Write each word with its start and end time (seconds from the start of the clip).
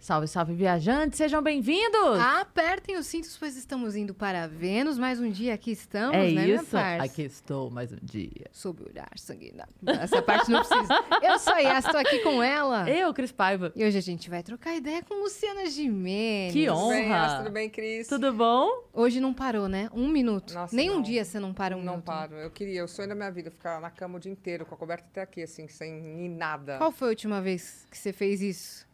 Salve, 0.00 0.26
salve, 0.26 0.54
viajantes, 0.54 1.18
sejam 1.18 1.42
bem-vindos! 1.42 2.18
Apertem 2.18 2.96
os 2.96 3.06
cintos, 3.06 3.36
pois 3.36 3.54
estamos 3.54 3.94
indo 3.94 4.14
para 4.14 4.46
Vênus. 4.48 4.96
Mais 4.96 5.20
um 5.20 5.28
dia 5.30 5.52
aqui 5.52 5.72
estamos, 5.72 6.16
é 6.16 6.30
né, 6.30 6.42
minha 6.46 6.54
isso, 6.56 6.70
parça? 6.70 7.04
aqui 7.04 7.20
estou 7.22 7.70
mais 7.70 7.92
um 7.92 7.98
dia. 8.02 8.46
Sob 8.50 8.82
o 8.82 8.88
olhar 8.88 9.10
sanguinário. 9.16 9.70
Essa 9.86 10.22
parte 10.22 10.50
não 10.50 10.64
precisa. 10.64 10.94
Eu 11.22 11.38
sou 11.38 11.52
a 11.52 11.58
Yas, 11.58 11.84
estou 11.84 12.00
aqui 12.00 12.20
com 12.20 12.42
ela. 12.42 12.88
Eu, 12.88 13.12
Cris 13.12 13.30
Paiva. 13.30 13.72
E 13.76 13.84
hoje 13.84 13.98
a 13.98 14.00
gente 14.00 14.30
vai 14.30 14.42
trocar 14.42 14.74
ideia 14.74 15.02
com 15.02 15.20
Luciana 15.22 15.66
Gimenez. 15.66 16.54
Que 16.54 16.60
bem, 16.60 16.70
honra! 16.70 16.96
Yas? 16.96 17.38
Tudo 17.40 17.50
bem, 17.50 17.68
Cris? 17.68 18.08
Tudo 18.08 18.32
bom? 18.32 18.70
Hoje 18.94 19.20
não 19.20 19.34
parou, 19.34 19.68
né? 19.68 19.90
Um 19.92 20.08
minuto. 20.08 20.54
Nossa, 20.54 20.74
Nem 20.74 20.88
um 20.88 20.94
não. 20.94 21.02
dia 21.02 21.26
você 21.26 21.38
não 21.38 21.52
para 21.52 21.76
um 21.76 21.82
Não 21.82 21.92
minuto. 21.92 22.06
paro. 22.06 22.36
Eu 22.36 22.50
queria, 22.50 22.82
o 22.82 22.88
sonho 22.88 23.10
da 23.10 23.14
minha 23.14 23.30
vida, 23.30 23.50
ficar 23.50 23.78
na 23.82 23.90
cama 23.90 24.16
o 24.16 24.20
dia 24.20 24.32
inteiro, 24.32 24.64
com 24.64 24.74
a 24.74 24.78
coberta 24.78 25.04
até 25.10 25.20
aqui, 25.20 25.42
assim, 25.42 25.68
sem 25.68 26.30
nada. 26.30 26.78
Qual 26.78 26.90
foi 26.90 27.08
a 27.08 27.10
última 27.10 27.42
vez 27.42 27.86
que 27.90 27.98
você 27.98 28.14
fez 28.14 28.40
isso? 28.40 28.88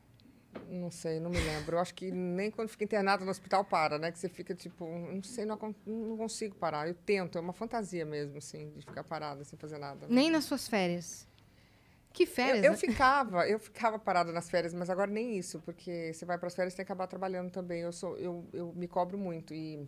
Não 0.68 0.90
sei, 0.90 1.20
não 1.20 1.30
me 1.30 1.38
lembro. 1.38 1.76
Eu 1.76 1.80
acho 1.80 1.94
que 1.94 2.10
nem 2.10 2.50
quando 2.50 2.68
fica 2.68 2.84
internado 2.84 3.24
no 3.24 3.30
hospital 3.30 3.64
para, 3.64 3.98
né? 3.98 4.10
Que 4.10 4.18
você 4.18 4.28
fica 4.28 4.54
tipo, 4.54 4.86
não 4.86 5.22
sei, 5.22 5.44
não, 5.44 5.58
não 5.86 6.16
consigo 6.16 6.54
parar. 6.56 6.88
Eu 6.88 6.94
tento, 6.94 7.38
é 7.38 7.40
uma 7.40 7.52
fantasia 7.52 8.04
mesmo, 8.04 8.38
assim, 8.38 8.72
de 8.76 8.84
ficar 8.84 9.04
parada 9.04 9.44
sem 9.44 9.58
fazer 9.58 9.78
nada. 9.78 10.06
Nem 10.08 10.30
nas 10.30 10.44
suas 10.44 10.68
férias. 10.68 11.26
Que 12.12 12.24
férias? 12.24 12.64
Eu, 12.64 12.64
eu 12.64 12.70
né? 12.70 12.76
ficava, 12.78 13.46
eu 13.46 13.58
ficava 13.58 13.98
parada 13.98 14.32
nas 14.32 14.48
férias, 14.48 14.72
mas 14.72 14.88
agora 14.88 15.10
nem 15.10 15.36
isso, 15.36 15.60
porque 15.60 16.12
você 16.14 16.24
vai 16.24 16.38
para 16.38 16.46
as 16.46 16.54
férias 16.54 16.72
e 16.72 16.76
tem 16.76 16.86
que 16.86 16.90
acabar 16.90 17.06
trabalhando 17.06 17.50
também. 17.50 17.82
Eu 17.82 17.92
sou, 17.92 18.16
eu, 18.16 18.48
eu 18.54 18.72
me 18.74 18.88
cobro 18.88 19.18
muito 19.18 19.52
e, 19.52 19.86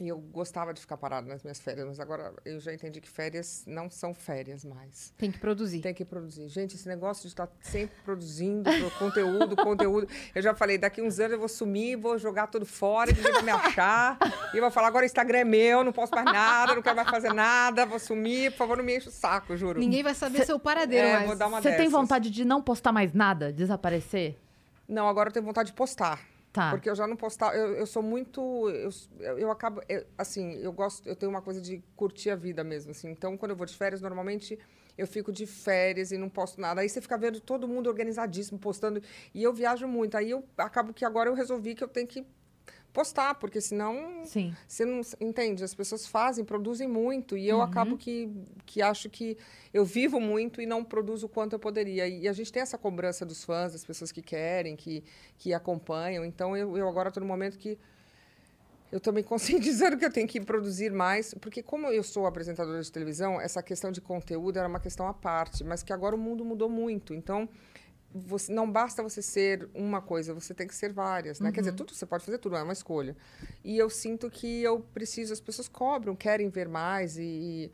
e 0.00 0.08
eu 0.08 0.18
gostava 0.18 0.72
de 0.72 0.80
ficar 0.80 0.96
parada 0.96 1.26
nas 1.28 1.42
minhas 1.42 1.58
férias, 1.60 1.86
mas 1.86 1.98
agora 2.00 2.32
eu 2.44 2.60
já 2.60 2.72
entendi 2.72 3.00
que 3.00 3.08
férias 3.08 3.64
não 3.66 3.90
são 3.90 4.14
férias 4.14 4.64
mais. 4.64 5.12
Tem 5.18 5.30
que 5.32 5.38
produzir. 5.38 5.80
Tem 5.80 5.92
que 5.92 6.04
produzir. 6.04 6.48
Gente, 6.48 6.76
esse 6.76 6.86
negócio 6.86 7.22
de 7.22 7.28
estar 7.28 7.48
sempre 7.60 7.96
produzindo 8.04 8.70
pro- 8.70 8.90
conteúdo, 8.98 9.56
conteúdo. 9.56 10.08
Eu 10.34 10.40
já 10.42 10.54
falei, 10.54 10.78
daqui 10.78 11.02
uns 11.02 11.18
anos 11.18 11.32
eu 11.32 11.38
vou 11.38 11.48
sumir, 11.48 11.96
vou 11.96 12.16
jogar 12.18 12.46
tudo 12.46 12.64
fora, 12.64 13.10
ninguém 13.12 13.32
vai 13.32 13.42
me 13.42 13.50
achar. 13.50 14.18
E 14.54 14.56
eu 14.56 14.62
vou 14.62 14.70
falar, 14.70 14.88
agora 14.88 15.02
o 15.02 15.06
Instagram 15.06 15.38
é 15.38 15.44
meu, 15.44 15.82
não 15.82 15.92
posso 15.92 16.14
mais 16.14 16.24
nada, 16.26 16.74
não 16.74 16.82
quero 16.82 16.96
mais 16.96 17.10
fazer 17.10 17.32
nada, 17.32 17.84
vou 17.84 17.98
sumir, 17.98 18.50
por 18.52 18.58
favor, 18.58 18.76
não 18.76 18.84
me 18.84 18.96
enche 18.96 19.08
o 19.08 19.12
saco, 19.12 19.56
juro. 19.56 19.80
Ninguém 19.80 20.02
vai 20.02 20.14
saber 20.14 20.44
seu 20.46 20.58
paradeiro, 20.58 21.06
É, 21.06 21.12
mas... 21.18 21.26
vou 21.26 21.36
dar 21.36 21.46
uma 21.48 21.60
Você 21.60 21.74
tem 21.76 21.88
vontade 21.88 22.30
de 22.30 22.44
não 22.44 22.62
postar 22.62 22.92
mais 22.92 23.12
nada? 23.12 23.52
Desaparecer? 23.52 24.36
Não, 24.88 25.08
agora 25.08 25.28
eu 25.28 25.32
tenho 25.32 25.44
vontade 25.44 25.70
de 25.70 25.76
postar. 25.76 26.20
Tá. 26.52 26.70
Porque 26.70 26.88
eu 26.88 26.94
já 26.94 27.06
não 27.06 27.16
postar, 27.16 27.54
eu, 27.54 27.74
eu 27.74 27.86
sou 27.86 28.02
muito, 28.02 28.68
eu, 28.70 28.90
eu, 29.20 29.38
eu 29.38 29.50
acabo, 29.50 29.80
eu- 29.88 30.04
assim, 30.16 30.54
eu 30.54 30.72
gosto, 30.72 31.06
eu 31.08 31.14
tenho 31.14 31.30
uma 31.30 31.42
coisa 31.42 31.60
de 31.60 31.82
curtir 31.94 32.30
a 32.30 32.36
vida 32.36 32.64
mesmo, 32.64 32.90
assim. 32.90 33.10
Então, 33.10 33.36
quando 33.36 33.50
eu 33.50 33.56
vou 33.56 33.66
de 33.66 33.76
férias, 33.76 34.00
normalmente 34.00 34.58
eu 34.96 35.06
fico 35.06 35.30
de 35.30 35.46
férias 35.46 36.10
e 36.10 36.18
não 36.18 36.28
posto 36.28 36.60
nada. 36.60 36.80
Aí 36.80 36.88
você 36.88 37.00
fica 37.00 37.16
vendo 37.16 37.40
todo 37.40 37.68
mundo 37.68 37.86
organizadíssimo, 37.88 38.58
postando, 38.58 39.00
e 39.34 39.42
eu 39.42 39.52
viajo 39.52 39.86
muito. 39.86 40.16
Aí 40.16 40.30
eu 40.30 40.44
acabo 40.56 40.92
que 40.92 41.04
agora 41.04 41.28
eu 41.30 41.34
resolvi 41.34 41.74
que 41.74 41.84
eu 41.84 41.88
tenho 41.88 42.06
que 42.06 42.26
postar, 42.92 43.34
porque 43.36 43.60
senão 43.60 44.24
Sim. 44.24 44.54
você 44.66 44.84
não 44.84 45.00
entende, 45.20 45.62
as 45.62 45.74
pessoas 45.74 46.06
fazem, 46.06 46.44
produzem 46.44 46.88
muito 46.88 47.36
e 47.36 47.48
eu 47.48 47.56
Uhum. 47.58 47.62
acabo 47.62 47.96
que, 47.96 48.30
que 48.66 48.82
acho 48.82 49.08
que 49.08 49.36
eu 49.72 49.84
vivo 49.84 50.18
muito 50.18 50.60
e 50.60 50.66
não 50.66 50.82
produzo 50.82 51.26
o 51.26 51.28
quanto 51.28 51.52
eu 51.52 51.58
poderia. 51.58 52.08
E 52.08 52.26
a 52.26 52.32
gente 52.32 52.52
tem 52.52 52.62
essa 52.62 52.76
cobrança 52.78 53.24
dos 53.24 53.44
fãs, 53.44 53.72
das 53.72 53.84
pessoas 53.84 54.10
que 54.10 54.22
querem, 54.22 54.74
que, 54.74 55.04
que 55.36 55.52
acompanham. 55.54 56.24
Então 56.24 56.56
eu, 56.56 56.76
eu 56.76 56.88
agora 56.88 57.08
estou 57.08 57.20
no 57.20 57.26
momento 57.28 57.58
que 57.58 57.78
eu 58.90 58.96
estou 58.98 59.12
me 59.12 59.22
conscientizando 59.22 59.98
que 59.98 60.04
eu 60.04 60.10
tenho 60.12 60.26
que 60.26 60.40
produzir 60.40 60.90
mais, 60.90 61.34
porque 61.34 61.62
como 61.62 61.88
eu 61.88 62.02
sou 62.02 62.26
apresentadora 62.26 62.82
de 62.82 62.90
televisão, 62.90 63.38
essa 63.40 63.62
questão 63.62 63.92
de 63.92 64.00
conteúdo 64.00 64.58
era 64.58 64.66
uma 64.66 64.80
questão 64.80 65.06
à 65.06 65.12
parte, 65.12 65.62
mas 65.62 65.82
que 65.82 65.92
agora 65.92 66.16
o 66.16 66.18
mundo 66.18 66.42
mudou 66.44 66.68
muito. 66.70 67.12
Então 67.12 67.48
você, 68.14 68.52
não 68.52 68.70
basta 68.70 69.02
você 69.02 69.20
ser 69.20 69.68
uma 69.74 70.00
coisa, 70.00 70.32
você 70.32 70.54
tem 70.54 70.66
que 70.66 70.74
ser 70.74 70.92
várias, 70.92 71.40
né? 71.40 71.52
Quer 71.52 71.60
dizer, 71.60 71.72
tudo 71.72 71.94
você 71.94 72.06
pode 72.06 72.24
fazer 72.24 72.38
tudo, 72.38 72.56
é 72.56 72.62
uma 72.62 72.72
escolha. 72.72 73.16
E 73.62 73.76
eu 73.76 73.90
sinto 73.90 74.30
que 74.30 74.62
eu 74.62 74.80
preciso, 74.80 75.32
as 75.32 75.40
pessoas 75.40 75.68
cobram, 75.68 76.16
querem 76.16 76.48
ver 76.48 76.68
mais 76.68 77.16
e, 77.18 77.22
e- 77.22 77.70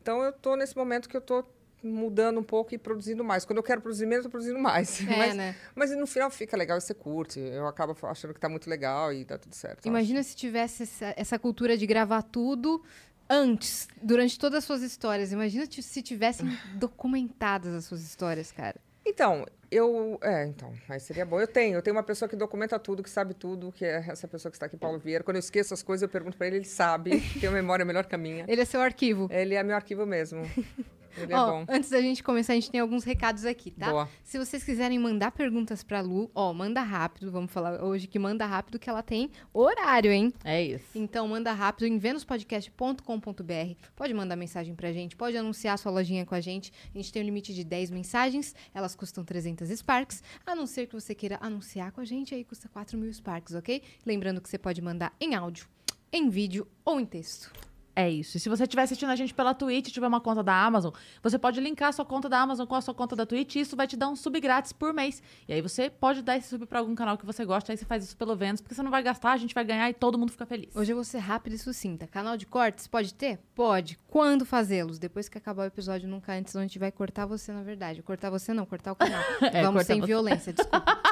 então 0.00 0.22
eu 0.22 0.32
tô 0.32 0.54
nesse 0.54 0.76
momento 0.76 1.08
que 1.08 1.16
eu 1.16 1.20
tô 1.20 1.44
mudando 1.82 2.38
um 2.40 2.42
pouco 2.42 2.74
e 2.74 2.78
produzindo 2.78 3.22
mais. 3.24 3.44
Quando 3.44 3.58
eu 3.58 3.62
quero 3.62 3.80
produzir 3.80 4.06
menos, 4.06 4.24
eu 4.24 4.30
tô 4.30 4.32
produzindo 4.32 4.58
mais. 4.58 5.00
É, 5.00 5.04
mas, 5.18 5.36
né? 5.36 5.56
mas 5.74 5.90
no 5.96 6.06
final 6.06 6.30
fica 6.30 6.56
legal 6.56 6.78
e 6.78 6.80
você 6.80 6.94
curte. 6.94 7.40
Eu 7.40 7.66
acabo 7.66 7.94
achando 8.06 8.32
que 8.32 8.40
tá 8.40 8.48
muito 8.48 8.68
legal 8.70 9.12
e 9.12 9.24
tá 9.24 9.36
tudo 9.36 9.54
certo. 9.54 9.86
Imagina 9.86 10.22
se 10.22 10.34
tivesse 10.36 10.84
essa, 10.84 11.12
essa 11.16 11.38
cultura 11.38 11.76
de 11.76 11.86
gravar 11.86 12.22
tudo 12.22 12.82
antes, 13.28 13.88
durante 14.02 14.38
todas 14.38 14.58
as 14.58 14.64
suas 14.64 14.82
histórias. 14.82 15.32
Imagina 15.32 15.66
se 15.70 16.02
tivessem 16.02 16.58
documentadas 16.74 17.74
as 17.74 17.84
suas 17.84 18.02
histórias, 18.02 18.50
cara. 18.52 18.80
Então, 19.06 19.44
eu. 19.70 20.18
É, 20.22 20.46
então, 20.46 20.72
aí 20.88 20.98
seria 20.98 21.26
bom. 21.26 21.40
Eu 21.40 21.46
tenho, 21.46 21.76
eu 21.76 21.82
tenho 21.82 21.96
uma 21.96 22.02
pessoa 22.02 22.28
que 22.28 22.36
documenta 22.36 22.78
tudo, 22.78 23.02
que 23.02 23.10
sabe 23.10 23.34
tudo, 23.34 23.72
que 23.72 23.84
é 23.84 24.04
essa 24.08 24.26
pessoa 24.26 24.50
que 24.50 24.56
está 24.56 24.66
aqui, 24.66 24.76
Paulo 24.76 24.98
Vieira. 24.98 25.22
Quando 25.22 25.36
eu 25.36 25.40
esqueço 25.40 25.74
as 25.74 25.82
coisas, 25.82 26.02
eu 26.02 26.08
pergunto 26.08 26.36
para 26.36 26.46
ele, 26.46 26.56
ele 26.56 26.64
sabe, 26.64 27.20
tem 27.40 27.48
uma 27.48 27.56
memória 27.56 27.84
melhor 27.84 28.06
que 28.06 28.14
a 28.14 28.18
minha. 28.18 28.44
Ele 28.48 28.60
é 28.60 28.64
seu 28.64 28.80
arquivo. 28.80 29.28
Ele 29.30 29.54
é 29.54 29.62
meu 29.62 29.76
arquivo 29.76 30.06
mesmo. 30.06 30.42
Ele 31.16 31.32
é 31.32 31.36
Ó, 31.36 31.50
bom. 31.50 31.66
antes 31.68 31.90
da 31.90 32.00
gente 32.00 32.22
começar, 32.22 32.52
a 32.52 32.56
gente 32.56 32.70
tem 32.70 32.80
alguns 32.80 33.04
recados 33.04 33.44
aqui, 33.44 33.70
tá? 33.70 33.90
Boa. 33.90 34.08
Se 34.22 34.38
vocês 34.38 34.64
quiserem 34.64 34.98
mandar 34.98 35.30
perguntas 35.32 35.82
pra 35.82 36.00
Lu, 36.00 36.30
ó, 36.34 36.52
manda 36.52 36.80
rápido. 36.82 37.30
Vamos 37.30 37.52
falar 37.52 37.82
hoje 37.82 38.06
que 38.06 38.18
manda 38.18 38.44
rápido, 38.46 38.78
que 38.78 38.88
ela 38.90 39.02
tem 39.02 39.30
horário, 39.52 40.10
hein? 40.12 40.32
É 40.44 40.62
isso. 40.62 40.84
Então, 40.94 41.26
manda 41.28 41.52
rápido 41.52 41.86
em 41.86 41.98
venuspodcast.com.br. 41.98 43.74
Pode 43.94 44.14
mandar 44.14 44.36
mensagem 44.36 44.74
pra 44.74 44.92
gente, 44.92 45.16
pode 45.16 45.36
anunciar 45.36 45.78
sua 45.78 45.92
lojinha 45.92 46.24
com 46.26 46.34
a 46.34 46.40
gente. 46.40 46.72
A 46.94 46.98
gente 46.98 47.12
tem 47.12 47.22
um 47.22 47.24
limite 47.24 47.54
de 47.54 47.64
10 47.64 47.90
mensagens, 47.90 48.54
elas 48.74 48.94
custam 48.94 49.24
300 49.24 49.68
Sparks. 49.70 50.22
A 50.44 50.54
não 50.54 50.66
ser 50.66 50.86
que 50.86 50.94
você 50.94 51.14
queira 51.14 51.38
anunciar 51.40 51.92
com 51.92 52.00
a 52.00 52.04
gente, 52.04 52.34
aí 52.34 52.44
custa 52.44 52.68
4 52.68 52.98
mil 52.98 53.12
Sparks, 53.12 53.54
ok? 53.54 53.82
Lembrando 54.04 54.40
que 54.40 54.48
você 54.48 54.58
pode 54.58 54.80
mandar 54.82 55.12
em 55.20 55.34
áudio, 55.34 55.66
em 56.12 56.28
vídeo 56.28 56.66
ou 56.84 57.00
em 57.00 57.06
texto. 57.06 57.52
É 57.96 58.10
isso. 58.10 58.36
E 58.36 58.40
se 58.40 58.48
você 58.48 58.64
estiver 58.64 58.82
assistindo 58.82 59.10
a 59.10 59.16
gente 59.16 59.32
pela 59.32 59.54
Twitch 59.54 59.88
e 59.88 59.92
tiver 59.92 60.06
uma 60.08 60.20
conta 60.20 60.42
da 60.42 60.52
Amazon, 60.52 60.92
você 61.22 61.38
pode 61.38 61.60
linkar 61.60 61.90
a 61.90 61.92
sua 61.92 62.04
conta 62.04 62.28
da 62.28 62.40
Amazon 62.40 62.66
com 62.66 62.74
a 62.74 62.80
sua 62.80 62.92
conta 62.92 63.14
da 63.14 63.24
Twitch 63.24 63.54
e 63.54 63.60
isso 63.60 63.76
vai 63.76 63.86
te 63.86 63.96
dar 63.96 64.08
um 64.08 64.16
sub 64.16 64.40
grátis 64.40 64.72
por 64.72 64.92
mês. 64.92 65.22
E 65.46 65.52
aí 65.52 65.60
você 65.62 65.88
pode 65.88 66.20
dar 66.22 66.36
esse 66.36 66.48
sub 66.48 66.66
pra 66.66 66.80
algum 66.80 66.94
canal 66.94 67.16
que 67.16 67.24
você 67.24 67.44
gosta, 67.44 67.72
aí 67.72 67.76
você 67.76 67.84
faz 67.84 68.02
isso 68.04 68.16
pelo 68.16 68.34
Vênus, 68.34 68.60
porque 68.60 68.74
você 68.74 68.82
não 68.82 68.90
vai 68.90 69.02
gastar, 69.02 69.32
a 69.32 69.36
gente 69.36 69.54
vai 69.54 69.64
ganhar 69.64 69.88
e 69.88 69.94
todo 69.94 70.18
mundo 70.18 70.32
fica 70.32 70.44
feliz. 70.44 70.74
Hoje 70.74 70.90
eu 70.92 70.96
vou 70.96 71.04
ser 71.04 71.18
rápida 71.18 71.54
e 71.54 71.58
sucinta. 71.58 72.06
Canal 72.08 72.36
de 72.36 72.46
cortes, 72.46 72.88
pode 72.88 73.14
ter? 73.14 73.38
Pode. 73.54 73.98
Quando 74.08 74.44
fazê-los? 74.44 74.98
Depois 74.98 75.28
que 75.28 75.38
acabar 75.38 75.62
o 75.62 75.66
episódio, 75.66 76.08
nunca 76.08 76.32
antes, 76.32 76.50
senão 76.50 76.64
a 76.64 76.66
gente 76.66 76.78
vai 76.80 76.90
cortar 76.90 77.26
você, 77.26 77.52
na 77.52 77.62
verdade. 77.62 78.02
Cortar 78.02 78.28
você 78.30 78.52
não, 78.52 78.66
cortar 78.66 78.92
o 78.92 78.96
canal. 78.96 79.22
É, 79.54 79.62
Vamos 79.62 79.86
sem 79.86 80.00
você. 80.00 80.06
violência, 80.06 80.52
desculpa. 80.52 80.84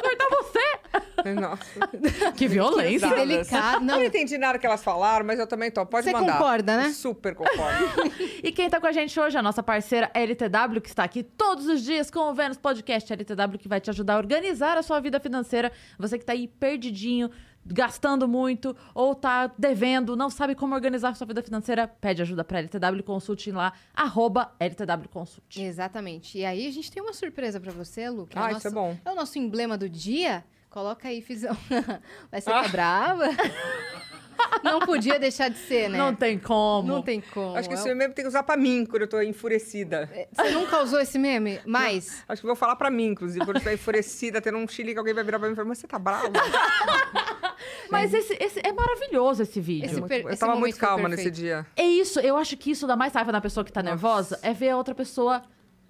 Cortar 0.00 0.28
você! 0.30 1.30
Nossa. 1.40 2.32
Que 2.36 2.48
violência! 2.48 3.08
Que 3.08 3.14
Pesadas. 3.14 3.28
delicado. 3.28 3.84
Não 3.84 3.96
Não, 3.98 4.04
entendi 4.04 4.38
nada 4.38 4.58
que 4.58 4.66
elas 4.70 4.82
falaram, 4.84 5.24
mas 5.26 5.38
eu 5.38 5.46
também 5.46 5.70
tô. 5.70 5.84
Pode 5.84 6.04
Você 6.04 6.12
mandar. 6.12 6.32
concorda, 6.38 6.76
né? 6.76 6.90
Super 6.90 7.34
concordo. 7.34 7.84
E 8.42 8.50
quem 8.52 8.70
tá 8.70 8.80
com 8.80 8.86
a 8.86 8.92
gente 8.92 9.18
hoje 9.20 9.36
é 9.36 9.40
a 9.40 9.42
nossa 9.42 9.62
parceira 9.62 10.10
LTW, 10.14 10.80
que 10.80 10.88
está 10.88 11.04
aqui 11.04 11.22
todos 11.22 11.66
os 11.66 11.82
dias 11.82 12.10
com 12.10 12.20
o 12.20 12.34
Vênus 12.34 12.56
Podcast 12.56 13.12
LTW, 13.12 13.58
que 13.58 13.68
vai 13.68 13.80
te 13.80 13.90
ajudar 13.90 14.14
a 14.14 14.16
organizar 14.18 14.78
a 14.78 14.82
sua 14.82 14.98
vida 14.98 15.20
financeira. 15.20 15.70
Você 15.98 16.18
que 16.18 16.24
tá 16.24 16.32
aí 16.32 16.48
perdidinho, 16.48 17.30
gastando 17.66 18.26
muito, 18.26 18.74
ou 18.94 19.14
tá 19.14 19.50
devendo, 19.58 20.16
não 20.16 20.30
sabe 20.30 20.54
como 20.54 20.74
organizar 20.74 21.10
a 21.10 21.14
sua 21.14 21.26
vida 21.26 21.42
financeira, 21.42 21.86
pede 21.86 22.22
ajuda 22.22 22.42
pra 22.42 22.58
LTW, 22.60 23.02
consulte 23.04 23.52
lá, 23.52 23.74
arroba 23.94 24.52
LTW 24.58 25.08
Consult. 25.10 25.58
Exatamente. 25.60 26.38
E 26.38 26.44
aí 26.44 26.66
a 26.66 26.70
gente 26.72 26.90
tem 26.90 27.02
uma 27.02 27.12
surpresa 27.12 27.60
pra 27.60 27.72
você, 27.72 28.08
Lu. 28.08 28.26
Que 28.26 28.38
é, 28.38 28.40
Ah, 28.40 28.44
nosso, 28.46 28.58
isso 28.58 28.68
é 28.68 28.70
bom. 28.70 28.96
é 29.04 29.10
o 29.10 29.14
nosso 29.14 29.38
emblema 29.38 29.76
do 29.76 29.88
dia. 29.88 30.42
Coloca 30.70 31.08
aí, 31.08 31.20
Fizão. 31.20 31.56
Vai 32.30 32.40
ser 32.40 32.50
Ah. 32.52 32.62
tá 32.62 32.68
brava? 32.68 33.24
Não 34.64 34.80
podia 34.80 35.18
deixar 35.18 35.50
de 35.50 35.58
ser, 35.58 35.90
né? 35.90 35.98
Não 35.98 36.14
tem 36.14 36.38
como. 36.38 36.88
Não 36.88 37.02
tem 37.02 37.20
como. 37.20 37.56
Acho 37.56 37.68
que 37.68 37.74
É 37.74 37.78
esse 37.78 37.94
meme 37.94 38.14
tem 38.14 38.24
que 38.24 38.28
usar 38.28 38.42
pra 38.42 38.56
mim 38.56 38.86
quando 38.86 39.02
eu 39.02 39.08
tô 39.08 39.20
enfurecida. 39.20 40.08
o- 40.32 40.34
Você 40.42 40.50
nunca 40.50 40.82
usou 40.82 40.98
esse 40.98 41.18
meme? 41.18 41.60
Mas... 41.66 42.24
Acho 42.26 42.40
que 42.40 42.46
vou 42.46 42.56
falar 42.56 42.74
pra 42.76 42.90
mim, 42.90 43.08
inclusive, 43.08 43.40
quando 43.44 43.56
eu 43.56 43.58
estiver 43.58 43.74
enfurecida, 43.74 44.40
tendo 44.40 44.56
um 44.56 44.66
chile 44.66 44.92
que 44.94 44.98
alguém 44.98 45.12
vai 45.12 45.22
virar 45.24 45.38
pra 45.38 45.46
mim 45.48 45.52
e 45.52 45.56
falar, 45.56 45.68
mas 45.68 45.78
você 45.78 45.86
tá 45.86 45.98
brava? 45.98 46.30
Mas 47.90 48.14
esse, 48.14 48.32
esse- 48.40 48.60
é 48.64 48.72
maravilhoso 48.72 49.42
esse 49.42 49.60
vídeo. 49.60 49.84
Esse 49.86 49.94
Muito- 50.00 50.08
per- 50.08 50.24
eu 50.26 50.36
tava 50.38 50.54
muito 50.56 50.78
calma 50.78 51.08
nesse 51.08 51.30
dia. 51.30 51.66
É 51.76 51.82
isso, 51.82 52.20
eu 52.20 52.36
acho 52.36 52.56
que 52.56 52.70
isso 52.70 52.86
dá 52.86 52.96
mais 52.96 53.12
raiva 53.12 53.32
na 53.32 53.40
pessoa 53.40 53.64
que 53.64 53.72
tá 53.72 53.82
Nossa. 53.82 53.90
nervosa, 53.94 54.38
é 54.42 54.54
ver 54.54 54.70
a 54.70 54.76
outra 54.76 54.94
pessoa. 54.94 55.42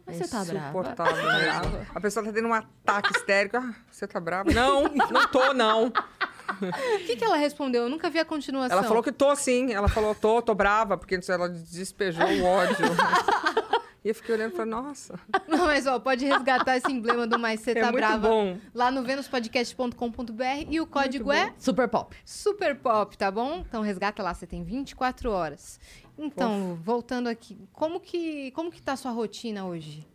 Mas 0.07 0.17
você 0.17 0.29
tá 0.29 0.45
brava. 0.45 0.65
Insuportável 0.65 1.33
mesmo. 1.33 1.87
A 1.95 2.01
pessoa 2.01 2.25
tá 2.25 2.33
tendo 2.33 2.49
um 2.49 2.55
ataque 2.55 3.17
histérico. 3.17 3.57
Ah, 3.57 3.75
você 3.91 4.07
tá 4.07 4.21
brava? 4.21 4.51
Não, 4.53 4.85
não 4.85 5.27
tô, 5.29 5.53
não. 5.53 5.87
O 5.89 7.07
que, 7.07 7.17
que 7.17 7.25
ela 7.25 7.37
respondeu? 7.37 7.85
Eu 7.85 7.89
nunca 7.89 8.11
vi 8.11 8.19
a 8.19 8.25
continuação. 8.25 8.77
Ela 8.77 8.87
falou 8.87 9.03
que 9.03 9.13
tô 9.13 9.35
sim. 9.37 9.73
Ela 9.73 9.89
falou, 9.89 10.15
tô, 10.15 10.43
tô 10.43 10.55
brava, 10.55 10.97
porque 10.97 11.19
ela 11.29 11.49
despejou 11.49 12.27
o 12.27 12.45
ódio. 12.45 12.77
E 14.05 14.09
eu 14.09 14.15
fiquei 14.15 14.35
olhando 14.35 14.53
e 14.53 14.57
falei, 14.57 14.71
nossa, 14.71 15.21
Não, 15.47 15.67
mas 15.67 15.87
ó, 15.87 15.99
pode 15.99 16.25
resgatar 16.25 16.77
esse 16.77 16.91
emblema 16.91 17.27
do 17.27 17.39
Mais 17.39 17.61
Você 17.61 17.73
é 17.73 17.75
Tá 17.75 17.93
muito 17.93 17.97
Brava 17.97 18.29
bom. 18.29 18.59
lá 18.75 18.91
no 18.91 19.03
venuspodcast.com.br 19.03 20.67
e 20.69 20.81
o 20.81 20.87
código 20.87 21.31
é 21.31 21.53
Super 21.59 21.89
pop. 21.89 22.17
Super 22.25 22.77
Pop, 22.77 23.17
tá 23.19 23.31
bom? 23.31 23.65
Então 23.69 23.83
resgata 23.83 24.23
lá, 24.23 24.33
você 24.33 24.47
tem 24.47 24.63
24 24.63 25.31
horas. 25.31 25.79
Então, 26.17 26.79
voltando 26.83 27.29
aqui, 27.29 27.59
como 27.73 28.01
que, 28.01 28.51
como 28.53 28.71
que 28.71 28.81
tá 28.81 28.93
a 28.93 28.97
sua 28.97 29.11
rotina 29.11 29.67
hoje? 29.67 30.07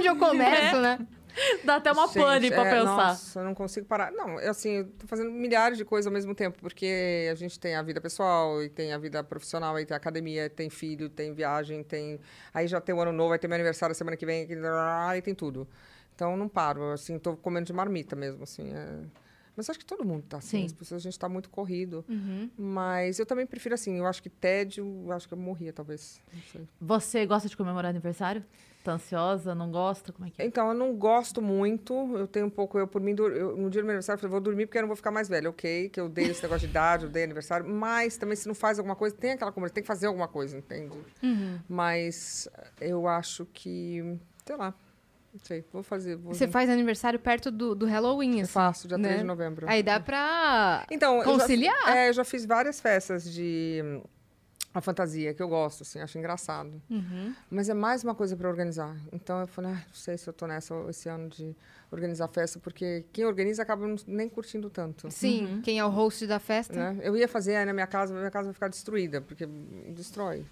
onde 0.00 0.06
eu 0.08 0.16
começo, 0.16 0.76
né? 0.80 0.98
Dá 1.64 1.76
até 1.76 1.92
uma 1.92 2.06
Gente, 2.06 2.18
pane 2.18 2.50
pra 2.50 2.66
é, 2.66 2.78
pensar. 2.78 2.96
Nossa, 2.96 3.40
eu 3.40 3.44
não 3.44 3.54
consigo 3.54 3.86
parar. 3.86 4.10
Não, 4.12 4.40
eu, 4.40 4.50
assim, 4.50 4.78
eu 4.78 4.84
tô 4.86 5.06
fazendo 5.06 5.30
milhares 5.30 5.78
de 5.78 5.84
coisas 5.84 6.06
ao 6.06 6.12
mesmo 6.12 6.34
tempo, 6.34 6.58
porque 6.60 7.28
a 7.30 7.34
gente 7.34 7.58
tem 7.58 7.74
a 7.74 7.82
vida 7.82 8.00
pessoal, 8.00 8.62
e 8.62 8.68
tem 8.68 8.92
a 8.92 8.98
vida 8.98 9.22
profissional, 9.22 9.76
aí 9.76 9.86
tem 9.86 9.96
academia, 9.96 10.48
tem 10.48 10.70
filho, 10.70 11.08
tem 11.08 11.32
viagem, 11.32 11.82
tem. 11.82 12.20
Aí 12.52 12.66
já 12.66 12.80
tem 12.80 12.94
o 12.94 13.00
ano 13.00 13.12
novo, 13.12 13.32
aí 13.32 13.38
tem 13.38 13.48
meu 13.48 13.56
aniversário 13.56 13.94
semana 13.94 14.16
que 14.16 14.26
vem, 14.26 14.48
aí 15.06 15.22
tem 15.22 15.34
tudo. 15.34 15.68
Então 16.14 16.36
não 16.36 16.48
paro, 16.48 16.92
assim, 16.92 17.18
tô 17.18 17.36
comendo 17.36 17.66
de 17.66 17.72
marmita 17.72 18.14
mesmo, 18.14 18.42
assim. 18.42 18.72
é. 18.72 19.00
Mas 19.56 19.68
acho 19.68 19.78
que 19.78 19.84
todo 19.84 20.04
mundo 20.04 20.24
tá 20.26 20.38
assim, 20.38 20.60
Sim. 20.60 20.64
as 20.66 20.72
pessoas, 20.72 21.02
a 21.02 21.04
gente 21.04 21.18
tá 21.18 21.28
muito 21.28 21.50
corrido. 21.50 22.02
Uhum. 22.08 22.50
Mas 22.56 23.18
eu 23.18 23.26
também 23.26 23.44
prefiro 23.44 23.74
assim, 23.74 23.98
eu 23.98 24.06
acho 24.06 24.22
que 24.22 24.30
tédio, 24.30 25.04
eu 25.06 25.12
acho 25.12 25.28
que 25.28 25.34
eu 25.34 25.38
morria, 25.38 25.72
talvez. 25.72 26.22
Você 26.80 27.26
gosta 27.26 27.48
de 27.48 27.56
comemorar 27.56 27.90
aniversário? 27.90 28.42
Tá 28.82 28.92
ansiosa? 28.92 29.54
Não 29.54 29.70
gosta? 29.70 30.10
Como 30.12 30.26
é 30.26 30.30
que 30.30 30.40
é? 30.40 30.44
Então, 30.46 30.68
eu 30.68 30.74
não 30.74 30.94
gosto 30.94 31.42
muito. 31.42 31.92
Eu 32.16 32.26
tenho 32.26 32.46
um 32.46 32.50
pouco, 32.50 32.78
eu 32.78 32.86
por 32.86 33.00
mim, 33.00 33.14
eu, 33.18 33.54
no 33.56 33.68
dia 33.68 33.82
do 33.82 33.84
meu 33.84 33.92
aniversário, 33.92 34.16
eu 34.16 34.20
falei, 34.20 34.30
vou 34.30 34.40
dormir 34.40 34.64
porque 34.66 34.78
eu 34.78 34.82
não 34.82 34.88
vou 34.88 34.96
ficar 34.96 35.10
mais 35.10 35.28
velha. 35.28 35.50
Ok, 35.50 35.90
que 35.90 36.00
eu 36.00 36.08
dei 36.08 36.26
esse 36.26 36.42
negócio 36.42 36.66
de 36.66 36.70
idade, 36.70 37.04
eu 37.04 37.10
dei 37.10 37.24
aniversário. 37.24 37.68
Mas 37.68 38.16
também, 38.16 38.36
se 38.36 38.46
não 38.48 38.54
faz 38.54 38.78
alguma 38.78 38.96
coisa, 38.96 39.14
tem 39.14 39.32
aquela 39.32 39.52
conversa, 39.52 39.74
tem 39.74 39.82
que 39.82 39.86
fazer 39.88 40.06
alguma 40.06 40.28
coisa, 40.28 40.56
entende? 40.56 40.96
Uhum. 41.22 41.58
Mas 41.68 42.48
eu 42.80 43.06
acho 43.06 43.44
que, 43.52 44.18
sei 44.46 44.56
lá, 44.56 44.72
não 45.32 45.40
sei, 45.44 45.62
vou 45.70 45.82
fazer. 45.82 46.16
Vou 46.16 46.32
Você 46.32 46.48
faz 46.48 46.70
aniversário 46.70 47.18
perto 47.20 47.50
do, 47.50 47.74
do 47.74 47.84
Halloween, 47.86 48.38
Eu 48.38 48.42
assim. 48.44 48.52
faço, 48.52 48.88
dia 48.88 48.96
3 48.98 49.10
né? 49.10 49.18
de 49.18 49.24
novembro. 49.24 49.66
Aí 49.68 49.82
dá 49.82 50.00
pra 50.00 50.86
Então, 50.90 51.18
eu 51.18 51.24
já- 51.24 51.30
conciliar. 51.32 51.96
é, 51.96 52.08
eu 52.08 52.12
já 52.14 52.24
fiz 52.24 52.46
várias 52.46 52.80
festas 52.80 53.30
de 53.30 54.00
a 54.72 54.80
fantasia, 54.80 55.34
que 55.34 55.42
eu 55.42 55.48
gosto, 55.48 55.82
assim, 55.82 55.98
acho 56.00 56.16
engraçado. 56.18 56.80
Uhum. 56.88 57.34
Mas 57.50 57.68
é 57.68 57.74
mais 57.74 58.04
uma 58.04 58.14
coisa 58.14 58.36
para 58.36 58.48
organizar. 58.48 58.96
Então 59.12 59.40
eu 59.40 59.46
falei, 59.46 59.72
ah, 59.72 59.82
não 59.86 59.94
sei 59.94 60.16
se 60.16 60.28
eu 60.28 60.32
tô 60.32 60.46
nessa 60.46 60.74
esse 60.88 61.08
ano 61.08 61.28
de 61.28 61.54
organizar 61.90 62.28
festa, 62.28 62.58
porque 62.60 63.04
quem 63.12 63.24
organiza 63.24 63.62
acaba 63.62 63.86
não- 63.86 63.96
nem 64.06 64.28
curtindo 64.28 64.70
tanto. 64.70 65.10
Sim, 65.10 65.60
quem 65.64 65.78
é 65.80 65.84
o 65.84 65.88
host 65.88 66.24
da 66.26 66.38
festa. 66.38 66.92
Né? 66.92 67.00
Eu 67.02 67.16
ia 67.16 67.26
fazer 67.26 67.56
aí 67.56 67.64
na 67.66 67.72
minha 67.72 67.86
casa, 67.86 68.12
mas 68.12 68.20
minha 68.20 68.30
casa 68.30 68.44
vai 68.46 68.54
ficar 68.54 68.68
destruída, 68.68 69.20
porque 69.20 69.44
destrói. 69.88 70.46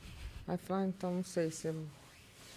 Aí 0.49 0.55
eu 0.55 0.59
falei, 0.59 0.85
ah, 0.85 0.89
então 0.89 1.15
não 1.15 1.25
sei 1.25 1.51
se. 1.51 1.69
eu- 1.69 1.87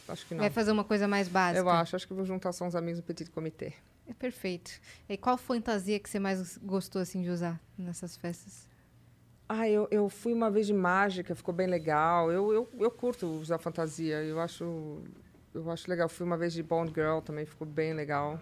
Acho 0.08 0.25
que 0.25 0.34
não. 0.34 0.42
Vai 0.42 0.50
fazer 0.50 0.72
uma 0.72 0.84
coisa 0.84 1.08
mais 1.08 1.28
básica. 1.30 1.60
Eu 1.60 1.69
acho, 1.69 1.96
acho 1.96 2.08
que 2.08 2.13
vou 2.13 2.25
juntar 2.25 2.52
só 2.52 2.66
uns 2.66 2.75
amigos 2.75 3.00
do 3.00 3.04
Petit 3.04 3.30
Comitê. 3.30 3.74
É 4.08 4.13
perfeito. 4.13 4.72
E 5.08 5.16
qual 5.16 5.38
fantasia 5.38 5.98
que 6.00 6.10
você 6.10 6.19
mais 6.19 6.58
gostou, 6.58 7.02
assim, 7.02 7.22
de 7.22 7.30
usar 7.30 7.62
nessas 7.78 8.18
festas? 8.18 8.68
Ah, 9.53 9.68
eu, 9.68 9.86
eu 9.92 10.07
fui 10.07 10.31
uma 10.31 10.50
vez 10.50 10.65
de 10.65 10.74
mágica, 10.74 11.36
ficou 11.36 11.53
bem 11.53 11.68
legal. 11.68 12.31
Eu, 12.31 12.53
eu, 12.53 12.69
eu 12.80 12.89
curto 12.89 13.27
usar 13.27 13.57
fantasia, 13.57 14.24
eu 14.24 14.39
acho, 14.39 15.03
eu 15.53 15.69
acho 15.69 15.89
legal. 15.89 16.07
Fui 16.07 16.25
uma 16.25 16.38
vez 16.38 16.53
de 16.53 16.63
Bond 16.63 16.94
Girl 16.95 17.19
também, 17.19 17.45
ficou 17.45 17.68
bem 17.68 17.94
legal. 17.94 18.39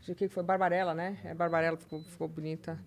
De 0.00 0.14
que 0.14 0.28
foi 0.28 0.42
Barbarella, 0.42 0.94
né? 0.94 1.18
É 1.24 1.34
Barbarella, 1.34 1.76
ficou, 1.76 2.02
ficou 2.04 2.26
bonita. 2.26 2.78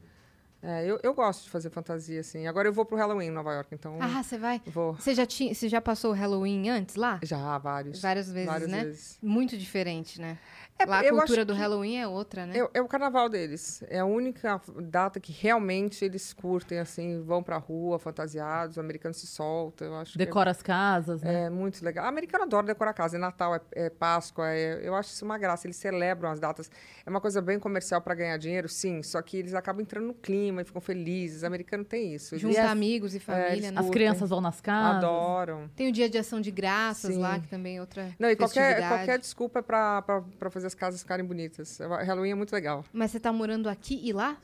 É, 0.63 0.83
eu, 0.89 0.99
eu 1.03 1.13
gosto 1.13 1.43
de 1.43 1.49
fazer 1.51 1.69
fantasia, 1.69 2.21
assim. 2.21 2.47
Agora 2.47 2.67
eu 2.67 2.73
vou 2.73 2.85
pro 2.85 2.97
Halloween 2.97 3.27
em 3.27 3.31
Nova 3.31 3.53
York, 3.53 3.75
então 3.75 3.99
Ah, 4.01 4.23
você 4.23 4.37
vai? 4.37 4.59
vou. 4.65 4.95
Você 4.95 5.13
já, 5.13 5.25
tinha, 5.25 5.53
você 5.53 5.69
já 5.69 5.79
passou 5.79 6.11
o 6.11 6.13
Halloween 6.15 6.69
antes 6.69 6.95
lá? 6.95 7.19
Já, 7.21 7.57
vários. 7.59 8.01
Várias 8.01 8.31
vezes, 8.31 8.49
várias 8.49 8.71
né? 8.71 8.83
vezes. 8.85 9.19
Muito 9.21 9.55
diferente, 9.57 10.19
né? 10.19 10.39
É, 10.79 10.85
lá 10.85 10.99
a 10.99 11.05
eu 11.05 11.15
cultura 11.15 11.45
do 11.45 11.53
Halloween 11.53 11.97
é 11.97 12.07
outra, 12.07 12.45
né? 12.45 12.57
É, 12.57 12.69
é 12.79 12.81
o 12.81 12.87
carnaval 12.87 13.29
deles. 13.29 13.83
É 13.87 13.99
a 13.99 14.05
única 14.05 14.59
data 14.81 15.19
que 15.19 15.31
realmente 15.31 16.03
eles 16.03 16.33
curtem, 16.33 16.79
assim, 16.79 17.21
vão 17.21 17.41
pra 17.43 17.57
rua 17.57 17.99
fantasiados, 17.99 18.75
o 18.77 18.79
americano 18.79 19.13
se 19.13 19.27
solta. 19.27 19.85
Eu 19.85 19.95
acho 19.95 20.13
que 20.13 20.21
é- 20.21 20.25
Decora 20.25 20.51
as 20.51 20.61
casas, 20.61 21.21
né? 21.21 21.43
É 21.45 21.49
muito 21.49 21.83
legal. 21.85 22.05
O 22.05 22.07
americano 22.07 22.43
adora 22.43 22.65
decorar 22.67 22.91
a 22.91 22.93
casa. 22.93 23.15
É 23.17 23.19
Natal, 23.19 23.55
é, 23.55 23.61
é 23.73 23.89
Páscoa. 23.89 24.49
é- 24.49 24.81
eu 24.83 24.95
acho 24.95 25.11
isso 25.11 25.23
uma 25.23 25.37
graça. 25.37 25.67
Eles 25.67 25.77
celebram 25.77 26.29
as 26.31 26.39
datas. 26.39 26.69
É 27.05 27.09
uma 27.09 27.21
coisa 27.21 27.41
bem 27.41 27.59
comercial 27.59 28.01
para 28.01 28.15
ganhar 28.15 28.37
dinheiro, 28.37 28.67
sim. 28.67 29.01
Só 29.03 29.21
que 29.21 29.37
eles 29.37 29.53
acabam 29.53 29.81
entrando 29.81 30.07
no 30.07 30.13
clima 30.13 30.61
e 30.61 30.65
ficam 30.65 30.81
felizes. 30.81 31.43
O 31.43 31.45
americano 31.45 31.85
tem 31.85 32.13
isso. 32.13 32.37
Junta 32.37 32.61
as- 32.63 32.71
amigos 32.71 33.13
e 33.15 33.19
família, 33.19 33.51
eles 33.53 33.71
né? 33.71 33.79
As 33.79 33.89
crianças 33.89 34.29
vão 34.29 34.41
nas 34.41 34.59
casas. 34.59 34.97
adoram. 35.03 35.69
Tem 35.75 35.87
o 35.87 35.91
dia 35.91 36.09
de 36.09 36.17
ação 36.17 36.41
de 36.41 36.51
graças 36.51 37.13
Sim. 37.13 37.21
lá, 37.21 37.39
que 37.39 37.47
também 37.47 37.77
é 37.77 37.79
outra 37.81 38.09
Não, 38.19 38.29
e 38.29 38.35
qualquer, 38.35 38.87
qualquer 38.87 39.19
desculpa 39.19 39.59
é 39.59 39.61
para 39.61 40.03
fazer 40.49 40.62
as 40.63 40.73
casas 40.73 41.01
ficarem 41.01 41.25
bonitas. 41.25 41.79
Halloween 41.79 42.31
é 42.31 42.35
muito 42.35 42.51
legal. 42.53 42.83
Mas 42.93 43.11
você 43.11 43.19
tá 43.19 43.31
morando 43.31 43.67
aqui 43.69 43.99
e 44.03 44.11
lá? 44.13 44.37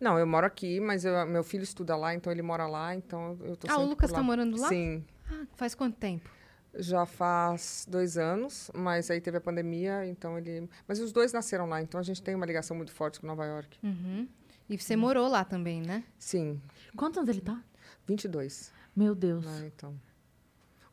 Não, 0.00 0.18
eu 0.18 0.26
moro 0.26 0.46
aqui, 0.46 0.78
mas 0.80 1.04
eu- 1.04 1.26
meu 1.26 1.42
filho 1.42 1.62
estuda 1.64 1.96
lá, 1.96 2.14
então 2.14 2.32
ele 2.32 2.42
mora 2.42 2.66
lá, 2.66 2.94
então 2.94 3.36
eu 3.42 3.56
tô 3.56 3.66
ah, 3.70 3.78
o 3.78 3.86
Lucas 3.86 4.10
tá 4.10 4.18
lá. 4.18 4.22
morando 4.22 4.56
lá? 4.60 4.68
Sim. 4.68 5.04
Ah, 5.30 5.44
faz 5.56 5.74
quanto 5.74 5.96
tempo? 5.96 6.30
Já 6.74 7.04
faz 7.04 7.86
dois 7.88 8.16
anos, 8.16 8.70
mas 8.74 9.10
aí 9.10 9.20
teve 9.20 9.38
a 9.38 9.40
pandemia, 9.40 10.06
então 10.06 10.38
ele. 10.38 10.68
Mas 10.86 11.00
os 11.00 11.12
dois 11.12 11.32
nasceram 11.32 11.66
lá, 11.66 11.82
então 11.82 11.98
a 11.98 12.02
gente 12.02 12.22
tem 12.22 12.34
uma 12.34 12.46
ligação 12.46 12.76
muito 12.76 12.92
forte 12.92 13.18
com 13.20 13.26
Nova 13.26 13.44
York. 13.44 13.78
Uhum. 13.82 14.28
E 14.68 14.76
você 14.78 14.94
morou 14.94 15.26
lá 15.28 15.44
também, 15.44 15.80
né? 15.80 16.04
Sim, 16.18 16.60
Quantos 16.94 17.16
anos 17.18 17.30
ele 17.30 17.40
tá? 17.40 17.60
22. 18.06 18.70
Meu 18.94 19.14
Deus. 19.14 19.44
Né, 19.44 19.70
então. 19.74 19.98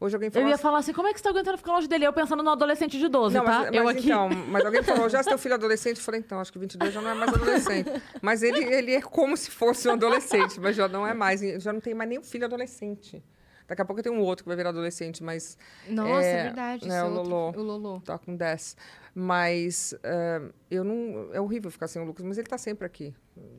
Hoje 0.06 0.16
alguém 0.16 0.28
Eu 0.28 0.32
falou. 0.32 0.48
ia 0.48 0.54
assim- 0.56 0.62
falar 0.64 0.78
assim, 0.80 0.94
como 0.94 1.08
é 1.08 1.14
que 1.14 1.20
você 1.20 1.24
tá 1.24 1.30
aguentando 1.32 1.58
ficar 1.58 1.74
longe 1.74 1.88
dele? 1.88 2.06
Eu 2.06 2.14
pensando 2.14 2.42
no 2.44 2.50
adolescente 2.50 2.98
de 3.00 3.08
12, 3.08 3.36
não, 3.36 3.44
tá? 3.46 3.60
mas, 3.64 3.74
eu 3.74 3.84
mas 3.84 3.98
aqui. 3.98 4.06
então, 4.08 4.30
mas 4.30 4.66
alguém 4.66 4.84
falou, 5.04 5.10
já 5.10 5.24
seu 5.24 5.38
filho 5.38 5.56
adolescente? 5.56 5.98
Eu 5.98 6.04
falei, 6.04 6.20
então, 6.22 6.40
acho 6.40 6.52
que 6.54 6.60
22 6.60 6.94
já 6.94 7.02
não 7.02 7.10
é 7.10 7.14
mais 7.16 7.34
adolescente. 7.34 7.90
mas 8.22 8.44
ele, 8.44 8.64
ele 8.64 8.94
é 8.94 9.02
como 9.02 9.36
se 9.36 9.50
fosse 9.52 9.88
um 9.88 9.92
adolescente, 9.94 10.60
mas 10.60 10.76
já 10.76 10.88
não 10.88 11.06
é 11.08 11.14
mais. 11.14 11.42
Já 11.62 11.74
não 11.74 11.80
tem 11.80 11.94
mais 11.94 12.10
nenhum 12.10 12.24
filho 12.24 12.46
adolescente. 12.46 13.24
Daqui 13.68 13.82
a 13.82 13.86
pouco 13.86 14.00
eu 14.00 14.04
tenho 14.04 14.16
um 14.16 14.20
outro 14.22 14.44
que 14.44 14.48
vai 14.48 14.56
virar 14.56 14.70
adolescente, 14.70 15.24
mas 15.24 15.58
Nossa, 15.90 16.24
é, 16.24 16.32
É, 16.40 16.44
verdade. 16.44 16.88
né, 16.88 17.04
o 17.04 17.08
outro- 17.08 17.24
Lolô. 17.32 17.50
O 17.52 17.64
Lolô. 17.64 18.00
tá 18.00 18.16
com 18.20 18.36
10. 18.36 18.78
Mas 19.16 19.96
eh, 20.04 20.42
eu 20.70 20.84
não. 20.84 21.30
É 21.34 21.42
horrível 21.42 21.72
ficar 21.72 21.88
sem 21.88 22.00
o 22.00 22.06
Lucas, 22.06 22.24
mas 22.24 22.38
ele 22.38 22.46
tá 22.48 22.60
sempre 22.60 22.86
aqui. 22.86 23.12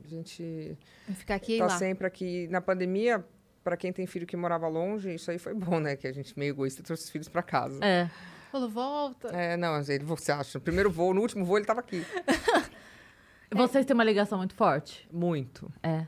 A 0.05 0.07
gente. 0.07 0.77
Vai 1.07 1.15
Ficar 1.17 1.35
aqui 1.35 1.55
e 1.55 1.57
tá 1.57 1.65
lá. 1.65 1.77
sempre 1.77 2.07
aqui. 2.07 2.47
Na 2.49 2.61
pandemia, 2.61 3.25
para 3.67 3.75
quem 3.75 3.91
tem 3.91 4.07
filho 4.07 4.25
que 4.25 4.37
morava 4.37 4.65
longe, 4.69 5.13
isso 5.13 5.29
aí 5.29 5.37
foi 5.37 5.53
bom, 5.53 5.77
né? 5.77 5.97
Que 5.97 6.07
a 6.07 6.13
gente 6.13 6.39
meio 6.39 6.51
egoísta 6.51 6.81
trouxe 6.81 7.03
os 7.03 7.09
filhos 7.09 7.27
para 7.27 7.43
casa. 7.43 7.83
É. 7.83 8.09
Falou, 8.49 8.69
volta. 8.69 9.27
É, 9.27 9.57
não, 9.57 9.77
ele, 9.81 10.05
você 10.05 10.31
acha? 10.31 10.57
No 10.57 10.61
primeiro 10.63 10.89
voo, 10.89 11.13
no 11.13 11.19
último 11.19 11.43
voo, 11.43 11.57
ele 11.57 11.65
estava 11.65 11.81
aqui. 11.81 12.01
Vocês 13.53 13.85
têm 13.85 13.93
uma 13.93 14.05
ligação 14.05 14.37
muito 14.37 14.55
forte? 14.55 15.05
Muito, 15.11 15.69
É. 15.83 16.05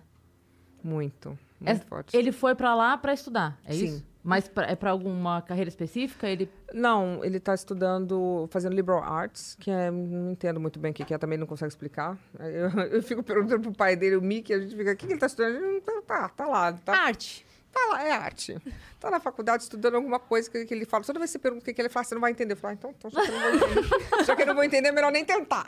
muito, 0.82 1.38
É- 1.66 1.74
muito 1.74 1.86
forte. 1.86 2.16
Ele 2.16 2.32
foi 2.32 2.56
pra 2.56 2.74
lá 2.76 2.98
pra 2.98 3.14
estudar, 3.14 3.58
é 3.66 3.74
Sim. 3.74 3.86
isso? 3.86 4.06
Mas 4.24 4.48
pra- 4.48 4.66
é 4.68 4.76
pra 4.76 4.92
alguma 4.92 5.42
carreira 5.42 5.68
específica? 5.70 6.28
Ele... 6.28 6.50
Não, 6.74 7.24
ele 7.24 7.38
está 7.38 7.54
estudando, 7.54 8.48
fazendo 8.52 8.74
liberal 8.74 9.02
arts, 9.04 9.56
que 9.60 9.70
é, 9.72 9.90
não 9.90 10.32
entendo 10.32 10.60
muito 10.60 10.78
bem 10.80 10.92
o 10.92 10.94
que 10.94 11.04
que 11.06 11.14
é, 11.14 11.18
também 11.18 11.38
não 11.38 11.48
consegue 11.48 11.72
explicar. 11.72 12.18
Eu, 12.40 12.70
eu 12.92 13.04
fico 13.04 13.24
perguntando 13.24 13.62
pro 13.64 13.72
pai 13.74 13.96
dele, 13.98 14.16
o 14.18 14.22
Mickey, 14.22 14.54
a 14.54 14.60
gente 14.60 14.76
fica, 14.76 14.92
o 14.92 14.96
que, 14.96 15.06
que 15.08 15.14
ele 15.14 15.16
está 15.16 15.28
estudando? 15.28 15.56
Ele, 15.56 15.82
"Não, 15.88 16.02
tá, 16.02 16.02
tá, 16.02 16.30
tá 16.30 16.46
lá, 16.48 16.74
tá, 16.74 16.94
Arte. 17.06 17.46
Tá 17.72 17.80
lá, 17.90 18.04
é 18.04 18.12
arte. 18.12 18.58
Tá 19.00 19.10
na 19.10 19.20
faculdade 19.20 19.64
estudando 19.64 19.96
alguma 19.96 20.20
coisa 20.20 20.50
que, 20.50 20.66
que 20.66 20.74
ele 20.74 20.86
fala. 20.86 21.04
Toda 21.04 21.20
vez 21.20 21.30
que 21.30 21.34
você 21.34 21.40
pergunta 21.40 21.62
o 21.62 21.66
que, 21.66 21.74
que 21.74 21.82
ele 21.82 21.90
fala, 21.90 22.04
você 22.04 22.16
não 22.16 22.22
vai 22.22 22.32
entender. 22.32 22.54
Eu 22.54 22.58
falo, 22.58 22.72
ah, 22.72 22.78
então, 22.78 22.94
então 22.98 23.10
já, 23.10 23.26
que 23.26 23.32
eu 23.32 23.36
não 23.36 23.42
vou 23.42 23.54
entender, 23.56 23.90
já 24.26 24.36
que 24.36 24.42
eu 24.42 24.46
não 24.48 24.56
vou 24.56 24.64
entender, 24.64 24.90
é 24.90 24.92
melhor 24.92 25.12
nem 25.12 25.26
tentar. 25.26 25.68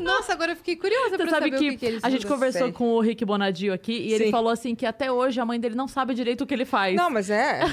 Nossa, 0.00 0.32
agora 0.32 0.52
eu 0.52 0.56
fiquei 0.56 0.76
curiosa 0.76 1.10
Você 1.10 1.16
pra 1.16 1.30
sabe 1.30 1.46
saber 1.46 1.58
que, 1.58 1.68
o 1.68 1.70
que, 1.72 1.76
que 1.76 1.86
ele 1.86 2.00
a 2.02 2.10
gente 2.10 2.26
conversou 2.26 2.62
Sei. 2.62 2.72
com 2.72 2.92
o 2.92 3.00
Rick 3.00 3.24
Bonadio 3.24 3.72
aqui 3.72 3.92
e 3.92 4.12
ele 4.12 4.26
Sim. 4.26 4.30
falou 4.30 4.50
assim 4.50 4.74
que 4.74 4.86
até 4.86 5.10
hoje 5.10 5.40
a 5.40 5.44
mãe 5.44 5.60
dele 5.60 5.74
não 5.74 5.88
sabe 5.88 6.14
direito 6.14 6.42
o 6.42 6.46
que 6.46 6.54
ele 6.54 6.64
faz. 6.64 6.96
Não, 6.96 7.10
mas 7.10 7.30
é. 7.30 7.60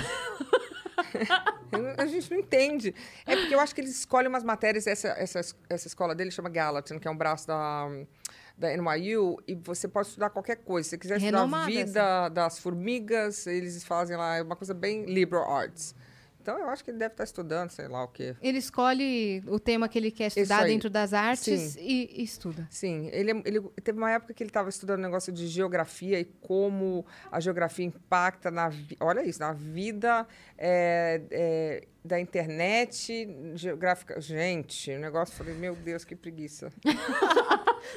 A 1.97 2.05
gente 2.05 2.29
não 2.31 2.39
entende. 2.39 2.93
É 3.25 3.35
porque 3.35 3.55
eu 3.55 3.59
acho 3.59 3.73
que 3.73 3.81
eles 3.81 3.97
escolhem 3.97 4.27
umas 4.27 4.43
matérias, 4.43 4.85
essa, 4.87 5.09
essa, 5.09 5.39
essa 5.69 5.87
escola 5.87 6.13
dele 6.13 6.29
chama 6.29 6.49
Gallatin, 6.49 6.99
que 6.99 7.07
é 7.07 7.11
um 7.11 7.15
braço 7.15 7.47
da, 7.47 7.87
da 8.61 8.69
NYU, 8.77 9.41
e 9.47 9.55
você 9.55 9.87
pode 9.87 10.07
estudar 10.07 10.29
qualquer 10.29 10.57
coisa. 10.57 10.85
Se 10.85 10.89
você 10.91 10.97
quiser 10.97 11.17
estudar 11.17 11.37
a 11.37 11.41
Renomada, 11.41 11.65
vida 11.65 12.29
das 12.29 12.59
formigas, 12.59 13.47
eles 13.47 13.83
fazem 13.83 14.15
lá, 14.15 14.37
é 14.37 14.43
uma 14.43 14.55
coisa 14.55 14.73
bem 14.73 15.05
liberal 15.05 15.51
arts. 15.51 15.95
Então 16.41 16.57
eu 16.57 16.69
acho 16.69 16.83
que 16.83 16.89
ele 16.89 16.97
deve 16.97 17.13
estar 17.13 17.23
estudando, 17.23 17.69
sei 17.69 17.87
lá 17.87 18.03
o 18.03 18.07
quê. 18.07 18.35
Ele 18.41 18.57
escolhe 18.57 19.43
o 19.47 19.59
tema 19.59 19.87
que 19.87 19.99
ele 19.99 20.09
quer 20.09 20.27
estudar 20.27 20.63
dentro 20.63 20.89
das 20.89 21.13
artes 21.13 21.75
e, 21.75 22.09
e 22.11 22.23
estuda. 22.23 22.67
Sim, 22.69 23.09
ele, 23.11 23.43
ele 23.45 23.61
teve 23.83 23.97
uma 23.99 24.09
época 24.09 24.33
que 24.33 24.41
ele 24.41 24.49
estava 24.49 24.67
estudando 24.67 24.99
um 24.99 25.03
negócio 25.03 25.31
de 25.31 25.47
geografia 25.47 26.19
e 26.19 26.25
como 26.25 27.05
a 27.31 27.39
geografia 27.39 27.85
impacta 27.85 28.49
na 28.49 28.71
olha 28.99 29.23
isso 29.23 29.39
na 29.39 29.53
vida 29.53 30.27
é, 30.57 31.21
é, 31.29 31.87
da 32.03 32.19
internet 32.19 33.29
geográfica 33.55 34.19
gente 34.19 34.91
o 34.91 34.99
negócio 34.99 35.33
eu 35.33 35.37
falei 35.37 35.53
meu 35.53 35.75
Deus 35.75 36.03
que 36.03 36.15
preguiça 36.15 36.69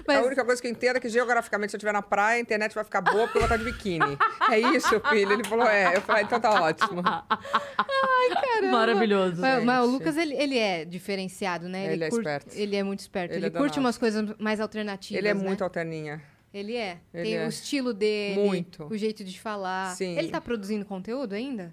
Mas- 0.07 0.19
a 0.19 0.23
única 0.23 0.45
coisa 0.45 0.61
que 0.61 0.67
eu 0.67 0.73
entendo 0.73 0.97
é 0.97 1.01
que 1.01 1.09
geograficamente 1.09 1.71
se 1.71 1.77
eu 1.77 1.79
estiver 1.79 1.93
na 1.93 2.03
praia 2.03 2.37
a 2.37 2.41
internet 2.41 2.75
vai 2.75 2.85
ficar 2.85 3.01
boa 3.01 3.27
porque 3.27 3.39
eu 3.39 3.43
vou 3.43 3.55
estar 3.55 3.57
de 3.57 3.65
biquíni 3.65 4.19
é 4.51 4.59
isso 4.59 5.01
filho 5.09 5.33
ele 5.33 5.45
falou 5.45 5.67
é 5.67 5.97
eu 5.97 6.03
falei 6.03 6.25
então 6.25 6.39
tá 6.41 6.63
ótimo 6.63 7.03
Maravilhoso. 8.71 9.41
Mas, 9.41 9.65
mas 9.65 9.85
o. 9.87 9.91
Lucas, 9.91 10.17
ele, 10.17 10.35
ele 10.35 10.59
é 10.59 10.85
diferenciado, 10.85 11.69
né? 11.69 11.93
Ele 11.93 12.05
é 12.05 12.09
curte- 12.11 12.29
esperto. 12.29 12.57
Ele 12.59 12.77
é 12.77 12.83
muito 12.83 13.01
esperto. 13.01 13.33
Ele 13.33 13.47
Ele, 13.47 13.55
é 13.57 13.59
curte 13.59 13.79
umas 13.79 13.99
coisas 13.99 14.35
mais 14.39 14.61
alternativas, 14.61 15.19
ele 15.19 15.29
é 15.29 15.35
né? 15.35 15.41
muito 15.43 15.63
alterninha 15.63 16.23
Ele 16.53 16.75
é. 16.77 16.99
Ele 17.13 17.23
Tem 17.25 17.37
é. 17.37 17.47
o 17.47 17.49
estilo 17.49 17.93
dele, 17.93 18.41
Muito. 18.47 18.85
o 18.91 18.97
jeito 18.97 19.23
de 19.25 19.39
falar. 19.41 19.95
Sim. 19.95 20.17
Ele 20.19 20.29
tá 20.29 20.41
produzindo 20.41 20.85
conteúdo 20.85 21.35
ainda? 21.35 21.73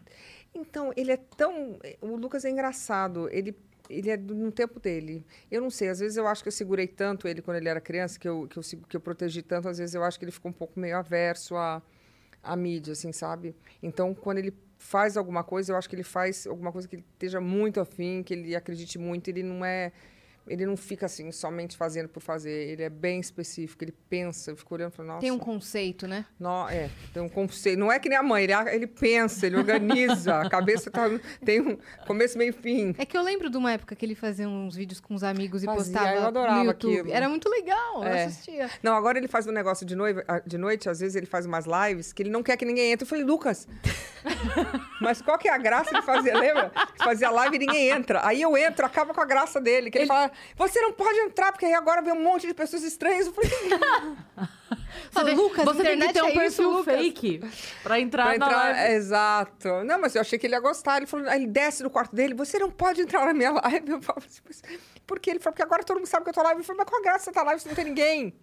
Então, 0.54 0.92
ele 0.96 1.12
é 1.12 1.18
tão. 1.18 1.80
O 2.02 2.16
Lucas 2.16 2.46
é 2.46 2.50
engraçado. 2.50 3.30
Ele, 3.32 3.56
ele 3.90 4.10
é 4.10 4.18
no 4.18 4.52
tempo 4.52 4.80
dele. 4.80 5.26
Eu 5.50 5.62
não 5.62 5.70
sei, 5.70 5.90
às 5.90 6.00
vezes 6.00 6.18
eu 6.18 6.28
acho 6.28 6.44
que 6.44 6.48
eu 6.50 6.52
segurei 6.52 6.88
tanto 6.88 7.28
ele 7.28 7.42
quando 7.42 7.58
ele 7.58 7.70
era 7.70 7.80
criança, 7.80 8.20
que 8.20 8.28
eu, 8.28 8.48
que 8.48 8.58
eu, 8.58 8.64
que 8.90 8.96
eu 8.98 9.02
protegi 9.02 9.42
tanto, 9.42 9.70
às 9.70 9.78
vezes 9.78 9.96
eu 9.96 10.04
acho 10.04 10.20
que 10.20 10.26
ele 10.26 10.32
ficou 10.32 10.50
um 10.50 10.54
pouco 10.54 10.80
meio 10.80 10.98
averso 10.98 11.56
à, 11.56 11.82
à 12.44 12.56
mídia, 12.56 12.94
assim, 12.94 13.12
sabe? 13.12 13.56
Então, 13.82 14.14
quando 14.14 14.40
ele 14.40 14.54
faz 14.78 15.16
alguma 15.16 15.44
coisa, 15.44 15.72
eu 15.72 15.78
acho 15.78 15.88
que 15.88 15.96
ele 15.96 16.04
faz 16.04 16.48
alguma 16.48 16.72
coisa 16.72 16.88
que 16.88 16.96
ele 16.96 17.06
esteja 17.14 17.40
muito 17.40 17.80
afim, 17.80 18.24
que 18.24 18.34
ele 18.34 18.56
acredite 18.56 18.98
muito, 18.98 19.28
ele 19.30 19.44
não 19.44 19.64
é... 19.64 19.92
Ele 20.48 20.66
não 20.66 20.76
fica 20.76 21.06
assim, 21.06 21.32
somente 21.32 21.78
fazendo 21.78 22.10
por 22.10 22.20
fazer. 22.22 22.52
Ele 22.52 22.84
é 22.84 22.90
bem 22.90 23.20
específico, 23.20 23.84
ele 23.84 23.94
pensa, 24.10 24.52
eu 24.52 24.56
fico 24.58 24.74
olhando 24.74 24.92
e 24.92 24.96
falo, 24.96 25.08
nossa... 25.10 25.22
Tem 25.22 25.32
um 25.32 25.38
conceito, 25.40 26.08
né? 26.08 26.26
Nó- 26.40 26.68
é, 26.70 26.90
tem 27.14 27.22
um 27.22 27.30
conceito. 27.30 27.78
Não 27.80 27.92
é 27.92 28.00
que 28.00 28.10
nem 28.10 28.18
a 28.18 28.24
mãe, 28.24 28.44
ele, 28.44 28.54
ele 28.72 28.88
pensa, 28.88 29.46
ele 29.46 29.56
organiza. 29.58 30.40
A 30.42 30.50
cabeça 30.50 30.90
tá, 30.90 31.04
tem 31.46 31.62
um 31.62 31.78
começo, 32.08 32.38
meio 32.38 32.50
e 32.50 32.54
fim. 32.54 32.96
É 32.98 33.06
que 33.06 33.18
eu 33.18 33.22
lembro 33.22 33.50
de 33.50 33.58
uma 33.58 33.72
época 33.72 33.96
que 33.96 34.06
ele 34.06 34.16
fazia 34.16 34.48
uns 34.50 34.76
vídeos 34.76 35.00
com 35.00 35.14
os 35.14 35.24
amigos 35.24 35.64
e 35.64 35.66
Fazia, 35.66 35.84
postava 35.84 36.16
eu 36.16 36.26
adorava 36.26 36.58
no 36.60 36.66
YouTube. 36.66 37.00
aquilo. 37.00 37.14
Era 37.14 37.30
muito 37.30 37.48
legal, 37.50 38.04
eu 38.04 38.10
É. 38.10 38.26
assistia. 38.26 38.70
Não, 38.84 38.94
agora 38.96 39.18
ele 39.18 39.28
faz 39.28 39.46
um 39.48 39.52
negócio 39.52 39.86
de, 39.86 39.96
noiva, 39.96 40.24
ah, 40.28 40.40
de 40.46 40.58
noite, 40.58 40.90
às 40.90 41.00
vezes 41.00 41.16
ele 41.16 41.26
faz 41.28 41.46
umas 41.46 41.66
lives 41.66 42.12
que 42.12 42.24
ele 42.24 42.30
não 42.30 42.42
quer 42.44 42.58
que 42.58 42.66
ninguém 42.66 42.92
entre. 42.92 43.04
Eu 43.04 43.08
falei, 43.10 43.24
Lucas, 43.24 43.68
mas 45.00 45.22
qual 45.22 45.38
que 45.38 45.48
é 45.48 45.54
a 45.54 45.58
graça 45.58 45.94
de 45.94 46.02
fazer? 46.02 46.34
Lembra? 46.34 46.72
Fazia 47.04 47.30
live 47.30 47.56
e 47.56 47.60
ninguém 47.60 47.90
entra. 47.90 48.26
Aí 48.26 48.42
eu 48.42 48.56
entro, 48.58 48.86
acaba 48.86 49.14
com 49.14 49.22
a 49.22 49.26
graça 49.26 49.60
dele. 49.60 49.90
Que 49.92 50.00
ele, 50.00 50.08
fala, 50.08 50.31
você 50.56 50.80
não 50.82 50.94
pode 50.94 51.18
entrar, 51.20 51.52
porque 51.52 51.66
aí 51.66 51.74
agora 51.74 52.02
vem 52.02 52.14
um 52.14 52.24
monte 52.24 52.48
de 52.48 52.54
pessoas 52.54 52.84
estranhas. 52.84 53.28
Eu 53.28 53.34
falei, 55.12 55.34
Lucas, 55.36 55.66
você 55.66 55.84
tem 55.84 56.00
que 56.00 56.14
ter 56.14 56.22
um 56.22 56.28
é 56.28 56.30
isso, 56.30 56.40
perfil 56.40 56.72
Lucas. 56.72 56.96
fake 56.96 57.42
pra 57.84 58.00
entrar, 58.00 58.24
pra 58.24 58.38
na 58.38 58.46
entrar. 58.46 58.64
live. 58.74 58.94
Exato. 58.94 59.68
Não, 59.84 60.00
mas 60.00 60.16
eu 60.16 60.22
achei 60.22 60.38
que 60.40 60.48
ele 60.48 60.56
ia 60.56 60.60
gostar. 60.60 60.98
Ele 60.98 61.06
falou, 61.06 61.28
ele 61.32 61.48
desce 61.48 61.84
no 61.84 61.90
quarto 61.90 62.16
dele, 62.16 62.34
você 62.34 62.58
não 62.60 62.70
pode 62.72 63.02
entrar 63.02 63.26
na 63.26 63.34
minha 63.34 63.52
live. 63.52 63.92
Eu 63.92 64.02
falo 64.02 64.20
assim, 64.26 64.42
mas 64.46 64.62
por 65.06 65.20
quê? 65.20 65.32
Ele 65.32 65.40
falou, 65.40 65.54
porque 65.54 65.64
agora 65.64 65.84
todo 65.84 65.98
mundo 65.98 66.08
sabe 66.08 66.24
que 66.24 66.30
eu 66.30 66.34
tô 66.34 66.42
live. 66.44 66.60
Eu 66.60 66.64
falei, 66.66 66.78
mas 66.80 66.90
qual 66.90 67.00
a 67.02 67.04
graça 67.04 67.32
da 67.32 67.44
live 67.44 67.62
se 67.62 67.68
não 67.68 67.76
tem 67.76 67.86
ninguém? 67.86 68.34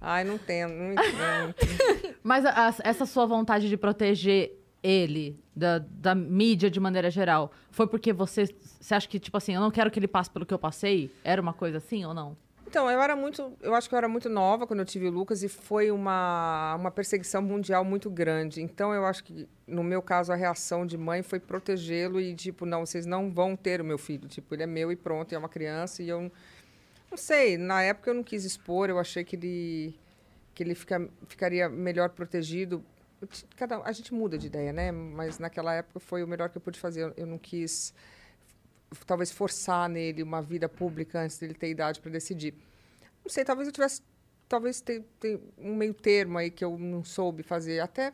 Ai, 0.00 0.24
não 0.24 0.36
tem, 0.36 0.66
não 0.66 0.92
entendo. 0.94 1.54
Mas 2.24 2.44
a- 2.44 2.74
essa 2.82 3.06
sua 3.06 3.24
vontade 3.24 3.68
de 3.68 3.76
proteger 3.76 4.50
ele, 4.82 5.38
da, 5.54 5.78
da 5.78 6.12
mídia 6.12 6.68
de 6.68 6.80
maneira 6.80 7.08
geral, 7.08 7.52
foi 7.70 7.86
porque 7.86 8.12
você, 8.12 8.52
você 8.82 8.94
acha 8.94 9.08
que, 9.08 9.18
tipo 9.20 9.36
assim, 9.36 9.54
eu 9.54 9.60
não 9.60 9.70
quero 9.70 9.90
que 9.90 9.98
ele 9.98 10.08
passe 10.08 10.28
pelo 10.30 10.44
que 10.44 10.52
eu 10.52 10.58
passei? 10.58 11.10
Era 11.22 11.40
uma 11.40 11.52
coisa 11.52 11.78
assim 11.78 12.04
ou 12.04 12.12
não? 12.12 12.36
Então, 12.66 12.90
eu 12.90 13.00
era 13.02 13.14
muito. 13.14 13.52
Eu 13.60 13.74
acho 13.74 13.86
que 13.88 13.94
eu 13.94 13.98
era 13.98 14.08
muito 14.08 14.28
nova 14.30 14.66
quando 14.66 14.80
eu 14.80 14.86
tive 14.86 15.06
o 15.06 15.10
Lucas 15.10 15.42
e 15.42 15.48
foi 15.48 15.90
uma, 15.90 16.74
uma 16.76 16.90
perseguição 16.90 17.42
mundial 17.42 17.84
muito 17.84 18.08
grande. 18.10 18.62
Então, 18.62 18.94
eu 18.94 19.04
acho 19.04 19.22
que, 19.24 19.46
no 19.66 19.84
meu 19.84 20.00
caso, 20.00 20.32
a 20.32 20.34
reação 20.36 20.86
de 20.86 20.96
mãe 20.96 21.22
foi 21.22 21.38
protegê-lo 21.38 22.18
e, 22.18 22.34
tipo, 22.34 22.64
não, 22.64 22.84
vocês 22.86 23.04
não 23.04 23.30
vão 23.30 23.54
ter 23.54 23.80
o 23.80 23.84
meu 23.84 23.98
filho. 23.98 24.26
Tipo, 24.26 24.54
ele 24.54 24.62
é 24.62 24.66
meu 24.66 24.90
e 24.90 24.96
pronto, 24.96 25.34
é 25.34 25.38
uma 25.38 25.50
criança. 25.50 26.02
E 26.02 26.08
eu 26.08 26.32
não 27.10 27.16
sei, 27.18 27.58
na 27.58 27.82
época 27.82 28.08
eu 28.10 28.14
não 28.14 28.22
quis 28.22 28.42
expor, 28.46 28.88
eu 28.88 28.98
achei 28.98 29.22
que 29.22 29.36
ele, 29.36 29.94
que 30.54 30.62
ele 30.62 30.74
fica, 30.74 31.06
ficaria 31.28 31.68
melhor 31.68 32.08
protegido. 32.08 32.82
Cada, 33.54 33.82
a 33.84 33.92
gente 33.92 34.14
muda 34.14 34.38
de 34.38 34.46
ideia, 34.46 34.72
né? 34.72 34.90
Mas 34.90 35.38
naquela 35.38 35.74
época 35.74 36.00
foi 36.00 36.24
o 36.24 36.26
melhor 36.26 36.48
que 36.48 36.56
eu 36.56 36.62
pude 36.62 36.80
fazer. 36.80 37.02
Eu- 37.02 37.14
Eu 37.18 37.26
não 37.26 37.36
quis 37.38 37.92
talvez 39.06 39.30
forçar 39.30 39.88
nele 39.88 40.22
uma 40.22 40.42
vida 40.42 40.68
pública 40.68 41.20
antes 41.20 41.38
dele 41.38 41.54
ter 41.54 41.70
idade 41.70 42.00
para 42.00 42.10
decidir. 42.10 42.54
Não 43.24 43.30
sei, 43.30 43.44
talvez 43.44 43.68
eu 43.68 43.72
tivesse 43.72 44.02
talvez 44.48 44.80
ter 44.80 45.04
um 45.56 45.74
meio 45.74 45.94
termo 45.94 46.36
aí 46.36 46.50
que 46.50 46.64
eu 46.64 46.78
não 46.78 47.02
soube 47.02 47.42
fazer. 47.42 47.80
Até 47.80 48.12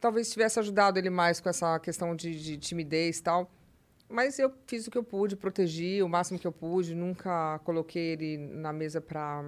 talvez 0.00 0.30
tivesse 0.30 0.58
ajudado 0.58 0.98
ele 0.98 1.10
mais 1.10 1.40
com 1.40 1.48
essa 1.48 1.78
questão 1.78 2.16
de, 2.16 2.42
de 2.42 2.56
timidez 2.56 3.18
e 3.18 3.22
tal. 3.22 3.50
Mas 4.08 4.38
eu 4.38 4.52
fiz 4.66 4.86
o 4.86 4.90
que 4.90 4.98
eu 4.98 5.04
pude, 5.04 5.36
protegi 5.36 6.02
o 6.02 6.08
máximo 6.08 6.38
que 6.38 6.46
eu 6.46 6.52
pude, 6.52 6.94
nunca 6.94 7.60
coloquei 7.60 8.12
ele 8.12 8.38
na 8.38 8.72
mesa 8.72 9.00
para 9.00 9.44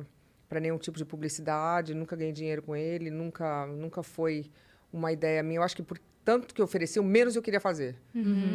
para 0.49 0.61
nenhum 0.61 0.77
tipo 0.77 0.99
de 0.99 1.05
publicidade, 1.07 1.95
nunca 1.95 2.15
ganhei 2.15 2.31
dinheiro 2.31 2.61
com 2.61 2.77
ele, 2.77 3.11
nunca 3.11 3.67
nunca 3.67 4.03
foi 4.03 4.51
uma 4.93 5.11
ideia 5.11 5.43
minha. 5.43 5.59
Eu 5.59 5.63
acho 5.63 5.75
que 5.75 5.83
por 5.83 5.99
tanto 6.25 6.55
que 6.55 6.61
eu 6.61 6.65
ofereci, 6.65 7.01
o 7.01 7.05
menos 7.05 7.35
eu 7.35 7.43
queria 7.43 7.61
fazer. 7.61 7.97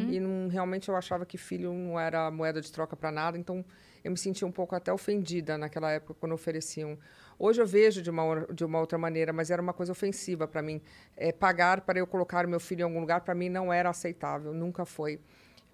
E 0.09 0.19
não, 0.19 0.47
realmente 0.47 0.89
eu 0.89 0.95
achava 0.95 1.25
que 1.25 1.37
filho 1.37 1.73
não 1.73 1.99
era 1.99 2.31
moeda 2.31 2.61
de 2.61 2.71
troca 2.71 2.95
para 2.95 3.11
nada, 3.11 3.37
então 3.37 3.63
eu 4.03 4.11
me 4.11 4.17
sentia 4.17 4.47
um 4.47 4.51
pouco 4.51 4.75
até 4.75 4.91
ofendida 4.91 5.57
naquela 5.57 5.91
época 5.91 6.13
quando 6.13 6.31
ofereciam. 6.31 6.97
Hoje 7.37 7.61
eu 7.61 7.67
vejo 7.67 8.01
de 8.01 8.09
uma, 8.09 8.47
de 8.53 8.63
uma 8.63 8.79
outra 8.79 8.97
maneira, 8.97 9.33
mas 9.33 9.51
era 9.51 9.61
uma 9.61 9.73
coisa 9.73 9.91
ofensiva 9.91 10.47
para 10.47 10.61
mim. 10.61 10.81
É, 11.15 11.31
pagar 11.31 11.81
para 11.81 11.99
eu 11.99 12.07
colocar 12.07 12.47
meu 12.47 12.59
filho 12.59 12.81
em 12.81 12.83
algum 12.83 12.99
lugar, 12.99 13.21
para 13.21 13.35
mim, 13.35 13.49
não 13.49 13.71
era 13.71 13.89
aceitável, 13.89 14.53
nunca 14.53 14.85
foi. 14.85 15.19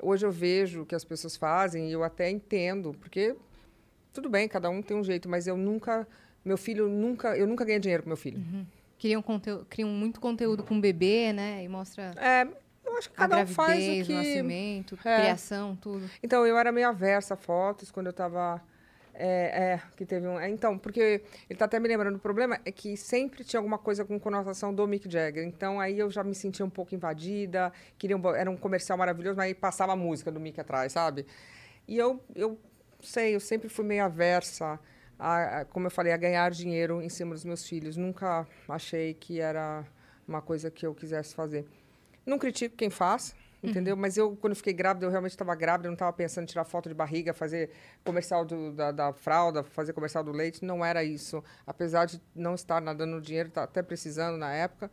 Hoje 0.01 0.25
eu 0.25 0.31
vejo 0.31 0.81
o 0.81 0.85
que 0.85 0.95
as 0.95 1.03
pessoas 1.05 1.37
fazem 1.37 1.89
e 1.89 1.93
eu 1.93 2.03
até 2.03 2.29
entendo, 2.29 2.93
porque 2.99 3.35
tudo 4.11 4.29
bem, 4.29 4.47
cada 4.47 4.69
um 4.69 4.81
tem 4.81 4.97
um 4.97 5.03
jeito, 5.03 5.29
mas 5.29 5.47
eu 5.47 5.55
nunca, 5.55 6.07
meu 6.43 6.57
filho 6.57 6.89
nunca, 6.89 7.37
eu 7.37 7.47
nunca 7.47 7.63
ganhei 7.63 7.79
dinheiro 7.79 8.03
com 8.03 8.09
meu 8.09 8.17
filho. 8.17 8.39
Criam, 9.03 9.21
conteúdo, 9.21 9.65
criam 9.69 9.89
muito 9.89 10.21
conteúdo 10.21 10.63
com 10.63 10.79
bebê, 10.79 11.33
né? 11.33 11.61
E 11.61 11.67
mostra 11.67 12.13
É, 12.15 12.47
eu 12.85 12.97
acho 12.97 13.09
que 13.09 13.15
cada 13.17 13.35
um 13.35 13.39
gravidez, 13.39 13.53
faz 13.53 13.85
o 13.85 14.01
o 14.01 14.05
que 14.05 14.13
nascimento, 14.13 14.99
É. 15.03 15.17
criação, 15.19 15.75
tudo. 15.75 16.09
Então, 16.23 16.47
eu 16.47 16.57
era 16.57 16.71
meio 16.71 16.87
aversa 16.87 17.33
a 17.33 17.37
fotos 17.37 17.91
quando 17.91 18.05
eu 18.05 18.11
estava. 18.11 18.61
É, 19.13 19.73
é, 19.73 19.81
que 19.97 20.05
teve 20.05 20.25
um. 20.25 20.39
é, 20.39 20.49
então, 20.49 20.77
porque 20.77 21.01
ele 21.01 21.21
está 21.49 21.65
até 21.65 21.81
me 21.81 21.87
lembrando, 21.89 22.15
o 22.15 22.19
problema 22.19 22.57
é 22.63 22.71
que 22.71 22.95
sempre 22.95 23.43
tinha 23.43 23.59
alguma 23.59 23.77
coisa 23.77 24.05
com 24.05 24.17
conotação 24.17 24.73
do 24.73 24.87
Mick 24.87 25.11
Jagger. 25.11 25.45
Então, 25.45 25.81
aí 25.81 25.99
eu 25.99 26.09
já 26.09 26.23
me 26.23 26.33
sentia 26.33 26.65
um 26.65 26.69
pouco 26.69 26.95
invadida. 26.95 27.73
Queria 27.97 28.15
um, 28.15 28.29
era 28.33 28.49
um 28.49 28.55
comercial 28.55 28.97
maravilhoso, 28.97 29.35
mas 29.35 29.47
aí 29.47 29.53
passava 29.53 29.91
a 29.91 29.97
música 29.97 30.31
do 30.31 30.39
Mick 30.39 30.57
atrás, 30.61 30.93
sabe? 30.93 31.25
E 31.85 31.97
eu, 31.97 32.23
eu 32.33 32.57
sei, 33.01 33.35
eu 33.35 33.41
sempre 33.41 33.67
fui 33.67 33.83
meio 33.83 34.05
aversa, 34.05 34.79
a, 35.17 35.59
a- 35.61 35.65
como 35.65 35.87
eu 35.87 35.91
falei, 35.91 36.11
a 36.13 36.17
ganhar 36.17 36.49
dinheiro 36.51 37.01
em 37.01 37.09
cima 37.09 37.33
dos 37.33 37.43
meus 37.45 37.65
filhos. 37.67 37.95
Nunca 37.97 38.47
achei 38.67 39.13
que 39.13 39.39
era 39.39 39.85
uma 40.27 40.41
coisa 40.41 40.69
que 40.71 40.85
eu 40.85 40.93
quisesse 40.95 41.33
fazer. 41.35 41.65
Não 42.25 42.39
critico 42.39 42.75
quem 42.75 42.89
faz, 42.89 43.35
entendeu? 43.61 43.95
Mas 43.97 44.15
eu, 44.17 44.35
quando 44.37 44.55
fiquei 44.55 44.73
grávida, 44.73 45.05
eu 45.05 45.09
realmente 45.09 45.31
estava 45.31 45.53
grávida, 45.55 45.87
eu 45.87 45.91
não 45.91 45.95
estava 45.95 46.13
pensando 46.13 46.43
em 46.43 46.47
tirar 46.47 46.63
foto 46.63 46.87
de 46.89 46.95
barriga, 46.95 47.33
fazer 47.33 47.69
comercial 48.03 48.45
do- 48.45 48.71
da, 48.71 48.91
da 48.91 49.13
fralda, 49.13 49.63
fazer 49.63 49.93
comercial 49.93 50.23
do 50.23 50.31
leite. 50.31 50.63
Não 50.63 50.83
era 50.83 51.03
isso. 51.03 51.43
Apesar 51.67 52.05
de 52.05 52.21
não 52.35 52.55
estar 52.55 52.81
nadando 52.81 53.19
dinheiro, 53.21 53.49
tá 53.49 53.63
até 53.63 53.81
precisando 53.83 54.37
na 54.37 54.53
época. 54.53 54.89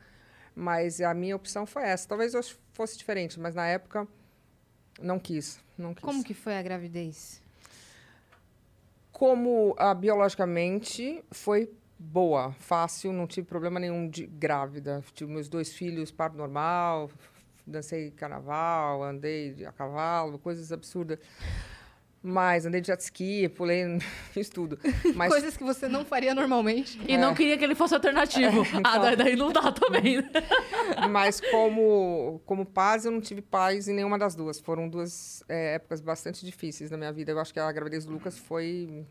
Mas 0.55 1.01
a 1.01 1.15
minha 1.15 1.37
opção 1.37 1.65
foi 1.65 1.85
essa. 1.85 2.09
Talvez 2.09 2.35
eu 2.35 2.43
fosse 2.73 2.99
diferente, 2.99 3.39
mas 3.39 3.55
na 3.55 3.67
época 3.67 4.07
não 5.01 5.19
quis. 5.19 5.61
Não 5.79 5.95
quis. 5.95 6.05
Como 6.05 6.25
que 6.25 6.35
foi 6.35 6.57
a 6.57 6.63
gravidez? 6.63 7.41
Como 9.21 9.75
ah, 9.77 9.93
biologicamente 9.93 11.23
foi 11.31 11.71
boa, 11.99 12.53
fácil, 12.53 13.13
não 13.13 13.27
tive 13.27 13.47
problema 13.47 13.79
nenhum 13.79 14.09
de 14.09 14.27
grávida. 14.27 15.05
Tive 15.13 15.31
meus 15.31 15.47
dois 15.47 15.75
filhos, 15.75 16.11
parto 16.11 16.39
normal, 16.39 17.11
dancei 17.67 18.11
carnaval, 18.13 19.03
andei 19.03 19.53
de- 19.53 19.67
a 19.67 19.73
cavalo, 19.73 20.39
coisas 20.39 20.73
absurdas. 20.73 21.19
Mas 22.23 22.67
andei 22.67 22.83
de 22.83 22.89
jet 22.89 23.01
ski, 23.01 23.49
pulei, 23.49 23.99
fiz 24.33 24.51
tudo. 24.51 24.79
Mas 25.15 25.31
Coisas 25.31 25.57
que 25.57 25.65
você 25.65 25.89
não 25.89 26.05
faria 26.05 26.35
normalmente. 26.35 27.01
E 27.09 27.17
não 27.17 27.35
queria 27.35 27.57
que 27.57 27.65
ele 27.65 27.75
fosse 27.75 27.95
alternativo. 27.95 28.63
Ah, 28.85 28.99
daí, 28.99 29.17
daí 29.17 29.37
não 29.37 29.51
dá 29.53 29.73
também. 29.73 30.17
né? 30.19 30.31
Mas 31.11 31.41
como, 31.41 32.41
como 32.45 32.67
paz, 32.67 33.05
eu 33.05 33.11
não 33.11 33.21
tive 33.21 33.41
paz 33.41 33.89
em 33.89 33.95
nenhuma 33.95 34.19
das 34.19 34.35
duas. 34.35 34.61
Foram 34.61 34.89
duas 34.89 35.43
é, 35.49 35.75
épocas 35.77 36.01
bastante 36.01 36.45
difíceis 36.45 36.91
na 36.91 36.97
minha 36.97 37.13
vida. 37.13 37.33
Eu 37.33 37.39
acho 37.39 37.53
que 37.53 37.61
a 37.61 37.71
gravidez 37.73 38.05
do 38.05 38.13
Lucas 38.13 38.39
foi, 38.39 39.07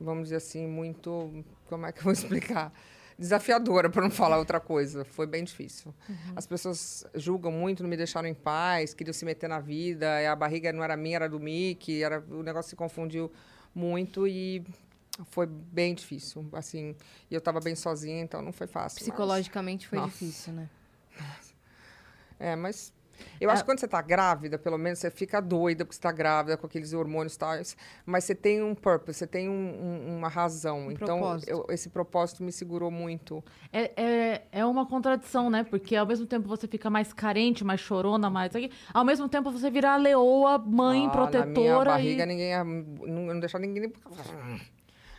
vamos 0.00 0.24
dizer 0.24 0.36
assim, 0.36 0.66
muito. 0.66 1.44
Como 1.66 1.84
é 1.86 1.92
que 1.92 1.98
eu 2.00 2.04
vou 2.04 2.12
explicar? 2.12 2.72
Desafiadora, 3.20 3.90
para 3.90 4.00
não 4.02 4.10
falar 4.10 4.38
outra 4.38 4.58
coisa. 4.58 5.04
Foi 5.04 5.26
bem 5.26 5.44
difícil. 5.44 5.94
As 6.34 6.46
pessoas 6.46 7.04
julgam 7.14 7.52
muito, 7.52 7.82
não 7.82 7.90
me 7.90 7.96
deixaram 7.96 8.26
em 8.26 8.32
paz, 8.34 8.94
queriam 8.94 9.12
se 9.12 9.24
meter 9.26 9.46
na 9.48 9.60
vida. 9.60 10.22
e 10.22 10.26
A 10.26 10.34
barriga 10.34 10.72
não 10.72 10.82
era 10.82 10.96
minha, 10.96 11.16
era 11.16 11.28
do 11.28 11.38
Mickey. 11.38 12.02
Era, 12.02 12.24
o 12.30 12.42
negócio 12.42 12.70
se 12.70 12.76
confundiu 12.76 13.30
muito 13.74 14.26
e 14.26 14.64
foi 15.26 15.46
bem 15.46 15.94
difícil. 15.94 16.48
Assim, 16.54 16.96
e 17.30 17.34
eu 17.34 17.38
estava 17.38 17.60
bem 17.60 17.74
sozinha, 17.74 18.22
então 18.22 18.40
não 18.40 18.52
foi 18.52 18.66
fácil. 18.66 18.96
mas- 18.96 19.02
Psicologicamente 19.10 19.86
foi 19.86 19.98
Nossa. 19.98 20.12
difícil, 20.12 20.54
né? 20.54 20.70
é, 22.38 22.56
mas 22.56 22.90
eu 23.40 23.50
acho 23.50 23.62
que 23.62 23.68
quando 23.68 23.78
você 23.80 23.88
tá 23.88 24.00
grávida, 24.02 24.58
pelo 24.58 24.78
menos 24.78 24.98
você 24.98 25.10
fica 25.10 25.40
doida 25.40 25.84
porque 25.84 25.94
você 25.96 26.00
tá 26.00 26.12
grávida 26.12 26.56
com 26.56 26.66
aqueles 26.66 26.92
hormônios 26.92 27.36
tal, 27.36 27.52
mas 28.06 28.24
você 28.24 28.34
tem 28.34 28.62
um 28.62 28.74
purpose, 28.74 29.18
você 29.18 29.26
tem 29.26 29.48
um- 29.48 29.52
um- 29.52 30.16
uma 30.18 30.28
razão. 30.28 30.86
Um 30.86 30.90
então, 30.92 31.18
propósito. 31.18 31.48
eu- 31.50 31.66
esse 31.70 31.88
propósito 31.88 32.42
me 32.42 32.52
segurou 32.52 32.90
muito. 32.90 33.42
É, 33.72 33.90
é, 34.02 34.42
é 34.52 34.64
uma 34.64 34.86
contradição, 34.86 35.48
né? 35.50 35.64
Porque 35.64 35.96
ao 35.96 36.06
mesmo 36.06 36.26
tempo 36.26 36.48
você 36.48 36.66
fica 36.68 36.88
mais 36.90 37.12
carente, 37.12 37.64
mais 37.64 37.80
chorona, 37.80 38.28
mais. 38.30 38.52
Ao 38.92 39.04
mesmo 39.04 39.28
tempo 39.28 39.50
você 39.50 39.70
vira 39.70 39.92
a 39.92 39.96
leoa, 39.96 40.58
mãe, 40.58 41.00
Ah, 41.00 41.06
Na 41.06 41.10
minha 41.10 41.10
protetora. 41.10 41.90
barriga, 41.92 42.24
e... 42.24 42.26
ninguém 42.26 42.56
não, 42.56 43.24
não 43.26 43.40
deixava 43.40 43.64
ninguém. 43.64 43.92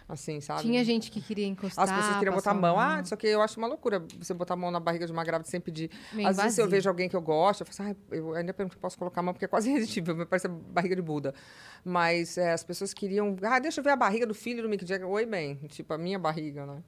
Assim, 0.08 0.42
sabe? 0.42 0.62
Tinha 0.62 0.84
gente 0.84 1.10
que 1.10 1.22
queria 1.22 1.48
encostar. 1.48 1.86
As 1.86 1.92
pessoas 1.92 2.18
queriam 2.18 2.36
botar 2.36 2.52
a 2.52 2.54
mão. 2.54 2.80
Ah, 2.80 3.04
só 3.04 3.16
que 3.16 3.28
eu 3.28 3.42
acho 3.42 3.58
uma 3.58 3.68
loucura 3.68 4.04
você 4.20 4.34
botar 4.34 4.56
a 4.56 4.58
mão 4.58 4.70
na 4.70 4.80
barriga 4.80 5.06
de 5.06 5.12
uma 5.12 5.24
grávida 5.24 5.50
sem 5.50 5.62
pedir. 5.62 5.90
Meio 6.12 6.28
Às 6.28 6.38
vezes 6.38 6.58
eu 6.58 6.68
vejo 6.68 6.90
alguém 6.90 7.08
que 7.08 7.16
eu 7.16 7.22
gosto, 7.22 7.62
eu 7.62 7.68
falo 7.68 7.90
assim, 7.90 7.98
ah, 8.00 8.16
eu 8.16 8.34
ainda 8.36 8.54
pergunto 8.54 8.78
posso 8.78 8.98
colocar 8.98 9.22
a 9.22 9.24
mão, 9.24 9.34
porque 9.34 9.46
é 9.46 9.48
quase 9.48 9.70
irresistível, 9.72 10.16
me 10.16 10.26
parece 10.26 10.48
a 10.48 10.50
barriga 10.50 10.96
de 10.96 11.02
Buda. 11.02 11.34
Mas 11.84 12.38
é, 12.38 12.52
as 12.52 12.64
pessoas 12.64 12.94
queriam, 12.94 13.36
ah, 13.44 13.60
deixa 13.60 13.80
eu 13.80 13.84
ver 13.84 13.92
a 13.92 13.96
barriga 13.96 14.26
do 14.26 14.34
filho 14.34 14.62
do 14.62 14.70
Mick 14.70 14.86
Jagger. 14.86 15.08
Oi, 15.08 15.26
bem, 15.26 15.56
tipo, 15.68 15.94
a 15.94 15.98
minha 15.98 16.20
barriga, 16.20 16.66
né? 16.66 16.84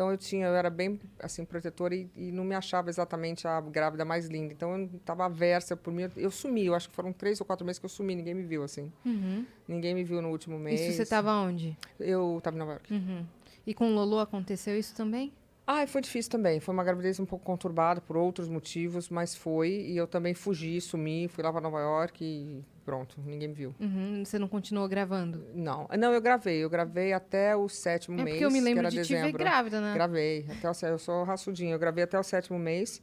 Então 0.00 0.10
eu 0.10 0.16
tinha, 0.16 0.46
eu 0.46 0.54
era 0.54 0.70
bem 0.70 0.98
assim 1.18 1.44
protetora 1.44 1.94
e, 1.94 2.08
e 2.16 2.32
não 2.32 2.42
me 2.42 2.54
achava 2.54 2.88
exatamente 2.88 3.46
a 3.46 3.60
grávida 3.60 4.02
mais 4.02 4.28
linda. 4.28 4.50
Então 4.50 4.74
eu 4.78 4.90
estava 4.96 5.26
aversa 5.26 5.76
por 5.76 5.92
mim. 5.92 6.08
Eu 6.16 6.30
sumi, 6.30 6.64
eu 6.64 6.74
acho 6.74 6.88
que 6.88 6.94
foram 6.94 7.12
três 7.12 7.38
ou 7.38 7.44
quatro 7.44 7.66
meses 7.66 7.78
que 7.78 7.84
eu 7.84 7.90
sumi, 7.90 8.14
ninguém 8.14 8.32
me 8.32 8.42
viu 8.42 8.62
assim. 8.62 8.90
Uhum. 9.04 9.44
Ninguém 9.68 9.94
me 9.94 10.02
viu 10.02 10.22
no 10.22 10.30
último 10.30 10.58
mês. 10.58 10.80
Isso 10.80 10.92
você 10.94 11.04
tava 11.04 11.34
onde? 11.34 11.76
Eu 11.98 12.38
estava 12.38 12.56
em 12.56 12.58
Nova 12.58 12.72
York. 12.72 12.94
Uhum. 12.94 13.26
E 13.66 13.74
com 13.74 13.90
o 13.90 13.94
Lolo 13.94 14.20
aconteceu 14.20 14.78
isso 14.78 14.94
também? 14.94 15.34
Ai, 15.72 15.86
foi 15.86 16.00
difícil 16.00 16.32
também. 16.32 16.58
Foi 16.58 16.74
uma 16.74 16.82
gravidez 16.82 17.20
um 17.20 17.24
pouco 17.24 17.44
conturbada 17.44 18.00
por 18.00 18.16
outros 18.16 18.48
motivos, 18.48 19.08
mas 19.08 19.36
foi. 19.36 19.68
E 19.70 19.96
eu 19.96 20.04
também 20.04 20.34
fugi, 20.34 20.80
sumi, 20.80 21.28
fui 21.28 21.44
lá 21.44 21.52
para 21.52 21.60
Nova 21.60 21.78
York 21.78 22.24
e 22.24 22.64
pronto, 22.84 23.20
ninguém 23.24 23.46
me 23.46 23.54
viu. 23.54 23.72
Uhum. 23.78 24.24
Você 24.24 24.36
não 24.36 24.48
continuou 24.48 24.88
gravando? 24.88 25.46
Não, 25.54 25.86
não, 25.96 26.12
eu 26.12 26.20
gravei. 26.20 26.56
Eu 26.56 26.68
gravei 26.68 27.12
até 27.12 27.54
o 27.54 27.68
sétimo 27.68 28.18
é 28.18 28.24
mês, 28.24 28.34
porque 28.34 28.44
eu 28.46 28.50
me 28.50 28.60
lembro 28.60 28.88
de 28.90 29.00
te 29.02 29.12
ver 29.12 29.20
dezembro. 29.20 29.38
grávida, 29.38 29.80
né? 29.80 29.94
Gravei. 29.94 30.44
Até 30.50 30.68
o, 30.68 30.90
eu 30.90 30.98
sou 30.98 31.22
raçudinha. 31.22 31.72
Eu 31.72 31.78
gravei 31.78 32.02
até 32.02 32.18
o 32.18 32.24
sétimo 32.24 32.58
mês. 32.58 33.00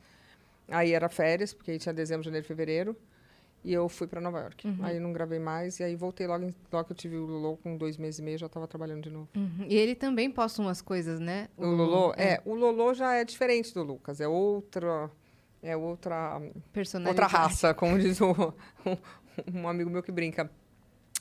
Aí 0.68 0.92
era 0.92 1.08
férias, 1.08 1.54
porque 1.54 1.72
aí 1.72 1.80
tinha 1.80 1.94
dezembro, 1.94 2.26
janeiro, 2.26 2.46
fevereiro. 2.46 2.98
E 3.68 3.74
eu 3.74 3.90
fui 3.90 4.08
para 4.08 4.22
Nova 4.22 4.40
York. 4.40 4.66
Uhum. 4.66 4.78
Aí 4.82 4.98
não 5.00 5.12
gravei 5.12 5.40
mais. 5.40 5.80
E 5.80 5.84
aí 5.84 5.96
voltei 5.96 6.26
logo, 6.26 6.46
em- 6.46 6.56
logo 6.72 6.86
que 6.86 6.94
eu 6.94 6.96
tive 6.96 7.18
o 7.18 7.26
Lolo 7.26 7.58
com 7.58 7.76
dois 7.76 7.98
meses 7.98 8.20
e 8.20 8.24
meio, 8.24 8.38
já 8.38 8.46
estava 8.46 8.66
trabalhando 8.68 9.02
de 9.04 9.10
novo. 9.10 9.28
Uhum. 9.36 9.66
E 9.68 9.76
ele 9.76 9.94
também 9.94 10.32
posta 10.32 10.62
umas 10.62 10.82
coisas, 10.82 11.20
né? 11.20 11.50
O 11.58 11.66
Lolo, 11.66 12.14
é, 12.16 12.42
o 12.46 12.54
Lolo 12.56 12.94
já 12.94 13.14
é 13.16 13.26
diferente 13.26 13.74
do 13.74 13.84
Lucas. 13.84 14.22
É 14.22 14.28
outra... 14.28 15.10
É 15.62 15.76
outra 15.76 16.40
Personalidade. 16.72 17.20
outra 17.22 17.38
raça, 17.40 17.74
como 17.74 17.98
diz 18.00 18.22
o, 18.22 18.32
um, 18.86 19.60
um 19.62 19.68
amigo 19.68 19.90
meu 19.90 20.02
que 20.02 20.12
brinca. 20.12 20.50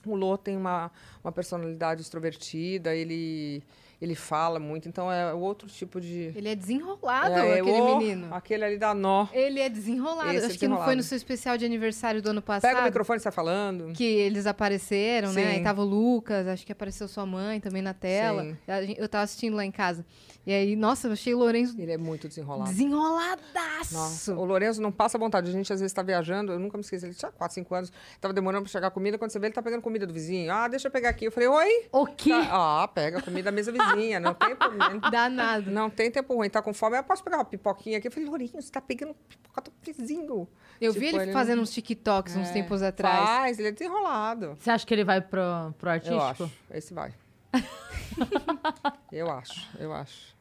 O 0.07 0.15
Lô 0.15 0.39
tem 0.39 0.57
uma, 0.57 0.91
uma 1.25 1.33
personalidade 1.33 2.03
extrovertida, 2.03 2.95
ele, 2.95 3.61
ele 4.01 4.15
fala 4.15 4.59
muito, 4.59 4.89
então 4.89 5.11
é 5.11 5.33
outro 5.33 5.69
tipo 5.69 6.01
de. 6.01 6.33
Ele 6.37 6.49
é 6.49 6.55
desenrolado, 6.55 7.35
é, 7.35 7.61
aquele 7.61 7.71
o- 7.81 7.99
menino. 7.99 8.35
Aquele 8.35 8.65
ali 8.65 8.77
dá 8.79 8.93
nó. 8.95 9.27
Ele 9.33 9.59
é 9.61 9.69
desenrolado. 9.69 10.31
Esse 10.33 10.45
é 10.45 10.49
Acho 10.49 10.59
que 10.59 10.69
não 10.69 10.77
foi 10.77 10.85
desenrolado. 10.85 10.97
no 10.97 11.03
seu 11.03 11.17
especial 11.17 11.57
de 11.57 11.65
aniversário 11.65 12.21
do 12.21 12.29
ano 12.31 12.43
passado. 12.43 12.71
Pega 12.71 12.83
o 12.83 12.85
microfone 12.85 13.19
e 13.19 13.23
sai 13.23 13.33
falando. 13.33 13.93
Que 13.95 14.05
eles 14.05 14.47
apareceram, 14.47 15.33
né? 15.33 15.43
Sim. 15.43 15.49
Aí 15.57 15.63
tava 15.63 15.81
o 15.81 15.85
Lucas, 15.85 16.47
acho 16.47 16.67
que 16.67 16.73
apareceu 16.73 17.09
sua 17.09 17.25
mãe 17.25 17.59
também 17.61 17.81
na 17.81 17.95
tela. 17.95 18.43
Sim. 18.45 18.57
Eu 18.99 19.09
tava 19.09 19.25
assistindo 19.25 19.57
lá 19.57 19.65
em 19.65 19.71
casa. 19.73 20.05
E 20.47 20.53
aí, 20.53 20.77
nossa, 20.77 21.09
eu 21.09 21.13
achei 21.13 21.35
o 21.35 21.39
Lourenço 21.39 21.75
Ele 21.77 21.91
é 21.91 21.99
muito 21.99 22.29
desenrolado. 22.29 22.71
desenroladaço. 22.71 23.93
Nossa, 23.95 24.33
o 24.35 24.45
Lourenço 24.45 24.81
não 24.81 24.93
passa 24.93 25.19
vontade. 25.19 25.49
A 25.49 25.53
gente 25.53 25.73
às 25.73 25.81
vezes 25.81 25.91
está 25.91 26.03
viajando, 26.03 26.53
eu 26.53 26.59
nunca 26.61 26.79
me 26.79 26.83
esqueci. 26.85 27.05
Ele 27.05 27.15
tinha 27.15 27.33
4, 27.33 27.53
5 27.55 27.75
anos, 27.75 27.93
tava 28.21 28.33
demorando 28.33 28.63
para 28.63 28.71
chegar 28.71 28.87
a 28.87 28.91
comida. 28.93 29.19
Quando 29.19 29.33
você 29.33 29.41
vê, 29.41 29.49
ele 29.49 29.55
tá 29.55 29.61
pegando 29.61 29.83
comida 29.83 30.07
do 30.07 30.15
vizinho. 30.15 30.53
Ah, 30.53 30.69
deixa 30.69 30.87
eu 30.87 30.93
pegar 30.93 31.09
aqui. 31.09 31.25
Eu 31.25 31.33
falei, 31.33 31.49
oi? 31.49 31.89
O 31.91 32.07
que? 32.07 32.31
Tá- 32.31 32.83
Ah, 32.83 32.87
pega 32.89 33.19
a 33.19 33.23
comida 33.23 33.43
da 33.45 33.53
mesa 33.53 33.73
vizinha. 33.73 34.21
Não 34.21 34.35
tem 34.35 34.55
problema. 34.57 35.11
Danado. 35.11 35.69
Não 35.71 35.91
tem 35.91 36.13
tempo 36.13 36.33
ruim, 36.37 36.49
tá 36.49 36.63
com 36.63 36.73
fome. 36.73 36.97
Eu 36.97 37.03
posso 37.03 37.25
pegar 37.25 37.39
uma 37.39 37.45
pipoquinha 37.45 37.99
aqui? 37.99 38.07
Eu 38.07 38.13
falei, 38.13 38.29
Lourinho, 38.29 38.53
você 38.55 38.71
tá 38.71 38.81
pegando 38.81 39.15
pipoca 39.29 39.63
do 39.63 39.73
vizinho. 39.83 40.47
Eu 40.81 40.93
Tipo, 40.93 41.01
vi 41.01 41.07
ele 41.09 41.23
ele 41.25 41.33
fazendo 41.33 41.57
não- 41.57 41.63
uns 41.65 41.71
TikToks 41.73 42.37
uns 42.37 42.51
É, 42.51 42.53
tempos 42.53 42.83
atrás. 42.83 43.29
Faz, 43.29 43.59
ele 43.59 43.69
é 43.69 43.73
desenrolado. 43.73 44.57
Você 44.61 44.71
acha 44.71 44.87
que 44.87 44.95
ele 44.95 45.03
vai 45.05 45.21
pro, 45.21 45.41
pro 45.77 45.89
Eu 45.89 45.93
artístico? 45.93 46.23
acho. 46.45 46.53
Esse 46.71 46.95
vai. 46.95 47.13
eu 49.11 49.31
acho, 49.31 49.69
eu 49.79 49.93
acho. 49.93 50.36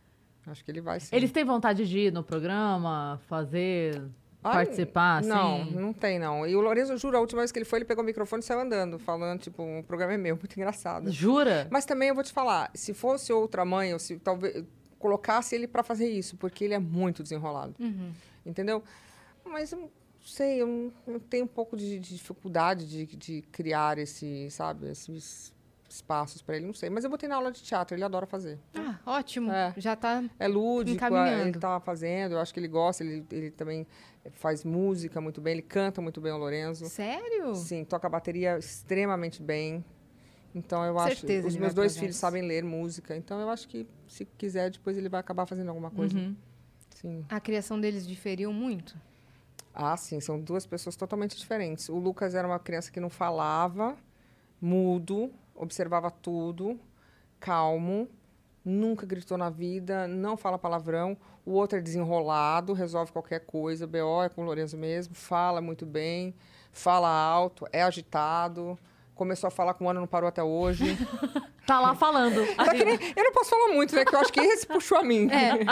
Acho 0.48 0.64
que 0.64 0.72
ele 0.72 0.82
vai 0.82 1.00
sim. 1.00 1.16
Eles 1.16 1.32
têm 1.32 1.44
vontade 1.44 1.88
de 1.88 2.00
ir 2.00 2.14
no 2.14 2.24
programa, 2.24 3.20
fazer, 3.28 4.02
Ai, 4.44 4.54
participar, 4.54 5.18
assim? 5.18 5.30
Não, 5.30 5.66
não 5.66 5.94
tem, 5.94 6.20
não. 6.20 6.46
E 6.46 6.56
o 6.56 6.62
Lourenço, 6.62 6.96
juro, 6.98 7.18
a 7.18 7.20
última 7.20 7.42
vez 7.42 7.52
que 7.52 7.58
ele 7.58 7.66
foi, 7.66 7.80
ele 7.80 7.86
pegou 7.86 8.04
o 8.04 8.06
microfone 8.06 8.42
e 8.42 8.46
saiu 8.46 8.60
andando, 8.60 9.00
falando, 9.00 9.40
tipo, 9.40 9.64
o 9.64 9.84
programa 9.84 10.14
é 10.14 10.18
meu, 10.18 10.36
muito 10.38 10.56
engraçado. 10.56 11.12
Jura? 11.12 11.68
Mas 11.72 11.86
também 11.86 12.10
eu 12.10 12.16
vou 12.16 12.24
te 12.24 12.32
falar, 12.32 12.70
se 12.74 12.94
fosse 12.94 13.34
outra 13.34 13.66
mãe, 13.66 13.92
ou 13.92 14.00
se 14.00 14.18
talvez 14.20 14.64
colocasse 15.00 15.56
ele 15.56 15.68
para 15.68 15.84
fazer 15.84 16.10
isso, 16.10 16.38
porque 16.38 16.64
ele 16.64 16.74
é 16.74 16.80
muito 16.80 17.24
desenrolado. 17.24 17.76
Uhum. 17.80 18.12
Entendeu? 18.46 18.84
Mas 19.44 19.72
eu 19.72 19.80
não 19.80 19.90
sei, 20.26 20.62
eu, 20.62 20.92
eu 21.08 21.20
tenho 21.20 21.46
um 21.46 21.48
pouco 21.48 21.78
de, 21.78 22.00
de 22.00 22.16
dificuldade 22.16 22.88
de, 22.88 23.06
de 23.16 23.42
criar 23.52 23.98
esse, 23.98 24.50
sabe, 24.50 24.90
esses 24.90 25.54
espaços 25.96 26.42
para 26.42 26.58
ele, 26.58 26.66
não 26.66 26.74
sei. 26.74 26.90
Mas 26.90 27.04
eu 27.04 27.10
botei 27.10 27.28
na 27.28 27.36
aula 27.36 27.52
de 27.52 27.62
teatro, 27.62 27.96
ele 27.96 28.04
adora 28.04 28.26
fazer. 28.26 28.60
Ah, 28.76 28.98
ótimo. 29.06 29.52
É. 29.52 29.74
Já 29.78 29.96
tá. 29.96 30.24
É 30.40 30.48
lúdico, 30.48 30.96
Encaminhando. 30.96 31.50
ele 31.50 31.60
tá 31.60 31.80
fazendo, 31.80 32.34
eu 32.34 32.40
acho 32.40 32.54
que 32.54 32.60
ele 32.60 32.68
gosta, 32.68 33.04
ele, 33.04 33.26
ele 33.32 33.52
também 33.52 33.88
faz 34.34 34.64
música 34.64 35.20
muito 35.20 35.42
bem, 35.42 35.54
ele 35.54 35.62
canta 35.62 36.02
muito 36.02 36.22
bem 36.22 36.32
o 36.32 36.38
Lorenzo. 36.38 36.86
Sério? 36.86 37.56
Sim, 37.56 37.84
toca 37.84 38.08
bateria 38.10 38.58
extremamente 38.58 39.42
bem. 39.42 39.84
Então 40.54 40.86
eu 40.86 40.98
acho, 40.98 41.18
Certeza 41.18 41.48
os 41.48 41.54
ele 41.54 41.62
meus 41.62 41.74
dois 41.74 41.98
filhos 41.98 42.16
sabem 42.16 42.42
ler 42.42 42.64
música, 42.64 43.16
então 43.16 43.40
eu 43.42 43.50
acho 43.50 43.68
que 43.68 43.86
se 44.08 44.24
quiser 44.24 44.70
depois 44.72 44.98
ele 44.98 45.10
vai 45.10 45.20
acabar 45.20 45.46
fazendo 45.46 45.68
alguma 45.68 45.92
coisa. 45.92 46.18
Uhum. 46.18 46.36
Sim. 46.96 47.26
A 47.28 47.42
criação 47.42 47.80
deles 47.80 48.08
diferiu 48.08 48.54
muito? 48.54 48.96
Ah, 49.74 49.98
sim, 49.98 50.22
são 50.22 50.40
duas 50.40 50.66
pessoas 50.66 50.96
totalmente 50.96 51.36
diferentes. 51.36 51.90
O 51.90 51.98
Lucas 51.98 52.34
era 52.34 52.48
uma 52.48 52.58
criança 52.58 52.90
que 52.90 53.02
não 53.02 53.10
falava, 53.10 53.98
mudo, 54.62 55.30
observava 55.56 56.12
tudo, 56.12 56.80
calmo, 57.40 58.08
nunca 58.64 59.06
gritou 59.06 59.38
na 59.38 59.50
vida, 59.50 60.08
não 60.08 60.36
fala 60.36 60.58
palavrão. 60.58 61.18
O 61.46 61.52
outro 61.52 61.78
é 61.78 61.82
desenrolado, 61.82 62.74
resolve 62.74 63.12
qualquer 63.12 63.42
coisa. 63.42 63.88
BO 63.88 64.24
é 64.24 64.30
com 64.30 64.42
o 64.42 64.46
Lourenço 64.46 64.78
mesmo, 64.78 65.16
fala 65.16 65.62
muito 65.62 65.86
bem, 65.86 66.34
fala 66.72 67.10
alto, 67.10 67.68
é 67.72 67.84
agitado. 67.84 68.78
Começou 69.16 69.48
a 69.48 69.52
falar 69.52 69.74
com 69.74 69.86
um 69.86 69.90
ano, 69.90 70.02
não 70.02 70.08
parou 70.08 70.28
até 70.28 70.44
hoje. 70.44 70.98
Tá 71.66 71.80
lá 71.82 71.96
falando. 71.96 72.46
Que 72.46 72.86
nem- 72.86 73.00
eu 73.16 73.24
não 73.24 73.32
posso 73.32 73.50
falar 73.50 73.74
muito, 73.74 73.96
né? 73.96 74.06
Que 74.06 74.14
eu 74.16 74.20
acho 74.20 74.32
que 74.32 74.40
esse 74.40 74.68
puxou 74.68 75.00
a 75.00 75.04
mim. 75.04 75.28
É. 75.32 75.66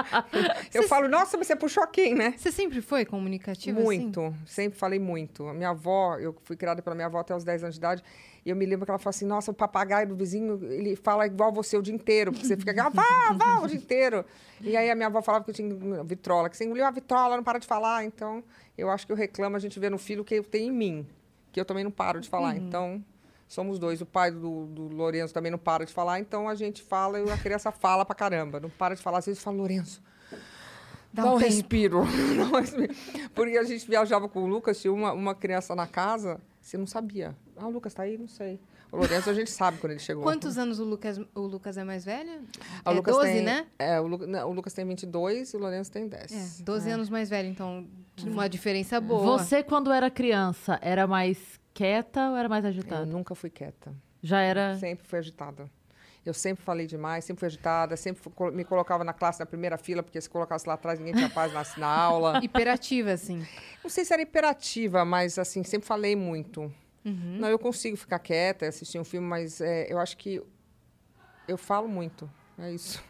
Eu 0.74 0.88
falo, 0.88 1.08
nossa, 1.08 1.38
mas 1.38 1.46
você 1.46 1.56
puxou 1.56 1.84
a 1.84 1.88
quem, 1.88 2.16
né? 2.16 2.34
Você 2.36 2.52
sempre 2.52 2.82
foi 2.82 3.06
comunicativa 3.06 3.80
assim? 3.80 3.86
Muito, 3.86 4.34
sempre 4.44 4.80
falei 4.80 4.98
muito. 4.98 5.48
A 5.48 5.54
minha 5.54 5.70
avó, 5.70 6.18
eu 6.18 6.36
fui 6.46 6.56
criada 6.58 6.82
pela 6.82 6.96
minha 6.96 7.06
avó 7.06 7.20
até 7.20 7.36
os 7.36 7.44
10 7.44 7.62
anos 7.66 7.76
de 7.76 7.80
idade, 7.80 8.04
e 8.44 8.50
eu 8.50 8.56
me 8.56 8.66
lembro 8.66 8.86
que 8.86 8.92
ela 8.92 8.98
falou 8.98 9.12
assim: 9.12 9.26
nossa, 9.26 9.52
o 9.52 9.54
papagaio 9.54 10.08
do 10.08 10.16
vizinho, 10.16 10.60
ele 10.64 10.96
fala 10.96 11.28
igual 11.28 11.52
você 11.54 11.78
o 11.78 11.82
dia 11.84 11.94
inteiro, 11.94 12.32
porque 12.32 12.48
você 12.48 12.58
fica, 12.58 12.74
vá, 12.90 13.32
vá, 13.38 13.60
o 13.62 13.68
dia 13.68 13.78
inteiro. 13.78 14.26
E 14.62 14.76
aí 14.76 14.90
a 14.90 14.96
minha 14.96 15.10
avó 15.10 15.22
falava 15.22 15.44
que 15.44 15.52
eu 15.52 15.56
tinha 15.56 16.04
vitrola, 16.04 16.50
que 16.50 16.58
você 16.58 16.64
engoliu 16.66 16.86
a 16.88 16.90
vitrola, 16.92 17.36
não 17.38 17.44
para 17.44 17.60
de 17.60 17.68
falar. 17.68 18.04
Então, 18.04 18.44
eu 18.76 18.90
acho 18.90 19.06
que 19.06 19.12
eu 19.12 19.16
reclamo, 19.16 19.56
a 19.56 19.60
gente 19.60 19.80
vê 19.80 19.92
no 19.92 20.00
filho 20.00 20.24
que 20.26 20.34
eu 20.34 20.44
tenho 20.44 20.74
em 20.74 20.76
mim, 20.76 21.08
que 21.52 21.60
eu 21.60 21.66
também 21.66 21.84
não 21.84 21.92
paro 21.92 22.20
de 22.20 22.28
falar. 22.28 22.58
Então. 22.58 23.06
Somos 23.54 23.78
dois. 23.78 24.02
O 24.02 24.06
pai 24.06 24.32
do, 24.32 24.66
do 24.66 24.88
Lourenço 24.88 25.32
também 25.32 25.52
não 25.52 25.60
para 25.60 25.86
de 25.86 25.94
falar, 25.94 26.20
então 26.20 26.50
a 26.50 26.56
gente 26.56 26.82
fala 26.82 27.20
e 27.20 27.30
a 27.30 27.38
criança 27.38 27.72
fala 27.72 28.04
pra 28.04 28.16
caramba. 28.16 28.60
Não 28.60 28.70
para 28.70 28.96
de 28.96 29.02
falar. 29.02 29.20
Às 29.20 29.28
vezes 29.28 29.44
fala, 29.44 29.58
Lourenço, 29.58 30.02
Dá 31.14 31.22
Dá 31.22 31.32
um 31.32 31.36
um 31.36 31.38
respiro. 31.38 32.02
Porque 33.36 33.56
a 33.56 33.64
gente 33.64 33.88
viajava 33.88 34.28
com 34.28 34.44
o 34.44 34.48
Lucas, 34.48 34.82
tinha 34.82 34.92
uma, 34.92 35.14
uma 35.14 35.36
criança 35.36 35.76
na 35.76 35.86
casa, 35.86 36.42
você 36.60 36.78
não 36.78 36.88
sabia. 36.88 37.36
Ah, 37.56 37.68
o 37.68 37.70
Lucas 37.70 37.94
tá 37.94 38.02
aí? 38.02 38.18
Não 38.18 38.28
sei. 38.28 38.60
O 38.92 38.98
Lourenço 38.98 39.30
a 39.30 39.34
gente 39.34 39.52
sabe 39.52 39.78
quando 39.78 39.92
ele 39.92 40.00
chegou. 40.00 40.24
Quantos 40.24 40.58
anos 40.58 40.80
o 40.80 40.84
Lucas, 40.84 41.20
o 41.36 41.42
Lucas 41.42 41.78
é 41.78 41.84
mais 41.84 42.04
velho? 42.04 42.42
Ah, 42.84 42.90
o 42.90 42.94
é 42.94 42.96
Lucas 42.96 43.16
12, 43.16 43.32
tem, 43.32 43.42
né? 43.44 43.68
É, 43.78 44.00
o, 44.02 44.08
Lu- 44.08 44.26
não, 44.28 44.50
o 44.50 44.54
Lucas 44.54 44.74
tem 44.74 44.84
22 44.86 45.54
e 45.54 45.58
o 45.58 45.60
Lourenço 45.60 45.92
tem 45.92 46.08
10. 46.08 46.60
É, 46.60 46.64
12 46.64 46.90
anos 46.90 47.10
mais 47.10 47.30
velho, 47.30 47.50
então 47.50 47.86
uma 48.24 48.50
diferença 48.50 49.00
boa. 49.00 49.38
Você, 49.38 49.62
quando 49.62 49.92
era 49.92 50.10
criança, 50.10 50.80
era 50.82 51.06
mais 51.06 51.60
quieta 51.74 52.30
ou 52.30 52.38
era 52.38 52.48
mais 52.50 52.64
Eu 52.64 52.70
agitada? 52.70 53.06
nunca 53.06 53.34
fui 53.36 53.50
quieta. 53.50 53.96
Já 54.22 54.42
era. 54.42 54.76
Sempre 54.78 55.06
fui 55.08 55.20
agitada. 55.20 55.70
Eu 56.26 56.34
sempre 56.34 56.64
falei 56.64 56.88
demais, 56.88 57.26
sempre 57.26 57.42
fui 57.42 57.48
agitada, 57.48 57.98
sempre 57.98 58.22
fu- 58.24 58.30
colo- 58.30 58.54
me 58.54 58.64
colocava 58.64 59.04
na 59.04 59.12
classe 59.12 59.42
na 59.42 59.46
primeira 59.46 59.78
fila, 59.78 60.02
porque 60.02 60.22
se 60.22 60.30
colocasse 60.30 60.66
lá 60.66 60.76
atrás 60.76 60.98
ninguém 60.98 61.14
tinha 61.14 61.30
paz 61.30 61.52
na, 61.52 61.64
na 61.78 61.88
aula. 61.88 62.40
Hiperativa, 62.44 63.12
assim. 63.12 63.46
Não 63.84 63.90
sei 63.90 64.06
se 64.06 64.14
era 64.14 64.22
hiperativa, 64.22 65.04
mas 65.04 65.38
assim, 65.38 65.64
sempre 65.66 65.86
falei 65.86 66.16
muito. 66.16 66.62
Uhum. 67.04 67.38
Não, 67.40 67.50
eu 67.50 67.60
consigo 67.60 67.98
ficar 67.98 68.20
quieta, 68.20 68.66
assistir 68.66 68.98
um 69.00 69.04
filme, 69.04 69.28
mas 69.28 69.60
é, 69.60 69.92
eu 69.92 70.00
acho 70.00 70.16
que 70.16 70.42
eu 71.46 71.58
falo 71.58 71.90
muito. 71.90 72.32
É 72.58 72.72
isso. 72.72 73.04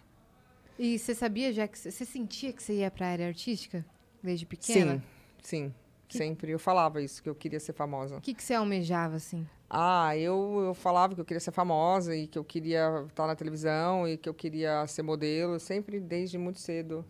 E 0.80 0.98
você 0.98 1.14
sabia 1.14 1.54
já 1.54 1.68
que 1.68 1.78
você 1.78 1.92
você 1.92 2.06
sentia 2.06 2.52
que 2.52 2.64
você 2.64 2.74
ia 2.78 2.90
pra 2.90 3.06
área 3.10 3.28
artística 3.28 3.86
desde 4.24 4.48
pequena? 4.48 4.96
Sim, 5.44 5.68
sim. 5.70 5.74
Sempre. 6.18 6.52
Eu 6.52 6.60
falava 6.60 7.02
isso, 7.02 7.22
que 7.22 7.30
eu 7.30 7.36
queria 7.36 7.60
ser 7.60 7.74
famosa. 7.74 8.18
O 8.18 8.22
que, 8.22 8.34
que 8.34 8.44
você 8.44 8.54
almejava, 8.54 9.16
assim? 9.16 9.48
Ah, 9.70 10.16
eu, 10.16 10.62
eu 10.68 10.74
falava 10.74 11.16
que 11.16 11.22
eu 11.22 11.26
queria 11.26 11.40
ser 11.40 11.52
famosa 11.52 12.16
e 12.16 12.28
que 12.28 12.38
eu 12.38 12.44
queria 12.44 13.06
estar 13.08 13.26
na 13.26 13.36
televisão 13.36 14.08
e 14.08 14.18
que 14.18 14.30
eu 14.30 14.34
queria 14.34 14.86
ser 14.86 15.02
modelo, 15.02 15.60
sempre 15.60 16.00
desde 16.00 16.38
muito 16.38 16.60
cedo. 16.60 17.04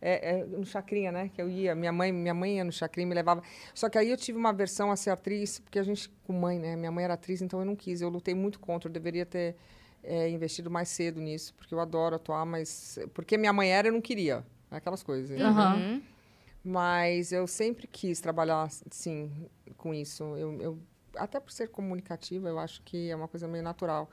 É, 0.00 0.30
é, 0.30 0.44
no 0.44 0.64
Chacrinha, 0.64 1.12
né? 1.12 1.30
Que 1.32 1.40
eu 1.40 1.48
ia. 1.48 1.74
Minha 1.76 1.92
mãe, 1.92 2.10
minha 2.10 2.34
mãe 2.34 2.56
ia 2.56 2.64
no 2.64 2.72
Chacrinha, 2.72 3.06
me 3.06 3.14
levava. 3.14 3.40
Só 3.72 3.88
que 3.88 3.96
aí 3.96 4.10
eu 4.10 4.16
tive 4.16 4.36
uma 4.36 4.52
versão 4.52 4.90
a 4.90 4.96
ser 4.96 5.10
atriz, 5.10 5.60
porque 5.60 5.78
a 5.78 5.82
gente, 5.84 6.10
com 6.26 6.32
mãe, 6.32 6.58
né? 6.58 6.74
Minha 6.74 6.90
mãe 6.90 7.04
era 7.04 7.14
atriz, 7.14 7.40
então 7.40 7.60
eu 7.60 7.66
não 7.66 7.76
quis. 7.76 8.00
Eu 8.00 8.08
lutei 8.08 8.34
muito 8.34 8.58
contra. 8.58 8.88
Eu 8.88 8.92
deveria 8.92 9.24
ter 9.24 9.54
é, 10.02 10.28
investido 10.28 10.70
mais 10.70 10.88
cedo 10.88 11.20
nisso, 11.20 11.54
porque 11.54 11.72
eu 11.72 11.78
adoro 11.78 12.16
atuar, 12.16 12.44
mas. 12.44 12.98
Porque 13.14 13.36
minha 13.36 13.52
mãe 13.52 13.70
era, 13.70 13.88
eu 13.88 13.92
não 13.92 14.00
queria. 14.00 14.44
Aquelas 14.70 15.02
coisas. 15.02 15.40
Aham. 15.40 15.76
Uhum. 15.76 16.02
Mas 16.64 17.32
eu 17.32 17.46
sempre 17.46 17.86
quis 17.86 18.20
trabalhar, 18.20 18.68
sim, 18.90 19.30
com 19.76 19.92
isso. 19.92 20.22
Eu, 20.36 20.60
eu- 20.60 20.78
até 21.16 21.40
por 21.40 21.50
ser 21.52 21.68
comunicativa, 21.68 22.48
eu 22.48 22.58
acho 22.58 22.82
que 22.82 23.10
é 23.10 23.16
uma 23.16 23.28
coisa 23.28 23.46
meio 23.48 23.64
natural. 23.64 24.08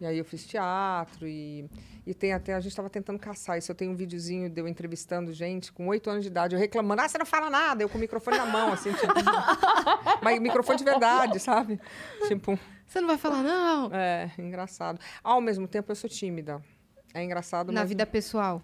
E 0.00 0.04
aí 0.06 0.18
eu 0.18 0.24
fiz 0.24 0.44
teatro 0.44 1.26
e, 1.26 1.68
e 2.06 2.12
tem 2.12 2.32
até, 2.32 2.52
a 2.52 2.60
gente 2.60 2.72
estava 2.72 2.90
tentando 2.90 3.18
caçar 3.18 3.56
isso. 3.56 3.70
Eu 3.70 3.76
tenho 3.76 3.92
um 3.92 3.94
videozinho 3.96 4.50
de 4.50 4.60
eu 4.60 4.68
entrevistando 4.68 5.32
gente 5.32 5.72
com 5.72 5.86
oito 5.88 6.10
anos 6.10 6.22
de 6.24 6.28
idade, 6.28 6.54
eu 6.54 6.58
reclamando, 6.60 7.00
ah, 7.00 7.08
você 7.08 7.16
não 7.16 7.24
fala 7.24 7.48
nada, 7.48 7.82
eu 7.82 7.88
com 7.88 7.96
o 7.96 8.00
microfone 8.00 8.36
na 8.36 8.44
mão, 8.44 8.72
assim, 8.72 8.92
tipo. 8.92 9.12
mas 10.22 10.40
microfone 10.40 10.78
de 10.78 10.84
verdade, 10.84 11.38
sabe? 11.38 11.80
Tipo, 12.28 12.58
Você 12.86 13.00
não 13.00 13.08
vai 13.08 13.16
falar, 13.16 13.42
não. 13.42 13.94
é, 13.94 14.30
engraçado. 14.36 15.00
Ao 15.22 15.40
mesmo 15.40 15.66
tempo, 15.66 15.90
eu 15.90 15.96
sou 15.96 16.10
tímida. 16.10 16.60
É 17.14 17.22
engraçado, 17.22 17.72
Na 17.72 17.80
mas 17.80 17.88
vida 17.88 18.04
pessoal. 18.04 18.60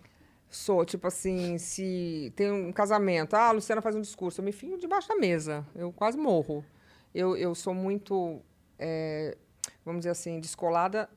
Sou, 0.51 0.85
tipo 0.85 1.07
assim, 1.07 1.59
se 1.59 2.33
tem 2.35 2.51
um 2.51 2.73
casamento, 2.73 3.35
ah, 3.35 3.49
a 3.49 3.53
Luciana 3.53 3.81
faz 3.81 3.95
um 3.95 4.01
discurso, 4.01 4.41
eu 4.41 4.45
me 4.45 4.51
enfio 4.51 4.77
debaixo 4.79 5.09
da 5.09 5.15
mesa, 5.15 5.65
eu 5.77 5.93
quase 5.93 6.19
morro. 6.19 6.65
Eu, 7.15 7.37
eu 7.37 7.55
sou 7.55 7.73
muito, 7.73 8.41
é, 8.79 9.37
vamos 9.85 10.01
dizer 10.01 10.11
assim, 10.11 10.41
descolada 10.41 11.09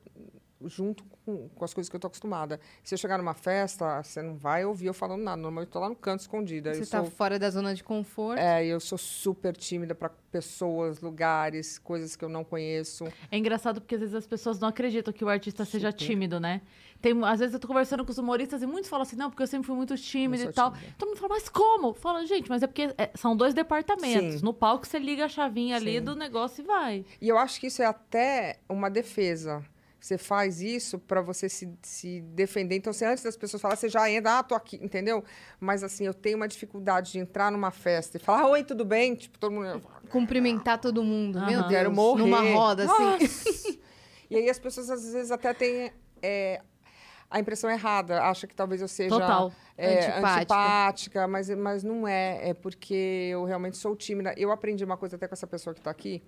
junto 0.64 1.04
com, 1.24 1.48
com 1.48 1.64
as 1.64 1.72
coisas 1.72 1.88
que 1.88 1.96
eu 1.96 2.00
tô 2.00 2.06
acostumada. 2.06 2.60
Se 2.82 2.94
eu 2.94 2.98
chegar 2.98 3.18
numa 3.18 3.34
festa, 3.34 4.02
você 4.02 4.22
não 4.22 4.36
vai 4.36 4.64
ouvir 4.64 4.86
eu 4.86 4.94
falando 4.94 5.22
nada, 5.22 5.36
normalmente 5.40 5.68
eu 5.68 5.72
tô 5.72 5.80
lá 5.80 5.88
no 5.88 5.96
canto 5.96 6.20
escondida. 6.20 6.74
Você 6.74 6.82
eu 6.82 6.86
tá 6.86 7.00
sou, 7.00 7.10
fora 7.10 7.38
da 7.38 7.50
zona 7.50 7.74
de 7.74 7.82
conforto. 7.82 8.38
é, 8.38 8.64
eu 8.66 8.78
sou 8.80 8.98
super 8.98 9.56
tímida 9.56 9.94
para 9.94 10.10
pessoas, 10.30 11.00
lugares, 11.00 11.78
coisas 11.78 12.16
que 12.16 12.24
eu 12.24 12.28
não 12.28 12.44
conheço. 12.44 13.04
É 13.30 13.38
engraçado 13.38 13.80
porque 13.80 13.94
às 13.94 14.00
vezes 14.00 14.14
as 14.14 14.26
pessoas 14.26 14.58
não 14.58 14.68
acreditam 14.68 15.12
que 15.12 15.24
o 15.24 15.28
artista 15.28 15.64
seja 15.64 15.90
Super. 15.90 16.04
tímido, 16.04 16.40
né? 16.40 16.60
Tem, 17.00 17.12
às 17.24 17.38
vezes 17.38 17.52
eu 17.52 17.60
tô 17.60 17.68
conversando 17.68 18.04
com 18.04 18.10
os 18.10 18.18
humoristas 18.18 18.62
e 18.62 18.66
muitos 18.66 18.88
falam 18.88 19.02
assim, 19.02 19.16
não, 19.16 19.28
porque 19.28 19.42
eu 19.42 19.46
sempre 19.46 19.66
fui 19.66 19.76
muito 19.76 19.94
tímido 19.96 20.44
e 20.44 20.52
tal. 20.52 20.72
tímida. 20.72 20.94
Todo 20.98 21.08
mundo 21.08 21.18
fala, 21.18 21.34
mas 21.34 21.48
como? 21.48 21.92
Fala, 21.92 22.24
gente, 22.26 22.48
mas 22.48 22.62
é 22.62 22.66
porque 22.66 22.94
é, 22.96 23.10
são 23.14 23.36
dois 23.36 23.52
departamentos. 23.52 24.40
Sim. 24.40 24.44
No 24.44 24.54
palco 24.54 24.86
você 24.86 24.98
liga 24.98 25.26
a 25.26 25.28
chavinha 25.28 25.76
ali 25.76 25.98
Sim. 25.98 26.02
do 26.02 26.16
negócio 26.16 26.62
e 26.62 26.66
vai. 26.66 27.04
E 27.20 27.28
eu 27.28 27.36
acho 27.36 27.60
que 27.60 27.66
isso 27.66 27.82
é 27.82 27.86
até 27.86 28.58
uma 28.68 28.90
defesa. 28.90 29.62
Você 30.04 30.18
faz 30.18 30.60
isso 30.60 30.98
para 30.98 31.22
você 31.22 31.48
se, 31.48 31.66
se 31.80 32.20
defender. 32.20 32.76
Então, 32.76 32.92
se 32.92 33.06
antes 33.06 33.24
das 33.24 33.38
pessoas 33.38 33.62
falarem, 33.62 33.80
você 33.80 33.88
já 33.88 34.10
entra, 34.10 34.38
ah, 34.38 34.42
tô 34.42 34.54
aqui, 34.54 34.78
entendeu? 34.82 35.24
Mas, 35.58 35.82
assim, 35.82 36.04
eu 36.04 36.12
tenho 36.12 36.36
uma 36.36 36.46
dificuldade 36.46 37.12
de 37.12 37.18
entrar 37.20 37.50
numa 37.50 37.70
festa 37.70 38.18
e 38.18 38.20
falar, 38.20 38.46
oi, 38.48 38.62
tudo 38.62 38.84
bem? 38.84 39.14
Tipo, 39.14 39.38
todo 39.38 39.52
mundo... 39.52 39.82
Cumprimentar 40.10 40.78
todo 40.78 41.02
mundo. 41.02 41.40
Meu 41.46 41.60
Aham. 41.60 41.68
Deus. 41.68 41.70
Quero 41.70 41.90
morrer. 41.90 42.20
Numa 42.20 42.42
roda, 42.42 42.84
assim. 42.84 43.80
E 44.28 44.36
aí 44.36 44.50
as 44.50 44.58
pessoas, 44.58 44.90
às 44.90 45.10
vezes, 45.10 45.30
até 45.30 45.54
têm 45.54 45.90
é, 46.20 46.60
a 47.30 47.40
impressão 47.40 47.70
errada. 47.70 48.20
Acham 48.24 48.46
que 48.46 48.54
talvez 48.54 48.82
eu 48.82 48.88
seja... 48.88 49.08
Total. 49.08 49.52
é, 49.78 50.00
Antipática. 50.00 50.36
antipática, 50.36 51.28
mas, 51.28 51.48
mas 51.48 51.82
não 51.82 52.06
é. 52.06 52.50
É 52.50 52.52
porque 52.52 53.28
eu 53.30 53.44
realmente 53.44 53.78
sou 53.78 53.96
tímida. 53.96 54.34
Eu 54.36 54.52
aprendi 54.52 54.84
uma 54.84 54.98
coisa 54.98 55.16
até 55.16 55.26
com 55.26 55.34
essa 55.34 55.46
pessoa 55.46 55.72
que 55.72 55.80
está 55.80 55.90
aqui, 55.90 56.22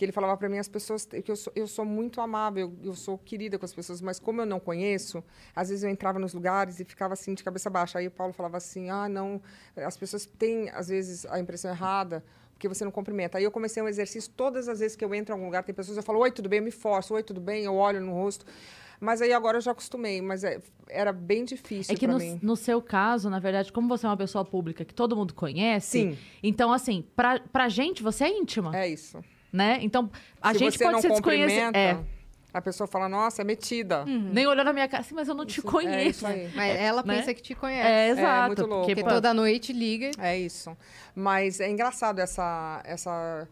que 0.00 0.04
ele 0.06 0.12
falava 0.12 0.34
para 0.34 0.48
mim, 0.48 0.56
as 0.56 0.66
pessoas, 0.66 1.04
que 1.04 1.30
eu 1.30 1.36
sou, 1.36 1.52
eu 1.54 1.66
sou 1.66 1.84
muito 1.84 2.22
amável, 2.22 2.72
eu 2.82 2.94
sou 2.94 3.18
querida 3.18 3.58
com 3.58 3.66
as 3.66 3.74
pessoas, 3.74 4.00
mas 4.00 4.18
como 4.18 4.40
eu 4.40 4.46
não 4.46 4.58
conheço, 4.58 5.22
às 5.54 5.68
vezes 5.68 5.84
eu 5.84 5.90
entrava 5.90 6.18
nos 6.18 6.32
lugares 6.32 6.80
e 6.80 6.86
ficava 6.86 7.12
assim, 7.12 7.34
de 7.34 7.44
cabeça 7.44 7.68
baixa. 7.68 7.98
Aí 7.98 8.06
o 8.06 8.10
Paulo 8.10 8.32
falava 8.32 8.56
assim, 8.56 8.88
ah, 8.88 9.10
não, 9.10 9.42
as 9.76 9.98
pessoas 9.98 10.24
têm, 10.24 10.70
às 10.70 10.88
vezes, 10.88 11.26
a 11.26 11.38
impressão 11.38 11.70
errada, 11.70 12.24
porque 12.54 12.66
você 12.66 12.82
não 12.82 12.90
cumprimenta. 12.90 13.36
Aí 13.36 13.44
eu 13.44 13.50
comecei 13.50 13.82
um 13.82 13.88
exercício, 13.88 14.32
todas 14.34 14.68
as 14.70 14.80
vezes 14.80 14.96
que 14.96 15.04
eu 15.04 15.14
entro 15.14 15.32
em 15.32 15.34
algum 15.34 15.44
lugar, 15.44 15.62
tem 15.64 15.74
pessoas, 15.74 15.98
eu 15.98 16.02
falo, 16.02 16.20
oi, 16.20 16.30
tudo 16.30 16.48
bem? 16.48 16.60
Eu 16.60 16.64
me 16.64 16.70
forço, 16.70 17.12
oi, 17.12 17.22
tudo 17.22 17.38
bem? 17.42 17.64
Eu 17.64 17.74
olho 17.74 18.00
no 18.00 18.14
rosto. 18.14 18.46
Mas 18.98 19.20
aí 19.20 19.32
agora 19.34 19.58
eu 19.58 19.62
já 19.62 19.72
acostumei, 19.72 20.20
mas 20.22 20.44
é- 20.44 20.60
era 20.88 21.12
bem 21.12 21.44
difícil 21.44 21.94
É 21.94 21.98
que 21.98 22.06
no, 22.06 22.16
mim. 22.18 22.38
no 22.42 22.56
seu 22.56 22.80
caso, 22.80 23.28
na 23.28 23.38
verdade, 23.38 23.70
como 23.70 23.86
você 23.86 24.06
é 24.06 24.08
uma 24.08 24.16
pessoa 24.16 24.44
pública 24.46 24.82
que 24.82 24.94
todo 24.94 25.14
mundo 25.14 25.34
conhece, 25.34 26.10
Sim. 26.12 26.18
então, 26.42 26.72
assim, 26.72 27.04
pra, 27.14 27.38
pra 27.40 27.68
gente, 27.68 28.02
você 28.02 28.24
é 28.24 28.38
íntima, 28.38 28.74
É 28.74 28.88
isso. 28.88 29.22
Né? 29.52 29.78
Então, 29.82 30.10
a 30.40 30.52
Se 30.52 30.58
gente 30.60 30.78
você 30.78 30.84
pode 30.84 30.94
não 30.94 31.00
ser 31.02 31.08
desconhecida. 31.10 31.66
cumprimenta, 31.66 31.78
É, 31.78 32.04
a 32.52 32.60
pessoa 32.60 32.86
fala, 32.86 33.08
nossa, 33.08 33.42
é 33.42 33.44
metida. 33.44 34.04
nem 34.04 34.46
olhou 34.46 34.64
na 34.64 34.72
minha 34.72 34.88
cara 34.88 35.02
assim, 35.02 35.14
mas 35.14 35.28
eu 35.28 35.34
não 35.34 35.46
te 35.46 35.58
Isso- 35.60 35.68
É 35.68 35.70
conheço. 35.70 36.26
aí. 36.26 36.50
Mas 36.54 36.76
ela 36.80 37.02
né? 37.02 37.16
pensa 37.16 37.32
que 37.34 37.40
te 37.42 37.54
conhece. 37.54 37.88
É, 37.88 38.08
exato. 38.08 38.46
muito 38.48 38.66
louco. 38.66 38.86
Porque, 38.86 39.02
pô, 39.02 39.08
toda 39.08 39.32
noite 39.34 39.72
liga. 39.72 40.10
É 40.18 40.36
isso. 40.38 40.76
Mas 41.14 41.60
é 41.60 41.68
engraçado 41.70 42.18
essa, 42.18 42.80
essa 42.84 43.46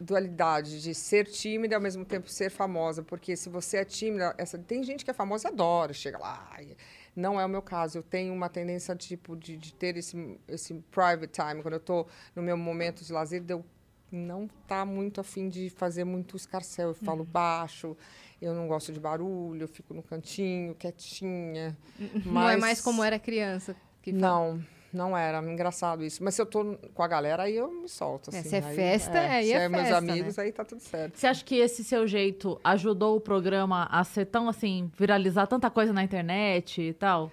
dualidade 0.00 0.80
de 0.82 0.94
ser 0.94 1.26
tímida 1.26 1.74
e 1.74 1.76
ao 1.76 1.80
mesmo 1.80 2.04
tempo 2.04 2.28
ser 2.28 2.50
famosa. 2.50 3.02
Porque 3.02 3.36
se 3.36 3.48
você 3.48 3.78
é 3.78 3.84
tímida, 3.84 4.34
essa, 4.38 4.56
tem 4.58 4.82
gente 4.82 5.04
que 5.04 5.10
é 5.10 5.14
famosa 5.14 5.48
e 5.48 5.52
adora, 5.52 5.92
chega 5.92 6.18
lá. 6.18 6.50
e- 6.60 6.76
Não 7.16 7.40
é 7.40 7.44
o 7.44 7.48
meu 7.48 7.60
caso. 7.62 7.98
Eu 7.98 8.02
tenho 8.02 8.32
uma 8.32 8.48
tendência 8.48 8.94
tipo, 8.94 9.34
de, 9.36 9.56
de 9.56 9.74
ter 9.74 9.96
esse, 9.96 10.38
esse 10.46 10.72
private 10.90 11.28
time. 11.32 11.62
Quando 11.62 11.74
eu 11.74 11.78
estou 11.78 12.06
no 12.36 12.42
meu 12.42 12.56
momento 12.56 13.04
de 13.04 13.12
lazer, 13.12 13.42
eu 13.48 13.64
não 14.10 14.48
tá 14.66 14.84
muito 14.84 15.20
afim 15.20 15.48
de 15.48 15.70
fazer 15.70 16.04
muito 16.04 16.36
escarcel. 16.36 16.88
Eu 16.88 16.94
falo 16.94 17.24
baixo, 17.24 17.96
eu 18.40 18.54
não 18.54 18.66
gosto 18.68 18.92
de 18.92 19.00
barulho, 19.00 19.62
eu 19.64 19.68
fico 19.68 19.92
no 19.94 20.02
cantinho, 20.02 20.74
quietinha. 20.74 21.76
Não 22.24 22.42
é 22.42 22.52
Mas- 22.56 22.60
mais 22.60 22.80
como 22.80 23.02
era 23.04 23.18
criança. 23.18 23.74
Que 24.02 24.12
fala. 24.12 24.22
Não, 24.22 24.64
não 24.92 25.16
era. 25.16 25.38
Engraçado 25.42 26.04
isso. 26.04 26.22
Mas 26.24 26.34
se 26.34 26.40
eu 26.42 26.46
tô 26.46 26.76
com 26.94 27.02
a 27.02 27.08
galera, 27.08 27.42
aí 27.42 27.56
eu 27.56 27.70
me 27.70 27.88
solto. 27.88 28.30
É, 28.34 28.38
Assim. 28.38 28.48
se 28.48 28.56
é 28.56 28.64
Aí- 28.64 28.74
festa, 28.76 29.18
aí 29.20 29.46
se 29.46 29.52
é 29.52 29.56
é 29.64 29.68
meus 29.68 29.82
festa, 29.82 29.98
amigos, 29.98 30.38
aí 30.38 30.52
tá 30.52 30.64
tudo 30.64 30.80
certo. 30.80 31.16
Você 31.18 31.26
acha 31.26 31.44
que 31.44 31.56
esse 31.56 31.84
seu 31.84 32.06
jeito 32.06 32.58
ajudou 32.64 33.16
o 33.16 33.20
programa 33.20 33.86
a 33.90 34.02
ser 34.04 34.24
tão 34.26 34.48
assim, 34.48 34.90
viralizar 34.96 35.46
tanta 35.46 35.68
coisa 35.70 35.92
na 35.92 36.02
internet 36.02 36.80
e 36.80 36.92
tal? 36.94 37.30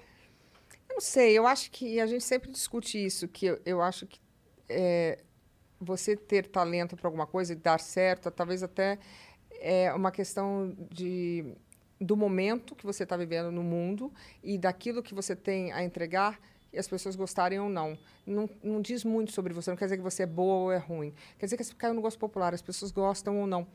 Eu 0.89 0.95
não 0.95 1.01
sei, 1.01 1.37
eu 1.37 1.45
acho 1.45 1.71
que 1.71 1.99
a 1.99 2.05
gente 2.07 2.23
sempre 2.23 2.49
discute 2.51 3.03
isso, 3.03 3.27
que 3.27 3.45
eu, 3.47 3.59
eu 3.65 3.81
acho 3.81 4.05
que 4.07 4.17
é, 4.69 5.19
você 5.85 6.15
ter 6.15 6.47
talento 6.47 6.95
para 6.95 7.07
alguma 7.07 7.27
coisa 7.27 7.53
e 7.53 7.55
dar 7.55 7.79
certo, 7.79 8.29
talvez 8.31 8.63
até 8.63 8.97
é 9.59 9.93
uma 9.93 10.11
questão 10.11 10.75
de 10.91 11.45
do 11.99 12.17
momento 12.17 12.75
que 12.75 12.85
você 12.85 13.03
está 13.03 13.15
vivendo 13.15 13.51
no 13.51 13.63
mundo 13.63 14.11
e 14.43 14.57
daquilo 14.57 15.01
que 15.01 15.13
você 15.13 15.35
tem 15.35 15.71
a 15.71 15.81
entregar 15.83 16.39
e 16.73 16.79
as 16.79 16.87
pessoas 16.87 17.15
gostarem 17.15 17.59
ou 17.59 17.69
não. 17.69 17.97
não. 18.27 18.49
Não 18.61 18.81
diz 18.81 19.03
muito 19.03 19.31
sobre 19.31 19.53
você, 19.53 19.69
não 19.69 19.77
quer 19.77 19.85
dizer 19.85 19.97
que 19.97 20.03
você 20.03 20.23
é 20.23 20.27
boa 20.27 20.55
ou 20.55 20.71
é 20.71 20.77
ruim. 20.77 21.13
Quer 21.39 21.45
dizer 21.45 21.57
que 21.57 21.63
você 21.63 21.73
caiu 21.73 21.93
no 21.93 22.01
gosto 22.01 22.19
popular, 22.19 22.53
as 22.53 22.61
pessoas 22.61 22.91
gostam 22.91 23.39
ou 23.39 23.47
não. 23.47 23.65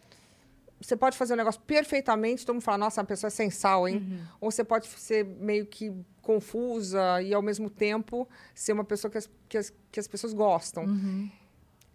Você 0.80 0.96
pode 0.96 1.16
fazer 1.16 1.34
um 1.34 1.36
negócio 1.36 1.60
perfeitamente, 1.62 2.44
todo 2.44 2.54
mundo 2.54 2.62
fala, 2.62 2.78
nossa, 2.78 3.00
a 3.00 3.04
pessoa 3.04 3.28
é 3.28 3.30
sem 3.30 3.50
sal, 3.50 3.86
hein? 3.86 3.98
Ou 4.40 4.50
você 4.50 4.64
pode 4.64 4.86
ser 4.86 5.24
meio 5.24 5.66
que 5.66 5.92
confusa 6.22 7.20
e, 7.22 7.34
ao 7.34 7.42
mesmo 7.42 7.68
tempo, 7.68 8.26
ser 8.54 8.72
uma 8.72 8.84
pessoa 8.84 9.10
que 9.10 9.18
as, 9.18 9.30
que 9.48 9.58
as, 9.58 9.72
que 9.92 10.00
as 10.00 10.08
pessoas 10.08 10.32
gostam. 10.32 10.86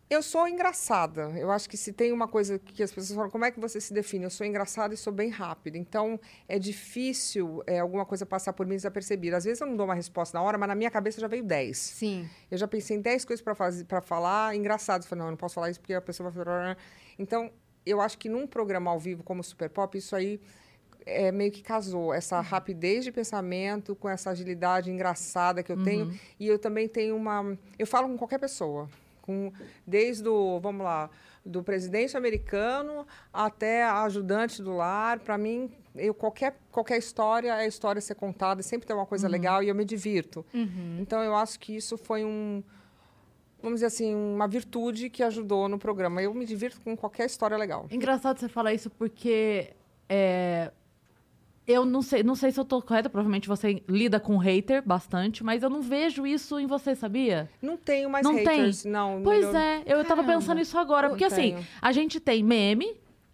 Eu 0.08 0.22
sou 0.22 0.48
engraçada. 0.48 1.32
Eu 1.36 1.52
acho 1.52 1.68
que 1.68 1.76
se 1.76 1.92
tem 1.92 2.12
uma 2.12 2.28
coisa 2.28 2.60
que 2.60 2.84
as 2.84 2.92
pessoas 2.92 3.16
falam, 3.16 3.32
como 3.32 3.44
é 3.44 3.50
que 3.50 3.60
você 3.60 3.82
se 3.82 3.92
define? 3.92 4.26
Eu 4.26 4.30
sou 4.30 4.46
engraçada 4.46 4.94
e 4.94 4.98
sou 4.98 5.12
bem 5.12 5.30
rápida. 5.30 5.78
Então, 5.78 6.20
é 6.48 6.60
difícil 6.60 7.64
é, 7.66 7.80
alguma 7.80 8.06
coisa 8.06 8.24
passar 8.26 8.54
por 8.54 8.68
mim 8.68 8.76
desapercebida. 8.76 9.38
Às 9.38 9.46
vezes 9.46 9.62
eu 9.62 9.68
não 9.68 9.76
dou 9.76 9.86
uma 9.88 9.96
resposta 9.96 10.38
na 10.38 10.44
hora, 10.44 10.58
mas 10.60 10.68
na 10.70 10.76
minha 10.76 10.92
cabeça 10.92 11.20
já 11.20 11.28
veio 11.28 11.44
10. 11.44 11.78
Sim. 11.78 12.30
Eu 12.52 12.58
já 12.58 12.68
pensei 12.68 12.98
em 12.98 13.02
10 13.02 13.26
coisas 13.26 13.44
para 13.44 14.02
falar, 14.02 14.56
engraçado. 14.56 15.02
Eu 15.02 15.08
falei, 15.08 15.20
não, 15.22 15.28
eu 15.28 15.32
não 15.32 15.38
posso 15.38 15.56
falar 15.56 15.72
isso 15.72 15.80
porque 15.80 15.94
a 15.94 16.02
pessoa 16.02 16.30
vai 16.30 16.46
falar. 16.46 16.78
Então, 17.18 17.52
eu 17.84 18.00
acho 18.00 18.18
que 18.20 18.30
num 18.30 18.46
programa 18.46 18.92
ao 18.92 19.00
vivo 19.00 19.24
como 19.24 19.44
Super 19.44 19.70
Pop, 19.72 19.98
isso 19.98 20.16
aí 20.16 20.40
é, 21.04 21.32
meio 21.32 21.52
que 21.52 21.64
casou. 21.64 22.14
Essa 22.14 22.42
rapidez 22.42 23.04
de 23.04 23.12
pensamento 23.12 23.96
com 23.96 24.08
essa 24.08 24.30
agilidade 24.30 24.92
engraçada 24.92 25.64
que 25.64 25.72
eu 25.72 25.84
tenho. 25.84 26.14
E 26.40 26.48
eu 26.48 26.60
também 26.60 26.88
tenho 26.88 27.16
uma. 27.16 27.58
Eu 27.78 27.88
falo 27.88 28.08
com 28.08 28.18
qualquer 28.18 28.40
pessoa. 28.40 28.88
Com, 29.26 29.52
desde 29.86 30.28
o, 30.28 30.60
vamos 30.60 30.84
lá, 30.84 31.10
do 31.46 31.64
presidente 31.64 32.16
americano 32.16 33.06
até 33.34 33.84
a 33.84 34.04
ajudante 34.04 34.62
do 34.62 34.76
lar. 34.76 35.20
Para 35.20 35.38
mim, 35.38 35.72
eu, 35.96 36.14
qualquer, 36.14 36.60
qualquer 36.72 36.98
história 36.98 37.56
é 37.62 37.68
história 37.68 38.00
a 38.00 38.02
ser 38.02 38.16
contada, 38.16 38.62
sempre 38.62 38.88
tem 38.88 38.96
uma 38.96 39.06
coisa 39.06 39.28
legal 39.28 39.64
e 39.64 39.70
eu 39.70 39.76
me 39.76 39.86
divirto. 39.86 40.46
Então, 41.00 41.22
eu 41.24 41.36
acho 41.36 41.60
que 41.60 41.76
isso 41.76 41.98
foi 41.98 42.24
um 42.24 42.64
vamos 43.62 43.78
dizer 43.78 43.88
assim, 43.88 44.14
uma 44.14 44.48
virtude 44.48 45.10
que 45.10 45.24
ajudou 45.24 45.68
no 45.68 45.80
programa. 45.80 46.22
Eu 46.22 46.32
me 46.36 46.46
divirto 46.46 46.80
com 46.82 46.96
qualquer 46.96 47.26
história 47.26 47.58
legal. 47.58 47.88
Engraçado 47.90 48.40
você 48.40 48.48
falar 48.48 48.76
isso 48.76 48.92
porque 48.92 49.74
é, 50.08 50.72
eu 51.68 51.86
não 51.86 52.02
sei, 52.02 52.22
não 52.24 52.36
sei 52.36 52.52
se 52.52 52.60
eu 52.60 52.66
tô 52.66 52.82
correta, 52.82 53.10
provavelmente 53.10 53.48
você 53.48 53.82
lida 53.88 54.20
com 54.20 54.38
hater 54.38 54.84
bastante, 54.86 55.44
mas 55.44 55.64
eu 55.64 55.70
não 55.70 55.82
vejo 55.82 56.26
isso 56.28 56.60
em 56.60 56.68
você, 56.68 56.96
sabia? 56.96 57.50
Não 57.62 57.76
tenho 57.78 58.10
mais 58.10 58.24
Não 58.24 58.36
tem? 58.36 58.46
haters, 58.46 58.86
não. 58.86 59.22
Pois 59.24 59.46
melhor- 59.46 59.56
é, 59.62 59.78
eu 59.86 60.04
tava 60.04 60.22
Caramba. 60.24 60.34
pensando 60.40 60.62
isso 60.62 60.78
agora, 60.78 61.04
Não 61.08 61.10
porque 61.16 61.26
assim, 61.26 61.56
a 61.82 61.92
gente 61.92 62.20
tem 62.20 62.44
meme, 62.44 62.86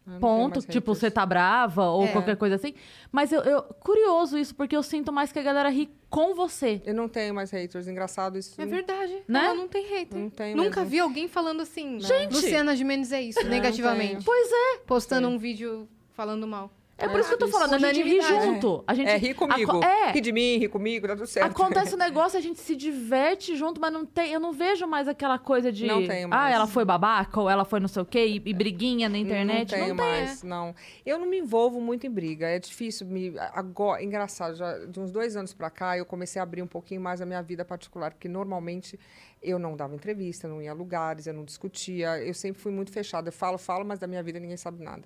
Eu 0.08 0.14
não 0.14 0.20
ponto, 0.20 0.62
tipo, 0.62 0.96
você 0.96 1.12
tá 1.12 1.26
brava 1.26 1.86
ou 1.90 2.06
É. 2.06 2.08
qualquer 2.08 2.36
coisa 2.36 2.56
assim, 2.56 2.74
mas 3.12 3.32
eu, 3.32 3.42
eu- 3.42 3.62
curioso 3.64 4.38
isso, 4.38 4.56
porque 4.56 4.76
eu 4.76 4.82
sinto 4.84 5.12
mais 5.12 5.32
que 5.32 5.38
a 5.38 5.44
galera 5.44 5.70
ri 5.70 5.90
com 6.10 6.34
você. 6.34 6.82
Eu 6.86 6.96
não 6.96 7.08
tenho 7.08 7.34
mais 7.36 7.52
haters. 7.52 7.88
Engraçado 7.88 8.38
isso. 8.38 8.60
É 8.60 8.66
verdade. 8.66 9.16
Né? 9.28 9.46
Ela 9.46 9.54
não 9.54 9.68
tem 9.68 9.86
hater. 9.88 10.18
Não 10.20 10.30
tem 10.30 10.56
Nunca 10.56 10.80
mesmo. 10.82 10.86
vi 10.90 11.00
alguém 11.00 11.28
falando 11.28 11.62
assim. 11.62 12.00
Gente! 12.00 12.34
Luciana 12.34 12.76
Gimenez 12.76 13.12
é 13.14 13.22
isso, 13.22 13.42
Não 13.44 13.50
negativamente. 13.50 14.26
Pois 14.26 14.52
é. 14.52 14.78
Postando 14.88 15.28
Sei. 15.28 15.36
um 15.36 15.40
vídeo 15.40 15.88
falando 16.14 16.46
mal. 16.48 16.70
É 17.02 17.10
por 17.10 17.20
isso 17.20 17.30
que 17.30 17.36
eu 17.36 17.40
tô 17.40 17.48
falando, 17.48 17.74
a 17.74 17.80
gente 17.80 18.02
ri 18.04 18.22
junto. 18.22 18.84
A 18.88 18.94
gente, 18.94 19.10
É, 19.10 19.18
ri 19.18 19.34
comigo. 19.34 19.84
É, 19.84 20.12
Ri 20.12 20.22
de 20.22 20.32
mim, 20.32 20.58
ri 20.58 20.68
comigo, 20.68 21.08
tá 21.08 21.16
tudo 21.16 21.28
certo. 21.28 21.52
Acontece 21.52 21.96
um 21.96 21.98
negócio, 22.00 22.38
a 22.38 22.42
gente 22.42 22.60
se 22.60 22.76
diverte 22.76 23.56
junto, 23.56 23.80
mas 23.82 23.92
não 23.92 24.06
tem, 24.06 24.32
eu 24.32 24.40
não 24.40 24.52
vejo 24.54 24.86
mais 24.88 25.08
aquela 25.08 25.38
coisa 25.40 25.72
de. 25.72 25.86
Não 25.88 26.06
tenho 26.06 26.28
Ah, 26.28 26.38
mais. 26.38 26.56
ela 26.56 26.68
foi 26.68 26.86
babaca, 26.86 27.40
ou 27.42 27.50
ela 27.50 27.66
foi 27.66 27.80
não 27.80 27.88
sei 27.88 28.02
o 28.02 28.06
quê, 28.06 28.26
e, 28.26 28.36
e 28.46 28.54
briguinha 28.54 29.10
na 29.10 29.18
internet. 29.18 29.72
Não 29.72 29.80
Não, 29.80 29.86
tenho 29.86 29.98
tem. 29.98 30.06
mais, 30.06 30.44
não. 30.44 30.76
Eu 31.06 31.18
não 31.20 31.26
me 31.28 31.38
envolvo 31.40 31.82
muito 31.82 32.06
em 32.06 32.10
briga. 32.12 32.48
É 32.48 32.60
difícil 32.60 33.08
me. 33.08 33.34
Agora, 33.54 34.04
engraçado, 34.04 34.56
já 34.56 34.78
de 34.86 35.00
uns 35.00 35.12
dois 35.12 35.36
anos 35.36 35.54
pra 35.54 35.70
cá, 35.70 35.98
eu 35.98 36.06
comecei 36.06 36.40
a 36.40 36.44
abrir 36.44 36.62
um 36.62 36.68
pouquinho 36.68 37.02
mais 37.02 37.22
a 37.22 37.26
minha 37.26 37.42
vida 37.42 37.66
particular, 37.66 38.12
porque 38.12 38.28
normalmente 38.28 39.00
eu 39.42 39.58
não 39.58 39.76
dava 39.76 39.96
entrevista, 39.96 40.48
não 40.48 40.62
ia 40.62 40.72
a 40.72 40.74
lugares, 40.74 41.26
eu 41.26 41.34
não 41.34 41.44
discutia. 41.44 42.20
Eu 42.20 42.34
sempre 42.34 42.62
fui 42.62 42.72
muito 42.72 42.92
fechada. 42.92 43.30
Eu 43.30 43.34
falo, 43.34 43.58
falo, 43.58 43.84
mas 43.84 43.98
da 43.98 44.06
minha 44.08 44.22
vida 44.22 44.40
ninguém 44.40 44.58
sabe 44.58 44.84
nada. 44.84 45.04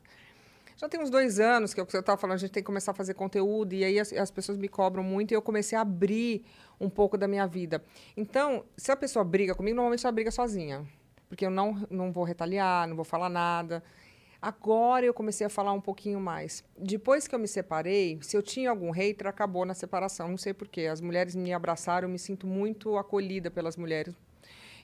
Já 0.77 0.89
tem 0.89 0.99
uns 0.99 1.09
dois 1.09 1.39
anos 1.39 1.73
que 1.73 1.79
é 1.79 1.85
você 1.85 1.99
estava 1.99 2.19
falando, 2.19 2.35
a 2.35 2.39
gente 2.39 2.51
tem 2.51 2.61
que 2.61 2.67
começar 2.67 2.91
a 2.91 2.93
fazer 2.93 3.13
conteúdo, 3.13 3.73
e 3.73 3.83
aí 3.83 3.97
as, 3.97 4.11
as 4.11 4.29
pessoas 4.29 4.57
me 4.57 4.67
cobram 4.67 5.03
muito, 5.03 5.31
e 5.31 5.35
eu 5.35 5.41
comecei 5.41 5.77
a 5.77 5.81
abrir 5.81 6.43
um 6.79 6.89
pouco 6.89 7.17
da 7.17 7.27
minha 7.27 7.47
vida. 7.47 7.81
Então, 8.17 8.65
se 8.75 8.91
a 8.91 8.95
pessoa 8.95 9.23
briga 9.23 9.55
comigo, 9.55 9.75
normalmente 9.75 10.05
ela 10.05 10.11
briga 10.11 10.31
sozinha. 10.31 10.85
Porque 11.29 11.45
eu 11.45 11.49
não, 11.49 11.87
não 11.89 12.11
vou 12.11 12.23
retaliar, 12.23 12.87
não 12.87 12.95
vou 12.95 13.05
falar 13.05 13.29
nada. 13.29 13.81
Agora 14.41 15.05
eu 15.05 15.13
comecei 15.13 15.47
a 15.47 15.49
falar 15.49 15.71
um 15.71 15.81
pouquinho 15.81 16.19
mais. 16.19 16.63
Depois 16.77 17.27
que 17.27 17.33
eu 17.33 17.39
me 17.39 17.47
separei, 17.47 18.19
se 18.21 18.37
eu 18.37 18.43
tinha 18.43 18.69
algum 18.69 18.91
hater, 18.91 19.27
acabou 19.27 19.65
na 19.65 19.73
separação. 19.73 20.27
Não 20.27 20.37
sei 20.37 20.53
porquê. 20.53 20.81
As 20.81 21.01
mulheres 21.01 21.35
me 21.35 21.51
abraçaram, 21.51 22.07
eu 22.07 22.11
me 22.11 22.19
sinto 22.19 22.45
muito 22.45 22.97
acolhida 22.97 23.49
pelas 23.49 23.75
mulheres. 23.75 24.13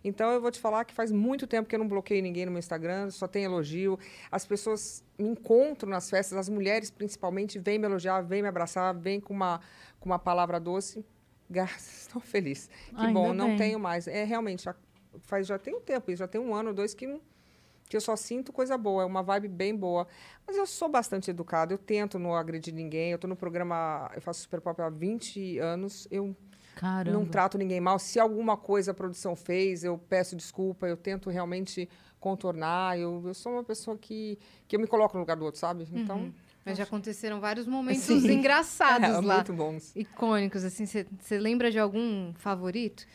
Então 0.04 0.32
eu 0.32 0.42
vou 0.42 0.50
te 0.52 0.60
falar 0.60 0.84
que 0.86 0.94
faz 0.94 1.12
muito 1.12 1.46
tempo 1.46 1.70
que 1.70 1.76
eu 1.76 1.80
não 1.80 1.88
bloqueei 1.88 2.22
ninguém 2.22 2.46
no 2.46 2.52
meu 2.52 2.60
Instagram, 2.60 3.10
só 3.12 3.28
tem 3.28 3.44
elogio. 3.44 4.00
As 4.32 4.46
pessoas 4.46 5.04
me 5.18 5.28
encontram 5.30 5.90
nas 5.90 6.10
festas, 6.10 6.38
as 6.38 6.50
mulheres 6.50 6.90
principalmente, 6.90 7.60
vêm 7.60 7.78
me 7.78 7.86
elogiar, 7.86 8.22
vêm 8.22 8.42
me 8.42 8.48
abraçar, 8.48 8.96
vêm 8.96 9.20
com 9.20 9.34
uma, 9.34 9.62
com 10.00 10.10
uma 10.10 10.18
palavra 10.20 10.60
doce. 10.60 11.06
Graças, 11.50 12.02
estou 12.08 12.22
feliz. 12.22 12.70
Que 12.98 13.08
bom, 13.14 13.34
não 13.34 13.50
bem. 13.50 13.58
tenho 13.58 13.80
mais. 13.80 14.08
É 14.08 14.24
realmente, 14.24 14.64
já, 14.64 14.76
faz, 15.22 15.46
já 15.46 15.60
tem 15.60 15.76
um 15.76 15.82
tempo, 15.82 16.10
isso, 16.12 16.20
já 16.20 16.28
tem 16.28 16.40
um 16.42 16.56
ano 16.56 16.70
ou 16.70 16.76
dois 16.76 16.94
que, 16.94 17.06
não- 17.06 17.22
que 17.88 17.96
eu 17.98 18.02
só 18.02 18.16
sinto 18.16 18.52
coisa 18.54 18.78
boa, 18.78 19.04
é 19.04 19.06
uma 19.06 19.22
vibe 19.22 19.50
bem 19.50 19.76
boa. 19.76 20.08
Mas 20.48 20.56
eu 20.56 20.66
sou 20.66 20.88
bastante 20.90 21.30
educada, 21.30 21.74
eu 21.74 21.78
tento 21.78 22.18
não 22.18 22.34
agredir 22.34 22.74
ninguém. 22.74 23.12
Eu 23.12 23.16
estou 23.16 23.28
no 23.30 23.36
programa, 23.36 24.10
eu 24.16 24.22
faço 24.22 24.40
Super 24.42 24.62
Pop 24.62 24.82
há 24.82 24.90
20 24.90 25.60
anos, 25.60 26.08
eu 26.10 26.34
Caramba. 26.76 27.18
não 27.18 27.26
trato 27.26 27.58
ninguém 27.58 27.80
mal. 27.80 28.00
Se 28.00 28.20
alguma 28.20 28.58
coisa 28.58 28.92
a 28.92 28.94
produção 28.94 29.36
fez, 29.36 29.84
eu 29.84 29.98
peço 29.98 30.36
desculpa, 30.36 30.88
eu 30.88 30.98
tento 30.98 31.30
realmente 31.30 31.90
contornar. 32.20 32.98
Eu, 32.98 33.22
eu 33.26 33.34
sou 33.34 33.54
uma 33.54 33.64
pessoa 33.64 33.98
que, 33.98 34.38
que 34.68 34.76
eu 34.76 34.80
me 34.80 34.88
coloco 34.88 35.16
no 35.16 35.22
lugar 35.22 35.36
do 35.38 35.46
outro, 35.46 35.60
sabe? 35.60 35.88
Então, 35.92 36.34
Mas 36.66 36.78
já 36.78 36.84
aconteceram 36.84 37.40
vários 37.40 37.66
momentos 37.66 38.04
Sim. 38.04 38.30
engraçados 38.32 39.10
é, 39.10 39.20
lá. 39.22 39.36
muito 39.36 39.54
bons. 39.54 39.96
Icônicos, 39.96 40.64
assim. 40.64 40.86
Você 40.86 41.06
lembra 41.40 41.72
de 41.72 41.80
algum 41.80 42.34
favorito? 42.36 43.06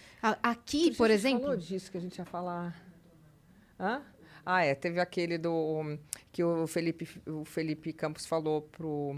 Aqui, 0.43 0.95
por 0.95 1.07
A 1.07 1.17
gente 1.17 1.21
exemplo. 1.21 1.41
falou 1.43 1.57
disso 1.57 1.91
que 1.91 1.97
a 1.97 2.01
gente 2.01 2.19
ia 2.19 2.25
falar. 2.25 2.77
Hã? 3.79 4.03
Ah, 4.45 4.65
é. 4.65 4.75
Teve 4.75 5.01
aquele 5.01 5.39
do 5.39 5.99
que 6.33 6.43
o 6.43 6.67
Felipe, 6.67 7.09
o 7.27 7.45
Felipe 7.45 7.93
Campos 7.93 8.27
falou 8.27 8.63
pro 8.63 9.17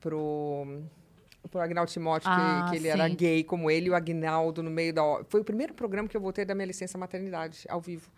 pro 0.00 0.82
pro 1.48 1.60
Agnaldo 1.60 1.90
Timóteo 1.90 2.28
Ah, 2.30 2.64
que, 2.64 2.70
que 2.70 2.76
ele 2.76 2.88
era 2.88 3.08
sim. 3.08 3.14
gay 3.14 3.44
como 3.44 3.70
ele 3.70 3.86
e 3.86 3.90
o 3.90 3.94
Agnaldo 3.94 4.62
no 4.62 4.70
meio 4.70 4.92
da 4.92 5.02
foi 5.28 5.40
o 5.40 5.44
primeiro 5.44 5.74
programa 5.74 6.08
que 6.08 6.16
eu 6.16 6.20
voltei 6.20 6.44
da 6.44 6.54
minha 6.54 6.66
licença 6.66 6.96
maternidade 6.98 7.64
ao 7.68 7.80
vivo 7.80 8.10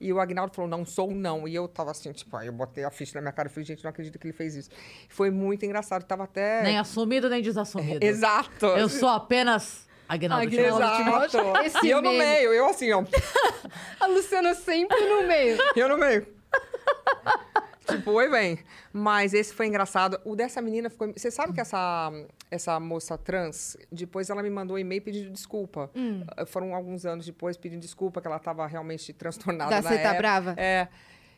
e 0.00 0.12
o 0.12 0.20
Agnaldo 0.20 0.54
falou 0.54 0.68
não 0.70 0.84
sou 0.84 1.10
não 1.10 1.48
e 1.48 1.54
eu 1.54 1.66
tava 1.68 1.90
assim 1.90 2.12
tipo 2.12 2.36
aí 2.36 2.46
eu 2.46 2.52
botei 2.52 2.84
a 2.84 2.90
ficha 2.90 3.12
na 3.14 3.20
minha 3.22 3.32
cara 3.32 3.48
e 3.48 3.50
falei 3.50 3.64
gente 3.64 3.82
não 3.82 3.90
acredito 3.90 4.18
que 4.18 4.26
ele 4.26 4.34
fez 4.34 4.54
isso 4.54 4.70
foi 5.08 5.30
muito 5.30 5.64
engraçado 5.64 6.04
tava 6.04 6.24
até 6.24 6.62
Nem 6.62 6.78
assumido, 6.78 7.28
nem 7.28 7.42
desassumido. 7.42 7.98
exato 8.04 8.66
Eu 8.66 8.88
sou 8.88 9.08
apenas 9.08 9.86
Agnaldo 10.08 10.54
exato 10.54 11.38
Esse 11.64 11.86
e 11.86 11.90
eu 11.90 12.00
no 12.00 12.12
meio 12.12 12.52
eu 12.52 12.66
assim 12.66 12.92
ó 12.92 13.02
A 14.00 14.06
Luciana 14.06 14.54
sempre 14.54 15.00
no 15.08 15.26
meio. 15.26 15.58
Eu 15.74 15.88
no 15.88 15.98
meio. 15.98 16.26
tipo, 17.88 18.12
oi, 18.12 18.30
bem. 18.30 18.58
Mas 18.92 19.34
esse 19.34 19.52
foi 19.54 19.66
engraçado. 19.66 20.20
O 20.24 20.36
dessa 20.36 20.60
menina 20.62 20.88
ficou. 20.88 21.12
Você 21.12 21.30
sabe 21.30 21.52
que 21.52 21.60
essa, 21.60 22.12
essa 22.50 22.78
moça 22.78 23.16
trans, 23.18 23.76
depois 23.90 24.30
ela 24.30 24.42
me 24.42 24.50
mandou 24.50 24.76
um 24.76 24.78
e-mail 24.78 25.02
pedindo 25.02 25.30
desculpa. 25.30 25.90
Hum. 25.94 26.24
Uh, 26.40 26.46
Foram 26.46 26.74
alguns 26.74 27.04
anos 27.04 27.26
depois 27.26 27.56
pedindo 27.56 27.80
desculpa, 27.80 28.20
que 28.20 28.26
ela 28.26 28.36
estava 28.36 28.66
realmente 28.66 29.12
transtornada. 29.12 29.70
Da 29.70 29.82
na 29.82 29.88
Cê 29.90 29.96
Tá 29.96 30.02
época. 30.10 30.18
Brava? 30.18 30.54
É. 30.56 30.88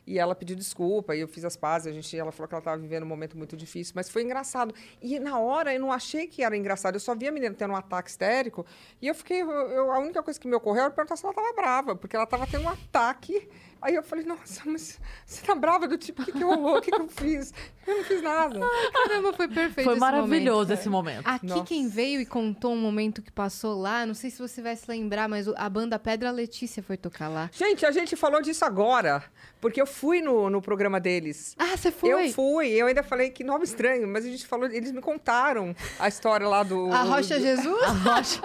E 0.07 0.17
ela 0.17 0.33
pediu 0.33 0.55
desculpa, 0.55 1.15
e 1.15 1.19
eu 1.19 1.27
fiz 1.27 1.45
as 1.45 1.55
pazes. 1.55 1.87
A 1.87 1.91
gente, 1.91 2.17
ela 2.17 2.31
falou 2.31 2.47
que 2.47 2.55
ela 2.55 2.61
estava 2.61 2.77
vivendo 2.77 3.03
um 3.03 3.05
momento 3.05 3.37
muito 3.37 3.55
difícil, 3.55 3.93
mas 3.95 4.09
foi 4.09 4.23
engraçado. 4.23 4.73
E 4.99 5.19
na 5.19 5.37
hora 5.37 5.71
eu 5.71 5.79
não 5.79 5.91
achei 5.91 6.25
que 6.25 6.43
era 6.43 6.57
engraçado. 6.57 6.95
Eu 6.95 6.99
só 6.99 7.13
vi 7.13 7.27
a 7.27 7.31
menina 7.31 7.53
tendo 7.53 7.73
um 7.73 7.75
ataque 7.75 8.09
histérico, 8.09 8.65
e 8.99 9.07
eu 9.07 9.13
fiquei. 9.13 9.41
eu- 9.41 9.91
a 9.91 9.99
única 9.99 10.23
coisa 10.23 10.39
que 10.39 10.47
me 10.47 10.55
ocorreu 10.55 10.83
era 10.85 10.91
perguntar 10.91 11.15
se 11.15 11.23
ela 11.23 11.31
estava 11.31 11.53
brava, 11.53 11.95
porque 11.95 12.15
ela 12.15 12.25
estava 12.25 12.47
tendo 12.47 12.63
um 12.63 12.69
ataque. 12.69 13.47
Aí 13.81 13.95
eu 13.95 14.03
falei, 14.03 14.25
nossa, 14.25 14.61
mas 14.65 14.99
você 15.25 15.41
tá 15.45 15.55
brava 15.55 15.87
do 15.87 15.97
tipo, 15.97 16.21
o 16.21 16.25
que, 16.25 16.33
que 16.33 16.43
rolou? 16.43 16.77
O 16.77 16.81
que, 16.81 16.91
que 16.91 17.01
eu 17.01 17.07
fiz? 17.07 17.53
Eu 17.87 17.97
não 17.97 18.03
fiz 18.03 18.21
nada. 18.21 18.59
Caramba, 18.93 19.31
foi 19.33 19.47
perfeito 19.47 19.85
Foi 19.85 19.93
esse 19.93 19.99
maravilhoso 20.01 20.59
momento. 20.67 20.79
esse 20.79 20.89
momento. 20.89 21.25
Aqui 21.27 21.45
Nossa. 21.47 21.63
quem 21.63 21.87
veio 21.87 22.19
e 22.19 22.25
contou 22.25 22.73
um 22.73 22.77
momento 22.81 23.21
que 23.21 23.31
passou 23.31 23.79
lá, 23.79 24.05
não 24.05 24.13
sei 24.13 24.29
se 24.29 24.37
você 24.39 24.61
vai 24.61 24.75
se 24.75 24.83
lembrar, 24.89 25.29
mas 25.29 25.47
o- 25.47 25.53
a 25.57 25.69
banda 25.69 25.97
Pedra 25.97 26.29
Letícia 26.29 26.83
foi 26.83 26.97
tocar 26.97 27.29
lá. 27.29 27.49
Gente, 27.53 27.85
a 27.85 27.91
gente 27.91 28.15
falou 28.17 28.41
disso 28.41 28.65
agora, 28.65 29.23
porque 29.61 29.81
eu 29.81 29.87
fui 29.87 30.21
no, 30.21 30.49
no 30.49 30.61
programa 30.61 30.99
deles. 30.99 31.55
Ah, 31.57 31.77
você 31.77 31.89
foi? 31.89 32.09
Eu 32.27 32.33
fui, 32.33 32.67
eu 32.69 32.87
ainda 32.87 33.01
falei 33.01 33.29
que 33.29 33.43
nome 33.45 33.63
estranho, 33.63 34.05
mas 34.09 34.25
a 34.25 34.29
gente 34.29 34.45
falou, 34.45 34.67
eles 34.67 34.91
me 34.91 35.01
contaram 35.01 35.73
a 35.97 36.07
história 36.09 36.47
lá 36.47 36.63
do. 36.63 36.91
A 36.91 37.03
Rocha 37.03 37.37
do- 37.37 37.41
Jesus? 37.41 37.83
A 37.83 37.91
Rocha. 37.91 38.41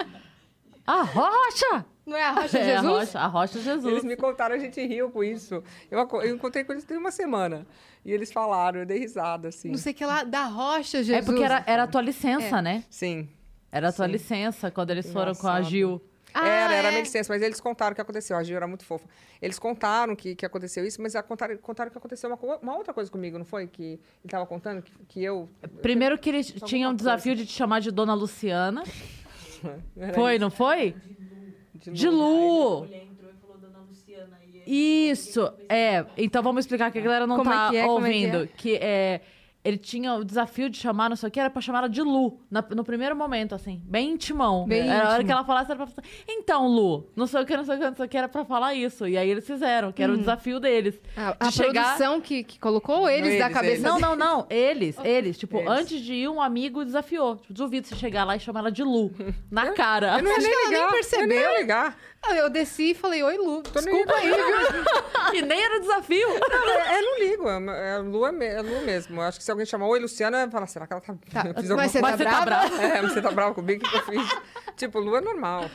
A 0.86 1.02
Rocha! 1.02 1.86
Não 2.06 2.16
é 2.16 2.22
a 2.22 2.32
Rocha 2.32 2.58
É, 2.58 2.76
a 2.76 2.80
Jesus? 2.80 2.92
Rocha, 2.92 3.18
a 3.18 3.26
Rocha 3.26 3.60
Jesus. 3.60 3.92
Eles 3.92 4.04
me 4.04 4.16
contaram, 4.16 4.54
a 4.54 4.58
gente 4.58 4.84
riu 4.84 5.10
com 5.10 5.24
isso. 5.24 5.62
Eu, 5.90 5.98
eu 6.22 6.34
encontrei 6.34 6.64
com 6.64 6.72
eles 6.72 6.84
tem 6.84 6.96
uma 6.96 7.10
semana. 7.10 7.66
E 8.04 8.12
eles 8.12 8.30
falaram, 8.32 8.80
eu 8.80 8.86
dei 8.86 8.98
risada, 8.98 9.48
assim. 9.48 9.70
Não 9.70 9.78
sei 9.78 9.92
o 9.92 9.94
que 9.96 10.04
lá, 10.04 10.22
da 10.24 10.44
Rocha 10.44 11.02
Jesus. 11.02 11.18
É 11.18 11.22
porque 11.22 11.42
era, 11.42 11.64
era 11.66 11.84
a 11.84 11.86
tua 11.86 12.02
licença, 12.02 12.60
né? 12.60 12.84
Sim. 12.90 13.28
Era 13.72 13.88
a 13.88 13.92
tua 13.92 14.06
Sim. 14.06 14.12
licença 14.12 14.70
quando 14.70 14.90
eles 14.90 15.10
foram 15.10 15.34
com 15.34 15.48
a. 15.48 15.62
Gil. 15.62 16.00
Ah, 16.34 16.48
era, 16.48 16.74
era 16.74 16.88
é? 16.88 16.90
minha 16.90 17.02
licença, 17.02 17.32
mas 17.32 17.40
eles 17.40 17.60
contaram 17.60 17.92
o 17.92 17.94
que 17.94 18.00
aconteceu. 18.00 18.36
A 18.36 18.42
Gil 18.42 18.56
era 18.56 18.66
muito 18.66 18.84
fofa. 18.84 19.08
Eles 19.40 19.56
contaram 19.56 20.16
que, 20.16 20.34
que 20.34 20.44
aconteceu 20.44 20.84
isso, 20.84 21.00
mas 21.00 21.14
a- 21.14 21.22
contaram, 21.22 21.56
contaram 21.58 21.92
que 21.92 21.96
aconteceu 21.96 22.28
uma, 22.28 22.56
uma 22.56 22.76
outra 22.76 22.92
coisa 22.92 23.08
comigo, 23.08 23.38
não 23.38 23.44
foi? 23.44 23.68
Que 23.68 23.82
ele 23.82 24.00
estava 24.24 24.44
contando 24.44 24.82
que, 24.82 24.92
que 25.08 25.22
eu. 25.22 25.48
Primeiro 25.80 26.18
que 26.18 26.28
eles 26.28 26.52
tinham 26.64 26.90
um 26.90 26.94
desafio 26.94 27.36
de 27.36 27.46
te 27.46 27.52
chamar 27.52 27.80
de 27.80 27.92
Dona 27.92 28.14
Luciana. 28.14 28.82
Foi, 30.14 30.38
não 30.38 30.50
foi? 30.50 30.94
De 31.92 32.08
Lu! 32.08 32.80
mulher 32.80 33.06
entrou 33.10 33.30
e 33.30 33.40
falou 33.40 33.58
Dona 33.58 33.78
Luciana. 33.88 34.38
E 34.52 34.62
aí, 34.66 35.10
Isso, 35.10 35.52
é. 35.68 36.04
Então 36.16 36.42
vamos 36.42 36.64
explicar 36.64 36.90
que 36.90 36.98
a 36.98 37.02
galera 37.02 37.26
não 37.26 37.36
Como 37.36 37.50
é 37.50 37.54
tá 37.54 37.70
que 37.70 37.76
é? 37.76 37.84
Como 37.84 38.06
é 38.06 38.10
que 38.10 38.16
ouvindo. 38.26 38.48
Que 38.56 38.76
é. 38.76 39.20
Ele 39.64 39.78
tinha 39.78 40.14
o 40.14 40.24
desafio 40.24 40.68
de 40.68 40.76
chamar, 40.76 41.08
não 41.08 41.16
sei 41.16 41.28
o 41.28 41.32
que, 41.32 41.40
era 41.40 41.48
pra 41.48 41.62
chamar 41.62 41.78
ela 41.78 41.88
de 41.88 42.02
Lu, 42.02 42.38
na- 42.50 42.62
no 42.76 42.84
primeiro 42.84 43.16
momento, 43.16 43.54
assim, 43.54 43.80
bem 43.84 44.10
intimão. 44.10 44.66
Bem 44.66 44.86
era 44.90 45.08
a 45.08 45.12
hora 45.14 45.24
que 45.24 45.32
ela 45.32 45.42
falasse, 45.42 45.70
era 45.70 45.76
pra 45.76 45.86
falar, 45.86 46.06
então, 46.28 46.68
Lu, 46.68 47.08
não 47.16 47.26
sei 47.26 47.40
o 47.40 47.46
que, 47.46 47.56
não 47.56 47.64
sei 47.64 47.76
o 47.76 47.78
que, 47.78 47.84
não 47.86 47.94
sei 47.96 48.04
o 48.04 48.08
que, 48.10 48.16
era 48.18 48.28
pra 48.28 48.44
falar 48.44 48.74
isso. 48.74 49.08
E 49.08 49.16
aí 49.16 49.28
eles 49.30 49.46
fizeram, 49.46 49.90
que 49.90 50.02
era 50.02 50.12
o 50.12 50.18
desafio 50.18 50.60
deles. 50.60 51.00
A, 51.16 51.30
De 51.30 51.36
a 51.40 51.50
chegar- 51.50 51.82
produção 51.96 52.20
que, 52.20 52.44
que 52.44 52.58
colocou 52.58 53.08
eles, 53.08 53.32
Não, 53.32 53.38
da 53.38 53.44
eles, 53.46 53.54
cabeça 53.56 53.72
eles. 53.72 53.82
Não, 53.82 53.98
não, 53.98 54.14
não. 54.14 54.46
Eles, 54.50 54.96
eles. 55.02 55.38
Tipo, 55.38 55.56
Eles. 55.58 55.70
antes 55.70 56.00
de 56.02 56.12
ir, 56.12 56.28
um 56.28 56.42
amigo 56.42 56.84
desafiou. 56.84 57.36
Tipo, 57.36 57.54
duvido 57.54 57.86
você 57.86 57.94
chegar 57.96 58.24
lá 58.24 58.36
e 58.36 58.40
chamar 58.40 58.60
ela 58.60 58.70
de 58.72 58.82
Lu. 58.84 59.10
Na 59.50 59.72
cara. 59.72 60.18
Eu 60.18 60.24
não 60.24 60.30
ia 60.30 60.36
Acho 60.36 60.46
nem 60.46 60.50
que 60.50 60.56
ela 60.58 60.68
nem 60.68 60.78
ligar. 60.80 60.92
percebeu. 60.92 61.22
Eu 61.22 61.28
nem 61.28 61.38
ia 61.38 61.60
ligar. 61.60 61.98
Ah, 62.26 62.34
Eu 62.36 62.48
desci 62.50 62.90
e 62.90 62.94
falei, 62.94 63.22
oi, 63.22 63.36
Lu. 63.36 63.62
Tô 63.62 63.80
nem- 63.80 63.94
Desculpa 63.94 64.14
aí, 64.14 64.30
viu? 64.30 65.34
e 65.34 65.42
nem 65.42 65.62
era 65.62 65.80
desafio. 65.80 66.28
É, 66.28 66.98
eu 66.98 67.02
não 67.02 67.18
ligo. 67.18 67.48
É, 67.48 67.94
é 67.94 67.98
Lu, 67.98 68.26
é, 68.26 68.46
é 68.56 68.62
Lu 68.62 68.80
mesmo. 68.82 69.20
Eu 69.20 69.24
acho 69.26 69.38
que 69.38 69.44
se 69.44 69.50
alguém 69.50 69.66
chamar 69.66 69.86
Oi, 69.88 70.00
Luciana, 70.00 70.38
eu 70.38 70.44
ia 70.46 70.50
falar, 70.50 70.66
será 70.66 70.86
que 70.86 70.92
ela 70.92 71.02
tá. 71.02 71.14
Tá, 71.32 71.44
mas 71.54 71.66
você 71.66 71.74
coisa? 71.74 71.76
tá 71.76 71.76
Mas 71.76 71.92
você 71.92 72.24
tá 72.24 72.40
brava? 72.40 72.44
brava? 72.44 72.82
É, 72.82 73.02
mas 73.02 73.12
você 73.12 73.22
tá 73.22 73.30
brava 73.30 73.54
comigo? 73.54 73.84
O 73.86 73.90
que, 73.90 74.00
que 74.02 74.16
eu 74.16 74.20
fiz? 74.20 74.38
tipo, 74.76 74.98
Lu 74.98 75.16
é 75.16 75.20
normal. 75.20 75.70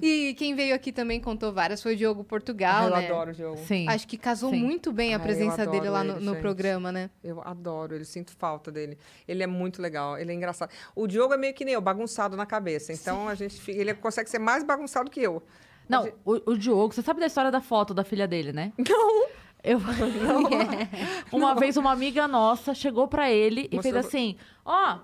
E 0.00 0.34
quem 0.34 0.54
veio 0.54 0.74
aqui 0.74 0.92
também 0.92 1.20
contou 1.20 1.52
várias 1.52 1.82
foi 1.82 1.94
o 1.94 1.96
Diogo 1.96 2.24
Portugal, 2.24 2.84
eu 2.88 2.90
né? 2.96 3.06
adoro 3.06 3.30
o 3.30 3.34
jogo. 3.34 3.56
Sim. 3.58 3.88
Acho 3.88 4.06
que 4.08 4.16
casou 4.16 4.50
Sim. 4.50 4.56
muito 4.62 4.92
bem 4.92 5.14
a 5.14 5.16
Ah, 5.16 5.20
presença 5.20 5.66
dele 5.66 5.88
lá 5.88 6.02
no, 6.02 6.14
ele, 6.16 6.24
no 6.24 6.32
gente. 6.32 6.40
programa, 6.40 6.90
né? 6.92 7.10
Eu 7.22 7.40
adoro 7.44 7.94
ele, 7.94 8.04
sinto 8.04 8.32
falta 8.36 8.70
dele. 8.72 8.98
Ele 9.26 9.42
é 9.42 9.46
muito 9.46 9.80
legal, 9.82 10.18
ele 10.18 10.30
é 10.32 10.34
engraçado. 10.34 10.70
O 10.94 11.06
Diogo 11.06 11.34
é 11.34 11.36
meio 11.36 11.54
que 11.54 11.64
nem 11.64 11.74
eu, 11.74 11.80
bagunçado 11.80 12.36
na 12.36 12.46
cabeça. 12.46 12.92
Então 12.92 13.28
a 13.28 13.34
gente 13.34 13.60
fica- 13.60 13.78
ele 13.80 13.94
consegue 13.94 14.28
ser 14.30 14.38
mais 14.38 14.64
bagunçado 14.64 15.10
que 15.10 15.20
eu. 15.22 15.42
Não, 15.88 16.08
o, 16.24 16.52
o 16.52 16.56
Diogo, 16.58 16.94
você 16.94 17.02
sabe 17.02 17.20
da 17.20 17.26
história 17.26 17.50
da 17.50 17.60
foto 17.60 17.92
da 17.92 18.04
filha 18.04 18.26
dele, 18.26 18.52
né? 18.52 18.72
Não! 18.78 19.26
Eu... 19.64 19.78
uma 21.32 21.54
vez 21.54 21.76
uma 21.76 21.92
amiga 21.92 22.26
nossa 22.28 22.74
chegou 22.74 23.06
pra 23.08 23.30
ele 23.30 23.68
e 23.70 23.76
Mostrou- 23.76 23.82
fez 23.94 24.06
assim, 24.06 24.36
ó... 24.64 24.98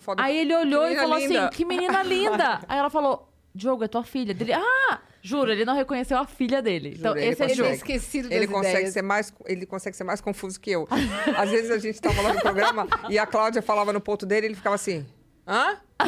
Foto- 0.00 0.20
Aí 0.20 0.38
ele 0.38 0.54
olhou 0.56 0.88
e 0.88 0.96
falou 0.96 1.18
linda. 1.18 1.46
assim, 1.46 1.56
que 1.56 1.64
menina 1.64 2.02
linda! 2.02 2.60
Aí 2.66 2.78
ela 2.78 2.88
falou, 2.90 3.28
Diogo, 3.54 3.84
é 3.84 3.88
tua 3.88 4.02
filha. 4.02 4.34
Dele, 4.34 4.52
ah, 4.52 5.00
Juro, 5.22 5.50
ele 5.52 5.64
não 5.64 5.74
reconheceu 5.76 6.18
a 6.18 6.26
filha 6.26 6.60
dele. 6.60 6.94
Então, 6.98 7.12
Juro, 7.12 7.20
ele 7.20 7.30
esse 7.32 7.42
é 7.42 7.44
Ele 7.46 7.50
consegue. 7.54 7.60
é 7.60 7.64
jogo. 7.64 7.76
esquecido 7.76 8.32
Ele 8.32 8.46
consegue, 8.48 8.74
ideias. 8.78 8.92
ser 8.92 9.02
mais, 9.02 9.32
ele 9.46 9.64
consegue 9.66 9.96
ser 9.96 10.04
mais 10.04 10.20
confuso 10.20 10.60
que 10.60 10.70
eu. 10.72 10.88
Às 11.36 11.50
vezes 11.50 11.70
a 11.70 11.78
gente 11.78 12.00
tava 12.00 12.20
lá 12.20 12.32
no 12.34 12.40
programa 12.40 12.86
e 13.08 13.18
a 13.18 13.26
Cláudia 13.26 13.62
falava 13.62 13.92
no 13.92 14.00
ponto 14.00 14.26
dele 14.26 14.46
e 14.46 14.48
ele 14.48 14.56
ficava 14.56 14.74
assim: 14.74 15.06
hã? 15.46 15.78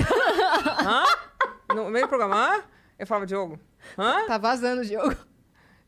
Hã? 0.84 1.04
No 1.74 1.90
meio 1.90 2.06
do 2.06 2.08
programa, 2.08 2.36
hã? 2.36 2.62
Eu 2.98 3.06
falava, 3.06 3.26
Diogo, 3.26 3.58
hã? 3.98 4.26
Tá 4.26 4.38
vazando 4.38 4.80
o 4.80 4.84
jogo. 4.84 5.14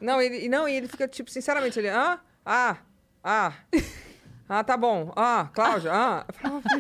Não, 0.01 0.21
ele, 0.23 0.45
e 0.45 0.49
não, 0.49 0.69
e 0.69 0.75
ele 0.75 0.87
fica, 0.87 1.09
tipo, 1.09 1.31
sinceramente, 1.31 1.79
ele, 1.79 1.89
hã? 1.89 2.21
Ah, 2.47 2.77
ah. 3.25 3.53
Ah, 4.49 4.65
tá 4.65 4.77
bom. 4.77 5.13
Ah, 5.15 5.51
Cláudia, 5.53 5.91
ah. 5.93 6.25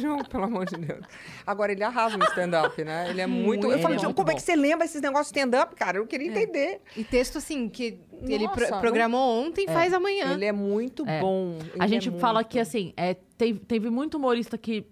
João, 0.00 0.24
pelo 0.24 0.44
amor 0.44 0.64
de 0.64 0.76
Deus. 0.78 1.04
Agora, 1.46 1.70
ele 1.72 1.82
arrasa 1.84 2.16
no 2.16 2.24
stand-up, 2.24 2.82
né? 2.82 3.10
Ele 3.10 3.20
é 3.20 3.26
muito... 3.26 3.70
Eu 3.70 3.78
falei, 3.80 3.98
ele 3.98 4.06
é 4.06 4.12
como 4.14 4.28
é 4.30 4.32
bom. 4.32 4.36
que 4.36 4.42
você 4.42 4.56
lembra 4.56 4.86
esses 4.86 5.02
negócios 5.02 5.30
de 5.30 5.38
stand-up, 5.38 5.74
cara? 5.76 5.98
Eu 5.98 6.06
queria 6.06 6.28
entender. 6.28 6.80
E 6.96 7.04
texto, 7.04 7.36
assim, 7.38 7.68
que 7.68 8.00
ele 8.22 8.44
Nossa, 8.46 8.56
pro- 8.56 8.70
não- 8.70 8.80
programou 8.80 9.44
ontem, 9.46 9.66
faz 9.66 9.92
amanhã. 9.92 10.32
Ele 10.32 10.46
é 10.46 10.52
muito 10.52 11.06
É. 11.06 11.20
bom. 11.20 11.58
A 11.78 11.84
ele 11.84 11.88
gente 11.94 12.08
é 12.08 12.12
fala 12.18 12.40
muito. 12.40 12.48
que, 12.48 12.58
assim, 12.58 12.94
é, 12.96 13.14
teve, 13.36 13.58
teve 13.60 13.90
muito 13.90 14.16
humorista 14.16 14.56
que 14.56 14.86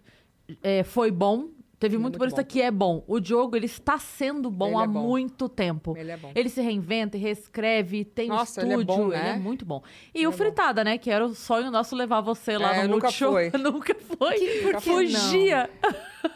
é, 0.63 0.83
foi 0.85 1.11
bom, 1.11 1.49
teve 1.79 1.95
Ele 1.95 2.01
é 2.01 2.03
muito 2.03 2.19
muito 2.19 2.35
bom. 2.43 2.45
que 2.45 2.63
é 2.63 2.71
bom. 2.71 3.05
O 3.07 3.21
Diogo, 3.21 3.57
ele 3.57 3.67
está 3.67 3.99
sendo 3.99 4.51
bom 4.51 4.69
Ele 4.69 4.77
há 4.77 4.83
é 4.85 4.87
bom. 4.87 5.01
muito 5.03 5.49
tempo. 5.49 5.95
Ele 5.97 6.11
é 6.11 6.17
bom. 6.17 6.33
Ele 6.35 6.49
se 6.49 6.61
reinventa 6.61 7.17
e 7.17 7.21
reescreve, 7.21 8.05
tem 8.05 8.29
Nossa, 8.29 8.61
estúdio, 8.61 8.73
ele 8.75 8.83
é 8.83 8.85
bom, 8.85 9.09
né? 9.09 9.37
muito 9.37 9.65
bom. 9.65 9.83
E 10.15 10.27
o 10.27 10.33
Fritada, 10.33 10.83
né? 10.85 10.99
Que 10.99 11.11
era 11.11 11.25
o 11.25 11.35
sonho 11.35 11.71
nosso 11.71 11.95
levar 11.97 12.21
você 12.21 12.57
lá 12.59 12.75
É, 12.77 12.83
no 12.83 12.89
nunca 12.95 13.07
Multishow. 13.07 13.33
foi. 13.33 13.51
nunca 13.59 13.95
foi. 13.95 14.39
por 14.63 14.75
que 14.77 14.81
Fugia. 14.91 15.71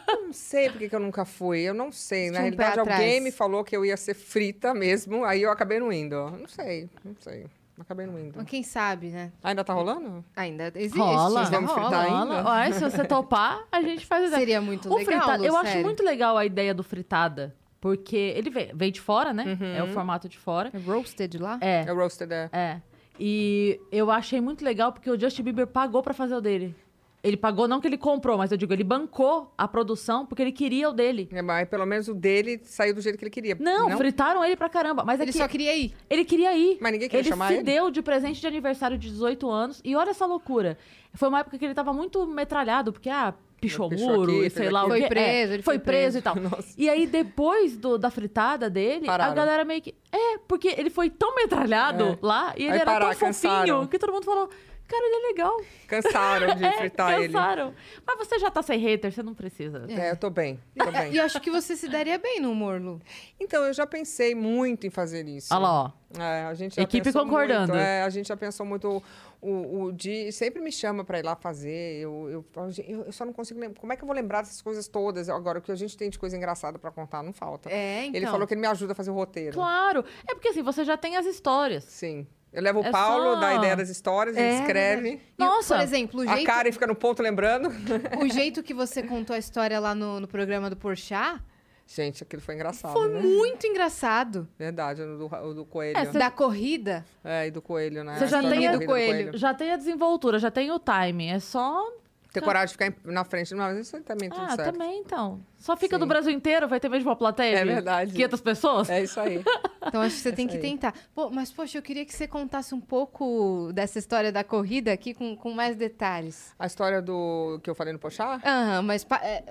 Eu 0.07 0.21
não 0.27 0.33
sei 0.33 0.69
porque 0.69 0.87
que 0.89 0.95
eu 0.95 0.99
nunca 0.99 1.25
fui. 1.25 1.59
Eu 1.61 1.73
não 1.73 1.91
sei. 1.91 2.29
Na 2.31 2.39
um 2.39 2.41
realidade, 2.43 2.79
alguém 2.79 3.19
me 3.21 3.31
falou 3.31 3.63
que 3.63 3.75
eu 3.75 3.83
ia 3.85 3.97
ser 3.97 4.13
frita 4.13 4.73
mesmo, 4.73 5.23
aí 5.25 5.41
eu 5.41 5.51
acabei 5.51 5.79
não 5.79 5.91
indo. 5.91 6.15
Não 6.31 6.47
sei, 6.47 6.89
não 7.03 7.15
sei. 7.19 7.45
Acabei 7.81 8.05
não 8.05 8.19
indo. 8.19 8.33
Mas 8.37 8.47
Quem 8.47 8.63
sabe, 8.63 9.07
né? 9.09 9.31
Ainda 9.43 9.63
tá 9.63 9.73
rolando? 9.73 10.23
Ainda 10.35 10.71
existe. 10.75 10.97
Rola. 10.97 11.39
ainda 11.45 11.51
Vamos 11.51 11.71
rola. 11.71 11.81
fritar 11.89 12.05
ainda? 12.05 12.41
Rola. 12.41 12.55
Ué, 12.59 12.71
se 12.71 12.79
você 12.79 13.03
topar, 13.05 13.63
a 13.71 13.81
gente 13.81 14.05
faz 14.05 14.27
ideia. 14.27 14.39
Seria 14.39 14.61
muito 14.61 14.87
O 14.89 14.95
legal, 14.95 15.05
fritada, 15.21 15.37
Lu, 15.39 15.45
eu 15.45 15.57
acho 15.57 15.77
muito 15.79 16.03
legal 16.03 16.37
a 16.37 16.45
ideia 16.45 16.73
do 16.73 16.83
fritada, 16.83 17.55
porque 17.79 18.15
ele 18.15 18.49
veio, 18.49 18.69
veio 18.75 18.91
de 18.91 19.01
fora, 19.01 19.33
né? 19.33 19.57
Uhum. 19.59 19.75
É 19.75 19.83
o 19.83 19.87
formato 19.87 20.29
de 20.29 20.37
fora. 20.37 20.69
É 20.73 20.77
roasted 20.77 21.37
lá? 21.39 21.57
É, 21.59 21.81
É 21.87 21.91
roasted, 21.91 22.31
é. 22.31 22.49
é. 22.53 22.81
E 23.19 23.79
eu 23.91 24.09
achei 24.09 24.39
muito 24.39 24.63
legal 24.63 24.91
porque 24.91 25.09
o 25.09 25.19
Justin 25.19 25.43
Bieber 25.43 25.67
pagou 25.67 26.01
pra 26.01 26.13
fazer 26.13 26.35
o 26.35 26.41
dele. 26.41 26.75
Ele 27.23 27.37
pagou, 27.37 27.67
não 27.67 27.79
que 27.79 27.87
ele 27.87 27.99
comprou, 27.99 28.35
mas 28.35 28.51
eu 28.51 28.57
digo, 28.57 28.73
ele 28.73 28.83
bancou 28.83 29.53
a 29.55 29.67
produção 29.67 30.25
porque 30.25 30.41
ele 30.41 30.51
queria 30.51 30.89
o 30.89 30.93
dele. 30.93 31.29
É, 31.31 31.41
Mas 31.41 31.69
pelo 31.69 31.85
menos 31.85 32.07
o 32.07 32.15
dele 32.15 32.59
saiu 32.63 32.95
do 32.95 33.01
jeito 33.01 33.15
que 33.17 33.23
ele 33.23 33.29
queria. 33.29 33.55
Não, 33.59 33.95
fritaram 33.95 34.43
ele 34.43 34.55
pra 34.55 34.67
caramba. 34.67 35.03
Mas 35.05 35.19
é 35.19 35.23
Ele 35.23 35.31
que 35.31 35.37
só 35.37 35.47
queria 35.47 35.75
ir. 35.75 35.93
ele 36.09 36.25
queria 36.25 36.57
ir. 36.57 36.79
Mas 36.81 36.91
ninguém 36.91 37.07
queria 37.07 37.21
ele 37.21 37.29
chamar 37.29 37.49
se 37.49 37.53
ele? 37.55 37.63
deu 37.63 37.91
de 37.91 38.01
presente 38.01 38.41
de 38.41 38.47
aniversário 38.47 38.97
de 38.97 39.07
18 39.11 39.47
anos. 39.49 39.79
E 39.85 39.95
olha 39.95 40.09
essa 40.09 40.25
loucura. 40.25 40.79
Foi 41.13 41.29
uma 41.29 41.41
época 41.41 41.59
que 41.59 41.65
ele 41.65 41.75
tava 41.75 41.93
muito 41.93 42.25
metralhado, 42.25 42.91
porque, 42.91 43.09
ah, 43.09 43.35
pichou 43.59 43.87
muro 43.91 44.31
aqui, 44.37 44.45
e 44.47 44.49
sei 44.49 44.71
lá 44.71 44.83
o 44.83 44.91
aquilo. 44.91 44.95
quê. 44.95 45.01
Foi 45.01 45.09
preso, 45.09 45.29
É, 45.29 45.53
ele 45.53 45.61
foi 45.63 45.75
foi 45.75 45.79
preso 45.79 46.01
preso. 46.01 46.17
e 46.17 46.21
tal. 46.21 46.35
E 46.77 46.89
aí, 46.89 47.05
depois 47.05 47.77
do- 47.77 47.99
da 47.99 48.09
fritada 48.09 48.67
dele, 48.67 49.05
Pararam. 49.05 49.31
a 49.31 49.35
galera 49.35 49.63
meio 49.63 49.81
que. 49.83 49.93
É, 50.11 50.39
porque 50.47 50.73
ele 50.75 50.89
foi 50.89 51.11
tão 51.11 51.35
metralhado 51.35 52.03
É. 52.03 52.17
lá 52.19 52.53
e 52.57 52.63
ele 52.63 52.71
Aí 52.71 52.75
era 52.77 52.85
pararam, 52.85 53.09
tão 53.11 53.13
fofinho 53.31 53.53
cansaram. 53.53 53.85
que 53.87 53.99
todo 53.99 54.11
mundo 54.11 54.25
falou. 54.25 54.49
Cara, 54.91 55.05
ele 55.05 55.15
é 55.15 55.27
legal. 55.29 55.61
Cansaram 55.87 56.55
de 56.55 56.65
É, 56.65 56.71
fritar 56.73 57.13
ele. 57.13 57.31
cansaram. 57.31 57.73
Mas 58.05 58.17
você 58.17 58.37
já 58.37 58.51
tá 58.51 58.61
sem 58.61 58.77
hater, 58.77 59.09
você 59.09 59.23
não 59.23 59.33
precisa. 59.33 59.85
É, 59.87 60.11
eu 60.11 60.17
tô 60.17 60.29
bem, 60.29 60.59
tô 60.77 60.91
bem. 60.91 61.13
E 61.13 61.17
eu 61.17 61.23
acho 61.23 61.39
que 61.39 61.49
você 61.49 61.77
se 61.77 61.87
daria 61.87 62.17
bem 62.17 62.41
no 62.41 62.51
humor, 62.51 62.81
Lu. 62.81 63.01
Então, 63.39 63.63
eu 63.63 63.73
já 63.73 63.87
pensei 63.87 64.35
muito 64.35 64.85
em 64.85 64.89
fazer 64.89 65.25
isso. 65.29 65.53
Olha 65.53 65.61
lá, 65.61 65.83
ó. 65.85 65.91
É, 66.21 66.43
a 66.43 66.53
gente 66.53 66.75
já 66.75 66.81
Equipe 66.81 67.13
concordando. 67.13 67.71
Muito, 67.71 67.81
é, 67.81 68.03
a 68.03 68.09
gente 68.09 68.27
já 68.27 68.35
pensou 68.35 68.65
muito. 68.65 69.01
O, 69.39 69.83
o 69.85 69.91
Di 69.93 70.29
sempre 70.31 70.61
me 70.61 70.71
chama 70.71 71.05
para 71.05 71.19
ir 71.19 71.23
lá 71.23 71.35
fazer. 71.37 72.01
Eu, 72.01 72.29
eu, 72.29 72.45
falo, 72.51 72.69
"Gente, 72.69 72.91
eu, 72.91 73.03
eu 73.05 73.11
só 73.13 73.23
não 73.23 73.31
consigo 73.31 73.59
lembrar. 73.59 73.79
Como 73.79 73.93
é 73.93 73.95
que 73.95 74.03
eu 74.03 74.05
vou 74.05 74.15
lembrar 74.15 74.41
dessas 74.41 74.61
coisas 74.61 74.89
todas? 74.89 75.29
Agora, 75.29 75.59
o 75.59 75.61
que 75.61 75.71
a 75.71 75.75
gente 75.75 75.95
tem 75.95 76.09
de 76.09 76.19
coisa 76.19 76.35
engraçada 76.35 76.77
para 76.77 76.91
contar 76.91 77.23
não 77.23 77.31
falta. 77.31 77.69
É, 77.71 78.05
então. 78.05 78.17
Ele 78.17 78.27
falou 78.27 78.45
que 78.45 78.53
ele 78.53 78.61
me 78.61 78.67
ajuda 78.67 78.91
a 78.91 78.95
fazer 78.95 79.09
o 79.09 79.13
roteiro. 79.13 79.53
Claro. 79.53 80.03
É 80.27 80.35
porque 80.35 80.49
assim, 80.49 80.61
você 80.61 80.83
já 80.83 80.97
tem 80.97 81.15
as 81.15 81.25
histórias. 81.25 81.85
Sim. 81.85 82.27
Eu 82.53 82.61
levo 82.61 82.81
o 82.81 82.85
É 82.85 82.91
Paulo, 82.91 83.35
só- 83.35 83.39
dá 83.39 83.47
a 83.47 83.55
ideia 83.55 83.75
das 83.77 83.89
histórias, 83.89 84.35
ele 84.35 84.45
É, 84.45 84.59
escreve. 84.59 85.21
E, 85.37 85.43
Nossa. 85.43 85.75
Por 85.75 85.83
exemplo, 85.83 86.19
o 86.19 86.29
A 86.29 86.35
jeito, 86.35 86.45
Karen 86.47 86.71
fica 86.71 86.85
no 86.87 86.95
ponto 86.95 87.21
lembrando. 87.23 87.69
o 88.21 88.27
jeito 88.29 88.61
que 88.61 88.73
você 88.73 89.01
contou 89.01 89.35
a 89.35 89.39
história 89.39 89.79
lá 89.79 89.95
no, 89.95 90.19
no 90.19 90.27
programa 90.27 90.69
do 90.69 90.75
Porchat 90.75 91.39
Gente, 91.87 92.23
aquilo 92.23 92.41
foi 92.41 92.55
engraçado, 92.55 92.93
foi 92.93 93.09
né? 93.09 93.19
muito 93.19 93.67
engraçado. 93.67 94.47
Verdade, 94.57 95.01
o 95.01 95.17
do, 95.17 95.25
o 95.49 95.53
do 95.53 95.65
coelho. 95.65 95.97
É, 95.97 96.05
cê- 96.05 96.17
Da 96.17 96.31
corrida. 96.31 97.05
É, 97.23 97.47
e 97.47 97.51
do 97.51 97.61
coelho, 97.61 98.01
né? 98.03 98.15
Você 98.17 98.23
A 98.23 98.27
já 98.27 98.39
tem 98.39 98.47
a- 98.49 98.51
corrida 98.71 98.77
do 98.79 98.85
coelho. 98.85 99.37
Já 99.37 99.53
tem 99.53 99.71
a 99.73 99.75
desenvoltura, 99.77 100.39
já 100.39 100.49
tem 100.49 100.71
o 100.71 100.79
timing. 100.79 101.31
É 101.31 101.39
só. 101.39 101.85
Ter 102.31 102.41
coragem 102.41 102.67
de 102.67 102.71
ficar 102.73 102.93
na 103.11 103.25
frente. 103.25 103.53
Não, 103.53 103.65
mas 103.65 103.77
isso 103.79 103.95
aí 103.97 104.01
também 104.03 104.27
é 104.27 104.31
tudo 104.31 104.41
Ah, 104.45 104.55
certo. 104.55 104.71
também 104.71 104.99
então. 104.99 105.41
Só 105.57 105.75
fica 105.75 105.97
Sim. 105.97 105.99
do 105.99 106.05
Brasil 106.05 106.31
inteiro, 106.31 106.65
vai 106.67 106.79
ter 106.79 106.87
mesmo 106.87 107.09
uma 107.09 107.15
plateia? 107.15 107.57
É 107.57 107.63
de 107.65 107.65
verdade. 107.73 108.13
500 108.13 108.41
pessoas? 108.41 108.89
É 108.89 109.03
isso 109.03 109.19
aí. 109.19 109.43
Então 109.83 109.99
acho 109.99 110.15
que 110.15 110.21
você 110.21 110.31
tem 110.31 110.47
que 110.47 110.55
aí. 110.57 110.61
tentar. 110.61 110.93
Pô, 111.13 111.31
mas, 111.31 111.51
poxa, 111.51 111.75
eu 111.79 111.81
queria 111.81 112.05
que 112.05 112.13
você 112.13 112.27
contasse 112.27 112.73
um 112.75 112.79
pouco 112.79 113.71
dessa 113.73 113.97
história 113.97 114.31
da 114.31 114.43
corrida 114.43 114.93
aqui 114.93 115.11
com, 115.11 115.35
com 115.35 115.51
mais 115.51 115.75
detalhes. 115.75 116.53
A 116.59 116.67
história 116.67 117.01
do 117.01 117.59
que 117.63 117.69
eu 117.69 117.73
falei 117.73 117.91
no 117.91 117.97
Pochá? 117.97 118.39
Aham, 118.45 118.83
mas 118.83 119.03
pa- 119.03 119.19
é, 119.23 119.43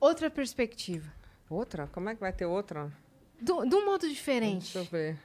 outra 0.00 0.28
perspectiva. 0.28 1.08
Outra? 1.48 1.86
Como 1.92 2.08
é 2.08 2.14
que 2.16 2.20
vai 2.20 2.32
ter 2.32 2.46
outra? 2.46 2.90
Do- 3.40 3.64
De 3.64 3.74
um 3.76 3.86
modo 3.86 4.08
diferente. 4.08 4.72
Deixa 4.74 4.78
eu 4.80 4.84
ver. 4.84 5.16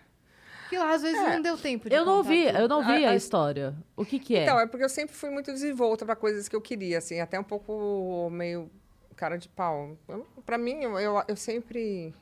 Que 0.69 0.77
lá 0.77 0.93
às 0.93 1.01
vezes 1.01 1.19
É. 1.19 1.33
não 1.35 1.41
deu 1.41 1.57
tempo 1.57 1.89
de 1.89 1.95
Eu 1.95 2.03
não 2.05 2.23
vi, 2.23 2.45
tudo. 2.47 2.57
eu 2.57 2.67
não 2.67 2.83
vi 2.85 3.05
A- 3.05 3.11
a, 3.11 3.15
história. 3.15 3.75
O 3.95 4.03
que 4.05 4.19
que 4.19 4.35
é? 4.35 4.43
Então, 4.43 4.59
é 4.59 4.65
porque 4.67 4.83
eu 4.83 4.89
sempre 4.89 5.15
fui 5.15 5.29
muito 5.29 5.51
desenvolta 5.51 6.05
para 6.05 6.15
coisas 6.15 6.47
que 6.49 6.55
eu 6.55 6.61
queria, 6.61 6.97
assim, 6.97 7.19
até 7.19 7.39
um 7.39 7.43
pouco 7.43 8.29
meio 8.31 8.69
cara 9.15 9.37
de 9.37 9.47
pau. 9.47 9.97
Pra 10.45 10.57
mim, 10.57 10.81
eu, 10.83 10.99
eu, 10.99 11.21
eu 11.27 11.35
sempre 11.35 12.13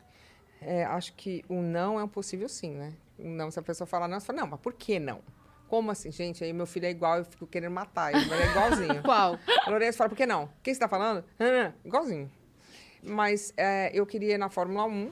é, 0.62 0.84
acho 0.86 1.14
que 1.14 1.44
o 1.50 1.56
não 1.62 2.00
é 2.00 2.04
um 2.04 2.08
possível 2.08 2.48
sim, 2.50 2.72
né? 2.72 2.94
O 3.18 3.28
não, 3.28 3.50
se 3.50 3.60
a 3.60 3.64
pessoa 3.64 3.88
falar 3.88 4.08
não, 4.08 4.20
você 4.20 4.26
fala, 4.26 4.42
não, 4.42 4.48
mas 4.48 4.60
por 4.60 4.74
que 4.74 5.00
não? 5.00 5.22
Como 5.68 5.90
assim, 5.90 6.12
gente? 6.12 6.44
Aí 6.44 6.54
meu 6.54 6.68
filho 6.68 6.86
é 6.86 6.92
igual, 6.92 7.18
eu 7.18 7.26
fico 7.26 7.48
querendo 7.48 7.72
matar 7.74 8.14
ele, 8.14 8.26
mas 8.28 8.40
é 8.42 8.46
igualzinho. 8.52 9.02
Qual? 9.04 9.40
A 9.66 9.70
Lourenço 9.70 9.98
fala, 9.98 10.10
por 10.10 10.16
que 10.16 10.26
não? 10.28 10.48
Quem 10.62 10.72
você 10.74 10.78
está 10.78 10.88
falando? 10.88 11.24
Ah, 11.40 11.72
igualzinho. 11.84 12.30
Mas 13.02 13.54
é, 13.58 13.90
eu 13.94 14.06
queria 14.06 14.36
ir 14.36 14.38
na 14.38 14.50
Fórmula 14.50 14.86
1, 14.86 15.12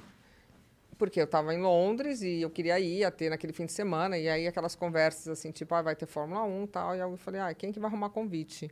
porque 1.02 1.20
eu 1.20 1.24
estava 1.24 1.52
em 1.52 1.60
Londres 1.60 2.22
e 2.22 2.44
eu 2.44 2.50
queria 2.52 2.80
ir, 2.80 3.00
ia 3.00 3.10
ter 3.10 3.32
naquele 3.32 3.52
fim 3.52 3.66
de 3.66 3.72
semana, 3.72 4.20
e 4.20 4.30
aí 4.30 4.46
aquelas 4.46 4.76
conversas 4.76 5.28
assim, 5.30 5.50
tipo, 5.50 5.74
ah, 5.74 5.82
vai 5.82 5.96
ter 5.96 6.06
Fórmula 6.06 6.44
1 6.44 6.64
e 6.64 6.68
tal, 6.68 6.96
e 6.96 7.00
eu 7.00 7.18
falei, 7.18 7.42
ah, 7.42 7.52
quem 7.56 7.72
que 7.72 7.80
vai 7.80 7.90
arrumar 7.90 8.12
convite? 8.12 8.70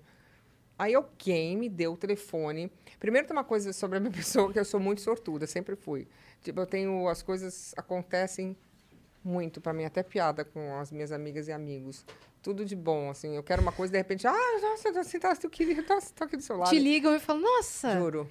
Aí 0.78 0.94
alguém 0.94 1.58
me 1.58 1.68
deu 1.68 1.94
o 1.94 1.98
telefone. 1.98 2.72
Primeiro 3.00 3.26
tem 3.26 3.36
uma 3.36 3.44
coisa 3.44 3.74
sobre 3.74 3.98
a 3.98 4.00
minha 4.00 4.14
pessoa, 4.14 4.54
que 4.54 4.60
eu 4.60 4.64
sou 4.64 4.80
muito 4.80 5.02
sortuda, 5.02 5.48
sempre 5.48 5.76
fui. 5.76 6.08
Tipo, 6.44 6.60
eu 6.60 6.68
tenho, 6.68 7.08
as 7.08 7.24
coisas 7.24 7.74
acontecem 7.76 8.56
muito 9.24 9.60
para 9.60 9.74
mim, 9.74 9.86
até 9.86 10.04
piada 10.04 10.46
com 10.46 10.78
as 10.78 10.92
minas 10.92 11.12
amigas 11.12 11.48
e 11.48 11.52
amigos. 11.52 12.06
Tudo 12.44 12.64
de 12.64 12.76
bom, 12.76 13.10
assim. 13.10 13.36
Eu 13.36 13.42
quero 13.42 13.64
uma 13.64 13.72
coisa, 13.72 13.92
de 13.92 13.98
repente, 13.98 14.28
ah, 14.28 14.60
nossa, 14.62 15.00
assim, 15.00 15.18
tá, 15.18 15.36
eu 15.44 15.50
queria, 15.50 15.82
tá, 15.82 15.98
tô 16.16 16.26
aqui 16.26 16.38
do 16.38 16.44
seu 16.44 16.58
lado. 16.58 16.70
Te 16.70 16.78
ligam 16.78 17.16
e 17.16 17.20
falam, 17.20 17.42
nossa, 17.42 17.98
Juro, 17.98 18.30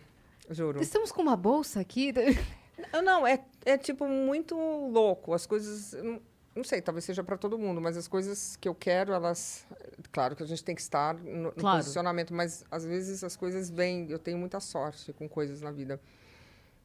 juro. 0.48 0.80
estamos 0.80 1.10
com 1.10 1.20
uma 1.20 1.36
bolsa 1.36 1.80
aqui. 1.80 2.14
Não, 3.02 3.26
é, 3.26 3.44
é 3.64 3.76
tipo 3.76 4.06
muito 4.06 4.54
louco. 4.56 5.32
As 5.34 5.46
coisas. 5.46 5.92
Não, 6.02 6.20
não 6.54 6.64
sei, 6.64 6.80
talvez 6.82 7.04
seja 7.04 7.22
para 7.22 7.36
todo 7.36 7.58
mundo, 7.58 7.80
mas 7.80 7.96
as 7.96 8.08
coisas 8.08 8.56
que 8.56 8.68
eu 8.68 8.74
quero, 8.74 9.12
elas. 9.12 9.66
Claro 10.10 10.34
que 10.34 10.42
a 10.42 10.46
gente 10.46 10.64
tem 10.64 10.74
que 10.74 10.80
estar 10.80 11.14
no, 11.14 11.42
no 11.42 11.52
Claro. 11.52 11.78
posicionamento, 11.78 12.34
mas 12.34 12.64
às 12.70 12.84
vezes 12.84 13.22
as 13.22 13.36
coisas 13.36 13.70
vêm. 13.70 14.10
Eu 14.10 14.18
tenho 14.18 14.38
muita 14.38 14.60
sorte 14.60 15.12
com 15.12 15.28
coisas 15.28 15.60
na 15.60 15.70
vida. 15.70 16.00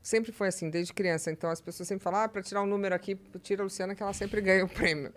Sempre 0.02 0.32
foi 0.32 0.50
assim, 0.50 0.70
desde 0.70 0.94
criança. 0.94 1.32
Então 1.32 1.50
as 1.50 1.62
pessoas 1.62 1.88
sempre 1.88 2.04
falam, 2.04 2.22
ah, 2.22 2.28
para 2.30 2.44
tirar 2.44 2.62
um 2.62 2.68
número 2.68 2.94
aqui, 2.94 3.16
tira 3.42 3.62
a 3.62 3.66
Luciana, 3.66 3.96
que 3.96 4.04
ela 4.04 4.14
sempre 4.14 4.42
ganha 4.42 4.66
o 4.66 4.70
prêmio. 4.70 5.14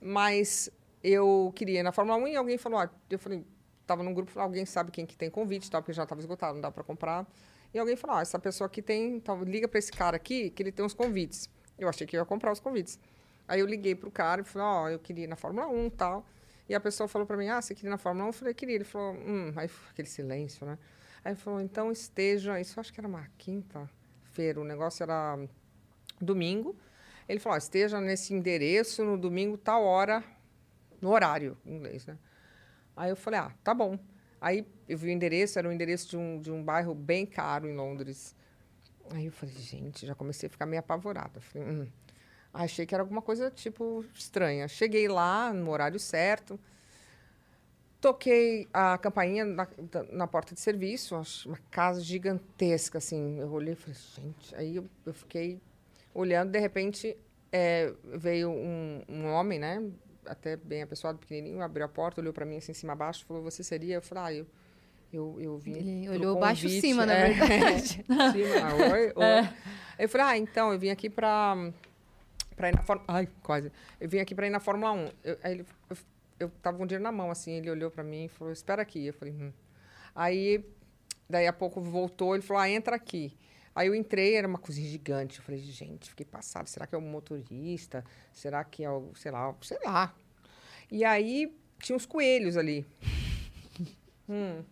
Mas 0.00 0.70
eu 1.04 1.52
queria 1.54 1.80
ir 1.80 1.82
na 1.82 1.92
Fórmula 1.92 2.16
1 2.18 2.28
e 2.28 2.36
alguém 2.36 2.56
falou, 2.56 2.78
ah, 2.78 2.90
eu 3.10 3.18
falei, 3.18 3.44
estava 3.82 4.02
num 4.02 4.14
grupo, 4.14 4.38
alguém 4.40 4.64
sabe 4.64 4.90
quem 4.90 5.04
que 5.04 5.16
tem 5.16 5.28
convite, 5.28 5.70
tal, 5.70 5.82
porque 5.82 5.92
já 5.92 6.04
estava 6.04 6.20
esgotado, 6.20 6.54
não 6.54 6.60
dá 6.62 6.70
para 6.70 6.82
comprar. 6.82 7.26
E 7.72 7.78
alguém 7.78 7.96
falou, 7.96 8.16
ah, 8.16 8.22
essa 8.22 8.38
pessoa 8.38 8.66
aqui 8.66 8.82
tem, 8.82 9.16
então, 9.16 9.42
liga 9.44 9.68
para 9.68 9.78
esse 9.78 9.92
cara 9.92 10.16
aqui, 10.16 10.50
que 10.50 10.62
ele 10.62 10.72
tem 10.72 10.84
uns 10.84 10.94
convites. 10.94 11.48
Eu 11.78 11.88
achei 11.88 12.06
que 12.06 12.16
eu 12.16 12.20
ia 12.20 12.26
comprar 12.26 12.52
os 12.52 12.60
convites. 12.60 12.98
Aí 13.46 13.60
eu 13.60 13.66
liguei 13.66 13.94
pro 13.94 14.10
cara 14.10 14.42
e 14.42 14.44
falei, 14.44 14.66
ó, 14.66 14.88
eu 14.88 14.98
queria 14.98 15.24
ir 15.24 15.28
na 15.28 15.36
Fórmula 15.36 15.66
1 15.68 15.86
e 15.86 15.90
tal. 15.90 16.26
E 16.68 16.74
a 16.74 16.80
pessoa 16.80 17.08
falou 17.08 17.26
para 17.26 17.36
mim, 17.36 17.48
ah, 17.48 17.60
você 17.60 17.74
queria 17.74 17.88
ir 17.88 17.90
na 17.90 17.98
Fórmula 17.98 18.26
1? 18.26 18.28
Eu 18.28 18.32
falei, 18.32 18.54
queria. 18.54 18.76
Ele 18.76 18.84
falou, 18.84 19.14
hum, 19.14 19.52
aí 19.56 19.68
aquele 19.90 20.08
silêncio, 20.08 20.66
né? 20.66 20.78
Aí 21.24 21.32
ele 21.32 21.40
falou, 21.40 21.60
então 21.60 21.90
esteja, 21.90 22.60
isso 22.60 22.78
acho 22.78 22.92
que 22.92 23.00
era 23.00 23.08
uma 23.08 23.26
quinta-feira, 23.36 24.60
o 24.60 24.64
negócio 24.64 25.02
era 25.02 25.38
domingo. 26.20 26.76
Ele 27.28 27.40
falou, 27.40 27.58
esteja 27.58 28.00
nesse 28.00 28.34
endereço 28.34 29.04
no 29.04 29.18
domingo, 29.18 29.56
tal 29.56 29.84
hora, 29.84 30.22
no 31.00 31.10
horário, 31.10 31.56
em 31.64 31.74
inglês, 31.74 32.06
né? 32.06 32.16
Aí 32.96 33.10
eu 33.10 33.16
falei, 33.16 33.40
ah, 33.40 33.52
tá 33.64 33.74
bom. 33.74 33.98
Aí 34.40 34.66
eu 34.90 34.98
vi 34.98 35.08
o 35.08 35.10
endereço, 35.10 35.58
era 35.58 35.68
o 35.68 35.72
endereço 35.72 36.08
de 36.10 36.16
um, 36.16 36.40
de 36.40 36.50
um 36.50 36.62
bairro 36.62 36.94
bem 36.94 37.24
caro 37.24 37.68
em 37.68 37.74
Londres. 37.74 38.34
Aí 39.10 39.26
eu 39.26 39.32
falei, 39.32 39.54
gente, 39.54 40.04
já 40.04 40.14
comecei 40.14 40.48
a 40.48 40.50
ficar 40.50 40.66
meio 40.66 40.80
apavorada. 40.80 41.40
Falei, 41.40 41.68
hum. 41.68 41.86
Achei 42.52 42.84
que 42.84 42.92
era 42.92 43.02
alguma 43.02 43.22
coisa, 43.22 43.48
tipo, 43.50 44.04
estranha. 44.12 44.66
Cheguei 44.66 45.06
lá 45.06 45.52
no 45.52 45.70
horário 45.70 46.00
certo. 46.00 46.58
Toquei 48.00 48.66
a 48.72 48.98
campainha 48.98 49.44
na, 49.44 49.68
na 50.10 50.26
porta 50.26 50.54
de 50.54 50.60
serviço, 50.60 51.14
uma 51.46 51.58
casa 51.70 52.00
gigantesca, 52.00 52.98
assim. 52.98 53.38
Eu 53.38 53.52
olhei 53.52 53.74
e 53.74 53.76
falei, 53.76 53.96
gente. 54.16 54.54
Aí 54.56 54.76
eu, 54.76 54.90
eu 55.06 55.14
fiquei 55.14 55.60
olhando, 56.12 56.50
de 56.50 56.58
repente 56.58 57.16
é, 57.52 57.92
veio 58.04 58.50
um, 58.50 59.02
um 59.08 59.26
homem, 59.26 59.60
né? 59.60 59.88
Até 60.26 60.56
bem 60.56 60.82
apessoado, 60.82 61.18
pequenininho, 61.18 61.62
abriu 61.62 61.84
a 61.84 61.88
porta, 61.88 62.20
olhou 62.20 62.32
para 62.32 62.44
mim 62.44 62.56
assim, 62.56 62.74
cima 62.74 62.94
abaixo, 62.94 63.24
falou: 63.26 63.42
Você 63.44 63.62
seria? 63.62 63.96
Eu 63.96 64.02
falei: 64.02 64.24
Ah, 64.24 64.32
eu, 64.40 64.46
eu, 65.12 65.36
eu 65.40 65.58
vim. 65.58 65.72
Ele 65.74 66.08
olhou 66.10 66.38
baixo 66.38 66.62
convite." 66.62 66.80
cima, 66.80 67.04
na 67.06 67.14
É. 67.14 67.32
verdade. 67.32 68.04
Cima, 68.32 68.74
oi, 68.92 69.12
oi. 69.14 69.24
Aí 69.24 69.48
eu 70.04 70.08
falei: 70.08 70.26
Ah, 70.26 70.38
então, 70.38 70.72
eu 70.72 70.78
vim 70.78 70.90
aqui 70.90 71.08
para 71.10 71.72
para 72.56 72.68
ir 72.68 72.74
na 72.74 72.82
Fórmula. 72.82 73.06
Ai, 73.08 73.28
quase. 73.42 73.72
Eu 74.00 74.08
vim 74.08 74.18
aqui 74.18 74.34
para 74.34 74.46
ir 74.46 74.50
na 74.50 74.60
Fórmula 74.60 74.92
1. 74.92 75.10
Eu, 75.24 75.38
aí 75.42 75.52
ele, 75.52 75.66
eu, 75.88 75.96
eu 76.40 76.48
tava 76.62 76.76
com 76.76 76.86
dinheiro 76.86 77.02
na 77.02 77.10
mão, 77.12 77.30
assim, 77.30 77.52
ele 77.52 77.70
olhou 77.70 77.90
para 77.90 78.04
mim 78.04 78.24
e 78.24 78.28
falou: 78.28 78.52
Espera 78.52 78.82
aqui. 78.82 79.06
Eu 79.06 79.14
falei: 79.14 79.34
hum. 79.34 79.52
Aí, 80.14 80.64
daí 81.28 81.46
a 81.46 81.52
pouco 81.52 81.80
voltou, 81.80 82.34
ele 82.34 82.42
falou: 82.42 82.62
Ah, 82.62 82.68
entra 82.68 82.96
aqui. 82.96 83.36
Aí 83.74 83.86
eu 83.86 83.94
entrei, 83.94 84.34
era 84.34 84.48
uma 84.48 84.58
cozinha 84.58 84.88
gigante. 84.90 85.38
Eu 85.38 85.44
falei, 85.44 85.60
gente, 85.60 86.10
fiquei 86.10 86.26
passado. 86.26 86.66
Será 86.66 86.88
que 86.88 86.94
é 86.94 86.98
o 86.98 87.00
motorista? 87.00 88.04
Será 88.32 88.64
que 88.64 88.82
é 88.82 88.90
o, 88.90 89.12
sei 89.14 89.30
lá, 89.30 89.54
sei 89.62 89.78
lá. 89.84 90.12
E 90.90 91.04
aí 91.04 91.56
tinha 91.78 91.94
uns 91.94 92.04
coelhos 92.04 92.56
ali. 92.56 92.84
Hum. 94.28 94.62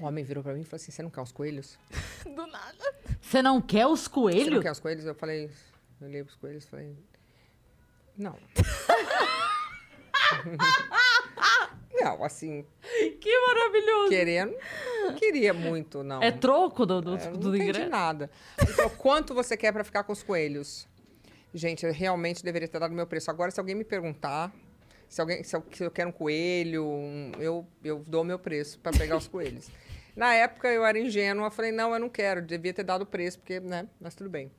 O 0.00 0.06
homem 0.06 0.24
virou 0.24 0.42
pra 0.42 0.52
mim 0.54 0.62
e 0.62 0.64
falou 0.64 0.76
assim: 0.76 0.90
Você 0.92 1.02
não 1.02 1.10
quer 1.10 1.20
os 1.22 1.32
coelhos? 1.32 1.78
Do 2.24 2.46
nada. 2.46 2.94
Você 3.20 3.42
não 3.42 3.60
quer 3.60 3.86
os 3.86 4.00
Você 4.00 4.08
não 4.08 4.14
coelhos? 4.14 4.62
quer 4.62 4.72
os 4.72 4.80
coelhos? 4.80 5.04
Eu 5.06 5.14
falei, 5.14 5.50
eu 6.00 6.06
olhei 6.06 6.24
pros 6.24 6.36
coelhos 6.36 6.64
e 6.64 6.66
falei, 6.66 6.96
não. 8.16 8.38
não, 11.92 12.24
assim, 12.24 12.66
Que 13.20 13.40
maravilhoso. 13.46 14.08
querendo, 14.10 14.54
não 15.04 15.14
queria 15.14 15.54
muito, 15.54 16.02
não. 16.02 16.22
É 16.22 16.30
troco 16.32 16.84
do, 16.84 17.00
do, 17.00 17.16
É, 17.16 17.30
do 17.30 17.48
não 17.48 17.54
entendi 17.56 17.70
ingresso? 17.70 17.90
nada. 17.90 18.30
Ele 18.58 18.72
falou, 18.72 18.90
quanto 18.90 19.34
você 19.34 19.56
quer 19.56 19.72
pra 19.72 19.84
ficar 19.84 20.04
com 20.04 20.12
os 20.12 20.22
coelhos? 20.22 20.86
Gente, 21.52 21.86
eu 21.86 21.92
realmente 21.92 22.42
deveria 22.42 22.66
ter 22.68 22.80
dado 22.80 22.92
meu 22.92 23.06
preço. 23.06 23.30
Agora, 23.30 23.50
se 23.50 23.60
alguém 23.60 23.74
me 23.76 23.84
perguntar 23.84 24.52
se, 25.08 25.20
alguém, 25.20 25.42
se, 25.44 25.54
eu, 25.56 25.64
se 25.72 25.84
eu 25.84 25.90
quero 25.90 26.08
um 26.10 26.12
coelho, 26.12 26.84
um- 26.84 27.32
eu, 27.38 27.66
eu 27.82 28.04
dou 28.06 28.22
o 28.22 28.24
meu 28.24 28.38
preço 28.38 28.78
pra 28.80 28.92
pegar 28.92 29.16
os 29.16 29.26
coelhos. 29.28 29.68
Na 30.16 30.32
época, 30.34 30.68
eu 30.68 30.84
era 30.84 30.98
ingênua. 30.98 31.50
Falei, 31.50 31.72
não, 31.72 31.92
eu 31.92 31.98
não 32.00 32.08
quero. 32.08 32.40
Devia 32.42 32.72
ter 32.72 32.84
dado 32.84 33.02
o 33.02 33.06
preço, 33.06 33.38
porque, 33.38 33.58
né, 33.60 33.88
mas 34.00 34.14
tudo 34.14 34.30
bem. 34.30 34.50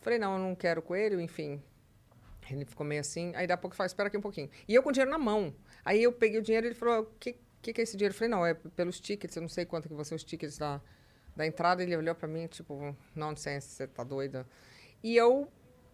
Falei, 0.00 0.18
não, 0.18 0.32
eu 0.34 0.38
não 0.38 0.54
quero 0.54 0.80
coelho, 0.82 1.20
enfim. 1.20 1.62
Ele 2.50 2.64
ficou 2.64 2.84
meio 2.84 3.00
assim. 3.00 3.28
Aí, 3.36 3.46
daqui 3.46 3.52
a 3.52 3.56
pouco, 3.56 3.76
falou, 3.76 3.86
espera 3.86 4.08
aqui 4.08 4.16
um 4.16 4.20
pouquinho. 4.20 4.50
E 4.66 4.74
eu 4.74 4.82
com 4.82 4.88
o 4.88 4.92
dinheiro 4.92 5.10
na 5.10 5.18
mão. 5.18 5.54
Aí, 5.84 6.02
eu 6.02 6.12
peguei 6.12 6.40
o 6.40 6.42
dinheiro 6.42 6.66
e 6.66 6.68
ele 6.68 6.74
falou, 6.74 7.02
o 7.02 7.06
que, 7.20 7.36
que, 7.62 7.72
que 7.72 7.80
é 7.80 7.84
esse 7.84 7.96
dinheiro? 7.96 8.12
Eu 8.14 8.18
falei, 8.18 8.30
não, 8.30 8.44
é 8.44 8.54
pelos 8.54 8.98
tickets. 8.98 9.36
Eu 9.36 9.42
não 9.42 9.48
sei 9.48 9.64
quanto 9.64 9.88
que 9.88 9.94
vão 9.94 10.02
ser 10.02 10.14
os 10.16 10.24
tickets 10.24 10.58
da, 10.58 10.80
da 11.36 11.46
entrada. 11.46 11.82
Ele 11.82 11.96
olhou 11.96 12.14
pra 12.14 12.26
mim, 12.26 12.46
tipo, 12.48 12.96
nonsense, 13.14 13.68
você 13.68 13.86
tá 13.86 14.02
doida? 14.02 14.44
E 15.02 15.16
eu 15.16 15.48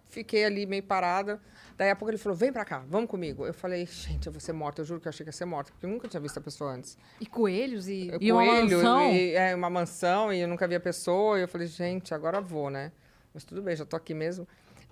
fiquei 0.08 0.44
ali 0.44 0.66
meio 0.66 0.82
parada. 0.82 1.40
Daí 1.76 1.90
a 1.90 1.96
pouco 1.96 2.10
ele 2.10 2.18
falou, 2.18 2.36
vem 2.36 2.52
pra 2.52 2.64
cá, 2.64 2.82
vamos 2.88 3.10
comigo. 3.10 3.44
Eu 3.46 3.52
falei, 3.52 3.84
gente, 3.84 4.26
eu 4.26 4.32
vou 4.32 4.40
ser 4.40 4.52
morta. 4.52 4.80
Eu 4.80 4.86
juro 4.86 5.00
que 5.00 5.06
eu 5.06 5.10
achei 5.10 5.24
que 5.24 5.28
ia 5.28 5.32
ser 5.32 5.44
morta, 5.44 5.72
porque 5.72 5.84
eu 5.84 5.90
nunca 5.90 6.08
tinha 6.08 6.20
visto 6.20 6.38
a 6.38 6.40
pessoa 6.40 6.72
antes. 6.72 6.96
E 7.20 7.26
coelhos 7.26 7.86
e. 7.86 8.10
E 8.20 8.32
uma 8.32 8.44
mansão? 8.44 9.12
E, 9.12 9.34
é, 9.34 9.54
uma 9.54 9.68
mansão, 9.68 10.32
e 10.32 10.40
eu 10.40 10.48
nunca 10.48 10.66
vi 10.66 10.74
a 10.74 10.80
pessoa. 10.80 11.38
E 11.38 11.42
eu 11.42 11.48
falei, 11.48 11.66
gente, 11.66 12.14
agora 12.14 12.40
vou, 12.40 12.70
né? 12.70 12.92
Mas 13.34 13.44
tudo 13.44 13.60
bem, 13.60 13.76
já 13.76 13.84
tô 13.84 13.96
aqui 13.96 14.14
mesmo. 14.14 14.48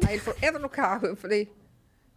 Aí 0.06 0.14
ele 0.14 0.20
falou, 0.20 0.38
entra 0.42 0.58
no 0.58 0.68
carro. 0.68 1.06
Eu 1.06 1.16
falei, 1.16 1.50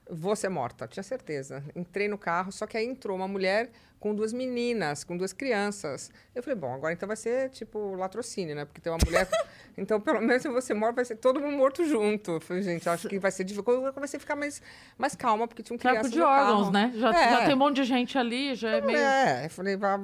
vou 0.10 0.36
ser 0.36 0.50
morta, 0.50 0.88
tinha 0.88 1.04
certeza. 1.04 1.64
Entrei 1.76 2.08
no 2.08 2.18
carro, 2.18 2.52
só 2.52 2.66
que 2.66 2.78
aí 2.78 2.86
entrou 2.86 3.16
uma 3.16 3.28
mulher 3.28 3.70
com 4.00 4.14
duas 4.14 4.32
meninas, 4.32 5.04
com 5.04 5.18
duas 5.18 5.34
crianças. 5.34 6.12
Eu 6.36 6.44
falei, 6.44 6.58
bom, 6.58 6.72
agora 6.74 6.94
então 6.94 7.08
vai 7.08 7.18
ser 7.18 7.50
tipo 7.50 7.96
latrocínio, 7.96 8.56
né? 8.56 8.64
Porque 8.66 8.80
tem 8.80 8.92
uma 8.92 9.00
mulher. 9.04 9.28
então, 9.78 10.00
pelo 10.00 10.22
menos 10.22 10.42
se 10.44 10.50
você 10.50 10.74
morto, 10.74 10.96
vai 10.98 11.06
ser 11.06 11.16
todo 11.16 11.40
mundo 11.40 11.58
morto 11.58 11.84
junto. 11.84 12.34
Eu 12.34 12.40
falei, 12.42 12.62
gente, 12.62 12.88
acho 12.88 13.10
que 13.10 13.18
vai 13.18 13.32
ser 13.32 13.44
difícil. 13.44 13.86
Eu 13.86 13.94
comecei 13.94 14.18
a 14.18 14.20
ficar 14.20 14.36
mais, 14.36 14.62
mais 14.98 15.16
calma, 15.16 15.48
porque 15.48 15.64
tinham 15.64 15.78
Tráfico 15.78 16.10
crianças 16.10 16.12
de 16.14 16.20
no 16.20 16.26
órgãos, 16.26 16.60
carro. 16.60 16.72
né? 16.72 16.94
Já, 16.96 17.10
É. 17.10 17.30
já 17.32 17.46
tem 17.46 17.56
um 17.56 17.58
monte 17.58 17.76
de 17.78 17.84
gente 17.86 18.18
ali, 18.18 18.54
já 18.56 18.70
é 18.78 18.82
meio... 18.82 18.98
É, 19.00 19.46
eu 19.46 19.50
falei, 19.50 19.76
vá. 19.76 20.00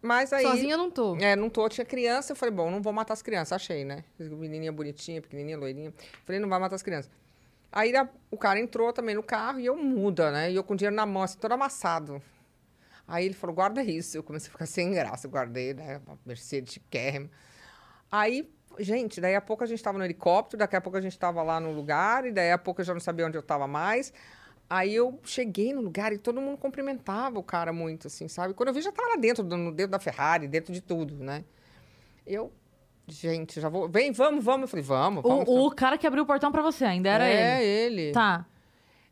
Mas 0.00 0.32
aí. 0.32 0.44
Sozinha 0.44 0.74
eu 0.74 0.78
não 0.78 0.90
tô. 0.90 1.16
É, 1.16 1.34
não 1.34 1.50
tô, 1.50 1.68
tinha 1.68 1.84
criança, 1.84 2.30
eu 2.32 2.36
falei, 2.36 2.54
bom, 2.54 2.70
não 2.70 2.80
vou 2.80 2.92
matar 2.92 3.14
as 3.14 3.22
crianças, 3.22 3.52
achei, 3.54 3.84
né? 3.84 4.04
Menininha 4.20 4.70
bonitinha, 4.70 5.20
pequenininha, 5.20 5.58
loirinha. 5.58 5.92
Falei, 6.24 6.40
não 6.40 6.48
vai 6.48 6.60
matar 6.60 6.76
as 6.76 6.82
crianças. 6.82 7.10
Aí 7.70 7.92
o 8.30 8.36
cara 8.36 8.58
entrou 8.58 8.92
também 8.92 9.14
no 9.14 9.22
carro 9.22 9.60
e 9.60 9.66
eu 9.66 9.76
muda, 9.76 10.30
né? 10.30 10.50
E 10.50 10.56
eu 10.56 10.64
com 10.64 10.74
dinheiro 10.74 10.96
na 10.96 11.04
mão, 11.04 11.22
assim, 11.22 11.38
todo 11.38 11.52
amassado. 11.52 12.22
Aí 13.06 13.24
ele 13.24 13.34
falou, 13.34 13.54
guarda 13.54 13.82
isso. 13.82 14.16
Eu 14.16 14.22
comecei 14.22 14.48
a 14.48 14.52
ficar 14.52 14.66
sem 14.66 14.92
graça, 14.92 15.28
guardei, 15.28 15.74
né? 15.74 16.00
Uma 16.06 16.18
Mercedes 16.24 16.72
chiquérrima. 16.72 17.30
Aí, 18.10 18.48
gente, 18.78 19.20
daí 19.20 19.34
a 19.34 19.40
pouco 19.40 19.64
a 19.64 19.66
gente 19.66 19.82
tava 19.82 19.98
no 19.98 20.04
helicóptero, 20.04 20.58
daqui 20.58 20.76
a 20.76 20.80
pouco 20.80 20.96
a 20.96 21.00
gente 21.00 21.18
tava 21.18 21.42
lá 21.42 21.60
no 21.60 21.72
lugar, 21.72 22.24
e 22.26 22.32
daí 22.32 22.52
a 22.52 22.58
pouco 22.58 22.80
eu 22.80 22.84
já 22.84 22.94
não 22.94 23.00
sabia 23.00 23.26
onde 23.26 23.36
eu 23.36 23.42
tava 23.42 23.66
mais. 23.66 24.12
Aí 24.68 24.94
eu 24.94 25.20
cheguei 25.22 25.72
no 25.72 25.80
lugar 25.80 26.12
e 26.12 26.18
todo 26.18 26.40
mundo 26.40 26.58
cumprimentava 26.58 27.38
o 27.38 27.42
cara 27.42 27.72
muito, 27.72 28.08
assim, 28.08 28.26
sabe? 28.26 28.52
Quando 28.52 28.70
eu 28.70 28.74
vi, 28.74 28.82
já 28.82 28.90
tava 28.90 29.10
lá 29.10 29.16
dentro, 29.16 29.44
dentro 29.44 29.88
da 29.88 30.00
Ferrari, 30.00 30.48
dentro 30.48 30.72
de 30.72 30.80
tudo, 30.80 31.14
né? 31.14 31.44
Eu, 32.26 32.52
gente, 33.06 33.60
já 33.60 33.68
vou. 33.68 33.88
Vem, 33.88 34.12
vamos, 34.12 34.44
vamos. 34.44 34.62
Eu 34.62 34.68
falei, 34.68 34.84
vamos, 34.84 35.22
vamos. 35.22 35.48
O, 35.48 35.66
o 35.66 35.70
cara 35.70 35.96
que 35.98 36.06
abriu 36.06 36.24
o 36.24 36.26
portão 36.26 36.50
pra 36.52 36.62
você 36.62 36.84
ainda 36.84 37.08
era 37.08 37.28
é, 37.28 37.64
ele. 37.64 38.00
ele. 38.02 38.12
Tá. 38.12 38.46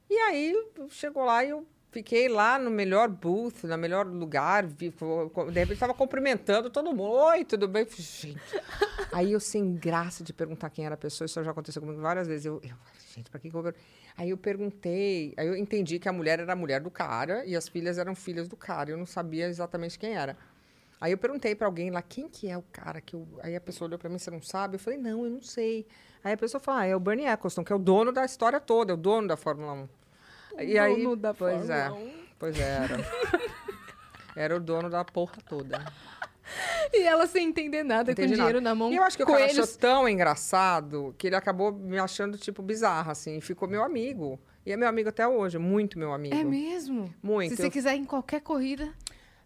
E 0.09 0.15
aí 0.15 0.55
chegou 0.91 1.25
lá 1.25 1.45
e 1.45 1.51
eu 1.51 1.67
fiquei 1.91 2.29
lá 2.29 2.59
no 2.59 2.71
melhor 2.71 3.09
booth, 3.09 3.65
no 3.65 3.79
melhor 3.79 4.07
lugar. 4.07 4.67
Vi, 4.67 4.91
de 4.91 5.61
repente 5.61 5.79
tava 5.79 5.95
cumprimentando 5.95 6.69
todo 6.69 6.91
mundo. 6.91 7.13
Oi, 7.13 7.45
tudo 7.45 7.69
bem? 7.69 7.85
Falei, 7.85 8.05
Gente. 8.05 8.41
Aí 9.13 9.33
eu, 9.33 9.39
sem 9.39 9.77
graça 9.77 10.25
de 10.25 10.33
perguntar 10.33 10.71
quem 10.71 10.85
era 10.85 10.97
a 10.97 10.99
pessoa, 10.99 11.27
isso 11.27 11.43
já 11.45 11.53
aconteceu 11.53 11.81
comigo 11.81 12.01
várias 12.01 12.27
vezes. 12.27 12.47
Eu, 12.47 12.61
eu 12.65 12.75
gente, 13.15 13.31
pra 13.31 13.39
que, 13.39 13.47
eu 13.47 13.53
vou 13.53 13.63
per-?" 13.63 13.77
Aí 14.17 14.31
eu 14.31 14.37
perguntei, 14.37 15.35
aí 15.37 15.47
eu 15.47 15.57
entendi 15.57 15.99
que 15.99 16.09
a 16.09 16.13
mulher 16.13 16.39
era 16.39 16.53
a 16.53 16.57
mulher 16.57 16.81
do 16.81 16.91
cara 16.91 17.45
e 17.45 17.57
as 17.57 17.69
filhas 17.69 17.99
eram 17.99 18.15
filhas 18.15 18.49
do 18.49 18.57
cara. 18.57 18.91
Eu 18.91 18.97
não 18.97 19.07
sabia 19.07 19.47
exatamente 19.47 19.99
quem 19.99 20.15
era. 20.15 20.37
Aí 21.01 21.13
eu 21.13 21.19
perguntei 21.19 21.55
pra 21.55 21.67
alguém 21.67 21.91
lá, 21.91 22.01
quem 22.01 22.29
que 22.29 22.49
é 22.49 22.57
o 22.57 22.63
cara 22.73 23.01
que 23.01 23.15
eu... 23.15 23.27
Aí 23.43 23.55
a 23.55 23.61
pessoa 23.61 23.87
olhou 23.89 23.99
pra 23.99 24.09
mim, 24.09 24.19
você 24.19 24.31
não 24.31 24.41
sabe? 24.41 24.77
Eu 24.77 24.79
falei, 24.79 24.99
não, 24.99 25.25
eu 25.25 25.31
não 25.31 25.43
sei. 25.43 25.87
Aí 26.23 26.33
a 26.33 26.37
pessoa 26.37 26.61
falou, 26.61 26.81
ah, 26.81 26.87
é 26.87 26.97
o 26.97 27.01
Bernie 27.01 27.27
Eccleston, 27.27 27.63
que 27.65 27.73
é 27.73 27.77
o 27.77 27.79
dono 27.79 28.11
da 28.13 28.25
história 28.25 28.59
toda, 28.61 28.93
é 28.93 28.95
o 28.95 28.97
dono 28.97 29.29
da 29.29 29.37
Fórmula 29.37 29.73
1. 29.73 29.89
e 30.63 30.79
aí, 30.79 31.03
dono 31.03 31.17
da 31.17 31.35
pois 31.35 31.55
Fórmula 31.67 31.75
é, 31.77 31.91
1. 31.91 32.13
pois 32.39 32.59
era. 32.59 32.97
era 34.35 34.57
o 34.57 34.61
dono 34.61 34.89
da 34.89 35.05
porra 35.05 35.35
toda. 35.49 35.85
E 36.93 37.03
ela 37.03 37.27
sem 37.27 37.49
entender 37.49 37.83
nada, 37.83 38.13
Entendi 38.13 38.29
com 38.31 38.35
dinheiro 38.37 38.61
nada. 38.61 38.71
na 38.71 38.75
mão. 38.75 38.93
E 38.93 38.97
eu 38.97 39.03
acho 39.03 39.17
que 39.17 39.23
o 39.23 39.27
cara 39.27 39.39
coelhos. 39.41 39.59
achou 39.59 39.79
tão 39.79 40.09
engraçado 40.09 41.15
que 41.19 41.27
ele 41.27 41.37
acabou 41.37 41.73
me 41.73 41.99
achando, 41.99 42.37
tipo, 42.39 42.63
bizarra, 42.63 43.13
assim, 43.13 43.39
e 43.39 43.41
ficou 43.41 43.67
meu 43.69 43.83
amigo. 43.83 44.39
E 44.65 44.73
é 44.73 44.77
meu 44.77 44.89
amigo 44.89 45.09
até 45.09 45.27
hoje, 45.27 45.59
muito 45.59 45.99
meu 45.99 46.13
amigo. 46.13 46.35
É 46.37 46.45
mesmo? 46.45 47.13
Muito. 47.23 47.51
Se 47.51 47.57
você 47.57 47.67
Eu- 47.67 47.71
quiser 47.71 47.95
em 47.95 48.05
qualquer 48.05 48.41
corrida. 48.41 48.93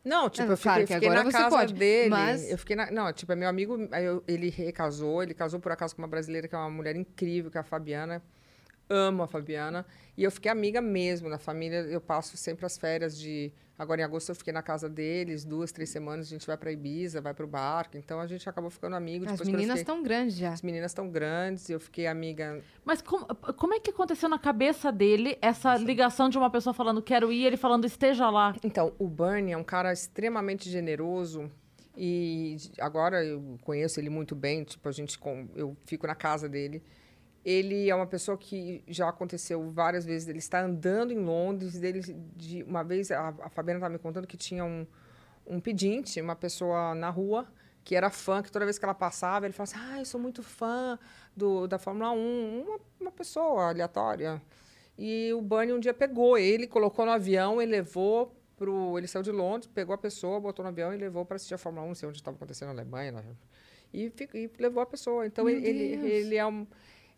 Não, 0.08 0.30
tipo, 0.30 0.50
eu 0.50 0.56
fiquei, 0.56 0.70
claro 0.72 0.86
que 0.86 0.94
fiquei 0.94 1.08
agora 1.08 1.24
na 1.24 1.30
você 1.30 1.36
casa 1.38 1.56
pode, 1.56 1.74
dele. 1.74 2.08
mas- 2.10 2.50
Eu 2.50 2.58
fiquei 2.58 2.74
na, 2.76 2.90
não, 2.90 3.12
tipo, 3.12 3.30
é 3.30 3.36
meu 3.36 3.48
amigo, 3.48 3.76
eu- 4.00 4.24
ele 4.26 4.48
recasou, 4.48 5.22
ele 5.22 5.34
casou 5.34 5.60
por 5.60 5.70
acaso 5.70 5.94
com 5.94 6.02
uma 6.02 6.08
brasileira 6.08 6.48
que 6.48 6.54
é 6.54 6.58
uma 6.58 6.70
mulher 6.70 6.96
incrível, 6.96 7.50
que 7.50 7.58
é 7.58 7.60
a 7.60 7.64
Fabiana. 7.64 8.22
Amo 8.90 9.22
a 9.22 9.26
Fabiana. 9.28 9.84
E 10.16 10.24
eu 10.24 10.30
fiquei 10.30 10.50
amiga 10.50 10.80
mesmo 10.80 11.28
da 11.28 11.38
família. 11.38 11.78
Eu 11.82 12.00
passo 12.00 12.36
sempre 12.36 12.64
as 12.66 12.76
férias 12.78 13.18
de. 13.18 13.52
Agora 13.78 14.00
em 14.00 14.04
agosto 14.04 14.30
eu 14.30 14.34
fiquei 14.34 14.52
na 14.52 14.60
casa 14.62 14.88
deles, 14.88 15.44
duas, 15.44 15.70
três 15.70 15.88
semanas. 15.90 16.26
A 16.26 16.30
gente 16.30 16.44
vai 16.46 16.56
pra 16.56 16.72
Ibiza, 16.72 17.20
vai 17.20 17.32
pro 17.32 17.46
barco. 17.46 17.96
Então 17.96 18.18
a 18.18 18.26
gente 18.26 18.48
acabou 18.48 18.70
ficando 18.70 18.96
amigo. 18.96 19.24
As 19.24 19.32
Depois 19.32 19.48
meninas 19.48 19.78
fiquei- 19.78 19.82
estão 19.82 20.02
grandes 20.02 20.36
já. 20.36 20.52
As 20.52 20.62
meninas 20.62 20.90
estão 20.90 21.08
grandes, 21.08 21.70
eu 21.70 21.78
fiquei 21.78 22.06
amiga. 22.08 22.60
Mas 22.84 23.00
como, 23.00 23.26
como 23.26 23.74
é 23.74 23.78
que 23.80 23.90
aconteceu 23.90 24.28
na 24.28 24.38
cabeça 24.38 24.90
dele 24.90 25.38
essa 25.40 25.76
ligação 25.76 26.28
de 26.28 26.36
uma 26.36 26.50
pessoa 26.50 26.74
falando 26.74 27.00
quero 27.00 27.30
ir, 27.32 27.44
ele 27.44 27.56
falando 27.56 27.84
esteja 27.84 28.28
lá? 28.30 28.52
Então, 28.64 28.92
o 28.98 29.06
Bernie 29.06 29.52
é 29.52 29.56
um 29.56 29.62
cara 29.62 29.92
extremamente 29.92 30.68
generoso 30.68 31.48
e 31.96 32.56
agora 32.80 33.24
eu 33.24 33.58
conheço 33.62 34.00
ele 34.00 34.10
muito 34.10 34.34
bem, 34.34 34.64
tipo, 34.64 34.88
a 34.88 34.92
gente 34.92 35.16
com- 35.18 35.48
eu 35.54 35.76
fico 35.84 36.06
na 36.06 36.14
casa 36.16 36.48
dele. 36.48 36.82
Ele 37.44 37.88
é 37.88 37.94
uma 37.94 38.06
pessoa 38.06 38.36
que 38.36 38.82
já 38.86 39.08
aconteceu 39.08 39.70
várias 39.70 40.04
vezes, 40.04 40.28
ele 40.28 40.38
está 40.38 40.60
andando 40.62 41.12
em 41.12 41.18
Londres, 41.18 41.78
dele 41.78 42.00
de 42.36 42.62
uma 42.64 42.82
vez 42.82 43.10
a, 43.10 43.28
a 43.40 43.48
Fabiana 43.48 43.78
estava 43.78 43.92
me 43.92 43.98
contando 43.98 44.26
que 44.26 44.36
tinha 44.36 44.64
um 44.64 44.86
um 45.50 45.60
pedinte, 45.60 46.20
uma 46.20 46.36
pessoa 46.36 46.94
na 46.94 47.08
rua 47.08 47.46
que 47.82 47.94
era 47.96 48.10
fã, 48.10 48.42
que 48.42 48.52
toda 48.52 48.66
vez 48.66 48.78
que 48.78 48.84
ela 48.84 48.92
passava, 48.92 49.46
ele 49.46 49.54
falava 49.54 49.72
assim: 49.74 49.92
"Ah, 49.94 49.98
eu 49.98 50.04
sou 50.04 50.20
muito 50.20 50.42
fã 50.42 50.98
do, 51.34 51.66
da 51.66 51.78
Fórmula 51.78 52.10
1", 52.10 52.60
uma, 52.66 52.80
uma 53.00 53.10
pessoa 53.10 53.70
aleatória. 53.70 54.42
E 54.98 55.32
o 55.32 55.40
Bernie 55.40 55.72
um 55.72 55.80
dia 55.80 55.94
pegou 55.94 56.36
ele, 56.36 56.66
colocou 56.66 57.06
no 57.06 57.12
avião 57.12 57.62
e 57.62 57.66
levou 57.66 58.36
pro. 58.58 58.98
Ele 58.98 59.06
saiu 59.06 59.22
de 59.22 59.30
Londres, 59.32 59.70
pegou 59.72 59.94
a 59.94 59.98
pessoa, 59.98 60.38
botou 60.38 60.62
no 60.62 60.68
avião 60.68 60.92
e 60.92 60.98
levou 60.98 61.24
para 61.24 61.36
assistir 61.36 61.54
a 61.54 61.58
Fórmula 61.58 61.84
1, 61.86 61.88
não 61.88 61.94
sei 61.94 62.08
onde 62.10 62.18
estava 62.18 62.36
acontecendo 62.36 62.68
na 62.68 62.74
Alemanha. 62.82 63.12
na- 63.12 63.22
E, 63.94 64.12
e 64.34 64.50
levou 64.58 64.82
a 64.82 64.86
pessoa. 64.86 65.24
Então 65.26 65.46
Meu 65.46 65.56
ele, 65.56 65.66
ele, 65.66 65.96
Deus. 65.96 66.12
ele 66.12 66.36
é 66.36 66.44
um. 66.46 66.66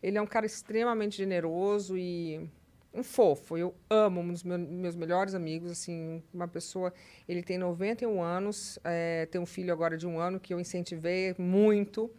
Ele 0.01 0.17
é 0.17 0.21
um 0.21 0.27
cara 0.27 0.45
extremamente 0.45 1.17
generoso 1.17 1.97
e 1.97 2.49
um 2.93 3.03
fofo. 3.03 3.57
Eu 3.57 3.73
amo 3.89 4.21
um 4.21 4.31
dos 4.31 4.43
meu- 4.43 4.57
meus 4.57 4.95
melhores 4.95 5.33
amigos, 5.33 5.71
assim, 5.71 6.21
uma 6.33 6.47
pessoa. 6.47 6.93
Ele 7.27 7.41
tem 7.41 7.57
91 7.57 8.21
anos, 8.21 8.79
é, 8.83 9.25
tem 9.27 9.39
um 9.39 9.45
filho 9.45 9.71
agora 9.71 9.97
de 9.97 10.07
um 10.07 10.19
ano 10.19 10.39
que 10.39 10.53
eu 10.53 10.59
incentivei 10.59 11.35
muito. 11.37 12.11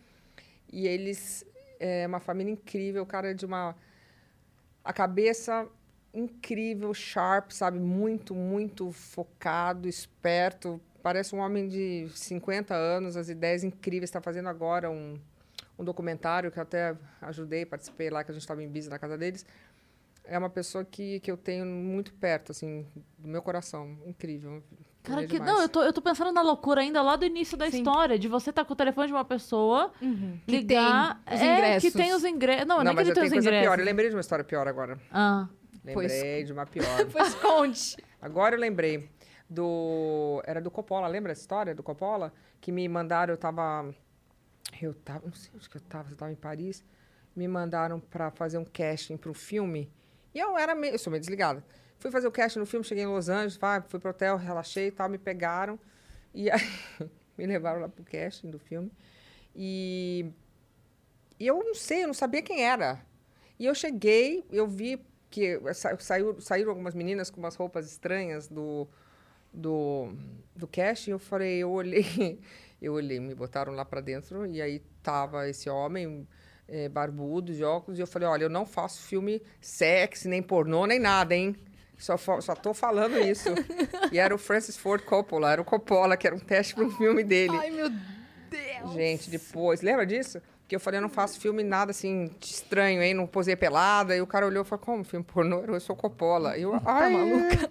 E 0.72 0.87
eles 0.87 1.45
é 1.78 2.07
uma 2.07 2.20
família 2.20 2.53
incrível, 2.53 3.03
o 3.03 3.07
cara 3.07 3.30
é 3.33 3.35
de 3.35 3.45
uma 3.45 3.76
a 4.85 4.93
cabeça 4.93 5.68
incrível, 6.14 6.93
sharp, 6.93 7.51
sabe, 7.53 7.78
muito, 7.78 8.35
muito 8.35 8.91
focado, 8.93 9.89
esperto. 9.89 10.80
Parece 11.03 11.35
um 11.35 11.39
homem 11.39 11.68
de 11.68 12.09
50 12.14 12.74
anos, 12.74 13.16
as 13.16 13.28
ideias 13.28 13.64
incríveis. 13.64 14.09
Está 14.11 14.20
fazendo 14.20 14.49
agora 14.49 14.91
um, 14.91 15.18
um 15.83 15.85
documentário 15.85 16.51
que 16.51 16.59
eu 16.59 16.62
até 16.62 16.97
ajudei, 17.20 17.66
participei 17.66 18.09
lá, 18.11 18.24
que 18.24 18.30
a 18.30 18.35
gente 18.35 18.43
estava 18.43 18.62
em 18.62 18.68
bis 18.68 18.89
na 18.89 18.99
casa 18.99 19.18
deles. 19.18 19.45
É 20.24 20.39
uma 20.39 20.49
pessoa 20.51 20.85
que, 20.85 21.18
que 21.20 21.30
eu 21.30 21.37
tenho 21.37 21.66
muito 21.66 22.12
perto, 22.14 22.53
assim, 22.53 22.87
do 23.18 23.28
meu 23.28 23.43
coração. 23.43 23.99
Incrível. 24.07 24.62
Cara, 25.03 25.26
que. 25.26 25.39
Não, 25.41 25.61
eu 25.62 25.68
tô, 25.68 25.83
eu 25.83 25.93
tô 25.93 26.01
pensando 26.01 26.30
na 26.30 26.43
loucura 26.43 26.80
ainda 26.80 27.03
lá 27.03 27.16
do 27.16 27.24
início 27.24 27.57
da 27.57 27.68
Sim. 27.68 27.78
história, 27.78 28.16
de 28.16 28.28
você 28.28 28.51
estar 28.51 28.64
com 28.64 28.72
o 28.72 28.76
telefone 28.76 29.09
de 29.09 29.12
uma 29.12 29.24
pessoa, 29.24 29.93
Que 29.99 30.07
ligar. 30.47 31.20
tem 31.24 31.35
os 31.35 31.41
é, 31.43 31.55
ingressos. 31.59 31.91
que 31.91 31.99
tem 31.99 32.14
os 32.14 32.24
ingressos. 32.24 32.66
Não, 32.66 32.76
Não, 32.78 32.85
não 32.85 32.91
é 32.93 32.95
que 32.95 32.97
mas 33.01 33.09
ele 33.09 33.11
eu 33.11 33.14
tem 33.14 33.22
tenho 33.22 33.26
os 33.26 33.33
coisa 33.33 33.49
ingressos. 33.49 33.66
pior. 33.66 33.78
Eu 33.80 33.85
lembrei 33.85 34.09
de 34.11 34.14
uma 34.14 34.20
história 34.20 34.45
pior 34.45 34.68
agora. 34.68 34.97
Ah. 35.11 35.49
Pois- 35.93 36.12
Lembrei 36.12 36.45
de 36.45 36.53
uma 36.53 36.64
pior. 36.66 36.87
Pois 37.11 37.35
conte. 37.35 37.97
Agora 38.20 38.55
eu 38.55 38.61
lembrei 38.61 39.11
do. 39.51 40.41
Era 40.47 40.61
do 40.61 40.70
Coppola, 40.70 41.09
lembra 41.09 41.33
essa 41.33 41.41
história 41.41 41.74
do 41.74 41.83
Coppola? 41.83 42.33
Que 42.61 42.70
me 42.70 42.89
mandaram, 42.89 43.35
eu 43.35 43.39
tava. 43.39 43.93
Eu 44.81 44.95
tava. 44.95 45.27
Não 45.27 45.33
sei 45.35 45.51
onde 45.55 45.69
que 45.69 45.77
eu 45.77 45.81
tava, 45.83 46.11
eu 46.11 46.17
tava 46.17 46.33
em 46.33 46.37
Paris. 46.37 46.85
Me 47.35 47.49
mandaram 47.49 47.99
pra 48.01 48.31
fazer 48.31 48.59
um 48.59 48.65
casting 48.65 49.17
para 49.17 49.31
um 49.31 49.35
filme. 49.35 49.91
E 50.35 50.39
eu 50.39 50.57
era 50.57 50.75
meio. 50.75 50.95
Eu 50.95 50.99
sou 50.99 51.11
meio 51.11 51.21
desligada. 51.21 51.65
Fui 51.99 52.11
fazer 52.11 52.27
o 52.27 52.33
casting 52.33 52.59
no 52.59 52.67
filme, 52.67 52.85
cheguei 52.85 53.05
em 53.05 53.07
Los 53.07 53.29
Angeles, 53.29 53.59
fui 53.89 54.01
pro 54.01 54.11
hotel, 54.11 54.37
relaxei 54.37 54.89
e 54.89 54.91
tal, 54.91 55.09
me 55.09 55.19
pegaram. 55.19 55.79
E 56.35 56.51
aí 56.51 56.63
me 57.37 57.45
levaram 57.47 57.83
lá 57.83 57.89
pro 57.91 58.03
casting 58.05 58.51
do 58.51 58.59
filme. 58.59 58.91
E. 59.55 60.25
E 61.39 61.47
eu 61.47 61.63
não 61.63 61.75
sei, 61.75 62.05
eu 62.05 62.07
não 62.07 62.15
sabia 62.15 62.41
quem 62.43 62.65
era. 62.65 63.01
E 63.59 63.67
eu 63.67 63.75
cheguei, 63.75 64.45
eu 64.51 64.67
vi 64.67 64.99
que 65.31 65.61
sa- 65.75 65.99
saiu, 65.99 66.41
saíram 66.41 66.71
algumas 66.71 66.95
meninas 66.95 67.31
com 67.31 67.39
umas 67.41 67.55
roupas 67.55 67.87
estranhas 67.91 68.49
do, 68.49 68.89
do, 69.53 70.15
do 70.57 70.67
casting. 70.67 71.11
Eu 71.11 71.19
falei, 71.19 71.59
eu 71.59 71.71
olhei, 71.71 72.39
eu 72.83 72.95
olhei, 72.95 73.20
me 73.20 73.35
botaram 73.35 73.72
lá 73.72 73.85
para 73.85 74.01
dentro 74.01 74.45
e 74.47 74.61
aí 74.61 74.80
tava 75.03 75.49
esse 75.49 75.70
homem 75.70 76.26
eh, 76.68 76.89
barbudo, 76.89 77.55
de 77.55 77.62
óculos, 77.62 77.99
e 77.99 78.03
eu 78.03 78.07
falei, 78.07 78.28
olha, 78.28 78.45
eu 78.45 78.51
não 78.51 78.66
faço 78.66 79.03
filme 79.03 79.41
sexy, 79.61 80.28
nem 80.28 80.43
pornô, 80.43 80.85
nem 80.87 80.99
nada, 80.99 81.35
hein? 81.35 81.57
Só, 81.97 82.16
só 82.16 82.55
tô 82.57 82.74
falando 82.74 83.16
isso. 83.18 83.49
e 84.11 84.18
era 84.18 84.35
o 84.35 84.39
Francis 84.39 84.76
Ford 84.76 85.05
Coppola, 85.05 85.53
era 85.53 85.62
o 85.62 85.64
Coppola, 85.64 86.16
que 86.16 86.26
era 86.26 86.35
um 86.35 86.41
teste 86.41 86.74
para 86.74 86.85
um 86.85 86.91
filme 86.91 87.22
dele. 87.22 87.57
Ai, 87.57 87.70
meu 87.70 87.89
Deus. 87.89 88.93
Gente, 88.93 89.30
depois. 89.30 89.83
Lembra 89.83 90.05
disso? 90.05 90.43
Que 90.73 90.77
eu 90.77 90.81
falei, 90.81 90.97
eu 90.97 91.03
não 91.03 91.11
faço 91.11 91.39
filme 91.39 91.62
nada 91.62 91.91
assim 91.91 92.31
estranho, 92.41 93.03
hein? 93.03 93.12
Não 93.12 93.27
posei 93.27 93.55
pelada. 93.55 94.16
E 94.16 94.23
o 94.23 94.27
cara 94.27 94.47
olhou 94.47 94.64
e 94.64 94.66
falou, 94.66 94.83
como 94.83 95.05
filme 95.05 95.23
pornô? 95.23 95.61
Eu 95.66 95.79
sou 95.79 95.95
Coppola. 95.95 96.57
E 96.57 96.62
eu, 96.62 96.73
ai, 96.87 97.12
maluca. 97.12 97.68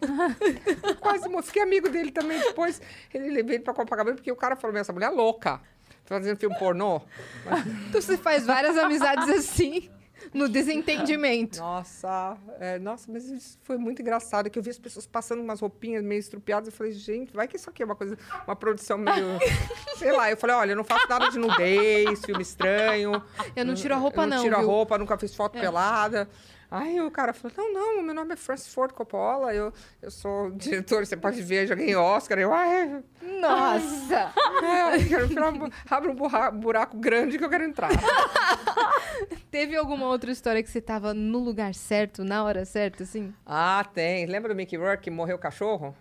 Quase 1.00 1.28
fiquei 1.42 1.64
amigo 1.64 1.90
dele 1.90 2.12
também. 2.12 2.38
Depois 2.38 2.80
ele 3.12 3.32
levei 3.32 3.56
ele 3.56 3.64
pra 3.64 3.74
Copacabana, 3.74 4.16
porque 4.16 4.32
o 4.32 4.36
cara 4.36 4.56
falou, 4.56 4.78
essa 4.78 4.94
mulher 4.94 5.08
é 5.08 5.10
louca. 5.10 5.60
Tá 6.06 6.16
fazendo 6.16 6.38
filme 6.38 6.56
pornô? 6.60 7.02
Então 7.90 8.00
você 8.00 8.18
faz 8.18 8.46
várias 8.46 8.78
amizades 8.78 9.28
assim, 9.30 9.90
no 10.34 10.48
desentendimento. 10.48 11.60
Nossa, 11.60 12.38
é, 12.60 12.80
nossa, 12.80 13.12
mas 13.12 13.26
isso 13.26 13.60
foi 13.64 13.78
muito 13.78 14.02
engraçado, 14.02 14.50
que 14.50 14.58
eu 14.58 14.64
vi 14.64 14.70
as 14.70 14.80
pessoas 14.80 15.06
passando 15.06 15.42
umas 15.42 15.60
roupinhas 15.60 16.04
meio 16.04 16.20
estrupiadas, 16.20 16.68
eu 16.68 16.74
falei, 16.74 16.94
gente, 16.94 17.34
vai 17.34 17.48
que 17.48 17.58
isso 17.58 17.70
aqui 17.70 17.84
é 17.84 17.86
uma 17.86 17.96
coisa, 17.96 18.18
uma 18.48 18.56
produção 18.56 18.98
meio, 18.98 19.40
sei 19.98 20.12
lá, 20.12 20.30
eu 20.32 20.38
falei, 20.38 20.56
olha, 20.56 20.72
eu 20.72 20.78
não 20.78 20.84
faço 20.84 21.08
nada 21.10 21.30
de 21.30 21.38
nudez, 21.38 22.24
filme 22.26 22.42
estranho. 22.42 23.22
Eu 23.56 23.66
não 23.66 23.74
tiro 23.74 23.94
a 23.94 23.98
roupa, 23.98 24.24
eu 24.24 24.28
não. 24.28 24.38
não, 24.38 24.44
tiro 24.44 24.56
a 24.56 24.60
viu? 24.60 24.68
É. 24.68 24.72
roupa, 24.72 24.98
nunca 24.98 25.18
fiz 25.18 25.36
foto 25.36 25.60
pelada. 25.60 26.30
Aí 26.72 27.02
o 27.02 27.12
cara 27.12 27.34
falou, 27.34 27.54
não, 27.58 27.74
não, 27.98 28.02
meu 28.02 28.16
nome 28.16 28.34
é 28.34 28.38
Francis 28.38 28.74
Ford 28.74 28.94
Coppola, 28.94 29.54
eu, 29.54 29.74
eu 30.02 30.10
sou 30.10 30.50
diretor, 30.56 31.06
você 31.06 31.18
pode 31.18 31.42
ver, 31.42 31.68
já 31.68 31.76
ganhei 31.76 31.98
Oscar. 31.98 32.40
Eu, 32.40 32.56
é, 32.56 33.04
Nossa! 33.42 34.32
é, 34.64 34.96
eu 34.96 35.28
quero 35.28 35.72
abre 35.90 36.10
um 36.10 36.16
burra- 36.16 36.50
buraco 36.50 36.96
grande 36.98 37.38
que 37.38 37.44
eu 37.44 37.50
quero 37.50 37.66
entrar. 37.66 37.90
Teve 39.52 39.76
alguma 39.76 40.08
outra 40.08 40.32
história 40.32 40.64
que 40.64 40.70
você 40.70 40.80
tava 40.80 41.14
no 41.14 41.40
lugar 41.40 41.76
certo, 41.76 42.24
na 42.24 42.42
hora 42.46 42.64
certa, 42.64 43.04
assim? 43.04 43.34
Ah, 43.46 43.86
tem. 43.94 44.26
Lembra 44.26 44.54
do 44.54 44.56
Mickey 44.56 44.78
Rourke 44.78 45.04
que 45.04 45.12
morreu 45.12 45.36
o 45.36 45.40
cachorro? 45.40 45.94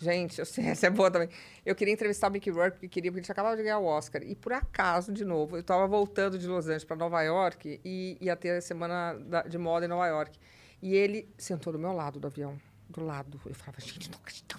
Gente, 0.00 0.40
essa 0.40 0.86
é 0.86 0.90
boa 0.90 1.10
também. 1.10 1.28
Eu 1.66 1.74
queria 1.74 1.92
entrevistar 1.92 2.28
o 2.28 2.30
Mickey 2.30 2.50
Rourke 2.50 2.72
porque 2.78 2.88
queria, 2.88 3.10
porque 3.10 3.18
ele 3.20 3.24
tinha 3.24 3.32
acabado 3.32 3.56
de 3.56 3.62
ganhar 3.64 3.78
o 3.78 3.84
Oscar. 3.84 4.22
E 4.22 4.34
por 4.36 4.52
acaso, 4.52 5.12
de 5.12 5.24
novo, 5.24 5.56
eu 5.56 5.60
estava 5.60 5.86
voltando 5.86 6.38
de 6.38 6.46
Los 6.46 6.66
Angeles 6.66 6.84
para 6.84 6.96
Nova 6.96 7.20
York 7.22 7.80
e 7.84 8.16
ia 8.20 8.36
ter 8.36 8.50
a 8.56 8.60
semana 8.60 9.14
da- 9.14 9.42
de 9.42 9.58
moda 9.58 9.86
em 9.86 9.88
Nova 9.88 10.06
York. 10.06 10.38
E 10.80 10.94
ele 10.94 11.28
sentou 11.36 11.72
do 11.72 11.78
meu 11.78 11.92
lado 11.92 12.20
do 12.20 12.26
avião, 12.28 12.56
do 12.88 13.04
lado. 13.04 13.40
Eu 13.44 13.54
falava, 13.54 13.80
gente, 13.80 14.08
não 14.10 14.18
acredito. 14.18 14.56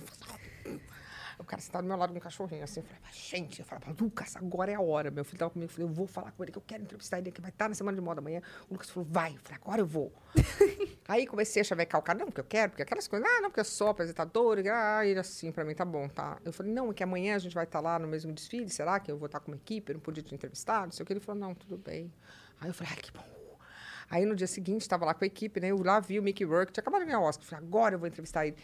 O 1.40 1.44
cara 1.46 1.62
sentado 1.62 1.84
do 1.84 1.88
meu 1.88 1.98
lado 1.98 2.12
com 2.12 2.18
um 2.18 2.22
cachorrinho, 2.22 2.64
assim, 2.64 2.82
eu 2.82 2.86
falava, 2.86 3.08
gente, 3.14 3.60
eu 3.60 3.66
falava, 3.66 3.96
Lucas, 4.00 4.36
agora 4.36 4.72
é 4.72 4.76
a 4.76 4.82
hora. 4.82 5.10
Meu 5.10 5.24
filho 5.24 5.36
estava 5.36 5.52
comigo, 5.52 5.72
eu 5.72 5.74
falei, 5.74 5.90
eu 5.90 5.94
vou 5.94 6.06
falar 6.06 6.32
com 6.32 6.44
ele, 6.44 6.52
que 6.52 6.58
eu 6.58 6.64
quero 6.66 6.84
entrevistar 6.84 7.18
ele, 7.18 7.32
que 7.32 7.40
vai 7.40 7.50
estar 7.50 7.70
na 7.70 7.76
semana 7.76 7.96
de 7.96 8.02
moda 8.02 8.20
amanhã. 8.20 8.42
O 8.70 8.74
Lucas 8.74 8.90
falou, 8.90 9.08
vai. 9.10 9.34
Eu 9.34 9.40
falei, 9.40 9.60
agora 9.62 9.82
eu 9.82 9.86
vou. 9.86 10.12
Aí 11.08 11.26
comecei 11.26 11.62
a 11.62 11.64
chavecar 11.64 12.00
o 12.00 12.04
cara, 12.04 12.20
não, 12.20 12.28
porque 12.28 12.42
eu 12.42 12.46
quero, 12.46 12.72
porque 12.72 12.84
aquelas 12.84 13.08
coisas, 13.08 13.28
ah, 13.28 13.42
não, 13.42 13.50
porque 13.50 13.62
eu 13.62 13.66
sou 13.66 13.88
apresentador, 13.88 14.60
e, 14.60 14.70
ah, 14.70 15.06
ele 15.06 15.20
assim, 15.20 15.52
pra 15.52 15.64
mim 15.64 15.74
tá 15.74 15.86
bom, 15.86 16.08
tá. 16.08 16.38
Eu 16.44 16.52
falei, 16.52 16.72
não, 16.72 16.92
é 16.92 16.94
que 16.94 17.02
amanhã 17.02 17.36
a 17.36 17.40
gente 17.40 17.56
vai 17.56 17.64
estar 17.64 17.80
lá 17.80 17.98
no 17.98 18.08
mesmo 18.08 18.34
desfile, 18.34 18.70
será 18.70 19.00
que 19.00 19.12
eu 19.12 19.18
vou 19.18 19.26
estar 19.28 19.40
com 19.40 19.52
uma 19.52 19.58
equipe, 19.58 19.92
eu 19.92 19.96
não 19.96 20.02
podia 20.02 20.22
te 20.22 20.36
entrevistar, 20.36 20.86
não 20.86 20.92
sei 20.92 21.04
o 21.04 21.08
que. 21.08 21.14
Ele 21.14 21.20
falou, 21.20 21.40
não, 21.40 21.56
tudo 21.56 21.78
bem. 21.78 22.14
Aí 22.60 22.70
eu 22.70 22.74
falei, 22.74 22.94
ai, 22.96 23.02
que 23.02 23.12
bom. 23.12 23.40
Aí 24.10 24.26
no 24.26 24.36
dia 24.36 24.48
seguinte, 24.48 24.82
estava 24.82 25.06
lá 25.06 25.14
com 25.14 25.24
a 25.24 25.28
equipe, 25.28 25.60
né, 25.60 25.70
eu 25.70 25.82
lá 25.84 26.00
vi 26.00 26.20
o 26.20 26.24
Mickey 26.24 26.44
Rourke, 26.44 26.72
tinha 26.72 26.82
acabado 26.82 27.02
de 27.02 27.06
ganhar 27.06 27.20
o 27.20 27.24
Oscar, 27.24 27.46
eu 27.46 27.50
falei, 27.50 27.66
agora 27.66 27.96
eu 27.96 28.00
vou 28.00 28.08
entrevistar 28.08 28.46
ele. 28.46 28.58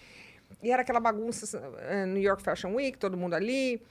E 0.61 0.71
era 0.71 0.81
aquela 0.81 0.99
bagunça, 0.99 1.61
eh, 1.79 2.05
New 2.05 2.21
York 2.21 2.41
Fashion 2.41 2.73
Week, 2.73 2.97
todo 2.97 3.15
mundo 3.15 3.33
ali, 3.33 3.81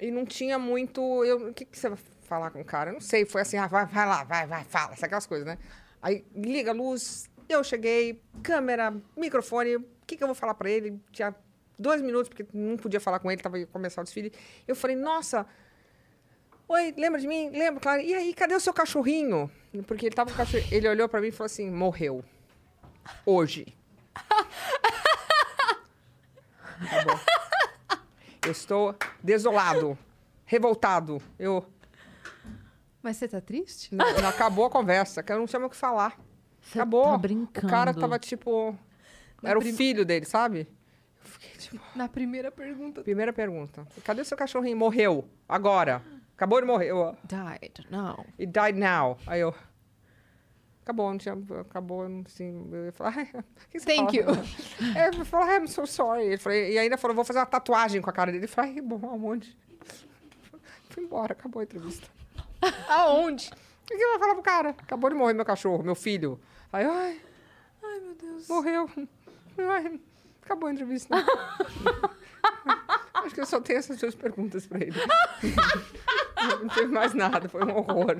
e 0.00 0.10
não 0.10 0.24
tinha 0.24 0.58
muito, 0.58 1.24
eu, 1.24 1.48
o 1.48 1.54
que, 1.54 1.64
que 1.64 1.78
você 1.78 1.88
vai 1.88 1.98
falar 2.22 2.50
com 2.50 2.60
o 2.60 2.64
cara? 2.64 2.90
Eu 2.90 2.94
não 2.94 3.00
sei, 3.00 3.24
foi 3.24 3.42
assim, 3.42 3.56
ah, 3.56 3.66
vai, 3.66 3.86
vai 3.86 4.06
lá, 4.06 4.24
vai, 4.24 4.46
vai, 4.46 4.64
fala, 4.64 4.94
sabe 4.94 5.06
aquelas 5.06 5.26
coisas, 5.26 5.46
né? 5.46 5.58
Aí 6.00 6.24
liga 6.34 6.70
a 6.70 6.74
luz, 6.74 7.28
eu 7.48 7.62
cheguei, 7.62 8.20
câmera, 8.42 8.94
microfone, 9.16 9.76
o 9.76 9.84
que, 10.06 10.16
que 10.16 10.22
eu 10.22 10.28
vou 10.28 10.34
falar 10.34 10.54
para 10.54 10.70
ele? 10.70 11.00
Tinha 11.12 11.34
dois 11.78 12.00
minutos, 12.00 12.28
porque 12.28 12.46
não 12.52 12.76
podia 12.76 13.00
falar 13.00 13.18
com 13.18 13.30
ele, 13.30 13.42
tava 13.42 13.58
ia 13.58 13.66
começar 13.66 14.00
o 14.00 14.04
desfile. 14.04 14.32
Eu 14.66 14.74
falei, 14.74 14.96
nossa, 14.96 15.46
oi, 16.68 16.94
lembra 16.96 17.20
de 17.20 17.26
mim? 17.26 17.50
Lembro, 17.50 17.80
claro. 17.80 18.00
E 18.00 18.14
aí, 18.14 18.34
cadê 18.34 18.54
o 18.54 18.60
seu 18.60 18.72
cachorrinho? 18.72 19.50
Porque 19.86 20.06
ele 20.06 20.14
tava 20.14 20.32
com 20.32 20.42
o 20.42 20.46
ele 20.70 20.88
olhou 20.88 21.08
para 21.08 21.20
mim 21.20 21.28
e 21.28 21.32
falou 21.32 21.46
assim, 21.46 21.70
morreu. 21.70 22.24
Hoje. 23.26 23.76
Acabou. 26.80 27.20
Eu 28.44 28.52
estou 28.52 28.94
desolado, 29.22 29.96
revoltado. 30.44 31.22
Eu 31.38 31.64
Mas 33.02 33.16
você 33.16 33.28
tá 33.28 33.40
triste? 33.40 33.94
não, 33.94 34.04
não 34.20 34.28
acabou 34.28 34.64
a 34.66 34.70
conversa, 34.70 35.22
que 35.22 35.32
eu 35.32 35.38
não 35.38 35.46
tinha 35.46 35.60
mais 35.60 35.68
o 35.68 35.70
que 35.70 35.76
falar. 35.76 36.18
Você 36.60 36.78
Acabou. 36.78 37.04
tá 37.04 37.18
brincando. 37.18 37.66
O 37.66 37.70
cara 37.70 37.92
tava 37.94 38.18
tipo. 38.18 38.76
Era 39.42 39.58
prim- 39.58 39.72
o 39.72 39.76
filho 39.76 40.04
dele, 40.04 40.24
sabe? 40.24 40.60
Eu 41.24 41.30
fiquei 41.30 41.50
tipo. 41.56 41.80
Na 41.96 42.08
primeira 42.08 42.50
pergunta. 42.52 43.02
Primeira 43.02 43.32
pergunta. 43.32 43.86
Cadê 44.04 44.20
o 44.22 44.24
seu 44.24 44.36
cachorrinho? 44.36 44.76
Morreu. 44.76 45.28
Agora. 45.48 46.02
Acabou 46.36 46.60
de 46.60 46.66
morrer. 46.66 46.88
Eu, 46.90 47.16
Died, 47.24 47.86
não. 47.90 48.24
It 48.38 48.46
died 48.46 48.76
now. 48.76 49.16
Aí 49.26 49.40
eu. 49.40 49.54
Acabou, 50.82 51.10
não 51.10 51.18
tinha. 51.18 51.36
Acabou, 51.60 52.04
assim. 52.26 52.68
Eu 52.72 52.86
ia 52.86 52.92
falar. 52.92 53.14
"Ai, 53.16 53.30
o 53.34 53.68
que 53.70 53.78
você 53.80 53.86
Thank 53.86 54.22
fala?" 54.22 54.36
you. 54.36 54.42
É, 54.98 55.08
eu 55.08 55.24
falei, 55.24 55.56
I'm 55.58 55.68
so 55.68 55.86
sorry. 55.86 56.24
Ele 56.24 56.38
falou, 56.38 56.58
e 56.58 56.78
ainda 56.78 56.96
falou, 56.98 57.14
vou 57.14 57.24
fazer 57.24 57.38
uma 57.38 57.46
tatuagem 57.46 58.02
com 58.02 58.10
a 58.10 58.12
cara 58.12 58.32
dele. 58.32 58.44
Eu 58.44 58.48
falei, 58.48 58.72
ai, 58.74 58.80
bom, 58.80 59.00
aonde? 59.08 59.56
Fui 60.90 61.04
embora, 61.04 61.32
acabou 61.32 61.60
a 61.60 61.62
entrevista. 61.64 62.08
Aonde? 62.88 63.48
O 63.50 63.86
que 63.86 63.96
que 63.96 64.06
vai 64.06 64.18
falar 64.18 64.34
pro 64.34 64.42
cara? 64.42 64.68
Acabou 64.70 65.08
de 65.10 65.16
morrer 65.16 65.32
meu 65.34 65.44
cachorro, 65.44 65.82
meu 65.82 65.94
filho. 65.94 66.40
Aí, 66.72 66.84
ai, 66.84 67.20
Ai, 67.82 68.00
meu 68.00 68.14
Deus. 68.14 68.48
morreu. 68.48 68.90
Ai, 69.58 70.00
acabou 70.42 70.68
a 70.68 70.72
entrevista. 70.72 71.14
Acho 73.14 73.34
que 73.34 73.40
eu 73.40 73.46
só 73.46 73.60
tenho 73.60 73.78
essas 73.78 73.98
duas 73.98 74.14
perguntas 74.14 74.66
pra 74.66 74.78
ele. 74.80 74.92
Não 76.60 76.68
teve 76.68 76.92
mais 76.92 77.14
nada, 77.14 77.48
foi 77.48 77.64
um 77.64 77.76
horror. 77.76 78.16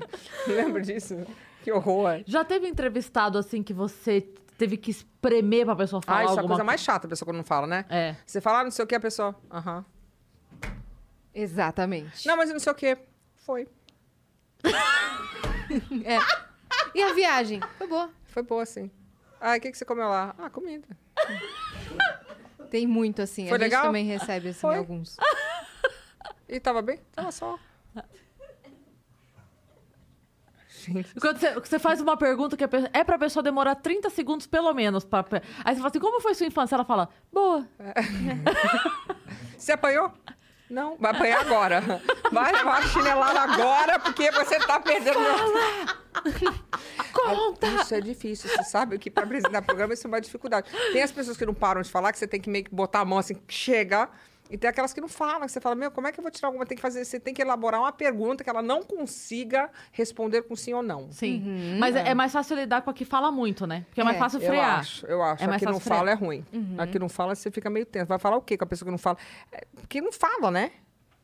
Lembra 0.47 0.81
disso? 0.81 1.25
Que 1.63 1.71
horror. 1.71 2.23
Já 2.27 2.43
teve 2.43 2.67
entrevistado 2.67 3.37
assim 3.37 3.63
que 3.63 3.73
você 3.73 4.21
teve 4.57 4.77
que 4.77 4.91
espremer 4.91 5.65
pra 5.65 5.75
pessoa 5.75 6.01
falar 6.01 6.19
Ah, 6.19 6.23
isso 6.25 6.33
é 6.33 6.35
a 6.35 6.39
alguma 6.41 6.55
coisa 6.55 6.63
mais 6.63 6.81
chata, 6.81 7.07
a 7.07 7.09
pessoa 7.09 7.25
quando 7.25 7.37
não 7.37 7.43
fala, 7.43 7.65
né? 7.65 7.85
É. 7.89 8.15
Você 8.25 8.41
fala 8.41 8.59
ah, 8.59 8.63
não 8.65 8.71
sei 8.71 8.83
o 8.83 8.87
que, 8.87 8.93
a 8.93 8.99
pessoa. 8.99 9.35
Aham. 9.49 9.85
Exatamente. 11.33 12.27
Não, 12.27 12.37
mas 12.37 12.49
não 12.51 12.59
sei 12.59 12.71
o 12.71 12.75
que. 12.75 12.97
Foi. 13.37 13.67
É. 16.05 16.19
E 16.93 17.01
a 17.01 17.13
viagem? 17.13 17.59
Foi 17.79 17.87
boa. 17.87 18.09
Foi 18.25 18.43
boa, 18.43 18.63
sim. 18.63 18.91
Ah, 19.41 19.55
o 19.55 19.59
que, 19.59 19.71
que 19.71 19.77
você 19.77 19.85
comeu 19.85 20.07
lá? 20.07 20.35
Ah, 20.37 20.49
comida. 20.49 20.87
Tem 22.69 22.85
muito, 22.85 23.21
assim. 23.23 23.47
Foi 23.47 23.57
a 23.57 23.59
gente 23.61 23.69
legal? 23.71 23.85
também 23.85 24.05
recebe, 24.05 24.49
assim, 24.49 24.59
Foi. 24.59 24.75
alguns. 24.75 25.17
E 26.47 26.59
tava 26.59 26.83
bem? 26.83 26.99
Tava 27.11 27.31
só. 27.31 27.57
Gente, 30.85 31.13
Quando 31.19 31.39
você, 31.39 31.53
você 31.59 31.79
faz 31.79 32.01
uma 32.01 32.17
pergunta 32.17 32.57
que 32.57 32.67
pe- 32.67 32.89
é 32.91 33.03
pra 33.03 33.17
pessoa 33.17 33.41
demorar 33.43 33.75
30 33.75 34.09
segundos 34.09 34.45
pelo 34.47 34.73
menos. 34.73 35.03
Pra, 35.05 35.23
aí 35.63 35.73
você 35.73 35.77
fala 35.77 35.87
assim, 35.89 35.99
como 35.99 36.19
foi 36.21 36.33
sua 36.35 36.45
infância? 36.47 36.75
Ela 36.75 36.83
fala, 36.85 37.09
boa. 37.31 37.65
você 39.57 39.71
apanhou? 39.71 40.11
Não, 40.69 40.97
vai 40.97 41.11
apanhar 41.11 41.41
agora. 41.41 42.01
Vai 42.31 42.51
levar 42.51 42.79
a 42.79 42.81
chinelada 42.87 43.39
agora, 43.41 43.99
porque 43.99 44.31
você 44.31 44.57
tá 44.59 44.79
perdendo. 44.79 45.19
Conta! 47.11 47.67
Isso 47.67 47.93
é 47.95 48.01
difícil, 48.01 48.49
você 48.49 48.63
sabe 48.63 48.97
que 48.97 49.09
para 49.11 49.23
apresentar 49.23 49.61
programa 49.61 49.93
isso 49.93 50.07
é 50.07 50.09
uma 50.09 50.21
dificuldade. 50.21 50.69
Tem 50.91 51.01
as 51.03 51.11
pessoas 51.11 51.37
que 51.37 51.45
não 51.45 51.53
param 51.53 51.81
de 51.81 51.89
falar, 51.91 52.11
que 52.11 52.17
você 52.17 52.27
tem 52.27 52.39
que 52.41 52.49
meio 52.49 52.65
que 52.65 52.73
botar 52.73 53.01
a 53.01 53.05
mão 53.05 53.17
assim, 53.19 53.35
chega. 53.47 54.09
E 54.53 54.57
tem 54.57 54.69
aquelas 54.69 54.93
que 54.93 55.01
não 55.01 55.07
falam, 55.07 55.47
que 55.47 55.51
você 55.51 55.59
fala, 55.59 55.73
meu, 55.73 55.89
como 55.89 56.05
é 56.05 56.11
que 56.11 56.19
eu 56.19 56.21
vou 56.21 56.29
tirar 56.29 56.49
alguma? 56.49 56.63
Tem 56.63 56.75
que 56.75 56.81
fazer, 56.81 57.03
você 57.03 57.19
tem 57.19 57.33
que 57.33 57.41
elaborar 57.41 57.81
uma 57.81 57.91
pergunta 57.91 58.43
que 58.43 58.49
ela 58.51 58.61
não 58.61 58.83
consiga 58.83 59.67
responder 59.91 60.43
com 60.43 60.55
sim 60.55 60.75
ou 60.75 60.83
não. 60.83 61.11
Sim. 61.11 61.75
Mas 61.79 61.95
é. 61.95 62.09
é 62.09 62.13
mais 62.13 62.31
fácil 62.31 62.55
lidar 62.55 62.83
com 62.83 62.91
a 62.91 62.93
que 62.93 63.03
fala 63.03 63.31
muito, 63.31 63.65
né? 63.65 63.83
Porque 63.89 63.99
é 63.99 64.03
mais 64.03 64.15
É, 64.15 64.19
fácil 64.19 64.39
Eu 64.39 64.47
frear. 64.47 64.79
acho, 64.79 65.07
eu 65.07 65.23
acho. 65.23 65.43
É 65.43 65.47
mais 65.47 65.55
a 65.55 65.59
que 65.59 65.65
não 65.65 65.73
fácil 65.79 65.85
frear. 65.85 65.97
fala 65.99 66.11
é 66.11 66.13
ruim. 66.13 66.45
A 66.77 66.85
que 66.85 66.99
não 66.99 67.09
fala, 67.09 67.33
você 67.33 67.49
fica 67.49 67.67
meio 67.67 67.85
tenso. 67.87 68.05
Vai 68.05 68.19
falar 68.19 68.37
o 68.37 68.41
quê 68.41 68.55
com 68.55 68.63
a 68.63 68.67
pessoa 68.67 68.85
que 68.85 68.91
não 68.91 68.97
fala? 68.99 69.17
É, 69.51 69.65
Porque 69.75 69.99
não 69.99 70.11
fala, 70.11 70.51
né? 70.51 70.69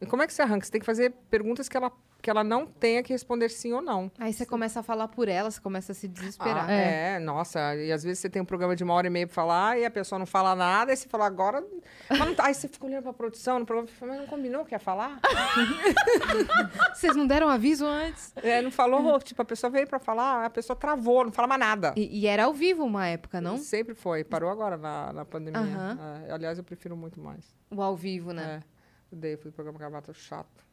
E 0.02 0.08
como 0.08 0.24
é 0.24 0.28
que 0.28 0.34
você 0.34 0.42
arranca? 0.42 0.66
Você 0.66 0.72
tem 0.72 0.80
que 0.82 0.86
fazer 0.88 1.14
perguntas 1.30 1.70
que 1.70 1.78
ela, 1.78 1.92
que 2.22 2.30
ela 2.30 2.44
não 2.44 2.66
tenha 2.66 3.02
que 3.02 3.14
responder 3.14 3.50
sim 3.50 3.72
ou 3.72 3.82
não. 3.82 4.12
Aí 4.20 4.34
você 4.34 4.46
começa 4.46 4.82
a 4.82 4.84
falar 4.84 5.08
por 5.08 5.28
ela, 5.28 5.50
você 5.50 5.60
começa 5.62 5.92
a 5.92 5.96
se 5.96 6.08
desesperar. 6.08 6.70
Ah, 6.70 6.72
é. 6.72 7.20
nossa. 7.20 7.76
E 7.76 7.92
às 7.92 8.04
vezes 8.04 8.20
você 8.20 8.30
tem 8.30 8.42
um 8.42 8.46
programa 8.46 8.76
de 8.76 8.84
uma 8.84 8.94
hora 8.94 9.08
e 9.08 9.10
meia 9.10 9.26
pra 9.26 9.34
falar 9.34 9.80
e 9.80 9.86
a 9.86 9.92
pessoa 9.92 10.20
não 10.20 10.26
fala 10.26 10.56
nada, 10.56 10.92
e 10.92 10.98
você 10.98 11.08
fala, 11.08 11.26
agora. 11.26 11.64
Mas 12.10 12.20
não 12.20 12.36
tá. 12.36 12.48
Aí 12.48 12.54
você 12.54 12.68
fica 12.68 12.86
olhando 12.86 13.04
pra 13.04 13.14
produção 13.14 13.60
no 13.60 13.66
programa 13.66 13.90
e 13.90 13.94
fala, 13.94 14.12
mas 14.12 14.22
não 14.22 14.28
combinou, 14.28 14.66
quer 14.66 14.80
falar? 14.80 15.20
Vocês 16.94 17.16
não 17.16 17.26
deram 17.26 17.48
aviso 17.50 17.86
antes? 17.86 18.34
É, 18.38 18.62
não 18.62 18.72
falou, 18.72 19.20
tipo, 19.20 19.42
a 19.42 19.46
pessoa 19.46 19.70
veio 19.70 19.88
pra 19.88 20.00
falar, 20.00 20.46
a 20.46 20.50
pessoa 20.50 20.76
travou, 20.76 21.24
não 21.24 21.32
fala 21.32 21.48
mais 21.48 21.60
nada. 21.60 21.94
E, 21.96 22.20
e 22.20 22.28
era 22.28 22.46
ao 22.46 22.54
vivo 22.54 22.84
uma 22.84 23.08
época, 23.08 23.40
não? 23.40 23.58
Sempre 23.58 23.96
foi. 23.96 24.24
Parou 24.24 24.50
agora 24.50 24.78
na, 24.78 25.14
na 25.14 25.26
pandemia. 25.26 25.60
Aham. 25.62 26.26
É, 26.28 26.32
aliás, 26.32 26.58
eu 26.58 26.64
prefiro 26.64 26.96
muito 26.96 27.20
mais. 27.20 27.56
O 27.72 27.82
ao 27.82 27.96
vivo, 27.96 28.34
né? 28.34 28.62
É. 28.64 29.16
Odeio 29.16 29.38
fazer 29.38 29.52
programa 29.52 29.80
gravata 29.80 30.14
chato. 30.14 30.69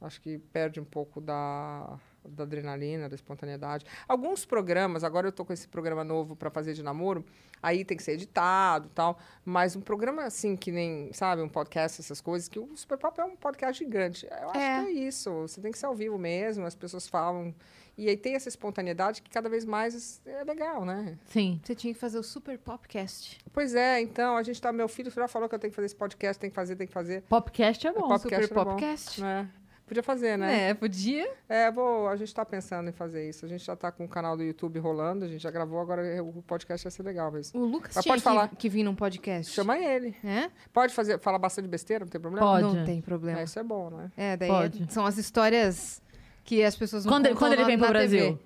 Acho 0.00 0.20
que 0.20 0.38
perde 0.38 0.78
um 0.78 0.84
pouco 0.84 1.20
da, 1.20 1.98
da 2.28 2.42
adrenalina, 2.44 3.08
da 3.08 3.14
espontaneidade. 3.14 3.86
Alguns 4.06 4.44
programas, 4.44 5.02
agora 5.02 5.28
eu 5.28 5.32
tô 5.32 5.44
com 5.44 5.52
esse 5.54 5.66
programa 5.66 6.04
novo 6.04 6.36
para 6.36 6.50
fazer 6.50 6.74
de 6.74 6.82
namoro, 6.82 7.24
aí 7.62 7.82
tem 7.84 7.96
que 7.96 8.02
ser 8.02 8.12
editado 8.12 8.88
e 8.88 8.90
tal. 8.90 9.18
Mas 9.44 9.74
um 9.74 9.80
programa 9.80 10.24
assim, 10.24 10.54
que 10.54 10.70
nem, 10.70 11.10
sabe, 11.14 11.40
um 11.40 11.48
podcast, 11.48 12.00
essas 12.00 12.20
coisas, 12.20 12.46
que 12.46 12.58
o 12.58 12.76
Super 12.76 12.98
Pop 12.98 13.18
é 13.20 13.24
um 13.24 13.36
podcast 13.36 13.82
gigante. 13.82 14.26
Eu 14.26 14.50
acho 14.50 14.58
É. 14.60 14.82
que 14.84 14.88
é 14.88 14.90
isso. 14.92 15.30
Você 15.42 15.60
tem 15.62 15.72
que 15.72 15.78
ser 15.78 15.86
ao 15.86 15.94
vivo 15.94 16.18
mesmo, 16.18 16.66
as 16.66 16.74
pessoas 16.74 17.08
falam. 17.08 17.54
E 17.98 18.10
aí 18.10 18.16
tem 18.18 18.34
essa 18.34 18.50
espontaneidade 18.50 19.22
que 19.22 19.30
cada 19.30 19.48
vez 19.48 19.64
mais 19.64 20.20
é 20.26 20.44
legal, 20.44 20.84
né? 20.84 21.18
Sim. 21.24 21.58
Você 21.64 21.74
tinha 21.74 21.94
que 21.94 21.98
fazer 21.98 22.18
o 22.18 22.22
Super 22.22 22.58
Popcast. 22.58 23.38
Pois 23.50 23.74
é, 23.74 23.98
então, 24.02 24.36
a 24.36 24.42
gente 24.42 24.60
tá. 24.60 24.70
Meu 24.70 24.86
filho 24.86 25.10
já 25.10 25.26
falou 25.26 25.48
que 25.48 25.54
eu 25.54 25.58
tenho 25.58 25.70
que 25.70 25.74
fazer 25.76 25.86
esse 25.86 25.96
podcast, 25.96 26.38
tem 26.38 26.50
que 26.50 26.54
fazer, 26.54 26.76
tem 26.76 26.86
que 26.86 26.92
fazer. 26.92 27.22
Popcast 27.22 27.86
é 27.86 27.92
bom. 27.94 28.00
Super 28.18 28.40
Popcast 28.40 28.52
era 28.52 28.64
bom. 28.64 28.70
Popcast. 28.72 29.20
né? 29.22 29.50
Podia 29.86 30.02
fazer, 30.02 30.36
né? 30.36 30.70
É, 30.70 30.74
podia. 30.74 31.32
É, 31.48 31.70
vou, 31.70 32.08
a 32.08 32.16
gente 32.16 32.26
está 32.26 32.44
pensando 32.44 32.88
em 32.88 32.92
fazer 32.92 33.28
isso. 33.28 33.46
A 33.46 33.48
gente 33.48 33.64
já 33.64 33.74
está 33.74 33.92
com 33.92 34.04
o 34.04 34.08
canal 34.08 34.36
do 34.36 34.42
YouTube 34.42 34.80
rolando, 34.80 35.24
a 35.24 35.28
gente 35.28 35.40
já 35.40 35.50
gravou, 35.50 35.78
agora 35.80 36.02
o 36.24 36.42
podcast 36.42 36.84
vai 36.84 36.90
ser 36.90 37.04
legal 37.04 37.30
mesmo. 37.30 37.60
O 37.60 37.64
Lucas 37.64 37.94
Mas 37.94 38.02
tinha 38.04 38.12
pode 38.12 38.22
que, 38.22 38.28
falar. 38.28 38.48
que 38.48 38.68
vir 38.68 38.82
num 38.82 38.96
podcast. 38.96 39.52
Chama 39.52 39.78
ele. 39.78 40.16
É? 40.24 40.50
Pode 40.72 40.92
fazer, 40.92 41.20
falar 41.20 41.38
bastante 41.38 41.68
besteira, 41.68 42.04
não 42.04 42.10
tem 42.10 42.20
problema? 42.20 42.44
Pode. 42.44 42.76
Não 42.76 42.84
tem 42.84 43.00
problema. 43.00 43.38
É, 43.40 43.44
isso 43.44 43.58
é 43.60 43.62
bom, 43.62 43.90
né? 43.90 44.10
É, 44.16 44.36
daí 44.36 44.48
Pode. 44.48 44.92
são 44.92 45.06
as 45.06 45.18
histórias 45.18 46.02
que 46.42 46.64
as 46.64 46.74
pessoas 46.74 47.04
não 47.04 47.12
Quando, 47.12 47.34
quando 47.36 47.52
ele 47.52 47.62
na- 47.62 47.68
vem 47.68 47.78
pro 47.78 47.86
na 47.86 47.92
Brasil? 47.92 48.18
TV. 48.32 48.38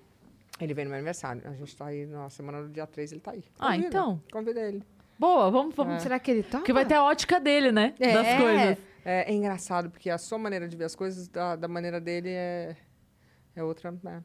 Ele 0.60 0.74
vem 0.74 0.84
no 0.84 0.90
meu 0.90 0.98
aniversário. 0.98 1.40
A 1.46 1.52
gente 1.54 1.68
está 1.68 1.86
aí 1.86 2.04
na 2.04 2.28
semana 2.28 2.62
do 2.62 2.68
dia 2.68 2.86
3, 2.86 3.12
ele 3.12 3.20
está 3.20 3.30
aí. 3.30 3.42
Ah, 3.58 3.68
Convida, 3.68 3.86
então. 3.86 4.22
Convida 4.30 4.60
ele. 4.60 4.82
Boa, 5.18 5.50
vamos. 5.50 5.74
vamos 5.74 6.02
Será 6.02 6.18
que 6.18 6.30
ele 6.30 6.42
topa? 6.42 6.58
Porque 6.58 6.72
vai 6.72 6.84
ter 6.84 6.94
a 6.94 7.04
ótica 7.04 7.40
dele, 7.40 7.72
né? 7.72 7.94
É. 7.98 8.12
Das 8.12 8.40
coisas. 8.42 8.78
É, 9.04 9.30
é 9.30 9.34
engraçado, 9.34 9.90
porque 9.90 10.10
a 10.10 10.18
sua 10.18 10.38
maneira 10.38 10.68
de 10.68 10.76
ver 10.76 10.84
as 10.84 10.94
coisas, 10.94 11.28
da, 11.28 11.56
da 11.56 11.68
maneira 11.68 12.00
dele, 12.00 12.30
é, 12.30 12.76
é 13.56 13.62
outra. 13.62 13.92
né? 14.02 14.22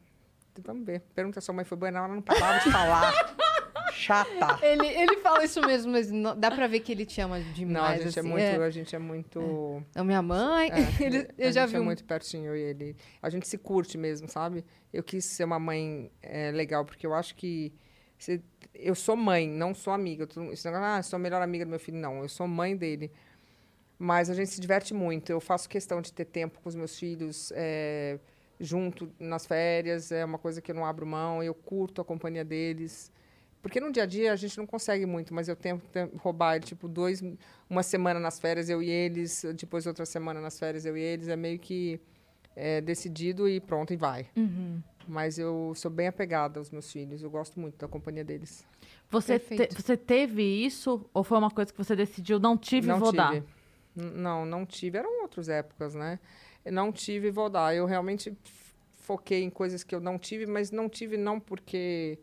Vamos 0.64 0.86
ver. 0.86 1.00
Pergunta 1.14 1.34
se 1.40 1.44
a 1.44 1.46
sua 1.46 1.54
mãe 1.54 1.64
foi 1.64 1.76
boa, 1.76 1.90
não, 1.90 2.04
ela 2.04 2.14
não 2.14 2.22
parava 2.22 2.58
de 2.64 2.70
falar. 2.70 3.12
Chata. 3.92 4.58
Ele, 4.64 4.86
ele 4.86 5.16
fala 5.18 5.42
isso 5.44 5.60
mesmo, 5.62 5.92
mas 5.92 6.10
não- 6.10 6.38
dá 6.38 6.50
pra 6.50 6.66
ver 6.66 6.80
que 6.80 6.92
ele 6.92 7.06
te 7.06 7.18
ama 7.20 7.40
demais. 7.40 7.72
Não, 7.74 7.82
a 7.84 7.96
gente 7.96 8.16
é 8.18 8.20
assim. 8.20 8.28
muito. 8.28 8.62
A 8.62 8.70
gente 8.70 8.94
é 8.96 8.98
muito. 8.98 9.84
É. 9.94 10.00
A 10.00 10.04
minha 10.04 10.20
mãe, 10.22 10.70
É, 10.70 10.76
ele- 11.02 11.18
a 11.18 11.26
eu 11.38 11.52
já 11.52 11.62
gente 11.62 11.70
vi 11.70 11.76
é 11.76 11.80
um- 11.80 11.84
muito 11.84 12.04
pertinho 12.04 12.54
e 12.54 12.60
ele. 12.60 12.96
A 13.22 13.30
gente 13.30 13.48
se 13.48 13.56
curte 13.56 13.96
mesmo, 13.96 14.28
sabe? 14.28 14.64
Eu 14.92 15.02
quis 15.02 15.24
ser 15.24 15.44
uma 15.44 15.58
mãe 15.58 16.10
é, 16.22 16.50
legal, 16.50 16.84
porque 16.84 17.06
eu 17.06 17.14
acho 17.14 17.34
que 17.36 17.72
se- 18.18 18.42
eu 18.74 18.94
sou 18.94 19.16
mãe, 19.16 19.48
não 19.48 19.74
sou 19.74 19.92
amiga. 19.92 20.24
Esse 20.52 20.66
negócio, 20.66 20.84
ah, 20.86 21.02
sou 21.02 21.16
a 21.16 21.20
melhor 21.20 21.40
amiga 21.40 21.64
do 21.64 21.70
meu 21.70 21.80
filho. 21.80 21.96
Não, 21.98 22.20
eu 22.22 22.28
sou 22.28 22.46
mãe 22.46 22.76
dele. 22.76 23.10
Mas 23.98 24.28
a 24.28 24.34
gente 24.34 24.50
se 24.50 24.60
diverte 24.60 24.92
muito. 24.92 25.30
Eu 25.30 25.40
faço 25.40 25.68
questão 25.68 26.00
de 26.02 26.12
ter 26.12 26.24
tempo 26.26 26.60
com 26.62 26.68
os 26.68 26.74
meus 26.74 26.98
filhos 26.98 27.50
é, 27.54 28.18
junto 28.60 29.10
nas 29.18 29.46
férias. 29.46 30.12
É 30.12 30.24
uma 30.24 30.38
coisa 30.38 30.60
que 30.60 30.70
eu 30.70 30.74
não 30.74 30.84
abro 30.84 31.06
mão. 31.06 31.42
Eu 31.42 31.54
curto 31.54 32.00
a 32.02 32.04
companhia 32.04 32.44
deles. 32.44 33.10
Porque 33.62 33.80
no 33.80 33.90
dia 33.90 34.02
a 34.04 34.06
dia 34.06 34.32
a 34.32 34.36
gente 34.36 34.56
não 34.58 34.66
consegue 34.66 35.06
muito, 35.06 35.34
mas 35.34 35.48
eu 35.48 35.56
tento 35.56 35.82
te- 35.88 36.08
roubar, 36.18 36.60
tipo, 36.60 36.86
dois, 36.86 37.20
uma 37.68 37.82
semana 37.82 38.20
nas 38.20 38.38
férias 38.38 38.68
eu 38.68 38.80
e 38.80 38.88
eles, 38.88 39.44
depois 39.56 39.86
outra 39.86 40.06
semana 40.06 40.40
nas 40.40 40.56
férias 40.56 40.84
eu 40.86 40.96
e 40.96 41.00
eles. 41.00 41.26
É 41.26 41.34
meio 41.34 41.58
que 41.58 41.98
é, 42.54 42.80
decidido 42.80 43.48
e 43.48 43.58
pronto, 43.60 43.92
e 43.92 43.96
vai. 43.96 44.26
Uhum. 44.36 44.80
Mas 45.08 45.38
eu 45.38 45.72
sou 45.74 45.90
bem 45.90 46.06
apegada 46.06 46.60
aos 46.60 46.70
meus 46.70 46.92
filhos. 46.92 47.22
Eu 47.22 47.30
gosto 47.30 47.58
muito 47.58 47.76
da 47.78 47.88
companhia 47.88 48.22
deles. 48.24 48.64
Você, 49.10 49.38
te- 49.38 49.68
você 49.74 49.96
teve 49.96 50.42
isso 50.42 51.04
ou 51.14 51.24
foi 51.24 51.38
uma 51.38 51.50
coisa 51.50 51.72
que 51.72 51.78
você 51.78 51.96
decidiu, 51.96 52.38
não 52.38 52.56
tive 52.56 52.86
e 52.86 52.90
não 52.90 52.98
vou 53.00 53.10
tive. 53.10 53.16
dar? 53.22 53.42
Não, 53.96 54.44
não 54.44 54.66
tive. 54.66 54.98
Eram 54.98 55.22
outras 55.22 55.48
épocas, 55.48 55.94
né? 55.94 56.20
Eu 56.64 56.72
não 56.72 56.92
tive 56.92 57.28
e 57.28 57.30
vou 57.30 57.48
dar. 57.48 57.74
Eu 57.74 57.86
realmente 57.86 58.36
foquei 58.96 59.42
em 59.42 59.50
coisas 59.50 59.82
que 59.82 59.94
eu 59.94 60.00
não 60.00 60.18
tive, 60.18 60.46
mas 60.46 60.70
não 60.70 60.88
tive 60.88 61.16
não 61.16 61.40
porque 61.40 62.18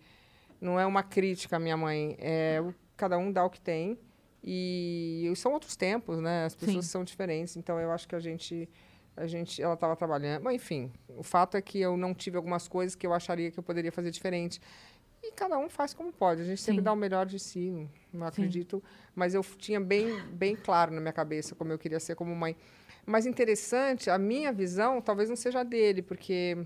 não 0.62 0.80
é 0.80 0.86
uma 0.86 1.02
crítica 1.02 1.56
à 1.56 1.60
minha 1.60 1.76
mãe. 1.76 2.16
É 2.20 2.62
cada 2.96 3.18
um 3.18 3.32
dá 3.32 3.44
o 3.44 3.50
que 3.50 3.60
tem. 3.60 3.98
E 4.44 5.32
são 5.36 5.54
outros 5.54 5.76
tempos, 5.76 6.20
né? 6.20 6.46
As 6.46 6.56
pessoas 6.56 6.86
Sim. 6.86 6.92
são 6.92 7.04
diferentes. 7.04 7.56
Então 7.56 7.80
eu 7.80 7.92
acho 7.92 8.08
que 8.08 8.16
a 8.16 8.20
gente 8.20 8.70
a 9.16 9.28
gente 9.28 9.62
ela 9.62 9.76
estava 9.76 9.96
trabalhando. 9.96 10.44
Mas 10.44 10.56
enfim, 10.56 10.92
o 11.08 11.24
fato 11.24 11.56
é 11.56 11.62
que 11.62 11.80
eu 11.80 11.96
não 11.96 12.14
tive 12.14 12.36
algumas 12.36 12.68
coisas 12.68 12.96
que 12.96 13.06
eu 13.06 13.14
acharia 13.14 13.52
que 13.52 13.60
eu 13.60 13.64
poderia 13.64 13.92
fazer 13.92 14.12
diferente. 14.12 14.60
E 15.24 15.32
cada 15.32 15.58
um 15.58 15.70
faz 15.70 15.94
como 15.94 16.12
pode. 16.12 16.42
A 16.42 16.46
gente 16.46 16.62
sempre 16.62 16.82
Sim. 16.82 16.84
dá 16.84 16.92
o 16.92 16.98
melhor 16.98 17.26
de 17.26 17.40
si, 17.40 17.88
não 18.12 18.28
acredito. 18.28 18.84
Mas 19.16 19.34
eu 19.34 19.42
tinha 19.58 19.80
bem, 19.80 20.20
bem 20.34 20.54
claro 20.56 20.92
na 20.94 21.00
minha 21.00 21.14
cabeça 21.14 21.56
como 21.56 21.72
eu 21.72 21.80
queria 21.80 22.00
ser 22.00 22.16
como 22.16 22.36
mãe. 22.36 22.58
Mas 23.06 23.26
interessante, 23.26 24.10
a 24.10 24.18
minha 24.18 24.52
visão 24.52 25.02
talvez 25.02 25.30
não 25.30 25.36
seja 25.38 25.62
a 25.62 25.64
dele, 25.64 26.02
porque 26.02 26.58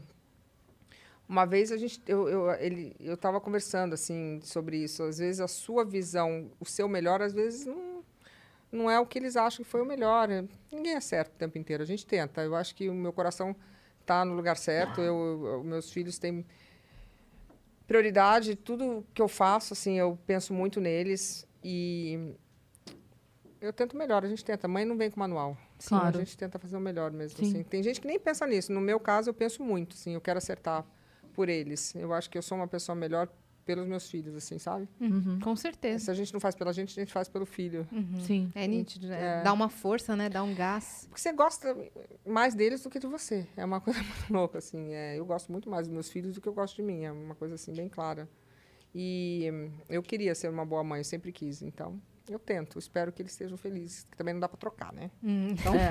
uma 1.29 1.45
vez 1.45 1.71
a 1.71 1.77
gente, 1.77 2.01
eu, 2.07 2.27
eu, 2.27 2.51
ele, 2.53 2.95
eu 2.99 3.13
estava 3.13 3.39
conversando 3.39 3.93
assim 3.93 4.39
sobre 4.43 4.77
isso. 4.77 5.03
Às 5.03 5.19
vezes 5.19 5.39
a 5.39 5.47
sua 5.47 5.85
visão, 5.85 6.49
o 6.59 6.65
seu 6.65 6.87
melhor, 6.87 7.21
às 7.21 7.33
vezes 7.33 7.65
não, 7.65 8.03
não 8.71 8.89
é 8.89 8.99
o 8.99 9.05
que 9.05 9.19
eles 9.19 9.35
acham 9.35 9.63
que 9.63 9.69
foi 9.69 9.81
o 9.81 9.85
melhor. 9.85 10.29
Ninguém 10.71 10.95
é 10.95 10.99
certo 11.01 11.33
o 11.33 11.37
tempo 11.37 11.57
inteiro. 11.59 11.83
A 11.83 11.85
gente 11.85 12.05
tenta. 12.07 12.41
Eu 12.41 12.55
acho 12.55 12.73
que 12.75 12.89
o 12.89 12.93
meu 12.93 13.13
coração 13.13 13.55
está 14.01 14.23
no 14.25 14.33
lugar 14.33 14.57
certo. 14.57 14.99
Eu, 15.01 15.45
eu- 15.45 15.63
meus 15.63 15.91
filhos 15.91 16.17
têm 16.17 16.45
prioridade. 17.87 18.55
Tudo 18.55 19.05
que 19.13 19.21
eu 19.21 19.27
faço, 19.27 19.73
assim, 19.73 19.97
eu 19.97 20.19
penso 20.27 20.53
muito 20.53 20.79
neles 20.79 21.47
e 21.63 22.35
eu 23.61 23.73
tento 23.73 23.97
melhor. 23.97 24.23
A 24.23 24.27
gente 24.27 24.43
tenta. 24.43 24.67
A 24.67 24.69
mãe 24.69 24.85
não 24.85 24.97
vem 24.97 25.09
com 25.09 25.19
manual. 25.19 25.57
Sim. 25.79 25.89
Claro. 25.89 26.17
A 26.17 26.19
gente 26.19 26.37
tenta 26.37 26.59
fazer 26.59 26.77
o 26.77 26.81
melhor 26.81 27.11
mesmo. 27.11 27.37
Sim. 27.39 27.49
Assim. 27.49 27.63
Tem 27.63 27.81
gente 27.81 28.01
que 28.01 28.07
nem 28.07 28.19
pensa 28.19 28.45
nisso. 28.45 28.71
No 28.71 28.81
meu 28.81 28.99
caso, 28.99 29.29
eu 29.29 29.33
penso 29.33 29.63
muito. 29.63 29.95
Assim, 29.95 30.13
eu 30.13 30.21
quero 30.21 30.37
acertar 30.37 30.85
por 31.33 31.49
eles. 31.49 31.95
Eu 31.95 32.13
acho 32.13 32.29
que 32.29 32.37
eu 32.37 32.41
sou 32.41 32.57
uma 32.57 32.67
pessoa 32.67 32.95
melhor 32.95 33.29
pelos 33.67 33.85
meus 33.85 34.09
filhos, 34.09 34.33
assim, 34.33 34.57
sabe? 34.57 34.87
Uhum. 34.99 35.39
Com 35.41 35.53
certeza. 35.57 36.05
Se 36.05 36.11
a 36.11 36.13
gente 36.13 36.33
não 36.33 36.39
faz 36.39 36.55
pela 36.55 36.71
gente, 36.71 36.97
a 36.97 37.01
gente 37.03 37.11
faz 37.11 37.27
pelo 37.27 37.45
filho. 37.45 37.85
Uhum. 37.91 38.21
Sim. 38.21 38.51
É 38.55 38.65
nítido, 38.65 39.07
né? 39.07 39.41
É. 39.41 39.43
Dá 39.43 39.51
uma 39.51 39.67
força, 39.67 40.15
né? 40.15 40.29
Dá 40.29 40.41
um 40.41 40.55
gás. 40.55 41.05
Porque 41.09 41.19
você 41.19 41.33
gosta 41.33 41.77
mais 42.25 42.55
deles 42.55 42.81
do 42.81 42.89
que 42.89 42.97
de 42.97 43.05
você. 43.07 43.45
É 43.57 43.65
uma 43.65 43.81
coisa 43.81 44.01
muito 44.01 44.33
louca, 44.33 44.57
assim. 44.59 44.93
É, 44.93 45.19
eu 45.19 45.25
gosto 45.25 45.51
muito 45.51 45.69
mais 45.69 45.85
dos 45.85 45.93
meus 45.93 46.09
filhos 46.09 46.33
do 46.33 46.39
que 46.39 46.47
eu 46.47 46.53
gosto 46.53 46.77
de 46.77 46.81
mim. 46.81 47.03
É 47.03 47.11
uma 47.11 47.35
coisa, 47.35 47.55
assim, 47.55 47.73
bem 47.73 47.89
clara. 47.89 48.29
E 48.95 49.49
hum, 49.53 49.69
eu 49.89 50.01
queria 50.01 50.33
ser 50.33 50.49
uma 50.49 50.65
boa 50.65 50.83
mãe, 50.83 51.01
eu 51.01 51.03
sempre 51.03 51.33
quis. 51.33 51.61
Então, 51.61 52.01
eu 52.29 52.39
tento. 52.39 52.77
Espero 52.79 53.11
que 53.11 53.21
eles 53.21 53.31
estejam 53.31 53.57
felizes. 53.57 54.05
Que 54.09 54.17
também 54.17 54.33
não 54.33 54.41
dá 54.41 54.47
para 54.49 54.57
trocar, 54.57 54.91
né? 54.93 55.09
Hum, 55.23 55.49
Então, 55.51 55.73
É, 55.75 55.89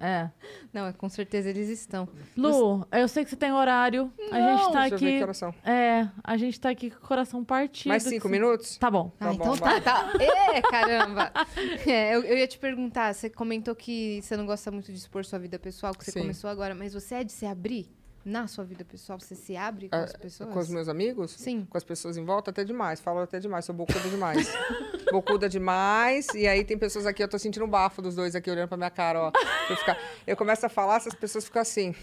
é. 0.24 0.30
Não, 0.72 0.92
com 0.92 1.08
certeza 1.08 1.50
eles 1.50 1.68
estão. 1.68 2.08
Lu, 2.36 2.86
eu 2.92 3.08
sei 3.08 3.24
que 3.24 3.30
você 3.30 3.36
tem 3.36 3.52
horário. 3.52 4.12
a 4.30 4.40
gente 4.56 4.72
tá 4.72 4.80
deixa 4.88 4.94
eu 4.94 4.98
ver 4.98 5.22
aqui. 5.24 5.70
É, 5.70 6.08
a 6.24 6.36
gente 6.36 6.60
tá 6.60 6.70
aqui 6.70 6.90
com 6.90 6.98
o 7.04 7.08
coração 7.08 7.44
partido. 7.44 7.88
Mais 7.90 8.02
cinco 8.02 8.28
você- 8.28 8.32
minutos? 8.32 8.76
Tá 8.78 8.90
bom. 8.90 9.12
Ah, 9.20 9.26
Tá 9.26 9.34
então 9.34 9.46
bom, 9.48 9.56
tá, 9.56 9.80
tá. 9.80 10.12
Ê, 10.20 10.62
caramba! 10.62 11.32
É, 11.86 12.14
eu, 12.14 12.22
eu 12.22 12.36
ia 12.38 12.46
te 12.46 12.58
perguntar, 12.58 13.12
você 13.14 13.28
comentou 13.30 13.74
que 13.74 14.20
você 14.22 14.36
não 14.36 14.44
gosta 14.46 14.70
muito 14.70 14.90
de 14.92 14.98
expor 14.98 15.24
sua 15.24 15.38
vida 15.38 15.58
pessoal, 15.58 15.94
que 15.94 16.04
você 16.04 16.12
Sim. 16.12 16.20
começou 16.20 16.50
agora, 16.50 16.74
mas 16.74 16.92
você 16.94 17.16
é 17.16 17.24
de 17.24 17.32
se 17.32 17.46
abrir 17.46 17.88
na 18.26 18.48
sua 18.48 18.64
vida 18.64 18.84
pessoal? 18.84 19.18
Você 19.20 19.34
se 19.36 19.56
abre 19.56 19.88
com 19.88 19.96
Ah, 19.96 20.02
as 20.02 20.12
pessoas? 20.16 20.52
Com 20.52 20.58
os 20.58 20.68
meus 20.68 20.88
amigos? 20.88 21.30
Sim. 21.30 21.64
Com 21.70 21.78
as 21.78 21.84
pessoas 21.84 22.16
em 22.16 22.24
volta, 22.24 22.50
até 22.50 22.64
demais. 22.64 22.98
Falo 23.00 23.20
até 23.20 23.38
demais. 23.38 23.64
Sou 23.64 23.74
bocuda 23.74 24.00
demais. 24.10 24.52
bocuda 25.12 25.48
demais. 25.48 26.26
E 26.34 26.46
aí 26.48 26.64
tem 26.64 26.76
pessoas 26.76 27.06
aqui, 27.06 27.22
eu 27.22 27.28
tô 27.28 27.38
sentindo 27.38 27.64
um 27.64 27.68
bafo 27.70 28.02
dos 28.02 28.16
dois 28.16 28.34
aqui 28.34 28.50
olhando 28.50 28.68
pra 28.68 28.76
minha 28.76 28.90
cara, 28.90 29.20
ó. 29.20 29.32
Eu, 29.70 29.76
ficar- 29.76 29.98
eu 30.26 30.36
começo 30.36 30.66
a 30.66 30.68
falar, 30.68 30.96
essas 30.96 31.14
pessoas 31.14 31.44
ficam 31.44 31.62
assim. 31.62 31.94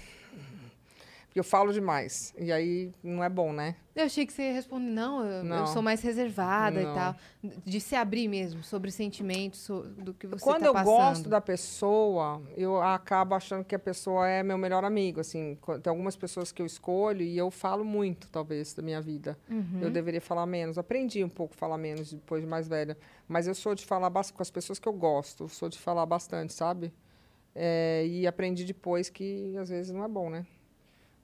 Porque 1.34 1.40
eu 1.40 1.44
falo 1.44 1.74
demais. 1.74 2.32
E 2.38 2.52
aí 2.52 2.92
não 3.02 3.24
é 3.24 3.28
bom, 3.28 3.52
né? 3.52 3.76
Eu 3.96 4.04
achei 4.06 4.24
que 4.24 4.32
você 4.32 4.44
ia 4.44 4.54
responder, 4.54 4.92
não, 4.92 5.26
eu, 5.26 5.32
eu 5.38 5.44
Não. 5.44 5.66
sou 5.66 5.82
mais 5.82 6.00
reservada 6.00 6.80
Não. 6.80 6.92
e 6.92 6.94
tal. 6.94 7.16
De 7.66 7.82
se 7.82 7.96
abrir 7.96 8.28
mesmo, 8.28 8.62
sobre 8.64 8.92
sentimentos, 8.92 9.62
so- 9.62 9.82
do 9.82 10.14
que 10.14 10.28
você 10.28 10.44
Quando 10.44 10.60
tá 10.62 10.68
eu 10.68 10.74
passando. 10.74 10.86
gosto 10.96 11.30
da 11.30 11.42
pessoa, 11.42 12.40
eu 12.56 12.80
acabo 12.80 13.34
achando 13.34 13.64
que 13.66 13.74
a 13.74 13.80
pessoa 13.80 14.28
é 14.30 14.44
meu 14.44 14.60
melhor 14.60 14.84
amigo, 14.86 15.20
assim. 15.22 15.58
Tem 15.82 15.90
algumas 15.90 16.16
pessoas 16.16 16.52
que 16.52 16.62
eu 16.62 16.68
escolho 16.68 17.24
e 17.24 17.36
eu 17.36 17.50
falo 17.50 17.84
muito, 17.84 18.30
talvez, 18.30 18.72
da 18.76 18.84
minha 18.84 19.02
vida. 19.02 19.36
Uhum. 19.50 19.80
Eu 19.82 19.90
deveria 19.90 20.22
falar 20.22 20.46
menos. 20.46 20.78
Aprendi 20.78 21.24
um 21.24 21.30
pouco 21.30 21.56
a 21.56 21.58
falar 21.58 21.80
menos 21.80 22.14
depois 22.14 22.44
de 22.44 22.48
mais 22.48 22.68
velha. 22.68 22.96
Mas 23.28 23.48
eu 23.48 23.56
sou 23.56 23.74
de 23.74 23.84
falar 23.84 24.12
bastante 24.12 24.36
com 24.38 24.44
as 24.44 24.52
pessoas 24.52 24.78
que 24.78 24.88
eu 24.88 24.94
gosto. 24.94 25.50
Sou 25.50 25.68
de 25.68 25.80
falar 25.80 26.06
bastante, 26.06 26.54
sabe? 26.54 26.94
É, 27.56 28.06
e 28.06 28.28
aprendi 28.28 28.64
depois 28.66 29.10
que 29.10 29.58
às 29.58 29.70
vezes 29.70 29.92
não 29.92 30.04
é 30.04 30.08
bom, 30.08 30.30
né? 30.30 30.46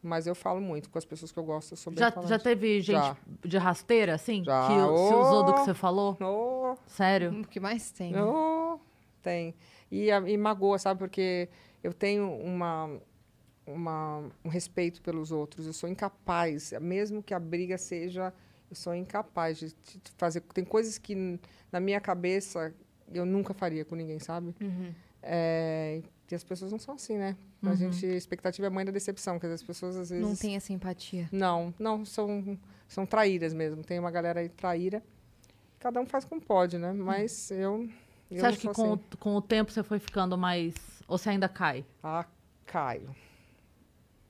Mas 0.02 0.28
eu 0.28 0.34
falo 0.34 0.62
muito 0.62 0.90
com 0.90 0.98
as 0.98 1.06
pessoas 1.06 1.32
que 1.32 1.38
eu 1.38 1.44
gosto. 1.44 1.76
Bem 1.92 2.00
Já, 2.00 2.14
já 2.26 2.40
teve 2.40 2.80
gente 2.82 2.96
Já. 2.96 3.18
de 3.44 3.58
rasteira, 3.58 4.14
assim? 4.14 4.44
Já. 4.44 4.68
Que 4.68 4.74
se 4.74 5.14
usou 5.14 5.44
do 5.44 5.54
que 5.54 5.60
você 5.62 5.74
falou? 5.74 6.18
Oh, 6.22 6.76
Sério? 6.88 7.42
O 7.42 7.48
que 7.48 7.60
mais 7.60 7.92
tem? 7.92 8.16
Oh, 8.18 8.80
tem. 9.22 9.54
E, 9.92 10.08
e 10.10 10.38
magoa, 10.38 10.80
sabe? 10.80 11.00
Porque 11.00 11.50
eu 11.84 11.94
tenho 11.94 12.32
uma, 12.32 12.90
uma, 13.66 14.30
um 14.44 14.50
respeito 14.50 15.02
pelos 15.02 15.32
outros. 15.32 15.68
Eu 15.68 15.74
sou 15.74 15.90
incapaz, 15.90 16.74
mesmo 16.80 17.22
que 17.22 17.34
a 17.34 17.40
briga 17.40 17.78
seja, 17.78 18.34
eu 18.70 18.76
sou 18.76 18.96
incapaz 18.96 19.60
de, 19.60 19.68
de 19.68 20.12
fazer. 20.18 20.42
Tem 20.54 20.64
coisas 20.64 20.98
que 20.98 21.40
na 21.72 21.80
minha 21.80 22.00
cabeça 22.00 22.74
eu 23.12 23.26
nunca 23.26 23.54
faria 23.54 23.84
com 23.84 23.96
ninguém, 23.96 24.20
sabe? 24.20 24.56
Uhum. 24.62 24.94
É, 25.22 26.02
e 26.32 26.36
as 26.36 26.44
pessoas 26.44 26.72
não 26.72 26.80
são 26.80 26.96
assim, 26.96 27.18
né? 27.18 27.36
A 27.64 27.76
gente, 27.76 28.06
a 28.06 28.16
expectativa 28.16 28.68
é 28.68 28.70
a 28.70 28.72
mãe 28.72 28.86
da 28.86 28.92
decepção, 28.92 29.36
porque 29.40 29.48
as 29.48 29.64
pessoas 29.64 29.96
às 29.98 30.10
vezes. 30.10 30.24
Não 30.26 30.36
tem 30.36 30.56
essa 30.56 30.72
empatia. 30.72 31.28
Não, 31.32 31.74
não, 31.80 32.06
são, 32.06 32.58
são 32.88 33.06
traíras 33.06 33.54
mesmo. 33.54 33.84
Tem 33.84 34.00
uma 34.00 34.12
galera 34.12 34.40
aí 34.40 34.50
traíra. 34.50 35.04
Cada 35.80 36.00
um 36.02 36.06
faz 36.06 36.26
como 36.26 36.42
pode, 36.42 36.78
né? 36.78 36.92
Mas 36.94 37.52
eu. 37.52 37.90
eu 38.30 38.40
Você 38.40 38.46
acha 38.46 38.58
que 38.58 38.70
com, 38.70 38.94
assim. 38.94 39.02
o- 39.14 39.18
com 39.18 39.36
o 39.36 39.42
tempo 39.42 39.72
você 39.72 39.82
foi 39.84 40.00
ficando 40.00 40.38
mais. 40.38 40.74
Ou 41.08 41.18
você 41.18 41.30
ainda 41.30 41.48
cai? 41.50 41.86
Ah, 42.04 42.26
caio. 42.66 43.16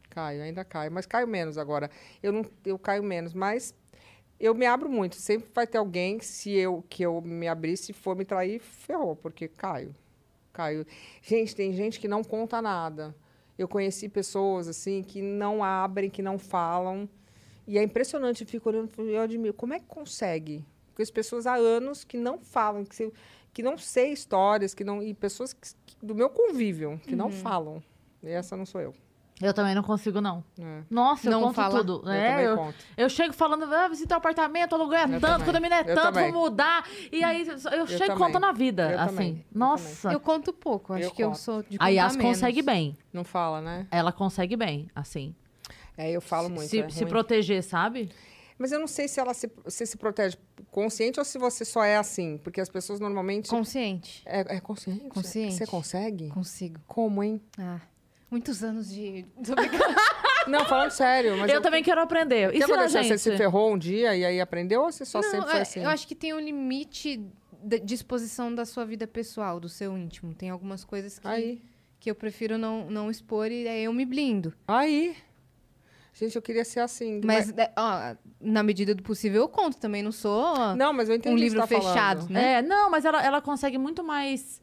Caio, 0.09 0.41
ainda 0.41 0.63
caio. 0.63 0.91
Mas 0.91 1.05
caio 1.05 1.27
menos 1.27 1.57
agora. 1.57 1.89
Eu, 2.21 2.31
não, 2.31 2.45
eu 2.65 2.77
caio 2.79 3.03
menos, 3.03 3.33
mas 3.33 3.73
eu 4.39 4.53
me 4.55 4.65
abro 4.65 4.89
muito. 4.89 5.15
Sempre 5.15 5.49
vai 5.53 5.67
ter 5.67 5.77
alguém, 5.77 6.17
que 6.17 6.25
se 6.25 6.51
eu 6.51 6.83
que 6.89 7.03
eu 7.03 7.21
me 7.21 7.47
abrir, 7.47 7.77
se 7.77 7.93
for 7.93 8.15
me 8.15 8.25
trair, 8.25 8.59
ferrou, 8.59 9.15
porque 9.15 9.47
caio. 9.47 9.93
Caio. 10.59 10.85
Gente, 11.21 11.55
tem 11.55 11.71
gente 11.71 11.97
que 12.01 12.07
não 12.09 12.21
conta 12.21 12.61
nada. 12.61 13.15
Eu 13.57 13.65
conheci 13.65 14.09
pessoas 14.09 14.67
assim 14.67 15.01
que 15.01 15.21
não 15.21 15.63
abrem, 15.63 16.09
que 16.09 16.21
não 16.21 16.37
falam. 16.37 17.07
E 17.65 17.77
é 17.77 17.83
impressionante, 17.83 18.41
eu 18.43 18.47
fico 18.47 18.67
olhando, 18.67 18.89
eu 19.09 19.21
admiro, 19.21 19.53
como 19.53 19.73
é 19.73 19.79
que 19.79 19.85
consegue? 19.85 20.65
Porque 20.87 21.01
as 21.03 21.09
pessoas 21.11 21.47
há 21.47 21.55
anos 21.55 22.03
que 22.03 22.17
não 22.17 22.37
falam, 22.39 22.83
que, 22.83 22.93
se- 22.93 23.13
que 23.53 23.63
não 23.63 23.77
sei 23.77 24.11
histórias, 24.11 24.73
que 24.73 24.83
não 24.83 25.01
e 25.01 25.13
pessoas 25.13 25.53
que- 25.53 25.69
que- 25.85 25.95
do 26.05 26.13
meu 26.13 26.29
convívio 26.29 26.99
que 27.05 27.15
não 27.15 27.29
falam. 27.31 27.81
E 28.21 28.27
essa 28.27 28.57
não 28.57 28.65
sou 28.65 28.81
eu. 28.81 28.93
Eu 29.41 29.53
também 29.53 29.73
não 29.73 29.83
consigo, 29.83 30.19
não. 30.19 30.43
É. 30.59 30.81
Nossa, 30.89 31.27
eu 31.27 31.31
Não 31.31 31.41
conto 31.43 31.53
fala? 31.55 31.77
tudo. 31.77 32.01
Eu 32.05 32.11
é, 32.11 32.29
também 32.31 32.45
eu, 32.45 32.57
conto. 32.57 32.75
eu 32.97 33.09
chego 33.09 33.33
falando, 33.33 33.63
ah, 33.73 33.87
visita 33.87 34.13
o 34.13 34.17
apartamento, 34.17 34.73
o 34.73 34.75
aluguel 34.75 34.99
é 34.99 35.15
Eu 35.15 35.21
tanto, 35.21 35.55
a 35.55 35.59
mina 35.59 35.75
é 35.77 35.91
Eu 35.91 35.95
tanto, 35.95 36.19
vou 36.19 36.31
mudar. 36.31 36.85
E 37.11 37.23
aí 37.23 37.47
eu, 37.47 37.87
chego 37.87 37.99
também. 38.07 38.17
contando 38.17 38.45
a 38.45 38.51
vida, 38.51 38.91
Eu 38.91 38.99
assim. 38.99 39.15
também. 39.15 39.45
Eu 39.51 39.59
Nossa. 39.59 40.11
Eu 40.11 40.19
conto 40.19 40.51
pouco, 40.51 40.93
acho 40.93 41.03
Eu 41.05 41.11
que 41.11 41.23
eu 41.23 41.29
conto. 41.29 41.39
sou 41.39 41.61
de 41.63 41.77
a 41.77 41.79
contar 41.79 41.89
Yas 41.89 42.15
menos. 42.17 42.31
consegue 42.31 42.61
bem. 42.61 42.97
Não 43.13 43.23
fala, 43.23 43.61
né? 43.61 43.87
Ela 43.91 44.11
consegue 44.11 44.57
bem, 44.57 44.89
assim. 44.93 45.33
É, 45.97 46.11
eu 46.11 46.21
falo 46.21 46.49
muito. 46.49 46.69
se, 46.69 46.79
é 46.81 46.89
se 46.89 47.05
proteger, 47.05 47.63
sabe? 47.63 48.09
Mas 48.57 48.73
eu 48.73 48.79
não 48.79 48.87
sei 48.87 49.07
se 49.07 49.21
ela 49.21 49.33
se, 49.33 49.49
se, 49.67 49.85
se 49.85 49.97
protege 49.97 50.37
consciente 50.69 51.17
ou 51.17 51.23
se 51.23 51.37
você 51.37 51.63
só 51.63 51.81
é 51.81 51.95
assim. 51.95 52.37
Porque 52.43 52.59
as 52.59 52.67
pessoas 52.69 52.99
normalmente. 52.99 53.49
Consciente. 53.49 54.21
É, 54.25 54.57
é 54.57 54.59
consciente? 54.59 55.07
Consciente. 55.07 55.53
Você 55.55 55.65
consegue? 55.65 56.27
Consigo. 56.27 56.77
Como, 56.85 57.23
hein? 57.23 57.41
Ah, 57.57 57.79
muitos 58.29 58.63
anos 58.63 58.89
de... 58.89 59.25
Não, 60.47 60.65
falando 60.65 60.91
sério. 60.91 61.37
Mas 61.37 61.51
eu, 61.51 61.61
também 61.61 61.83
quero 61.83 62.01
aprender. 62.01 62.45
Aconteceu? 62.45 62.89
gente. 62.89 63.07
Você 63.07 63.17
se 63.17 63.37
ferrou 63.37 63.73
um 63.73 63.77
dia 63.77 64.15
e 64.15 64.25
aí 64.25 64.41
aprendeu 64.41 64.81
ou 64.81 64.91
você 64.91 65.05
só 65.05 65.21
Não, 65.21 65.29
sempre 65.29 65.49
foi 65.49 65.59
é, 65.59 65.61
assim? 65.61 65.83
Eu 65.83 65.89
acho 65.89 66.07
que 66.07 66.15
tem 66.15 66.33
um 66.33 66.39
limite 66.39 67.23
de 67.63 67.93
exposição 67.93 68.53
da 68.53 68.65
sua 68.65 68.85
vida 68.85 69.05
pessoal, 69.05 69.59
do 69.59 69.69
seu 69.69 69.97
íntimo. 69.97 70.33
Tem 70.33 70.49
algumas 70.49 70.83
coisas 70.83 71.19
que, 71.19 71.27
Aí. 71.27 71.61
que 71.99 72.09
eu 72.09 72.15
prefiro 72.15 72.57
não, 72.57 72.89
não 72.89 73.11
expor 73.11 73.51
e 73.51 73.67
aí 73.67 73.83
eu 73.83 73.93
me 73.93 74.05
blindo. 74.05 74.53
Aí. 74.67 75.15
Gente, 76.13 76.35
eu 76.35 76.41
queria 76.41 76.65
ser 76.65 76.81
assim. 76.81 77.21
Mas, 77.23 77.49
é, 77.57 77.71
ó, 77.77 78.15
na 78.41 78.61
medida 78.61 78.93
do 78.93 79.03
possível, 79.03 79.41
eu 79.43 79.47
conto 79.47 79.77
também. 79.77 80.03
Não 80.03 80.11
sou 80.11 80.75
Não, 80.75 80.91
mas 80.91 81.07
eu 81.07 81.15
entendi 81.15 81.35
um 81.35 81.37
livro 81.37 81.61
você 81.61 81.75
tá 81.75 81.81
fechado, 81.81 82.17
falando. 82.21 82.31
né? 82.31 82.53
É, 82.55 82.61
não, 82.61 82.89
mas 82.89 83.05
ela, 83.05 83.23
ela 83.23 83.41
consegue 83.41 83.77
muito 83.77 84.03
mais 84.03 84.61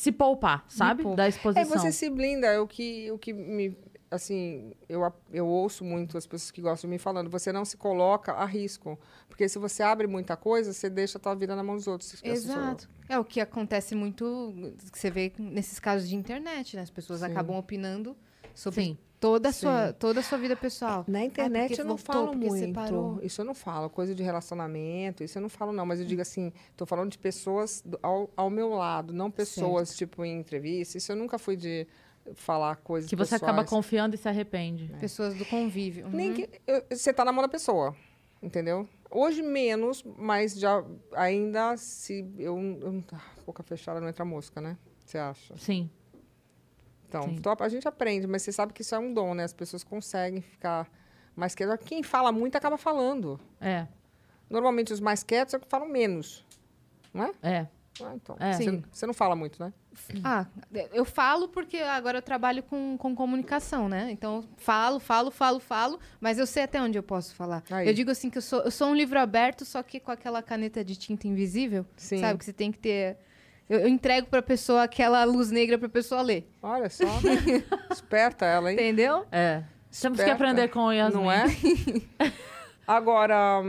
se 0.00 0.10
poupar, 0.12 0.64
sabe? 0.68 1.02
poupa. 1.02 1.16
Da 1.18 1.26
É, 1.26 1.28
exposição. 1.28 1.66
você 1.78 1.92
se 1.92 2.08
blinda. 2.08 2.46
É 2.46 2.58
o 2.58 2.66
que, 2.66 3.10
o 3.10 3.18
que 3.18 3.32
me. 3.32 3.76
Assim, 4.10 4.72
eu, 4.88 5.00
eu 5.32 5.46
ouço 5.46 5.84
muito 5.84 6.18
as 6.18 6.26
pessoas 6.26 6.50
que 6.50 6.60
gostam 6.60 6.88
de 6.88 6.94
mim 6.94 6.98
falando. 6.98 7.30
Você 7.30 7.52
não 7.52 7.64
se 7.64 7.76
coloca 7.76 8.32
a 8.32 8.44
risco. 8.44 8.98
Porque 9.28 9.48
se 9.48 9.58
você 9.58 9.82
abre 9.82 10.06
muita 10.06 10.36
coisa, 10.36 10.72
você 10.72 10.90
deixa 10.90 11.18
a 11.18 11.20
tua 11.20 11.34
vida 11.34 11.54
na 11.54 11.62
mão 11.62 11.76
dos 11.76 11.86
outros. 11.86 12.20
Eu. 12.24 12.32
Exato. 12.32 12.88
É 13.08 13.18
o 13.18 13.24
que 13.24 13.40
acontece 13.40 13.94
muito, 13.94 14.52
que 14.92 14.98
você 14.98 15.10
vê 15.10 15.32
nesses 15.38 15.78
casos 15.78 16.08
de 16.08 16.16
internet, 16.16 16.76
né? 16.76 16.82
As 16.82 16.90
pessoas 16.90 17.20
Sim. 17.20 17.26
acabam 17.26 17.56
opinando 17.56 18.16
sobre 18.54 18.82
Sim. 18.84 18.98
toda 19.18 19.48
a 19.48 19.52
sua, 19.52 19.88
Sim. 19.88 19.94
toda 19.98 20.20
a 20.20 20.22
sua 20.22 20.38
vida 20.38 20.56
pessoal. 20.56 21.04
Na 21.08 21.24
internet 21.24 21.68
porque 21.68 21.80
eu 21.80 21.84
não 21.84 21.96
voltou, 21.96 22.14
falo 22.14 22.26
porque 22.32 22.46
muito. 22.48 22.66
separou. 22.66 23.18
Isso 23.22 23.40
eu 23.40 23.44
não 23.44 23.54
falo. 23.54 23.90
Coisa 23.90 24.14
de 24.14 24.22
relacionamento, 24.22 25.22
isso 25.24 25.38
eu 25.38 25.42
não 25.42 25.48
falo, 25.48 25.72
não. 25.72 25.84
Mas 25.86 26.00
eu 26.00 26.06
digo 26.06 26.22
assim, 26.22 26.52
tô 26.76 26.84
falando 26.86 27.10
de 27.10 27.18
pessoas 27.18 27.82
ao, 28.02 28.30
ao 28.36 28.50
meu 28.50 28.70
lado, 28.70 29.12
não 29.12 29.30
pessoas, 29.30 29.96
tipo, 29.96 30.24
em 30.24 30.38
entrevista. 30.38 30.96
Isso 30.98 31.10
eu 31.12 31.16
nunca 31.16 31.38
fui 31.38 31.56
de 31.56 31.86
falar 32.34 32.76
coisas 32.76 33.08
Que 33.08 33.16
você 33.16 33.34
acaba 33.34 33.62
pessoais. 33.62 33.70
confiando 33.70 34.14
e 34.14 34.18
se 34.18 34.28
arrepende. 34.28 34.92
Pessoas 35.00 35.34
do 35.34 35.44
convívio. 35.46 36.08
Nem 36.08 36.28
Uhum. 36.30 36.34
que, 36.36 36.50
eu- 36.66 36.84
você 36.90 37.12
tá 37.12 37.24
na 37.24 37.32
mão 37.32 37.42
da 37.42 37.48
pessoa, 37.48 37.96
entendeu? 38.42 38.86
Hoje 39.10 39.42
menos, 39.42 40.04
mas 40.16 40.54
já 40.54 40.84
ainda 41.14 41.76
se 41.76 42.24
eu, 42.38 42.56
eu 42.80 43.04
ah, 43.12 43.20
boca 43.44 43.62
fechada 43.62 44.00
não 44.00 44.08
entra 44.08 44.24
mosca, 44.24 44.60
né? 44.60 44.76
Você 45.04 45.18
acha? 45.18 45.56
Sim. 45.56 45.90
Então, 47.10 47.28
então, 47.28 47.56
a 47.58 47.68
gente 47.68 47.88
aprende, 47.88 48.26
mas 48.26 48.42
você 48.42 48.52
sabe 48.52 48.72
que 48.72 48.82
isso 48.82 48.94
é 48.94 48.98
um 48.98 49.12
dom, 49.12 49.34
né? 49.34 49.42
As 49.42 49.52
pessoas 49.52 49.82
conseguem 49.82 50.40
ficar 50.40 50.88
mais 51.34 51.54
quietas. 51.54 51.78
Quem 51.84 52.02
fala 52.02 52.30
muito 52.30 52.56
acaba 52.56 52.78
falando. 52.78 53.40
É. 53.60 53.86
Normalmente 54.48 54.92
os 54.92 55.00
mais 55.00 55.22
quietos 55.22 55.54
é 55.54 55.58
que 55.58 55.68
falam 55.68 55.88
menos, 55.88 56.44
não 57.12 57.24
é? 57.24 57.32
É. 57.42 57.66
Ah, 58.02 58.14
então. 58.14 58.36
É. 58.38 58.52
Você, 58.52 58.82
você 58.92 59.06
não 59.06 59.14
fala 59.14 59.34
muito, 59.34 59.62
né? 59.62 59.72
Ah, 60.24 60.46
eu 60.92 61.04
falo 61.04 61.48
porque 61.48 61.78
agora 61.78 62.18
eu 62.18 62.22
trabalho 62.22 62.62
com, 62.62 62.96
com 62.96 63.14
comunicação, 63.14 63.88
né? 63.88 64.10
Então, 64.10 64.36
eu 64.36 64.44
falo, 64.56 65.00
falo, 65.00 65.30
falo, 65.30 65.60
falo, 65.60 65.98
mas 66.20 66.38
eu 66.38 66.46
sei 66.46 66.62
até 66.62 66.80
onde 66.80 66.96
eu 66.96 67.02
posso 67.02 67.34
falar. 67.34 67.62
Aí. 67.70 67.88
Eu 67.88 67.92
digo 67.92 68.10
assim 68.10 68.30
que 68.30 68.38
eu 68.38 68.42
sou, 68.42 68.60
eu 68.62 68.70
sou 68.70 68.88
um 68.88 68.94
livro 68.94 69.18
aberto, 69.18 69.64
só 69.64 69.82
que 69.82 69.98
com 69.98 70.10
aquela 70.10 70.42
caneta 70.42 70.84
de 70.84 70.96
tinta 70.96 71.26
invisível, 71.26 71.84
Sim. 71.96 72.18
sabe? 72.18 72.38
Que 72.38 72.44
você 72.44 72.52
tem 72.52 72.70
que 72.70 72.78
ter... 72.78 73.18
Eu, 73.70 73.78
eu 73.80 73.88
entrego 73.88 74.26
pra 74.26 74.42
pessoa 74.42 74.82
aquela 74.82 75.22
luz 75.22 75.52
negra 75.52 75.78
pra 75.78 75.88
pessoa 75.88 76.20
ler, 76.22 76.50
Olha 76.60 76.90
só. 76.90 77.04
Esperta 77.90 78.44
ela, 78.44 78.70
hein? 78.70 78.74
entendeu? 78.76 79.24
É. 79.30 79.62
Temos 80.02 80.20
que 80.20 80.28
aprender 80.28 80.68
com 80.68 80.80
o 80.80 80.92
Yasmin. 80.92 81.22
Não 81.22 81.30
é? 81.30 81.44
Agora, 82.86 83.62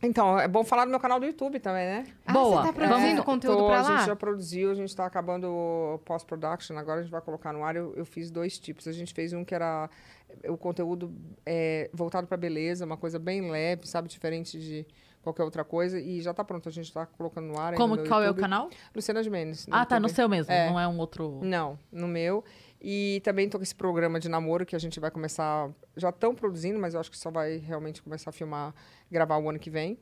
então, 0.00 0.38
é 0.38 0.46
bom 0.46 0.62
falar 0.62 0.84
do 0.84 0.90
meu 0.92 1.00
canal 1.00 1.18
do 1.18 1.26
YouTube 1.26 1.58
também, 1.58 1.84
né? 1.84 2.04
Ah, 2.24 2.32
Boa. 2.32 2.62
você 2.62 2.66
tá 2.68 2.72
produzindo 2.72 3.20
É, 3.20 3.24
conteúdo 3.24 3.58
tô, 3.58 3.66
pra 3.66 3.78
A 3.80 3.82
lá? 3.82 3.96
gente 3.96 4.06
já 4.06 4.14
produziu, 4.16 4.70
a 4.70 4.74
gente 4.74 4.88
está 4.88 5.04
acabando 5.04 5.48
o 5.48 5.98
post-production, 6.04 6.78
agora 6.78 7.00
a 7.00 7.02
gente 7.02 7.10
vai 7.10 7.20
colocar 7.20 7.52
no 7.52 7.64
ar. 7.64 7.74
Eu, 7.74 7.92
eu 7.96 8.06
fiz 8.06 8.30
dois 8.30 8.56
tipos. 8.58 8.86
A 8.86 8.92
gente 8.92 9.12
fez 9.12 9.32
um 9.32 9.44
que 9.44 9.52
era 9.54 9.90
o 10.48 10.56
conteúdo 10.56 11.12
é, 11.44 11.90
voltado 11.92 12.28
para 12.28 12.36
beleza, 12.36 12.84
uma 12.84 12.96
coisa 12.96 13.18
bem 13.18 13.50
leve, 13.50 13.88
sabe? 13.88 14.08
Diferente 14.08 14.60
de 14.60 14.86
qualquer 15.28 15.44
outra 15.44 15.64
coisa. 15.64 16.00
E 16.00 16.20
já 16.20 16.32
tá 16.34 16.42
pronto, 16.44 16.68
a 16.68 16.72
gente 16.72 16.92
tá 16.92 17.04
colocando 17.06 17.46
no 17.48 17.58
ar. 17.58 17.74
Como, 17.74 17.96
no 17.96 18.06
qual 18.08 18.20
é 18.20 18.24
o 18.24 18.28
YouTube. 18.28 18.40
canal? 18.40 18.70
Luciana 18.94 19.22
Gimenez. 19.22 19.66
Ah, 19.70 19.84
tá, 19.86 20.00
no 20.00 20.06
YouTube. 20.06 20.16
seu 20.16 20.28
mesmo, 20.28 20.52
É. 20.52 20.68
não 20.70 20.78
é 20.80 20.88
um 20.88 20.98
outro... 20.98 21.40
Não, 21.42 21.78
no 21.92 22.08
meu. 22.08 22.44
E 22.80 23.20
também 23.24 23.48
tô 23.48 23.58
com 23.58 23.62
esse 23.62 23.74
programa 23.74 24.18
de 24.20 24.28
namoro 24.28 24.64
que 24.64 24.74
a 24.74 24.78
gente 24.78 24.98
vai 25.00 25.10
começar. 25.10 25.68
Já 25.96 26.10
estão 26.10 26.34
produzindo, 26.34 26.78
mas 26.78 26.94
eu 26.94 27.00
acho 27.00 27.10
que 27.10 27.18
só 27.18 27.30
vai 27.30 27.56
realmente 27.56 28.00
começar 28.02 28.30
a 28.30 28.32
filmar, 28.32 28.74
gravar 29.10 29.36
o 29.38 29.48
ano 29.50 29.58
que 29.58 29.68
vem. 29.70 29.98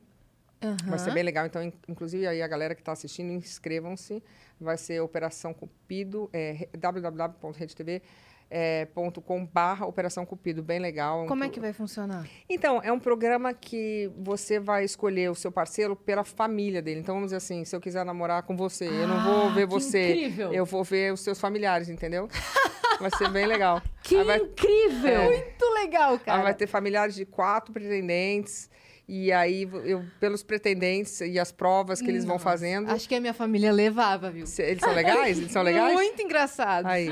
Vai 0.87 0.97
ser 0.97 1.11
bem 1.13 1.21
legal. 1.23 1.45
Então, 1.45 1.61
in- 1.61 1.73
inclusive, 1.87 2.25
aí 2.25 2.41
a 2.41 2.47
galera 2.47 2.73
que 2.73 2.81
está 2.81 2.91
assistindo, 2.91 3.31
inscrevam-se. 3.31 4.23
Vai 4.59 4.75
ser 4.77 4.99
Operação 5.01 5.53
Cupido, 5.53 6.29
é, 6.33 6.67
www.redetv. 6.77 8.01
É, 8.49 8.85
ponto 8.85 9.19
com 9.21 9.45
barra 9.45 9.85
Operação 9.85 10.25
Cupido, 10.25 10.63
bem 10.63 10.79
legal. 10.79 11.25
Como 11.25 11.43
é 11.43 11.49
que 11.49 11.59
vai 11.59 11.73
funcionar? 11.73 12.25
Então, 12.49 12.79
é 12.81 12.91
um 12.93 12.99
programa 12.99 13.53
que 13.53 14.09
você 14.17 14.57
vai 14.57 14.85
escolher 14.85 15.29
o 15.29 15.35
seu 15.35 15.51
parceiro 15.51 15.97
pela 15.97 16.23
família 16.23 16.81
dele. 16.81 17.01
Então, 17.01 17.15
vamos 17.15 17.27
dizer 17.27 17.37
assim, 17.37 17.65
se 17.65 17.75
eu 17.75 17.81
quiser 17.81 18.05
namorar 18.05 18.43
com 18.43 18.55
você, 18.55 18.85
eu 18.87 19.05
não 19.07 19.21
vou 19.21 19.47
Ah, 19.49 19.53
ver 19.53 19.65
você, 19.65 20.11
incrível. 20.13 20.53
eu 20.53 20.65
vou 20.65 20.81
ver 20.83 21.11
os 21.11 21.19
seus 21.19 21.39
familiares, 21.41 21.89
entendeu? 21.89 22.29
Vai 23.01 23.11
ser 23.17 23.29
bem 23.29 23.45
legal. 23.45 23.79
Que 24.01 24.15
Aí 24.15 24.23
vai, 24.23 24.37
incrível! 24.39 25.23
Muito 25.25 25.65
legal, 25.75 26.13
aí 26.13 26.19
cara. 26.19 26.41
vai 26.41 26.53
ter 26.55 26.65
familiares 26.65 27.13
de 27.13 27.25
quatro 27.25 27.71
pretendentes. 27.71 28.69
E 29.07 29.31
aí, 29.31 29.69
eu, 29.85 30.03
pelos 30.19 30.41
pretendentes 30.41 31.21
e 31.21 31.37
as 31.39 31.51
provas 31.51 32.01
que 32.01 32.09
eles 32.09 32.25
vão 32.25 32.39
fazendo. 32.39 32.89
Acho 32.89 33.07
que 33.07 33.13
a 33.13 33.21
minha 33.21 33.33
família 33.35 33.71
levava, 33.71 34.31
viu? 34.31 34.45
Eles 34.57 34.81
são 34.81 34.93
legais? 34.93 35.37
Eles 35.37 35.51
são 35.51 35.61
legais? 35.63 35.93
Muito 35.93 36.21
engraçado. 36.21 36.87
Aí. 36.87 37.09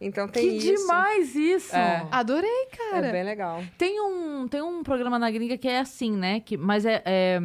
Então 0.00 0.28
tem 0.28 0.48
Que 0.50 0.56
isso. 0.56 0.82
demais 0.82 1.34
isso! 1.34 1.74
É. 1.74 2.06
Adorei, 2.10 2.66
cara. 2.76 3.06
É 3.06 3.12
bem 3.12 3.24
legal. 3.24 3.62
Tem 3.78 4.00
um, 4.00 4.46
tem 4.46 4.60
um 4.62 4.82
programa 4.82 5.18
na 5.18 5.30
gringa 5.30 5.56
que 5.56 5.68
é 5.68 5.78
assim, 5.80 6.12
né? 6.12 6.40
Que, 6.40 6.56
mas 6.56 6.84
é, 6.84 7.02
é, 7.04 7.42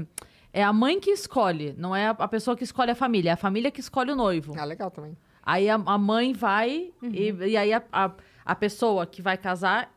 é 0.54 0.64
a 0.64 0.74
mãe 0.74 1.00
que 1.00 1.12
escolhe, 1.12 1.74
não 1.78 1.96
é 1.96 2.08
a, 2.08 2.12
a 2.12 2.28
pessoa 2.28 2.58
que 2.58 2.64
escolhe 2.64 2.92
a 2.92 2.96
família, 2.96 3.30
é 3.30 3.34
a 3.34 3.38
família 3.38 3.72
que 3.72 3.80
escolhe 3.80 4.12
o 4.12 4.16
noivo. 4.16 4.54
Ah, 4.58 4.66
legal 4.66 4.92
também. 4.92 5.16
Aí 5.44 5.70
a, 5.70 5.76
a 5.76 5.98
mãe 5.98 6.34
vai 6.34 6.92
e, 7.02 7.32
e 7.32 7.58
aí 7.58 7.74
a, 7.74 7.82
a, 7.92 8.12
a 8.46 8.56
pessoa 8.56 9.06
que 9.06 9.22
vai 9.22 9.38
casar 9.38 9.92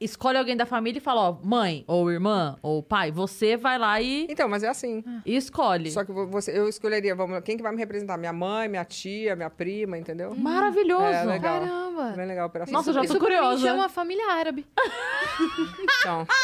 escolhe 0.00 0.38
alguém 0.38 0.56
da 0.56 0.64
família 0.66 0.98
e 0.98 1.00
fala, 1.00 1.30
ó, 1.30 1.36
mãe, 1.42 1.84
ou 1.86 2.10
irmã, 2.10 2.56
ou 2.62 2.82
pai, 2.82 3.10
você 3.10 3.56
vai 3.56 3.78
lá 3.78 4.00
e, 4.00 4.26
Então, 4.30 4.48
mas 4.48 4.62
é 4.62 4.68
assim. 4.68 5.02
e 5.26 5.36
escolhe. 5.36 5.90
Só 5.90 6.04
que 6.04 6.12
vo- 6.12 6.26
você, 6.28 6.56
eu 6.56 6.68
escolheria, 6.68 7.14
vamos, 7.14 7.40
quem 7.42 7.56
que 7.56 7.62
vai 7.62 7.72
me 7.72 7.78
representar? 7.78 8.16
Minha 8.16 8.32
mãe, 8.32 8.68
minha 8.68 8.84
tia, 8.84 9.34
minha 9.34 9.50
prima, 9.50 9.98
entendeu? 9.98 10.34
Maravilhoso! 10.34 11.04
É, 11.04 11.24
legal. 11.24 11.60
Caramba. 11.60 12.12
Bem 12.16 12.26
legal 12.26 12.44
a 12.44 12.46
operação. 12.46 12.72
Nossa, 12.72 12.90
eu 12.90 12.94
já 12.94 13.00
tô 13.00 13.06
Isso 13.06 13.18
curiosa. 13.18 13.66
chama 13.66 13.88
família 13.88 14.30
árabe. 14.32 14.66
Então. 16.00 16.26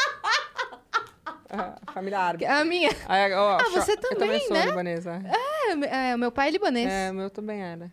Ah, 1.47 1.75
família 1.93 2.19
árabe. 2.19 2.45
A 2.45 2.65
minha. 2.65 2.89
Aí, 3.07 3.31
ó, 3.33 3.57
Ah, 3.57 3.63
cho- 3.65 3.71
você 3.81 3.93
eu 3.93 3.97
também, 4.17 4.39
sou 4.41 4.53
né? 4.57 4.65
libanesa. 4.65 5.21
É, 5.87 6.09
é, 6.11 6.15
o 6.15 6.17
meu 6.17 6.31
pai 6.31 6.49
é 6.49 6.51
libanês. 6.51 6.91
É, 6.91 7.11
o 7.11 7.13
meu 7.13 7.29
também 7.29 7.61
era. 7.61 7.89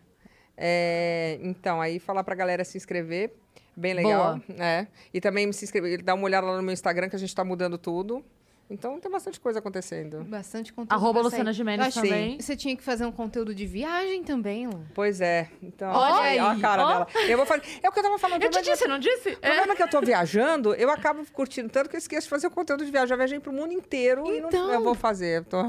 É, 0.57 1.37
então, 1.41 1.79
aí 1.79 1.99
falar 1.99 2.23
pra 2.23 2.35
galera 2.35 2.63
se 2.65 2.77
inscrever. 2.77 3.33
Bem 3.75 3.93
legal. 3.93 4.39
É. 4.57 4.87
E 5.13 5.19
também 5.19 5.51
se 5.51 5.65
inscrever, 5.65 6.01
dar 6.01 6.13
uma 6.13 6.25
olhada 6.25 6.47
lá 6.47 6.57
no 6.57 6.63
meu 6.63 6.73
Instagram, 6.73 7.09
que 7.09 7.15
a 7.15 7.19
gente 7.19 7.33
tá 7.33 7.43
mudando 7.43 7.77
tudo. 7.77 8.23
Então 8.69 8.99
tem 8.99 9.11
bastante 9.11 9.39
coisa 9.39 9.59
acontecendo. 9.59 10.23
Bastante 10.23 10.73
conteúdo. 10.73 10.93
Arroba 10.93 11.13
pra 11.19 11.21
Luciana 11.23 11.45
sair. 11.45 11.53
Gimenez 11.53 11.95
Eu 11.95 12.01
que 12.01 12.09
também. 12.09 12.39
Você 12.39 12.55
tinha 12.55 12.75
que 12.75 12.81
fazer 12.81 13.05
um 13.05 13.11
conteúdo 13.11 13.53
de 13.53 13.65
viagem 13.67 14.23
também, 14.23 14.65
Lu. 14.67 14.83
Pois 14.95 15.21
é. 15.21 15.49
Então, 15.61 15.91
Olha 15.91 16.13
olha 16.15 16.23
aí, 16.23 16.39
ó 16.39 16.49
a 16.51 16.59
cara 16.59 16.83
ó. 16.83 16.87
dela. 16.87 17.07
Eu 17.27 17.37
vou 17.37 17.45
fazer. 17.45 17.61
É 17.83 17.89
o 17.89 17.91
que 17.91 17.99
eu 17.99 18.03
tava 18.03 18.17
falando. 18.17 18.41
Eu 18.41 18.49
te 18.49 18.61
disse, 18.63 18.87
não 18.87 18.97
disse? 18.97 19.29
O 19.33 19.37
problema 19.37 19.73
é 19.73 19.75
que 19.75 19.83
eu 19.83 19.89
tô 19.89 20.01
viajando, 20.01 20.73
eu 20.75 20.89
acabo 20.89 21.23
curtindo 21.31 21.69
tanto 21.69 21.89
que 21.89 21.95
eu 21.95 21.99
esqueço 21.99 22.23
de 22.25 22.29
fazer 22.29 22.47
o 22.47 22.51
conteúdo 22.51 22.83
de 22.85 22.91
viagem. 22.91 23.11
Eu 23.13 23.17
viajei 23.17 23.39
pro 23.39 23.53
mundo 23.53 23.73
inteiro 23.73 24.25
e 24.27 24.39
Então. 24.39 24.67
não 24.67 24.73
eu 24.73 24.83
vou 24.83 24.95
fazer. 24.95 25.39
Eu 25.39 25.43
tô- 25.45 25.63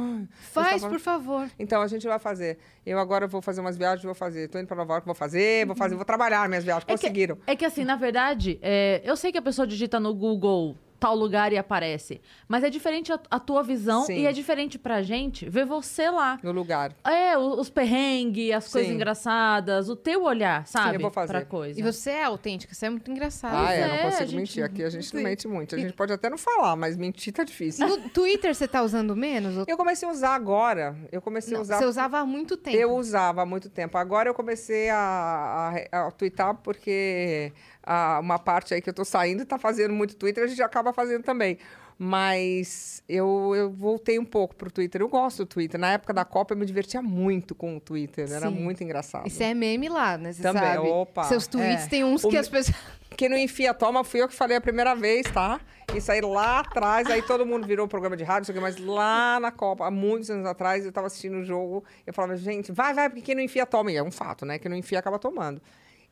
Faz, 0.52 0.80
tava- 0.80 0.88
por 0.92 1.00
favor. 1.00 1.50
Então, 1.58 1.82
a 1.82 1.86
gente 1.88 2.06
vai 2.06 2.18
fazer. 2.18 2.58
Eu 2.86 2.98
agora 2.98 3.26
vou 3.26 3.42
fazer 3.42 3.60
umas 3.60 3.76
viagens, 3.76 4.04
vou 4.04 4.14
fazer. 4.14 4.48
Tô 4.48 4.58
indo 4.58 4.66
pra 4.66 4.76
Nova 4.76 4.94
York, 4.94 5.04
vou 5.06 5.14
fazer, 5.14 5.66
vou 5.66 5.76
fazer, 5.76 5.94
vou 5.96 6.04
trabalhar 6.04 6.48
minhas 6.48 6.64
viagens. 6.64 6.84
É 6.88 6.92
que- 6.94 7.00
Conseguiram. 7.00 7.38
É 7.46 7.56
que 7.56 7.64
assim, 7.64 7.84
na 7.84 7.96
verdade, 7.96 8.58
é, 8.62 9.02
eu 9.04 9.16
sei 9.16 9.30
que 9.32 9.38
a 9.38 9.42
pessoa 9.42 9.66
digita 9.66 9.98
no 10.00 10.14
Google 10.14 10.76
tal 10.98 11.14
lugar 11.14 11.52
e 11.52 11.58
aparece. 11.58 12.20
Mas 12.48 12.64
é 12.64 12.70
diferente 12.70 13.12
a, 13.12 13.18
a 13.30 13.38
tua 13.38 13.62
visão 13.62 14.04
Sim. 14.04 14.18
e 14.20 14.26
é 14.26 14.32
diferente 14.32 14.78
pra 14.78 15.02
gente 15.02 15.48
ver 15.48 15.64
você 15.66 16.08
lá. 16.10 16.38
No 16.42 16.52
lugar. 16.52 16.92
É, 17.04 17.36
o- 17.36 17.60
os 17.60 17.68
perrengues, 17.70 18.52
as 18.52 18.70
coisas 18.70 18.88
Sim. 18.88 18.94
engraçadas, 18.96 19.88
o 19.88 19.96
teu 19.96 20.24
olhar, 20.24 20.66
sabe? 20.66 20.96
eu 20.96 21.00
vou 21.00 21.10
fazer. 21.10 21.32
Pra 21.32 21.44
coisa. 21.44 21.78
E 21.78 21.82
você 21.82 22.10
é 22.10 22.24
autêntica, 22.24 22.74
você 22.74 22.86
é 22.86 22.90
muito 22.90 23.10
engraçado. 23.10 23.56
Ah, 23.66 23.72
é, 23.74 23.80
é, 23.80 23.88
não 23.88 23.98
consigo 24.10 24.24
gente- 24.30 24.36
mentir. 24.36 24.64
Aqui 24.64 24.82
a 24.84 24.88
gente 24.90 25.12
não 25.12 25.20
Sim. 25.20 25.24
mente 25.24 25.48
muito. 25.48 25.74
A 25.74 25.78
gente 25.78 25.92
pode 25.92 26.12
até 26.12 26.30
não 26.30 26.38
falar, 26.38 26.76
mas 26.76 26.96
mentir 26.96 27.32
tá 27.32 27.44
difícil. 27.44 27.86
No 27.86 28.08
Twitter 28.10 28.54
você 28.54 28.66
tá 28.68 28.82
usando 28.82 29.14
menos? 29.16 29.56
Ou- 29.56 29.64
Eu 29.68 29.76
comecei 29.76 30.08
a 30.08 30.12
usar 30.12 30.34
agora. 30.34 30.96
Eu 31.12 31.20
comecei 31.20 31.52
Não, 31.52 31.60
a 31.60 31.62
usar. 31.62 31.78
Você 31.78 31.84
usava 31.84 32.18
há 32.18 32.24
muito 32.24 32.56
tempo. 32.56 32.76
Eu 32.76 32.92
usava 32.96 33.42
há 33.42 33.46
muito 33.46 33.68
tempo. 33.68 33.98
Agora 33.98 34.28
eu 34.28 34.34
comecei 34.34 34.88
a, 34.90 35.74
a, 35.92 36.06
a 36.06 36.10
twittar 36.10 36.54
porque 36.56 37.52
a- 37.84 38.18
uma 38.20 38.38
parte 38.38 38.74
aí 38.74 38.80
que 38.82 38.88
eu 38.90 38.94
tô 38.94 39.04
saindo 39.04 39.44
tá 39.46 39.58
fazendo 39.58 39.92
muito 39.94 40.16
Twitter, 40.16 40.44
a 40.44 40.46
gente 40.46 40.62
acaba 40.62 40.92
fazendo 40.92 41.22
também. 41.22 41.58
Mas 41.96 43.02
eu, 43.08 43.52
eu 43.56 43.70
voltei 43.70 44.18
um 44.18 44.24
pouco 44.24 44.54
pro 44.56 44.70
Twitter. 44.70 45.00
Eu 45.00 45.08
gosto 45.08 45.44
do 45.44 45.46
Twitter. 45.46 45.78
Na 45.78 45.92
época 45.92 46.12
da 46.12 46.24
Copa 46.24 46.52
eu 46.52 46.58
me 46.58 46.66
divertia 46.66 47.00
muito 47.00 47.54
com 47.54 47.76
o 47.76 47.80
Twitter. 47.80 48.30
Era 48.30 48.48
Sim. 48.48 48.54
muito 48.54 48.82
engraçado. 48.82 49.28
Você 49.30 49.44
é 49.44 49.54
meme 49.54 49.88
lá, 49.88 50.18
né? 50.18 50.32
Você 50.32 50.42
Também, 50.42 50.62
sabe. 50.62 50.88
opa. 50.88 51.24
Seus 51.24 51.46
tweets 51.46 51.84
É. 51.86 51.88
tem 51.88 52.04
uns 52.04 52.24
O 52.24 52.28
que 52.28 52.34
me- 52.34 52.40
as 52.40 52.48
pessoas... 52.48 52.76
Quem 53.16 53.28
não 53.28 53.38
enfia 53.38 53.72
toma 53.72 54.02
fui 54.02 54.20
eu 54.20 54.26
que 54.28 54.34
falei 54.34 54.56
a 54.56 54.60
primeira 54.60 54.92
vez, 54.96 55.24
tá? 55.30 55.60
Isso 55.94 56.10
aí 56.10 56.20
lá 56.20 56.58
atrás, 56.60 57.08
aí 57.08 57.22
todo 57.22 57.46
mundo 57.46 57.64
virou 57.64 57.86
programa 57.86 58.16
de 58.16 58.24
rádio, 58.24 58.40
não 58.40 58.44
sei 58.46 58.52
o 58.54 58.56
quê, 58.56 58.60
mas 58.60 58.76
lá 58.76 59.38
na 59.38 59.52
Copa, 59.52 59.86
há 59.86 59.90
muitos 59.90 60.28
anos 60.30 60.44
atrás, 60.46 60.84
eu 60.84 60.90
tava 60.90 61.06
assistindo 61.06 61.36
o 61.36 61.44
jogo, 61.44 61.84
eu 62.04 62.12
falava, 62.12 62.34
gente, 62.36 62.72
vai, 62.72 62.92
vai, 62.92 63.08
porque 63.08 63.22
quem 63.22 63.36
não 63.36 63.42
enfia 63.42 63.64
toma. 63.64 63.92
E 63.92 63.96
é 63.96 64.02
um 64.02 64.10
fato, 64.10 64.44
né? 64.44 64.58
Quem 64.58 64.68
não 64.68 64.76
enfia 64.76 64.98
acaba 64.98 65.16
tomando. 65.16 65.62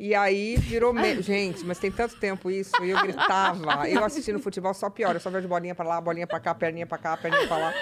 E 0.03 0.17
aí 0.17 0.57
virou. 0.57 0.93
Me... 0.93 1.23
Gente, 1.23 1.65
mas 1.65 1.79
tem 1.79 1.89
tanto 1.89 2.17
tempo 2.17 2.51
isso, 2.51 2.73
e 2.83 2.91
eu 2.91 3.01
gritava. 3.03 3.89
Eu 3.89 4.05
assistindo 4.05 4.41
futebol 4.41 4.75
só 4.75 4.91
pior, 4.91 5.15
eu 5.15 5.21
só 5.21 5.31
vejo 5.31 5.47
bolinha 5.47 5.77
pra 5.77 5.87
lá, 5.87 6.01
bolinha 6.01 6.27
pra 6.27 6.41
cá, 6.41 6.53
perninha 6.53 6.85
pra 6.85 6.99
cá, 6.99 7.17
perninha 7.17 7.47
pra 7.47 7.57
lá. 7.57 7.75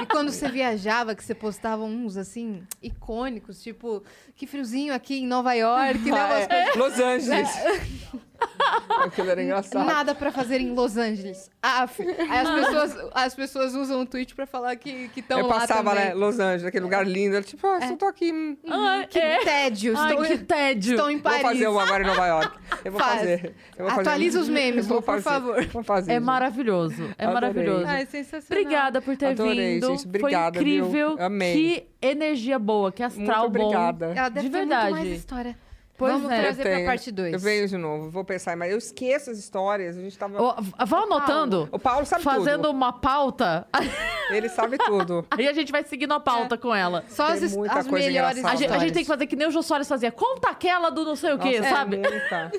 E 0.00 0.06
quando 0.06 0.30
você 0.30 0.48
viajava, 0.48 1.12
que 1.12 1.24
você 1.24 1.34
postava 1.34 1.82
uns, 1.82 2.16
assim, 2.16 2.62
icônicos, 2.80 3.60
tipo, 3.60 4.04
que 4.36 4.46
friozinho 4.46 4.94
aqui 4.94 5.16
em 5.16 5.26
Nova 5.26 5.54
York, 5.54 6.08
né? 6.08 6.20
Ah, 6.20 6.26
Umas 6.26 6.48
é, 6.48 6.72
Los 6.76 7.00
Angeles. 7.00 7.50
Aquilo 9.04 9.30
era 9.30 9.42
engraçado. 9.42 9.86
Nada 9.86 10.14
pra 10.14 10.32
fazer 10.32 10.60
em 10.60 10.72
Los 10.74 10.96
Angeles. 10.96 11.50
Aff. 11.62 12.02
Aí 12.02 12.38
as 12.38 12.50
pessoas, 12.50 13.10
as 13.14 13.34
pessoas 13.34 13.74
usam 13.74 14.00
o 14.02 14.06
tweet 14.06 14.34
pra 14.34 14.46
falar 14.46 14.74
que 14.76 15.10
estão 15.16 15.38
eu 15.40 15.46
lá 15.46 15.60
passava, 15.60 15.90
também. 15.90 16.08
né, 16.08 16.14
Los 16.14 16.38
Angeles, 16.38 16.64
aquele 16.64 16.84
lugar 16.84 17.06
lindo. 17.06 17.36
Eu, 17.36 17.42
tipo, 17.44 17.66
ah, 17.66 17.80
só 17.86 17.96
tô 17.96 18.06
aqui. 18.06 18.32
hum, 18.32 18.56
Ai, 18.68 19.06
Que 19.06 19.18
é. 19.18 19.44
tédio. 19.44 19.94
Ai, 19.96 20.10
estou, 20.12 20.24
que 20.26 20.38
tédio. 20.38 20.94
estou 20.94 21.10
em 21.10 21.14
Vou 21.16 21.22
Paris. 21.22 21.42
fazer 21.42 21.68
um 21.68 21.78
agora 21.78 22.02
em 22.02 22.06
Nova 22.06 22.26
York. 22.26 22.58
Eu 22.84 22.92
vou 22.92 23.00
Faz. 23.00 23.18
fazer. 23.20 23.54
Eu 23.76 23.84
vou 23.84 23.88
fazer. 23.94 24.00
Atualiza 24.08 24.40
os 24.40 24.48
memes, 24.48 24.84
Eu 24.84 24.88
vou 24.88 25.02
por 25.02 25.20
fazer. 25.20 25.22
favor. 25.22 25.66
Vou 25.66 25.82
fazer. 25.82 26.12
É 26.12 26.20
maravilhoso. 26.20 27.02
É 27.18 27.24
Adorei. 27.24 27.34
maravilhoso. 27.34 27.84
Ai, 27.86 28.06
sensacional. 28.06 28.62
Obrigada 28.62 29.02
por 29.02 29.16
ter 29.16 29.26
Adorei, 29.26 29.74
vindo. 29.74 29.86
gente. 29.88 30.06
Obrigada, 30.06 30.54
Foi 30.60 30.64
viu? 30.64 30.84
incrível. 30.86 31.16
Amei. 31.20 31.52
Que 31.52 31.86
energia 32.06 32.58
boa, 32.58 32.90
que 32.92 33.02
Muito 33.02 33.18
astral 33.20 33.50
bom. 33.50 33.60
obrigada. 33.64 34.12
Ela 34.16 34.28
deve 34.28 34.48
De 34.48 34.52
verdade. 34.52 34.90
muito 34.92 35.04
mais 35.06 35.18
história. 35.18 35.56
Pois 35.96 36.12
Vamos 36.12 36.30
é. 36.30 36.40
trazer 36.42 36.62
pra 36.62 36.84
parte 36.84 37.10
2. 37.10 37.32
Eu 37.32 37.38
venho 37.38 37.66
de 37.66 37.76
novo, 37.76 38.10
vou 38.10 38.22
pensar, 38.24 38.54
mas 38.56 38.70
eu 38.70 38.76
esqueço 38.78 39.30
as 39.30 39.38
histórias. 39.38 39.96
A 39.96 40.00
gente 40.00 40.16
tava. 40.18 40.40
Ó, 40.42 40.56
Vão 40.86 41.04
anotando, 41.04 41.68
O 41.72 41.78
Paulo 41.78 42.04
sabe 42.04 42.22
fazendo 42.22 42.64
tudo. 42.64 42.70
uma 42.70 42.92
pauta. 42.92 43.66
Ele 44.30 44.48
sabe 44.48 44.76
tudo. 44.78 45.24
Aí 45.36 45.48
a 45.48 45.52
gente 45.52 45.72
vai 45.72 45.82
seguindo 45.84 46.12
a 46.12 46.20
pauta 46.20 46.58
com 46.58 46.74
ela. 46.74 47.04
Só 47.08 47.28
as, 47.28 47.40
Tem 47.40 47.48
muita 47.50 47.78
as 47.78 47.86
coisa 47.86 48.06
melhores. 48.06 48.44
A 48.44 48.54
gente, 48.56 48.72
a 48.72 48.78
gente 48.78 48.92
tem 48.92 49.02
que 49.02 49.08
fazer 49.08 49.26
que 49.26 49.36
nem 49.36 49.48
o 49.48 49.50
Jô 49.50 49.62
Soares 49.62 49.88
fazia. 49.88 50.12
Conta 50.12 50.50
aquela 50.50 50.90
do 50.90 51.04
não 51.04 51.16
sei 51.16 51.32
o 51.32 51.38
quê, 51.38 51.60
Nossa, 51.60 51.70
sabe? 51.70 51.96
É 51.96 52.10
muita. 52.10 52.52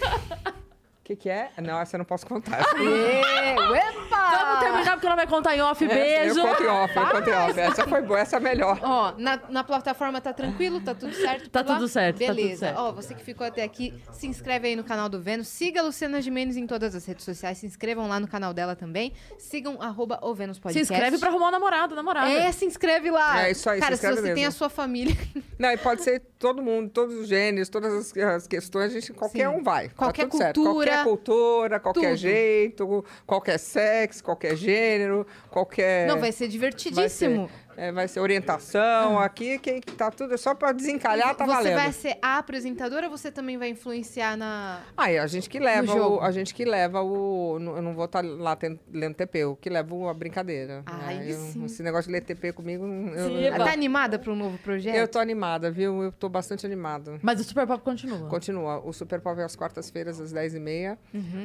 O 0.50 0.54
que, 1.04 1.16
que 1.16 1.30
é? 1.30 1.52
Não, 1.62 1.80
essa 1.80 1.96
eu 1.96 2.00
não 2.00 2.06
posso 2.06 2.26
contar. 2.26 2.60
Epa! 2.62 4.17
Vamos 4.32 4.60
terminar 4.60 4.92
porque 4.94 5.06
ela 5.08 5.16
vai 5.16 5.28
contar 5.28 5.56
em 5.56 5.62
off. 5.62 5.86
Beijo. 5.88 6.40
Eu 6.40 6.48
conto 6.48 6.64
em 6.64 6.68
off, 6.68 6.96
eu 6.98 7.08
conto 7.08 7.30
em 7.30 7.34
off. 7.34 7.60
Essa 7.60 7.88
foi 7.88 8.02
boa, 8.02 8.20
essa 8.20 8.36
é 8.36 8.38
a 8.38 8.40
melhor. 8.40 8.80
Ó, 8.84 9.14
na, 9.18 9.40
na 9.50 9.64
plataforma 9.64 10.20
tá 10.22 10.34
tranquilo? 10.34 10.80
Tá 10.82 10.94
tudo 10.94 11.14
certo? 11.14 11.50
Tá 11.50 11.60
lá? 11.62 11.76
tudo 11.76 11.88
certo, 11.88 12.20
tá 12.20 12.26
tudo 12.28 12.36
Beleza. 12.36 12.60
certo. 12.68 12.78
Ó, 12.80 12.92
você 12.92 13.14
que 13.14 13.24
ficou 13.24 13.46
até 13.46 13.64
aqui, 13.64 13.94
se 14.12 14.28
inscreve 14.28 14.68
aí 14.70 14.76
no 14.76 14.84
canal 14.84 15.10
do 15.10 15.22
Vênus. 15.22 15.48
Siga 15.48 15.82
a 15.82 15.84
Luciana 15.84 16.22
Gimenez 16.22 16.58
em 16.58 16.68
todas 16.68 16.94
as 16.96 17.06
redes 17.06 17.24
sociais. 17.26 17.58
Se 17.58 17.66
inscrevam 17.66 18.08
lá 18.08 18.20
no 18.20 18.28
canal 18.28 18.54
dela 18.54 18.76
também. 18.76 19.14
Sigam 19.38 19.82
arroba 19.82 20.20
o 20.22 20.34
Vênus 20.34 20.58
Se 20.58 20.62
Podcast. 20.62 20.94
inscreve 20.94 21.18
pra 21.18 21.30
arrumar 21.30 21.48
um 21.48 21.52
namorado, 21.52 21.96
namorada. 21.96 22.32
É, 22.32 22.52
se 22.52 22.66
inscreve 22.66 23.10
lá. 23.12 23.46
É 23.48 23.52
isso 23.52 23.70
aí, 23.70 23.78
se 23.78 23.82
Cara, 23.82 23.96
se, 23.96 24.06
inscreve 24.06 24.22
você 24.22 24.34
tem 24.34 24.44
mesmo. 24.44 24.48
a 24.50 24.52
sua 24.52 24.70
família, 24.70 25.16
Não, 25.58 25.72
e 25.72 25.78
pode 25.78 26.04
ser 26.04 26.22
todo 26.38 26.62
mundo, 26.62 26.90
todos 26.90 27.16
os 27.16 27.28
gêneros, 27.28 27.68
todas 27.70 27.94
as, 27.94 28.18
as 28.18 28.48
questões, 28.48 28.92
a 28.92 29.00
gente, 29.00 29.12
qualquer 29.14 29.50
Sim. 29.50 29.56
um 29.56 29.64
vai. 29.64 29.90
Qualquer 29.90 30.24
tá 30.26 30.30
tudo 30.30 30.38
certo. 30.38 30.62
cultura, 30.64 30.88
Qualquer 30.92 31.04
cultura, 31.04 31.80
qualquer 31.80 32.10
tudo. 32.10 32.18
jeito, 32.18 33.06
qualquer 33.26 33.58
sexo, 33.58 34.17
qualquer 34.24 34.56
gênero, 34.56 35.26
qualquer. 35.50 36.08
não, 36.08 36.20
vai 36.20 36.32
ser 36.32 36.48
divertidíssimo. 36.48 37.50
É, 37.78 37.92
vai 37.92 38.08
ser 38.08 38.20
orientação 38.20 39.20
aqui, 39.20 39.60
quem 39.60 39.80
tá 39.80 40.10
tudo 40.10 40.34
é 40.34 40.38
só 40.38 40.56
pra 40.56 40.72
desencalhar, 40.72 41.36
tá 41.36 41.46
você 41.46 41.54
valendo. 41.54 41.76
vai 41.76 41.92
ser 41.92 42.18
a 42.22 42.40
apresentadora 42.40 43.06
ou 43.08 43.16
você 43.16 43.32
também 43.32 43.58
vai 43.58 43.70
influenciar 43.70 44.36
na. 44.36 44.82
Ah, 44.98 45.12
é 45.12 45.20
a 45.20 45.28
gente 45.28 45.48
que 45.48 45.60
leva 45.60 45.94
o, 45.94 46.20
a 46.20 46.32
gente 46.32 46.54
que 46.56 46.66
leva 46.66 47.04
o, 47.04 47.58
eu 47.60 47.82
não 47.82 47.94
vou 47.94 48.06
estar 48.06 48.24
lá 48.26 48.56
ten- 48.56 48.80
lendo 48.92 49.14
TP, 49.14 49.40
eu 49.40 49.56
que 49.56 49.70
levo 49.70 50.10
a 50.10 50.14
brincadeira. 50.14 50.82
Ai, 50.88 51.18
É, 51.30 51.32
eu-. 51.34 51.66
Esse 51.66 51.84
negócio 51.84 52.08
de 52.10 52.14
ler 52.14 52.22
TP 52.22 52.52
comigo, 52.52 52.84
eu, 52.86 53.28
Sim, 53.30 53.42
eu, 53.44 53.58
Tá 53.58 53.72
animada 53.72 54.18
para 54.18 54.32
um 54.32 54.36
novo 54.36 54.58
projeto? 54.60 54.96
eu 54.96 55.08
tô 55.08 55.20
animada, 55.20 55.70
viu? 55.70 56.02
Eu 56.02 56.12
tô 56.12 56.28
bastante 56.30 56.66
animada. 56.66 57.20
Mas 57.22 57.40
o 57.40 57.44
Super 57.44 57.68
Pop 57.68 57.84
continua. 57.84 58.28
Continua. 58.28 58.80
O 58.84 58.92
Super 58.92 59.20
Pop 59.22 59.40
é 59.40 59.44
às 59.44 59.56
quartas-feiras, 59.56 60.20
às 60.20 60.34
10h30. 60.34 60.98
É, 60.98 60.98
Uhum. 61.14 61.44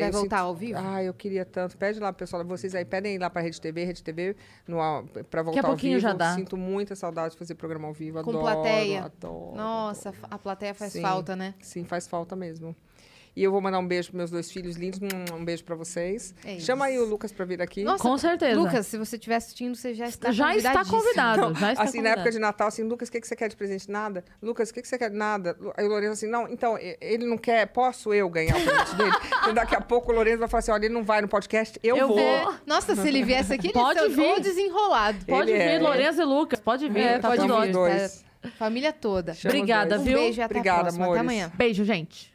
Vai 0.00 0.08
eu 0.08 0.12
voltar 0.12 0.20
sinto- 0.22 0.32
ao 0.34 0.54
vivo? 0.54 0.78
Ah, 0.82 1.02
eu 1.02 1.12
queria 1.12 1.44
tanto. 1.44 1.76
Pede 1.76 2.00
lá, 2.00 2.12
pessoal, 2.12 2.42
vocês 2.44 2.74
aí, 2.74 2.84
pedem 2.86 3.18
lá 3.18 3.28
pra 3.28 3.42
Rede 3.42 3.60
TV, 3.60 3.84
Rede 3.84 4.02
TV, 4.02 4.34
no, 4.66 4.78
pra 5.30 5.42
voltar 5.42 5.66
ao 5.66 5.73
pouquinho 5.76 5.98
vivo. 5.98 6.02
já 6.02 6.12
dá. 6.12 6.34
Sinto 6.34 6.56
muita 6.56 6.94
saudade 6.96 7.32
de 7.32 7.38
fazer 7.38 7.54
programa 7.54 7.86
ao 7.88 7.92
vivo. 7.94 8.22
Com 8.22 8.30
adoro, 8.30 8.44
plateia. 8.44 9.04
Adoro. 9.04 9.56
Nossa, 9.56 10.12
a 10.30 10.38
plateia 10.38 10.74
faz 10.74 10.92
Sim. 10.92 11.02
falta, 11.02 11.36
né? 11.36 11.54
Sim, 11.60 11.84
faz 11.84 12.06
falta 12.06 12.34
mesmo. 12.34 12.74
E 13.36 13.42
eu 13.42 13.50
vou 13.50 13.60
mandar 13.60 13.78
um 13.80 13.86
beijo 13.86 14.08
pros 14.10 14.16
meus 14.18 14.30
dois 14.30 14.50
filhos 14.52 14.76
lindos. 14.76 15.00
Um 15.00 15.36
um 15.36 15.44
beijo 15.44 15.64
pra 15.64 15.74
vocês. 15.74 16.34
É 16.44 16.58
Chama 16.60 16.84
aí 16.84 16.98
o 16.98 17.04
Lucas 17.04 17.32
pra 17.32 17.44
vir 17.44 17.60
aqui. 17.60 17.82
Nossa, 17.82 18.02
Com 18.02 18.16
certeza. 18.16 18.58
Lucas, 18.60 18.86
se 18.86 18.96
você 18.96 19.16
estiver 19.16 19.36
assistindo, 19.36 19.74
você 19.74 19.92
já 19.92 20.06
está 20.06 20.30
já 20.30 20.54
está 20.56 20.84
convidado. 20.84 21.40
Não, 21.40 21.54
já 21.54 21.72
está 21.72 21.82
assim, 21.82 21.98
na 21.98 22.10
convidado. 22.10 22.20
época 22.20 22.30
de 22.30 22.38
Natal, 22.38 22.68
assim, 22.68 22.82
Lucas, 22.84 23.08
o 23.08 23.12
que, 23.12 23.20
que 23.20 23.26
você 23.26 23.34
quer 23.34 23.48
de 23.48 23.56
presente? 23.56 23.90
Nada. 23.90 24.24
Lucas, 24.40 24.70
o 24.70 24.74
que, 24.74 24.82
que 24.82 24.86
você 24.88 24.96
quer? 24.96 25.10
Nada. 25.10 25.56
Aí 25.76 25.84
o 25.84 25.88
Lourenço 25.88 26.12
assim, 26.12 26.28
não, 26.28 26.48
então, 26.48 26.78
ele 27.00 27.26
não 27.26 27.36
quer, 27.36 27.66
posso 27.66 28.14
eu 28.14 28.28
ganhar 28.28 28.56
o 28.56 28.60
presente 28.62 28.94
dele? 28.96 29.12
E 29.50 29.52
daqui 29.52 29.74
a 29.74 29.80
pouco 29.80 30.12
o 30.12 30.14
Lourenço 30.14 30.38
vai 30.38 30.48
falar 30.48 30.60
assim, 30.60 30.70
olha, 30.70 30.84
ele 30.86 30.94
não 30.94 31.02
vai 31.02 31.20
no 31.20 31.28
podcast, 31.28 31.78
eu, 31.82 31.96
Eu 31.96 32.08
vou. 32.08 32.18
É, 32.18 32.46
nossa, 32.64 32.94
se 32.94 33.06
ele 33.08 33.22
viesse 33.24 33.52
aqui, 33.52 33.66
ele 33.66 33.72
Pode 33.74 34.08
vir. 34.10 34.40
desenrolado. 34.40 35.24
Pode 35.26 35.50
Ele 35.50 35.58
vir, 35.58 35.70
é- 35.70 35.78
Lourenço 35.80 36.22
e 36.22 36.24
Lucas. 36.24 36.60
Pode 36.60 36.88
vir. 36.88 37.00
É, 37.00 37.18
tá 37.18 37.28
pode 37.28 37.42
vir. 37.42 37.72
dois. 37.72 38.24
Família 38.58 38.92
toda. 38.92 39.34
Chama 39.34 39.54
Obrigada, 39.54 39.88
dois. 39.96 40.00
Um 40.00 40.04
viu? 40.04 40.18
beijo 40.18 40.40
e 40.40 40.42
até 40.42 40.54
Obrigada, 40.54 40.78
a 40.80 40.82
próxima. 40.84 41.04
amores. 41.04 41.20
Até 41.20 41.26
amanhã. 41.26 41.52
Beijo, 41.56 41.84
gente. 41.84 42.33